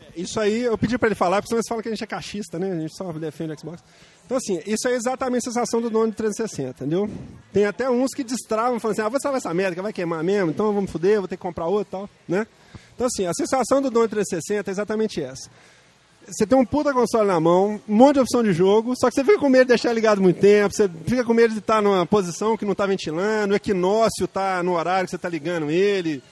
É, 0.00 0.18
isso 0.18 0.40
aí, 0.40 0.62
eu 0.62 0.78
pedi 0.78 0.96
para 0.96 1.08
ele 1.08 1.14
falar, 1.14 1.42
porque 1.42 1.48
senão 1.48 1.58
eles 1.58 1.68
falam 1.68 1.82
que 1.82 1.88
a 1.90 1.92
gente 1.92 2.04
é 2.04 2.06
cachista, 2.06 2.58
né? 2.58 2.72
A 2.72 2.80
gente 2.80 2.96
só 2.96 3.12
defende 3.12 3.52
o 3.52 3.58
Xbox. 3.58 3.84
Então, 4.30 4.38
assim, 4.38 4.62
isso 4.64 4.86
é 4.86 4.92
exatamente 4.92 5.48
a 5.48 5.50
sensação 5.50 5.80
do 5.80 5.90
dono 5.90 6.12
de 6.12 6.16
360, 6.16 6.84
entendeu? 6.84 7.10
Tem 7.52 7.64
até 7.64 7.90
uns 7.90 8.14
que 8.14 8.22
destravam, 8.22 8.78
falando 8.78 8.92
assim, 8.92 9.02
ah, 9.04 9.08
vou 9.08 9.20
salvar 9.20 9.38
essa 9.38 9.52
merda, 9.52 9.82
vai 9.82 9.92
queimar 9.92 10.22
mesmo, 10.22 10.50
então 10.50 10.72
vamos 10.72 10.88
foder, 10.88 11.18
vou 11.18 11.26
ter 11.26 11.36
que 11.36 11.42
comprar 11.42 11.66
outro 11.66 11.88
e 11.88 11.90
tal, 11.90 12.10
né? 12.28 12.46
Então, 12.94 13.08
assim, 13.08 13.26
a 13.26 13.34
sensação 13.34 13.82
do 13.82 13.90
dono 13.90 14.06
de 14.06 14.12
360 14.12 14.70
é 14.70 14.72
exatamente 14.72 15.20
essa. 15.20 15.50
Você 16.28 16.46
tem 16.46 16.56
um 16.56 16.64
puta 16.64 16.92
console 16.92 17.26
na 17.26 17.40
mão, 17.40 17.80
um 17.88 17.92
monte 17.96 18.14
de 18.14 18.20
opção 18.20 18.44
de 18.44 18.52
jogo, 18.52 18.94
só 18.96 19.08
que 19.08 19.16
você 19.16 19.24
fica 19.24 19.40
com 19.40 19.48
medo 19.48 19.64
de 19.64 19.68
deixar 19.70 19.92
ligado 19.92 20.22
muito 20.22 20.38
tempo, 20.38 20.76
você 20.76 20.88
fica 20.88 21.24
com 21.24 21.34
medo 21.34 21.52
de 21.52 21.58
estar 21.58 21.82
numa 21.82 22.06
posição 22.06 22.56
que 22.56 22.64
não 22.64 22.70
está 22.70 22.86
ventilando, 22.86 23.52
o 23.52 23.56
equinócio 23.56 24.26
está 24.26 24.62
no 24.62 24.74
horário 24.74 25.06
que 25.06 25.10
você 25.10 25.16
está 25.16 25.28
ligando 25.28 25.72
ele, 25.72 26.22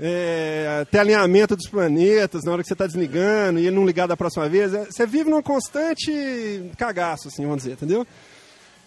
é, 0.00 0.86
alinhamento 0.98 1.56
dos 1.56 1.68
planetas 1.68 2.44
na 2.44 2.52
hora 2.52 2.62
que 2.62 2.68
você 2.68 2.74
está 2.74 2.86
desligando 2.86 3.58
e 3.58 3.66
ele 3.66 3.76
não 3.76 3.86
ligar 3.86 4.06
da 4.06 4.16
próxima 4.16 4.48
vez. 4.48 4.72
É, 4.72 4.84
você 4.84 5.06
vive 5.06 5.30
num 5.30 5.42
constante 5.42 6.70
cagaço, 6.76 7.28
assim, 7.28 7.42
vamos 7.42 7.58
dizer, 7.58 7.72
entendeu? 7.72 8.06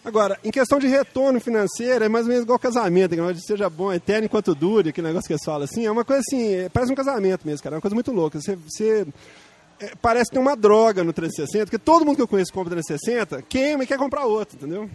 Agora, 0.03 0.39
em 0.43 0.49
questão 0.49 0.79
de 0.79 0.87
retorno 0.87 1.39
financeiro, 1.39 2.03
é 2.03 2.09
mais 2.09 2.25
ou 2.25 2.29
menos 2.29 2.43
igual 2.43 2.57
casamento, 2.57 3.15
que 3.15 3.33
de 3.33 3.45
seja 3.45 3.69
bom, 3.69 3.93
eterno 3.93 4.25
enquanto 4.25 4.55
dure, 4.55 4.89
aquele 4.89 5.07
negócio 5.07 5.27
que 5.27 5.33
eles 5.33 5.45
falam 5.45 5.63
assim, 5.63 5.85
é 5.85 5.91
uma 5.91 6.03
coisa 6.03 6.23
assim, 6.27 6.55
é, 6.55 6.69
parece 6.69 6.91
um 6.91 6.95
casamento 6.95 7.45
mesmo, 7.45 7.63
cara, 7.63 7.75
é 7.75 7.77
uma 7.77 7.81
coisa 7.81 7.93
muito 7.93 8.11
louca. 8.11 8.41
Você, 8.41 8.55
você 8.55 9.05
é, 9.79 9.91
parece 10.01 10.31
ter 10.31 10.39
uma 10.39 10.55
droga 10.55 11.03
no 11.03 11.13
360, 11.13 11.65
porque 11.65 11.77
todo 11.77 12.03
mundo 12.03 12.15
que 12.15 12.21
eu 12.21 12.27
conheço 12.27 12.51
compra 12.51 12.71
360 12.71 13.43
queima 13.43 13.83
e 13.83 13.87
quer 13.87 13.99
comprar 13.99 14.25
outro, 14.25 14.57
entendeu? 14.57 14.89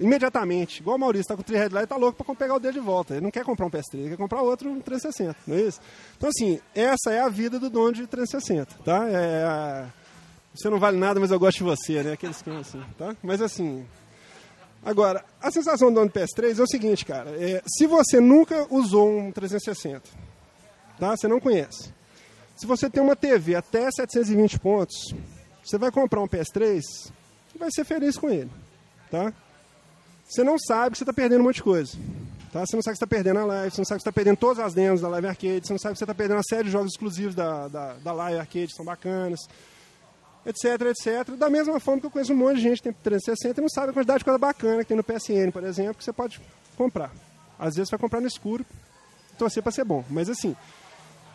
Imediatamente. 0.00 0.80
Igual 0.80 0.96
o 0.96 0.98
Maurício 0.98 1.22
está 1.22 1.36
com 1.36 1.42
o 1.42 1.44
Treehead 1.44 1.72
lá 1.72 1.82
e 1.82 1.84
está 1.84 1.96
louco 1.96 2.24
para 2.24 2.34
pegar 2.34 2.54
o 2.54 2.58
dedo 2.58 2.74
de 2.74 2.80
volta. 2.80 3.14
Ele 3.14 3.20
não 3.20 3.30
quer 3.30 3.44
comprar 3.44 3.66
um 3.66 3.70
PS3, 3.70 3.94
ele 3.94 4.08
quer 4.10 4.16
comprar 4.16 4.40
outro 4.40 4.68
360, 4.80 5.36
não 5.46 5.56
é 5.56 5.60
isso? 5.60 5.80
Então, 6.16 6.28
assim, 6.28 6.58
essa 6.74 7.12
é 7.12 7.20
a 7.20 7.28
vida 7.28 7.58
do 7.60 7.68
dono 7.68 7.92
de 7.92 8.06
360, 8.06 8.76
tá? 8.84 9.08
É 9.08 9.44
a... 9.44 9.86
Você 10.54 10.68
não 10.68 10.80
vale 10.80 10.98
nada, 10.98 11.20
mas 11.20 11.30
eu 11.30 11.38
gosto 11.38 11.58
de 11.58 11.64
você, 11.64 12.02
né? 12.02 12.12
Aqueles 12.14 12.42
que 12.42 12.50
assim, 12.50 12.82
tá? 12.98 13.14
Mas, 13.22 13.40
assim... 13.40 13.86
Agora, 14.82 15.22
a 15.40 15.50
sensação 15.50 15.90
do 15.90 15.96
dono 15.96 16.10
de 16.10 16.18
PS3 16.18 16.58
é 16.58 16.62
o 16.62 16.66
seguinte, 16.66 17.04
cara. 17.04 17.30
É, 17.30 17.62
se 17.66 17.86
você 17.86 18.18
nunca 18.18 18.66
usou 18.70 19.10
um 19.10 19.30
360, 19.30 20.02
tá? 20.98 21.16
Você 21.16 21.28
não 21.28 21.38
conhece. 21.38 21.92
Se 22.56 22.66
você 22.66 22.88
tem 22.88 23.02
uma 23.02 23.14
TV 23.14 23.54
até 23.54 23.90
720 23.90 24.58
pontos, 24.58 25.14
você 25.62 25.76
vai 25.78 25.90
comprar 25.90 26.20
um 26.20 26.26
PS3 26.26 26.80
e 27.54 27.58
vai 27.58 27.70
ser 27.70 27.84
feliz 27.84 28.16
com 28.16 28.30
ele, 28.30 28.50
tá? 29.10 29.32
Você 30.30 30.44
não 30.44 30.56
sabe 30.56 30.92
que 30.92 30.98
você 30.98 31.02
está 31.02 31.12
perdendo 31.12 31.40
um 31.40 31.44
monte 31.44 31.56
de 31.56 31.64
coisa. 31.64 31.98
Tá? 32.52 32.60
Você 32.64 32.76
não 32.76 32.82
sabe 32.82 32.94
que 32.94 32.98
você 32.98 33.04
está 33.04 33.06
perdendo 33.06 33.40
a 33.40 33.44
live, 33.44 33.74
você 33.74 33.80
não 33.80 33.84
sabe 33.84 33.98
que 33.98 34.02
você 34.04 34.08
está 34.08 34.12
perdendo 34.12 34.36
todas 34.36 34.58
as 34.60 34.74
demos 34.74 35.00
da 35.00 35.08
Live 35.08 35.26
Arcade, 35.26 35.66
você 35.66 35.72
não 35.72 35.78
sabe 35.78 35.94
que 35.94 35.98
você 35.98 36.04
está 36.04 36.14
perdendo 36.14 36.36
uma 36.36 36.42
série 36.44 36.64
de 36.64 36.70
jogos 36.70 36.92
exclusivos 36.92 37.34
da, 37.34 37.66
da, 37.66 37.94
da 37.94 38.12
Live 38.12 38.38
Arcade, 38.38 38.66
que 38.68 38.74
são 38.74 38.84
bacanas, 38.84 39.40
etc, 40.46 40.64
etc. 40.82 41.36
Da 41.36 41.50
mesma 41.50 41.80
forma 41.80 42.00
que 42.00 42.06
eu 42.06 42.10
conheço 42.12 42.32
um 42.32 42.36
monte 42.36 42.56
de 42.56 42.62
gente 42.62 42.76
que 42.76 42.84
tem 42.84 42.92
360 42.92 43.60
e 43.60 43.62
não 43.62 43.68
sabe 43.68 43.90
a 43.90 43.92
quantidade 43.92 44.20
de 44.20 44.24
coisa 44.24 44.38
bacana 44.38 44.82
que 44.84 44.88
tem 44.88 44.96
no 44.96 45.02
PSN, 45.02 45.50
por 45.52 45.64
exemplo, 45.64 45.94
que 45.94 46.04
você 46.04 46.12
pode 46.12 46.40
comprar. 46.76 47.12
Às 47.58 47.74
vezes 47.74 47.88
você 47.88 47.96
vai 47.96 48.00
comprar 48.00 48.20
no 48.20 48.28
escuro, 48.28 48.64
torcer 49.36 49.64
para 49.64 49.72
ser 49.72 49.84
bom. 49.84 50.04
Mas 50.08 50.28
assim, 50.28 50.56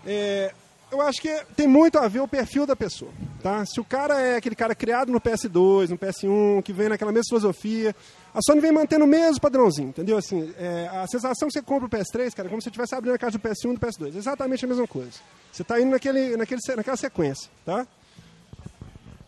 é, 0.06 0.54
eu 0.92 1.02
acho 1.02 1.22
que 1.22 1.44
tem 1.56 1.68
muito 1.68 1.98
a 1.98 2.08
ver 2.08 2.22
o 2.22 2.28
perfil 2.28 2.66
da 2.66 2.76
pessoa. 2.76 3.12
Tá? 3.44 3.66
Se 3.66 3.80
o 3.80 3.84
cara 3.84 4.22
é 4.22 4.38
aquele 4.38 4.56
cara 4.56 4.74
criado 4.74 5.12
no 5.12 5.20
PS2, 5.20 5.90
no 5.90 5.98
PS1, 5.98 6.64
que 6.64 6.74
vem 6.74 6.90
naquela 6.90 7.12
mesma 7.12 7.30
filosofia, 7.30 7.96
a 8.36 8.42
Sony 8.42 8.60
vem 8.60 8.72
mantendo 8.74 9.06
o 9.06 9.08
mesmo 9.08 9.40
padrãozinho, 9.40 9.88
entendeu? 9.88 10.18
Assim, 10.18 10.54
é, 10.58 10.90
a 10.92 11.08
sensação 11.08 11.48
que 11.48 11.54
você 11.54 11.62
compra 11.62 11.86
o 11.86 11.90
PS3, 11.90 12.34
cara, 12.34 12.50
é 12.50 12.50
como 12.50 12.62
se 12.62 12.66
você 12.66 12.70
estivesse 12.70 12.94
abrindo 12.94 13.16
a 13.16 13.18
caixa 13.18 13.38
do 13.38 13.42
PS1 13.42 13.72
e 13.72 13.78
do 13.78 13.80
PS2. 13.80 14.14
Exatamente 14.14 14.66
a 14.66 14.68
mesma 14.68 14.86
coisa. 14.86 15.14
Você 15.54 15.62
está 15.62 15.80
indo 15.80 15.92
naquele, 15.92 16.36
naquele, 16.36 16.60
naquela 16.76 16.98
sequência, 16.98 17.50
tá? 17.66 17.88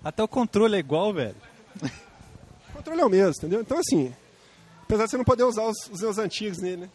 Até 0.04 0.22
o 0.22 0.28
controle 0.28 0.76
é 0.76 0.80
igual, 0.80 1.14
velho. 1.14 1.38
O 2.70 2.74
controle 2.74 3.00
é 3.00 3.06
o 3.06 3.10
mesmo, 3.10 3.34
entendeu? 3.38 3.62
Então, 3.62 3.80
assim, 3.80 4.14
apesar 4.84 5.06
de 5.06 5.12
você 5.12 5.18
não 5.18 5.24
poder 5.24 5.44
usar 5.44 5.64
os, 5.64 5.78
os 5.90 6.00
seus 6.00 6.18
antigos 6.18 6.58
nele, 6.58 6.82
né? 6.82 6.90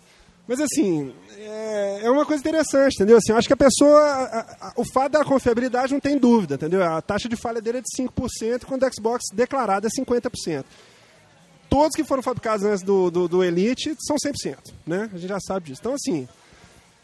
Mas 0.47 0.61
assim, 0.61 1.15
é, 1.39 2.01
é, 2.03 2.11
uma 2.11 2.27
coisa 2.27 2.43
interessante, 2.43 2.97
entendeu? 2.97 3.17
Assim, 3.17 3.33
eu 3.33 3.39
acho 3.39 3.49
que 3.49 3.55
a 3.55 3.57
pessoa, 3.57 4.01
a, 4.01 4.69
a, 4.69 4.73
o 4.77 4.85
fato 4.85 5.13
da 5.13 5.25
confiabilidade 5.25 5.93
não 5.93 6.01
tem 6.01 6.19
dúvida, 6.19 6.57
entendeu? 6.57 6.83
A 6.83 7.01
taxa 7.01 7.29
de 7.29 7.37
falha 7.37 7.61
dele 7.61 7.79
é 7.79 7.81
de 7.81 7.89
5%, 7.99 8.65
quando 8.67 8.83
o 8.83 8.91
Xbox 8.93 9.23
declarado 9.33 9.87
é 9.87 9.91
50%. 9.91 10.65
Todos 11.73 11.97
que 11.97 12.05
foram 12.05 12.23
fabricados 12.23 12.67
antes 12.67 12.83
do, 12.83 13.11
do, 13.11 13.27
do, 13.27 13.43
Elite 13.43 13.97
são 13.99 14.15
100%, 14.17 14.75
né? 14.87 15.09
A 15.11 15.17
gente 15.17 15.31
já 15.31 15.41
sabe 15.41 15.69
disso. 15.69 15.81
Então, 15.81 15.95
assim, 15.95 16.29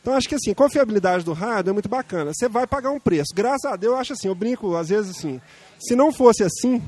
então 0.02 0.12
acho 0.12 0.28
que 0.28 0.34
assim, 0.34 0.52
confiabilidade 0.52 1.24
do 1.24 1.32
hardware 1.32 1.70
é 1.70 1.72
muito 1.72 1.88
bacana. 1.88 2.34
Você 2.34 2.50
vai 2.50 2.66
pagar 2.66 2.90
um 2.90 3.00
preço. 3.00 3.34
Graças 3.34 3.64
a 3.64 3.76
Deus, 3.76 3.94
eu 3.94 3.98
acho 3.98 4.12
assim, 4.12 4.28
eu 4.28 4.34
brinco 4.34 4.76
às 4.76 4.90
vezes 4.90 5.16
assim, 5.16 5.40
se 5.80 5.96
não 5.96 6.12
fosse 6.12 6.44
assim, 6.44 6.82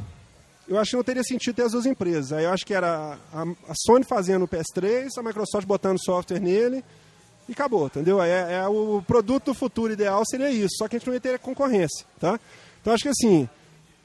eu 0.69 0.79
acho 0.79 0.91
que 0.91 0.97
não 0.99 1.03
teria 1.03 1.23
sentido 1.23 1.55
ter 1.55 1.63
as 1.63 1.73
duas 1.73 1.87
empresas. 1.87 2.35
Aí 2.35 2.45
eu 2.45 2.53
acho 2.53 2.67
que 2.67 2.75
era 2.75 3.19
a, 3.33 3.43
a 3.45 3.75
Sony 3.75 4.05
fazendo 4.05 4.45
o 4.45 4.49
PS3, 4.49 5.09
a 5.17 5.23
Microsoft 5.23 5.67
botando 5.67 5.97
software 6.05 6.39
nele 6.39 6.85
e 7.49 7.53
acabou, 7.53 7.87
entendeu? 7.87 8.23
É, 8.23 8.57
é, 8.57 8.69
o 8.69 9.03
produto 9.07 9.47
do 9.47 9.55
futuro 9.55 9.91
ideal 9.91 10.23
seria 10.27 10.51
isso, 10.51 10.77
só 10.77 10.87
que 10.87 10.97
a 10.97 10.99
gente 10.99 11.07
não 11.07 11.15
ia 11.15 11.21
ter 11.21 11.39
concorrência, 11.39 12.05
tá? 12.21 12.39
Então 12.83 12.93
acho 12.93 13.05
que 13.05 13.09
assim, 13.09 13.49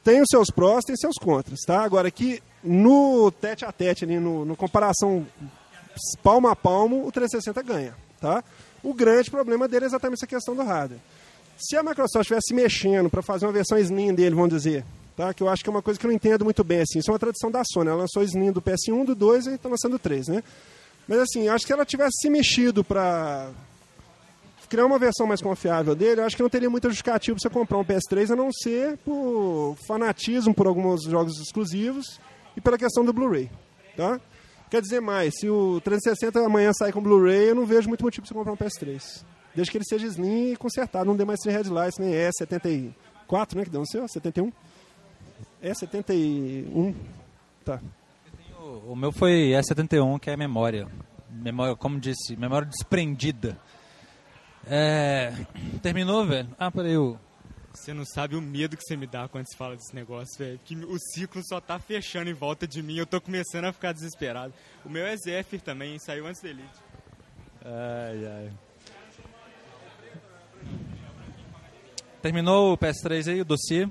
tem 0.01 0.21
os 0.21 0.27
seus 0.31 0.47
prós, 0.49 0.85
tem 0.85 0.93
os 0.93 1.01
seus 1.01 1.17
contras, 1.17 1.59
tá? 1.67 1.83
Agora 1.83 2.07
aqui 2.07 2.41
no 2.65 3.31
tete 3.31 3.63
a 3.63 3.71
tete 3.71 4.03
ali, 4.03 4.19
no, 4.19 4.43
no 4.43 4.55
comparação 4.55 5.25
palmo 6.21 6.47
a 6.47 6.55
palmo, 6.55 7.07
o 7.07 7.11
360 7.11 7.61
ganha, 7.61 7.95
tá? 8.19 8.43
O 8.83 8.93
grande 8.93 9.31
problema 9.31 9.67
dele 9.67 9.85
é 9.85 9.87
exatamente 9.87 10.19
essa 10.19 10.27
questão 10.27 10.55
do 10.55 10.63
hardware. 10.63 10.99
Se 11.57 11.77
a 11.77 11.83
Microsoft 11.83 12.29
estivesse 12.29 12.53
mexendo 12.53 13.09
para 13.09 13.21
fazer 13.21 13.45
uma 13.45 13.51
versão 13.51 13.77
slim 13.77 14.13
dele, 14.13 14.35
vamos 14.35 14.49
dizer, 14.49 14.83
tá? 15.15 15.33
que 15.33 15.41
eu 15.41 15.49
acho 15.49 15.63
que 15.63 15.69
é 15.69 15.71
uma 15.71 15.81
coisa 15.81 15.99
que 15.99 16.05
eu 16.05 16.09
não 16.09 16.15
entendo 16.15 16.43
muito 16.43 16.63
bem. 16.63 16.81
Assim. 16.81 16.99
Isso 16.99 17.09
é 17.09 17.13
uma 17.13 17.19
tradição 17.19 17.49
da 17.49 17.63
Sony. 17.63 17.89
Ela 17.89 18.01
lançou 18.01 18.21
Slim 18.23 18.51
do 18.51 18.61
PS1, 18.61 19.05
do 19.05 19.15
2 19.15 19.47
e 19.47 19.49
está 19.51 19.69
lançando 19.69 19.95
o 19.95 19.99
3. 19.99 20.27
Né? 20.27 20.43
Mas 21.07 21.19
assim, 21.19 21.47
acho 21.47 21.63
que 21.63 21.67
se 21.67 21.73
ela 21.73 21.85
tivesse 21.85 22.17
se 22.21 22.29
mexido 22.29 22.83
para 22.83 23.49
criar 24.67 24.85
uma 24.85 24.99
versão 24.99 25.25
mais 25.25 25.41
confiável 25.41 25.95
dele, 25.95 26.21
acho 26.21 26.35
que 26.35 26.41
não 26.41 26.49
teria 26.49 26.69
muita 26.69 26.89
justificativa 26.89 27.37
para 27.37 27.49
você 27.49 27.53
comprar 27.53 27.77
um 27.77 27.85
PS3, 27.85 28.31
a 28.31 28.35
não 28.35 28.51
ser 28.51 28.97
por 28.97 29.77
fanatismo 29.87 30.53
por 30.53 30.67
alguns 30.67 31.03
jogos 31.03 31.39
exclusivos 31.39 32.19
e 32.55 32.61
pela 32.61 32.77
questão 32.77 33.03
do 33.05 33.13
Blu-ray. 33.13 33.49
Tá? 33.95 34.19
Quer 34.69 34.81
dizer 34.81 34.99
mais, 34.99 35.33
se 35.39 35.49
o 35.49 35.79
360 35.81 36.39
amanhã 36.39 36.71
sair 36.73 36.91
com 36.91 37.01
Blu-ray, 37.01 37.49
eu 37.49 37.55
não 37.55 37.65
vejo 37.65 37.87
muito 37.87 38.03
motivo 38.03 38.25
para 38.25 38.29
você 38.29 38.33
comprar 38.33 38.53
um 38.53 38.57
PS3. 38.57 39.23
Desde 39.55 39.71
que 39.71 39.77
ele 39.77 39.85
seja 39.85 40.05
slim 40.07 40.51
e 40.51 40.57
consertado, 40.57 41.05
não 41.05 41.15
dê 41.15 41.23
mais 41.23 41.39
3 41.39 41.57
headlights, 41.57 41.97
nem 41.97 42.11
E74, 42.11 43.55
né, 43.55 43.63
que 43.63 43.69
deu 43.69 43.79
no 43.79 43.87
seu, 43.87 44.07
71. 44.07 44.51
É 45.61 45.73
71. 45.73 46.93
Tá. 47.63 47.79
O 48.87 48.95
meu 48.95 49.11
foi 49.11 49.51
E71, 49.51 50.19
que 50.19 50.29
é 50.29 50.35
memória. 50.35 50.87
Memória, 51.29 51.75
como 51.75 51.99
disse, 51.99 52.35
memória 52.35 52.67
desprendida. 52.67 53.57
É... 54.67 55.33
Terminou, 55.81 56.25
velho? 56.25 56.49
Ah, 56.57 56.71
peraí. 56.71 56.97
O... 56.97 57.17
Você 57.75 57.93
não 57.93 58.05
sabe 58.05 58.35
o 58.35 58.41
medo 58.41 58.77
que 58.77 58.83
você 58.83 58.95
me 58.95 59.05
dá 59.05 59.27
quando 59.27 59.47
se 59.47 59.57
fala 59.57 59.75
desse 59.75 59.93
negócio, 59.93 60.37
velho. 60.37 60.59
Que 60.63 60.75
o 60.75 60.97
ciclo 60.97 61.41
só 61.45 61.59
tá 61.59 61.77
fechando 61.77 62.29
em 62.29 62.33
volta 62.33 62.65
de 62.65 62.81
mim. 62.81 62.97
Eu 62.97 63.05
tô 63.05 63.19
começando 63.19 63.65
a 63.65 63.73
ficar 63.73 63.91
desesperado. 63.91 64.53
O 64.83 64.89
meu 64.89 65.05
é 65.05 65.15
Zephyr 65.17 65.61
também, 65.61 65.99
saiu 65.99 66.25
antes 66.25 66.41
da 66.41 66.49
Elite. 66.49 66.79
Ai, 67.63 68.25
ai. 68.25 68.51
Terminou 72.21 72.73
o 72.73 72.77
PS3 72.77 73.33
aí, 73.33 73.41
o 73.41 73.45
dossiê? 73.45 73.87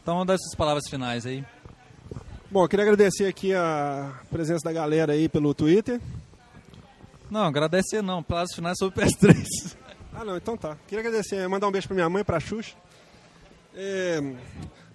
Então, 0.00 0.24
dá 0.24 0.34
essas 0.34 0.54
palavras 0.54 0.88
finais 0.88 1.26
aí. 1.26 1.44
Bom, 2.50 2.62
eu 2.62 2.68
queria 2.68 2.84
agradecer 2.84 3.26
aqui 3.26 3.52
a 3.52 4.20
presença 4.30 4.64
da 4.64 4.72
galera 4.72 5.12
aí 5.12 5.28
pelo 5.28 5.52
Twitter. 5.54 6.00
Não, 7.30 7.44
agradecer 7.44 8.00
não, 8.00 8.22
palavras 8.22 8.54
finais 8.54 8.76
sobre 8.78 9.02
o 9.02 9.06
PS3. 9.06 9.67
Ah, 10.18 10.24
não, 10.24 10.36
então 10.36 10.56
tá. 10.56 10.76
Queria 10.88 11.06
agradecer, 11.06 11.46
mandar 11.48 11.68
um 11.68 11.70
beijo 11.70 11.86
pra 11.86 11.94
minha 11.94 12.08
mãe, 12.08 12.24
pra 12.24 12.40
Xuxa. 12.40 12.74
É... 13.72 14.20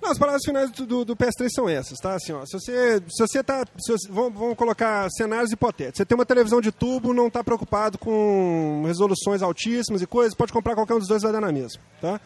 Não, 0.02 0.12
as 0.12 0.20
palavras 0.20 0.42
finais 0.44 0.70
do, 0.72 1.06
do, 1.06 1.16
PS3 1.16 1.48
são 1.50 1.70
essas, 1.70 1.98
tá? 1.98 2.16
Assim, 2.16 2.34
ó, 2.34 2.46
se 2.46 2.60
você, 2.60 3.02
se 3.10 3.26
você 3.26 3.42
tá, 3.42 3.66
se 3.80 3.90
você, 3.90 4.10
vamos, 4.12 4.38
vamos, 4.38 4.58
colocar 4.58 5.10
cenários 5.12 5.50
hipotéticos. 5.54 6.00
Você 6.00 6.06
tem 6.06 6.14
uma 6.14 6.26
televisão 6.26 6.60
de 6.60 6.74
tubo, 6.74 7.14
não 7.14 7.28
está 7.28 7.42
preocupado 7.42 7.98
com 7.98 8.84
resoluções 8.86 9.42
altíssimas 9.42 10.02
e 10.02 10.06
coisas, 10.06 10.36
pode 10.36 10.52
comprar 10.52 10.76
qualquer 10.76 10.96
um 10.96 11.00
dos 11.00 11.08
dois 11.08 11.24
vai 11.24 11.32
dar 11.32 11.40
na 11.40 11.54
mesma, 11.54 11.82
tá? 12.02 12.20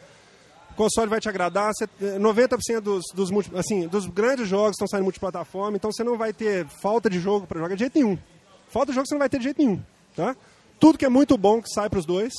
console 0.76 1.10
vai 1.10 1.20
te 1.20 1.30
agradar. 1.30 1.72
90% 2.02 2.80
dos, 2.80 3.04
dos, 3.14 3.30
assim, 3.56 3.88
dos 3.88 4.08
grandes 4.08 4.48
jogos 4.48 4.72
estão 4.72 4.88
saindo 4.88 5.04
multiplataforma, 5.04 5.78
então 5.78 5.92
você 5.92 6.04
não 6.04 6.18
vai 6.18 6.34
ter 6.34 6.66
falta 6.82 7.10
de 7.10 7.20
jogo 7.20 7.46
para 7.46 7.60
jogar 7.60 7.76
de 7.76 7.82
jeito 7.82 7.96
nenhum. 7.96 8.18
Falta 8.70 8.92
de 8.92 8.96
jogo 8.96 9.08
você 9.08 9.14
não 9.14 9.20
vai 9.20 9.30
ter 9.30 9.38
de 9.38 9.44
jeito 9.44 9.62
nenhum. 9.62 9.80
Tá? 10.16 10.36
Tudo 10.80 10.98
que 10.98 11.06
é 11.06 11.10
muito 11.10 11.38
bom 11.38 11.62
que 11.62 11.70
sai 11.70 11.90
para 11.90 12.00
os 12.00 12.06
dois. 12.06 12.34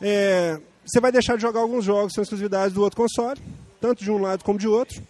É, 0.00 0.60
você 0.84 1.00
vai 1.00 1.12
deixar 1.12 1.36
de 1.36 1.42
jogar 1.42 1.60
alguns 1.60 1.84
jogos 1.84 2.08
que 2.08 2.14
são 2.14 2.22
exclusividades 2.22 2.74
do 2.74 2.82
outro 2.82 2.96
console, 2.96 3.40
tanto 3.80 4.02
de 4.02 4.10
um 4.10 4.18
lado 4.18 4.44
como 4.44 4.58
de 4.58 4.68
outro. 4.68 5.02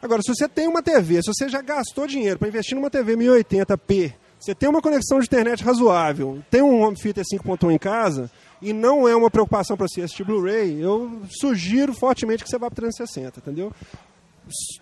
Agora, 0.00 0.22
se 0.22 0.34
você 0.34 0.48
tem 0.48 0.68
uma 0.68 0.82
TV, 0.82 1.22
se 1.22 1.32
você 1.32 1.48
já 1.48 1.60
gastou 1.60 2.06
dinheiro 2.06 2.38
para 2.38 2.48
investir 2.48 2.76
numa 2.76 2.88
TV 2.88 3.16
1080p, 3.16 4.14
você 4.38 4.54
tem 4.54 4.68
uma 4.68 4.80
conexão 4.80 5.18
de 5.18 5.26
internet 5.26 5.64
razoável, 5.64 6.42
tem 6.50 6.62
um 6.62 6.80
home 6.80 6.96
theater 6.96 7.24
5.1 7.24 7.72
em 7.72 7.78
casa, 7.78 8.30
e 8.62 8.72
não 8.72 9.08
é 9.08 9.14
uma 9.14 9.30
preocupação 9.30 9.76
para 9.76 9.88
você 9.88 10.02
assistir 10.02 10.24
Blu-ray, 10.24 10.80
eu 10.80 11.20
sugiro 11.40 11.92
fortemente 11.92 12.44
que 12.44 12.50
você 12.50 12.58
vá 12.58 12.70
para 12.70 12.76
360, 12.76 13.40
entendeu? 13.40 13.72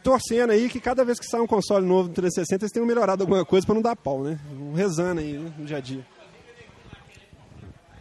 Torcendo 0.02 0.50
aí 0.50 0.68
que 0.68 0.78
cada 0.78 1.04
vez 1.04 1.18
que 1.18 1.26
sai 1.26 1.40
um 1.40 1.46
console 1.46 1.84
novo 1.84 2.08
do 2.08 2.14
360, 2.14 2.64
eles 2.64 2.72
tenham 2.72 2.86
melhorado 2.86 3.22
alguma 3.22 3.44
coisa 3.44 3.66
para 3.66 3.74
não 3.74 3.82
dar 3.82 3.96
pau, 3.96 4.22
né? 4.22 4.38
Rezando 4.74 5.20
aí 5.20 5.32
né? 5.32 5.52
no 5.58 5.64
dia 5.64 5.78
a 5.78 5.80
dia. 5.80 6.06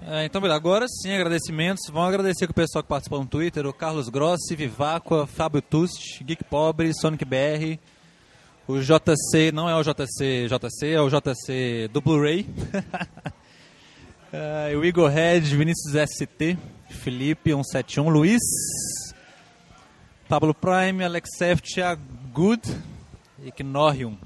É, 0.07 0.23
então. 0.23 0.43
Agora 0.45 0.85
sim, 0.87 1.11
agradecimentos. 1.11 1.87
Vamos 1.91 2.09
agradecer 2.09 2.45
com 2.45 2.51
o 2.51 2.55
pessoal 2.55 2.83
que 2.83 2.89
participou 2.89 3.19
no 3.19 3.25
Twitter: 3.25 3.65
o 3.65 3.73
Carlos 3.73 4.07
Grossi, 4.07 4.55
Viváqua, 4.55 5.25
Fábio 5.25 5.63
Tust, 5.63 6.23
Geek 6.23 6.43
Pobre, 6.43 6.93
Sonic 6.93 7.25
BR. 7.25 7.79
O 8.67 8.79
JC 8.79 9.51
não 9.51 9.67
é 9.67 9.75
o 9.75 9.81
JC 9.81 10.47
JC, 10.47 10.91
é 10.91 11.01
o 11.01 11.09
JC 11.09 11.87
do 11.91 12.01
Blu-ray. 12.01 12.45
é, 14.31 14.73
o 14.77 14.85
Igor 14.85 15.09
Red, 15.09 15.41
Vinícius 15.41 15.93
ST, 16.07 16.55
Felipe 16.89 17.49
171, 17.49 18.07
Luiz, 18.07 18.41
Pablo 20.29 20.53
Prime, 20.53 21.03
Alex 21.03 21.29
F, 21.41 21.63
Thiago 21.63 22.01
Good 22.31 22.61
Knorrium. 23.57 24.17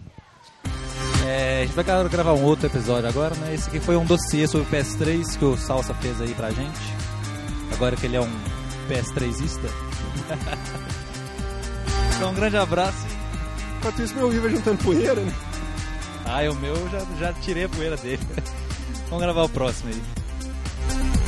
É, 1.30 1.62
a 1.62 1.66
gente 1.66 1.76
vai 1.76 1.86
gravar 2.10 2.34
um 2.34 2.44
outro 2.44 2.66
episódio 2.66 3.08
agora, 3.08 3.36
né? 3.36 3.54
Esse 3.54 3.70
aqui 3.70 3.80
foi 3.80 3.96
um 3.96 4.04
dossiê 4.04 4.48
sobre 4.48 4.66
o 4.66 4.72
PS3 4.72 5.38
que 5.38 5.46
o 5.46 5.56
Salsa 5.56 5.94
fez 5.94 6.20
aí 6.20 6.34
pra 6.34 6.50
gente. 6.50 6.80
Agora 7.72 7.96
que 7.96 8.08
ele 8.08 8.16
é 8.16 8.20
um 8.20 8.32
PS3ista. 8.90 9.70
então, 12.18 12.32
um 12.32 12.34
grande 12.34 12.58
abraço. 12.58 13.06
Enquanto 13.78 14.02
isso, 14.02 14.16
meu 14.16 14.28
Riva 14.28 14.50
juntando 14.50 14.84
poeira, 14.84 15.22
né? 15.22 15.32
Ah, 16.26 16.42
o 16.52 16.56
meu 16.56 16.76
já, 16.90 17.06
já 17.20 17.34
tirei 17.34 17.66
a 17.66 17.70
poeira 17.70 17.96
dele. 17.96 18.24
Vamos 19.08 19.24
gravar 19.24 19.44
o 19.44 19.50
próximo 19.50 19.92
aí. 19.94 21.19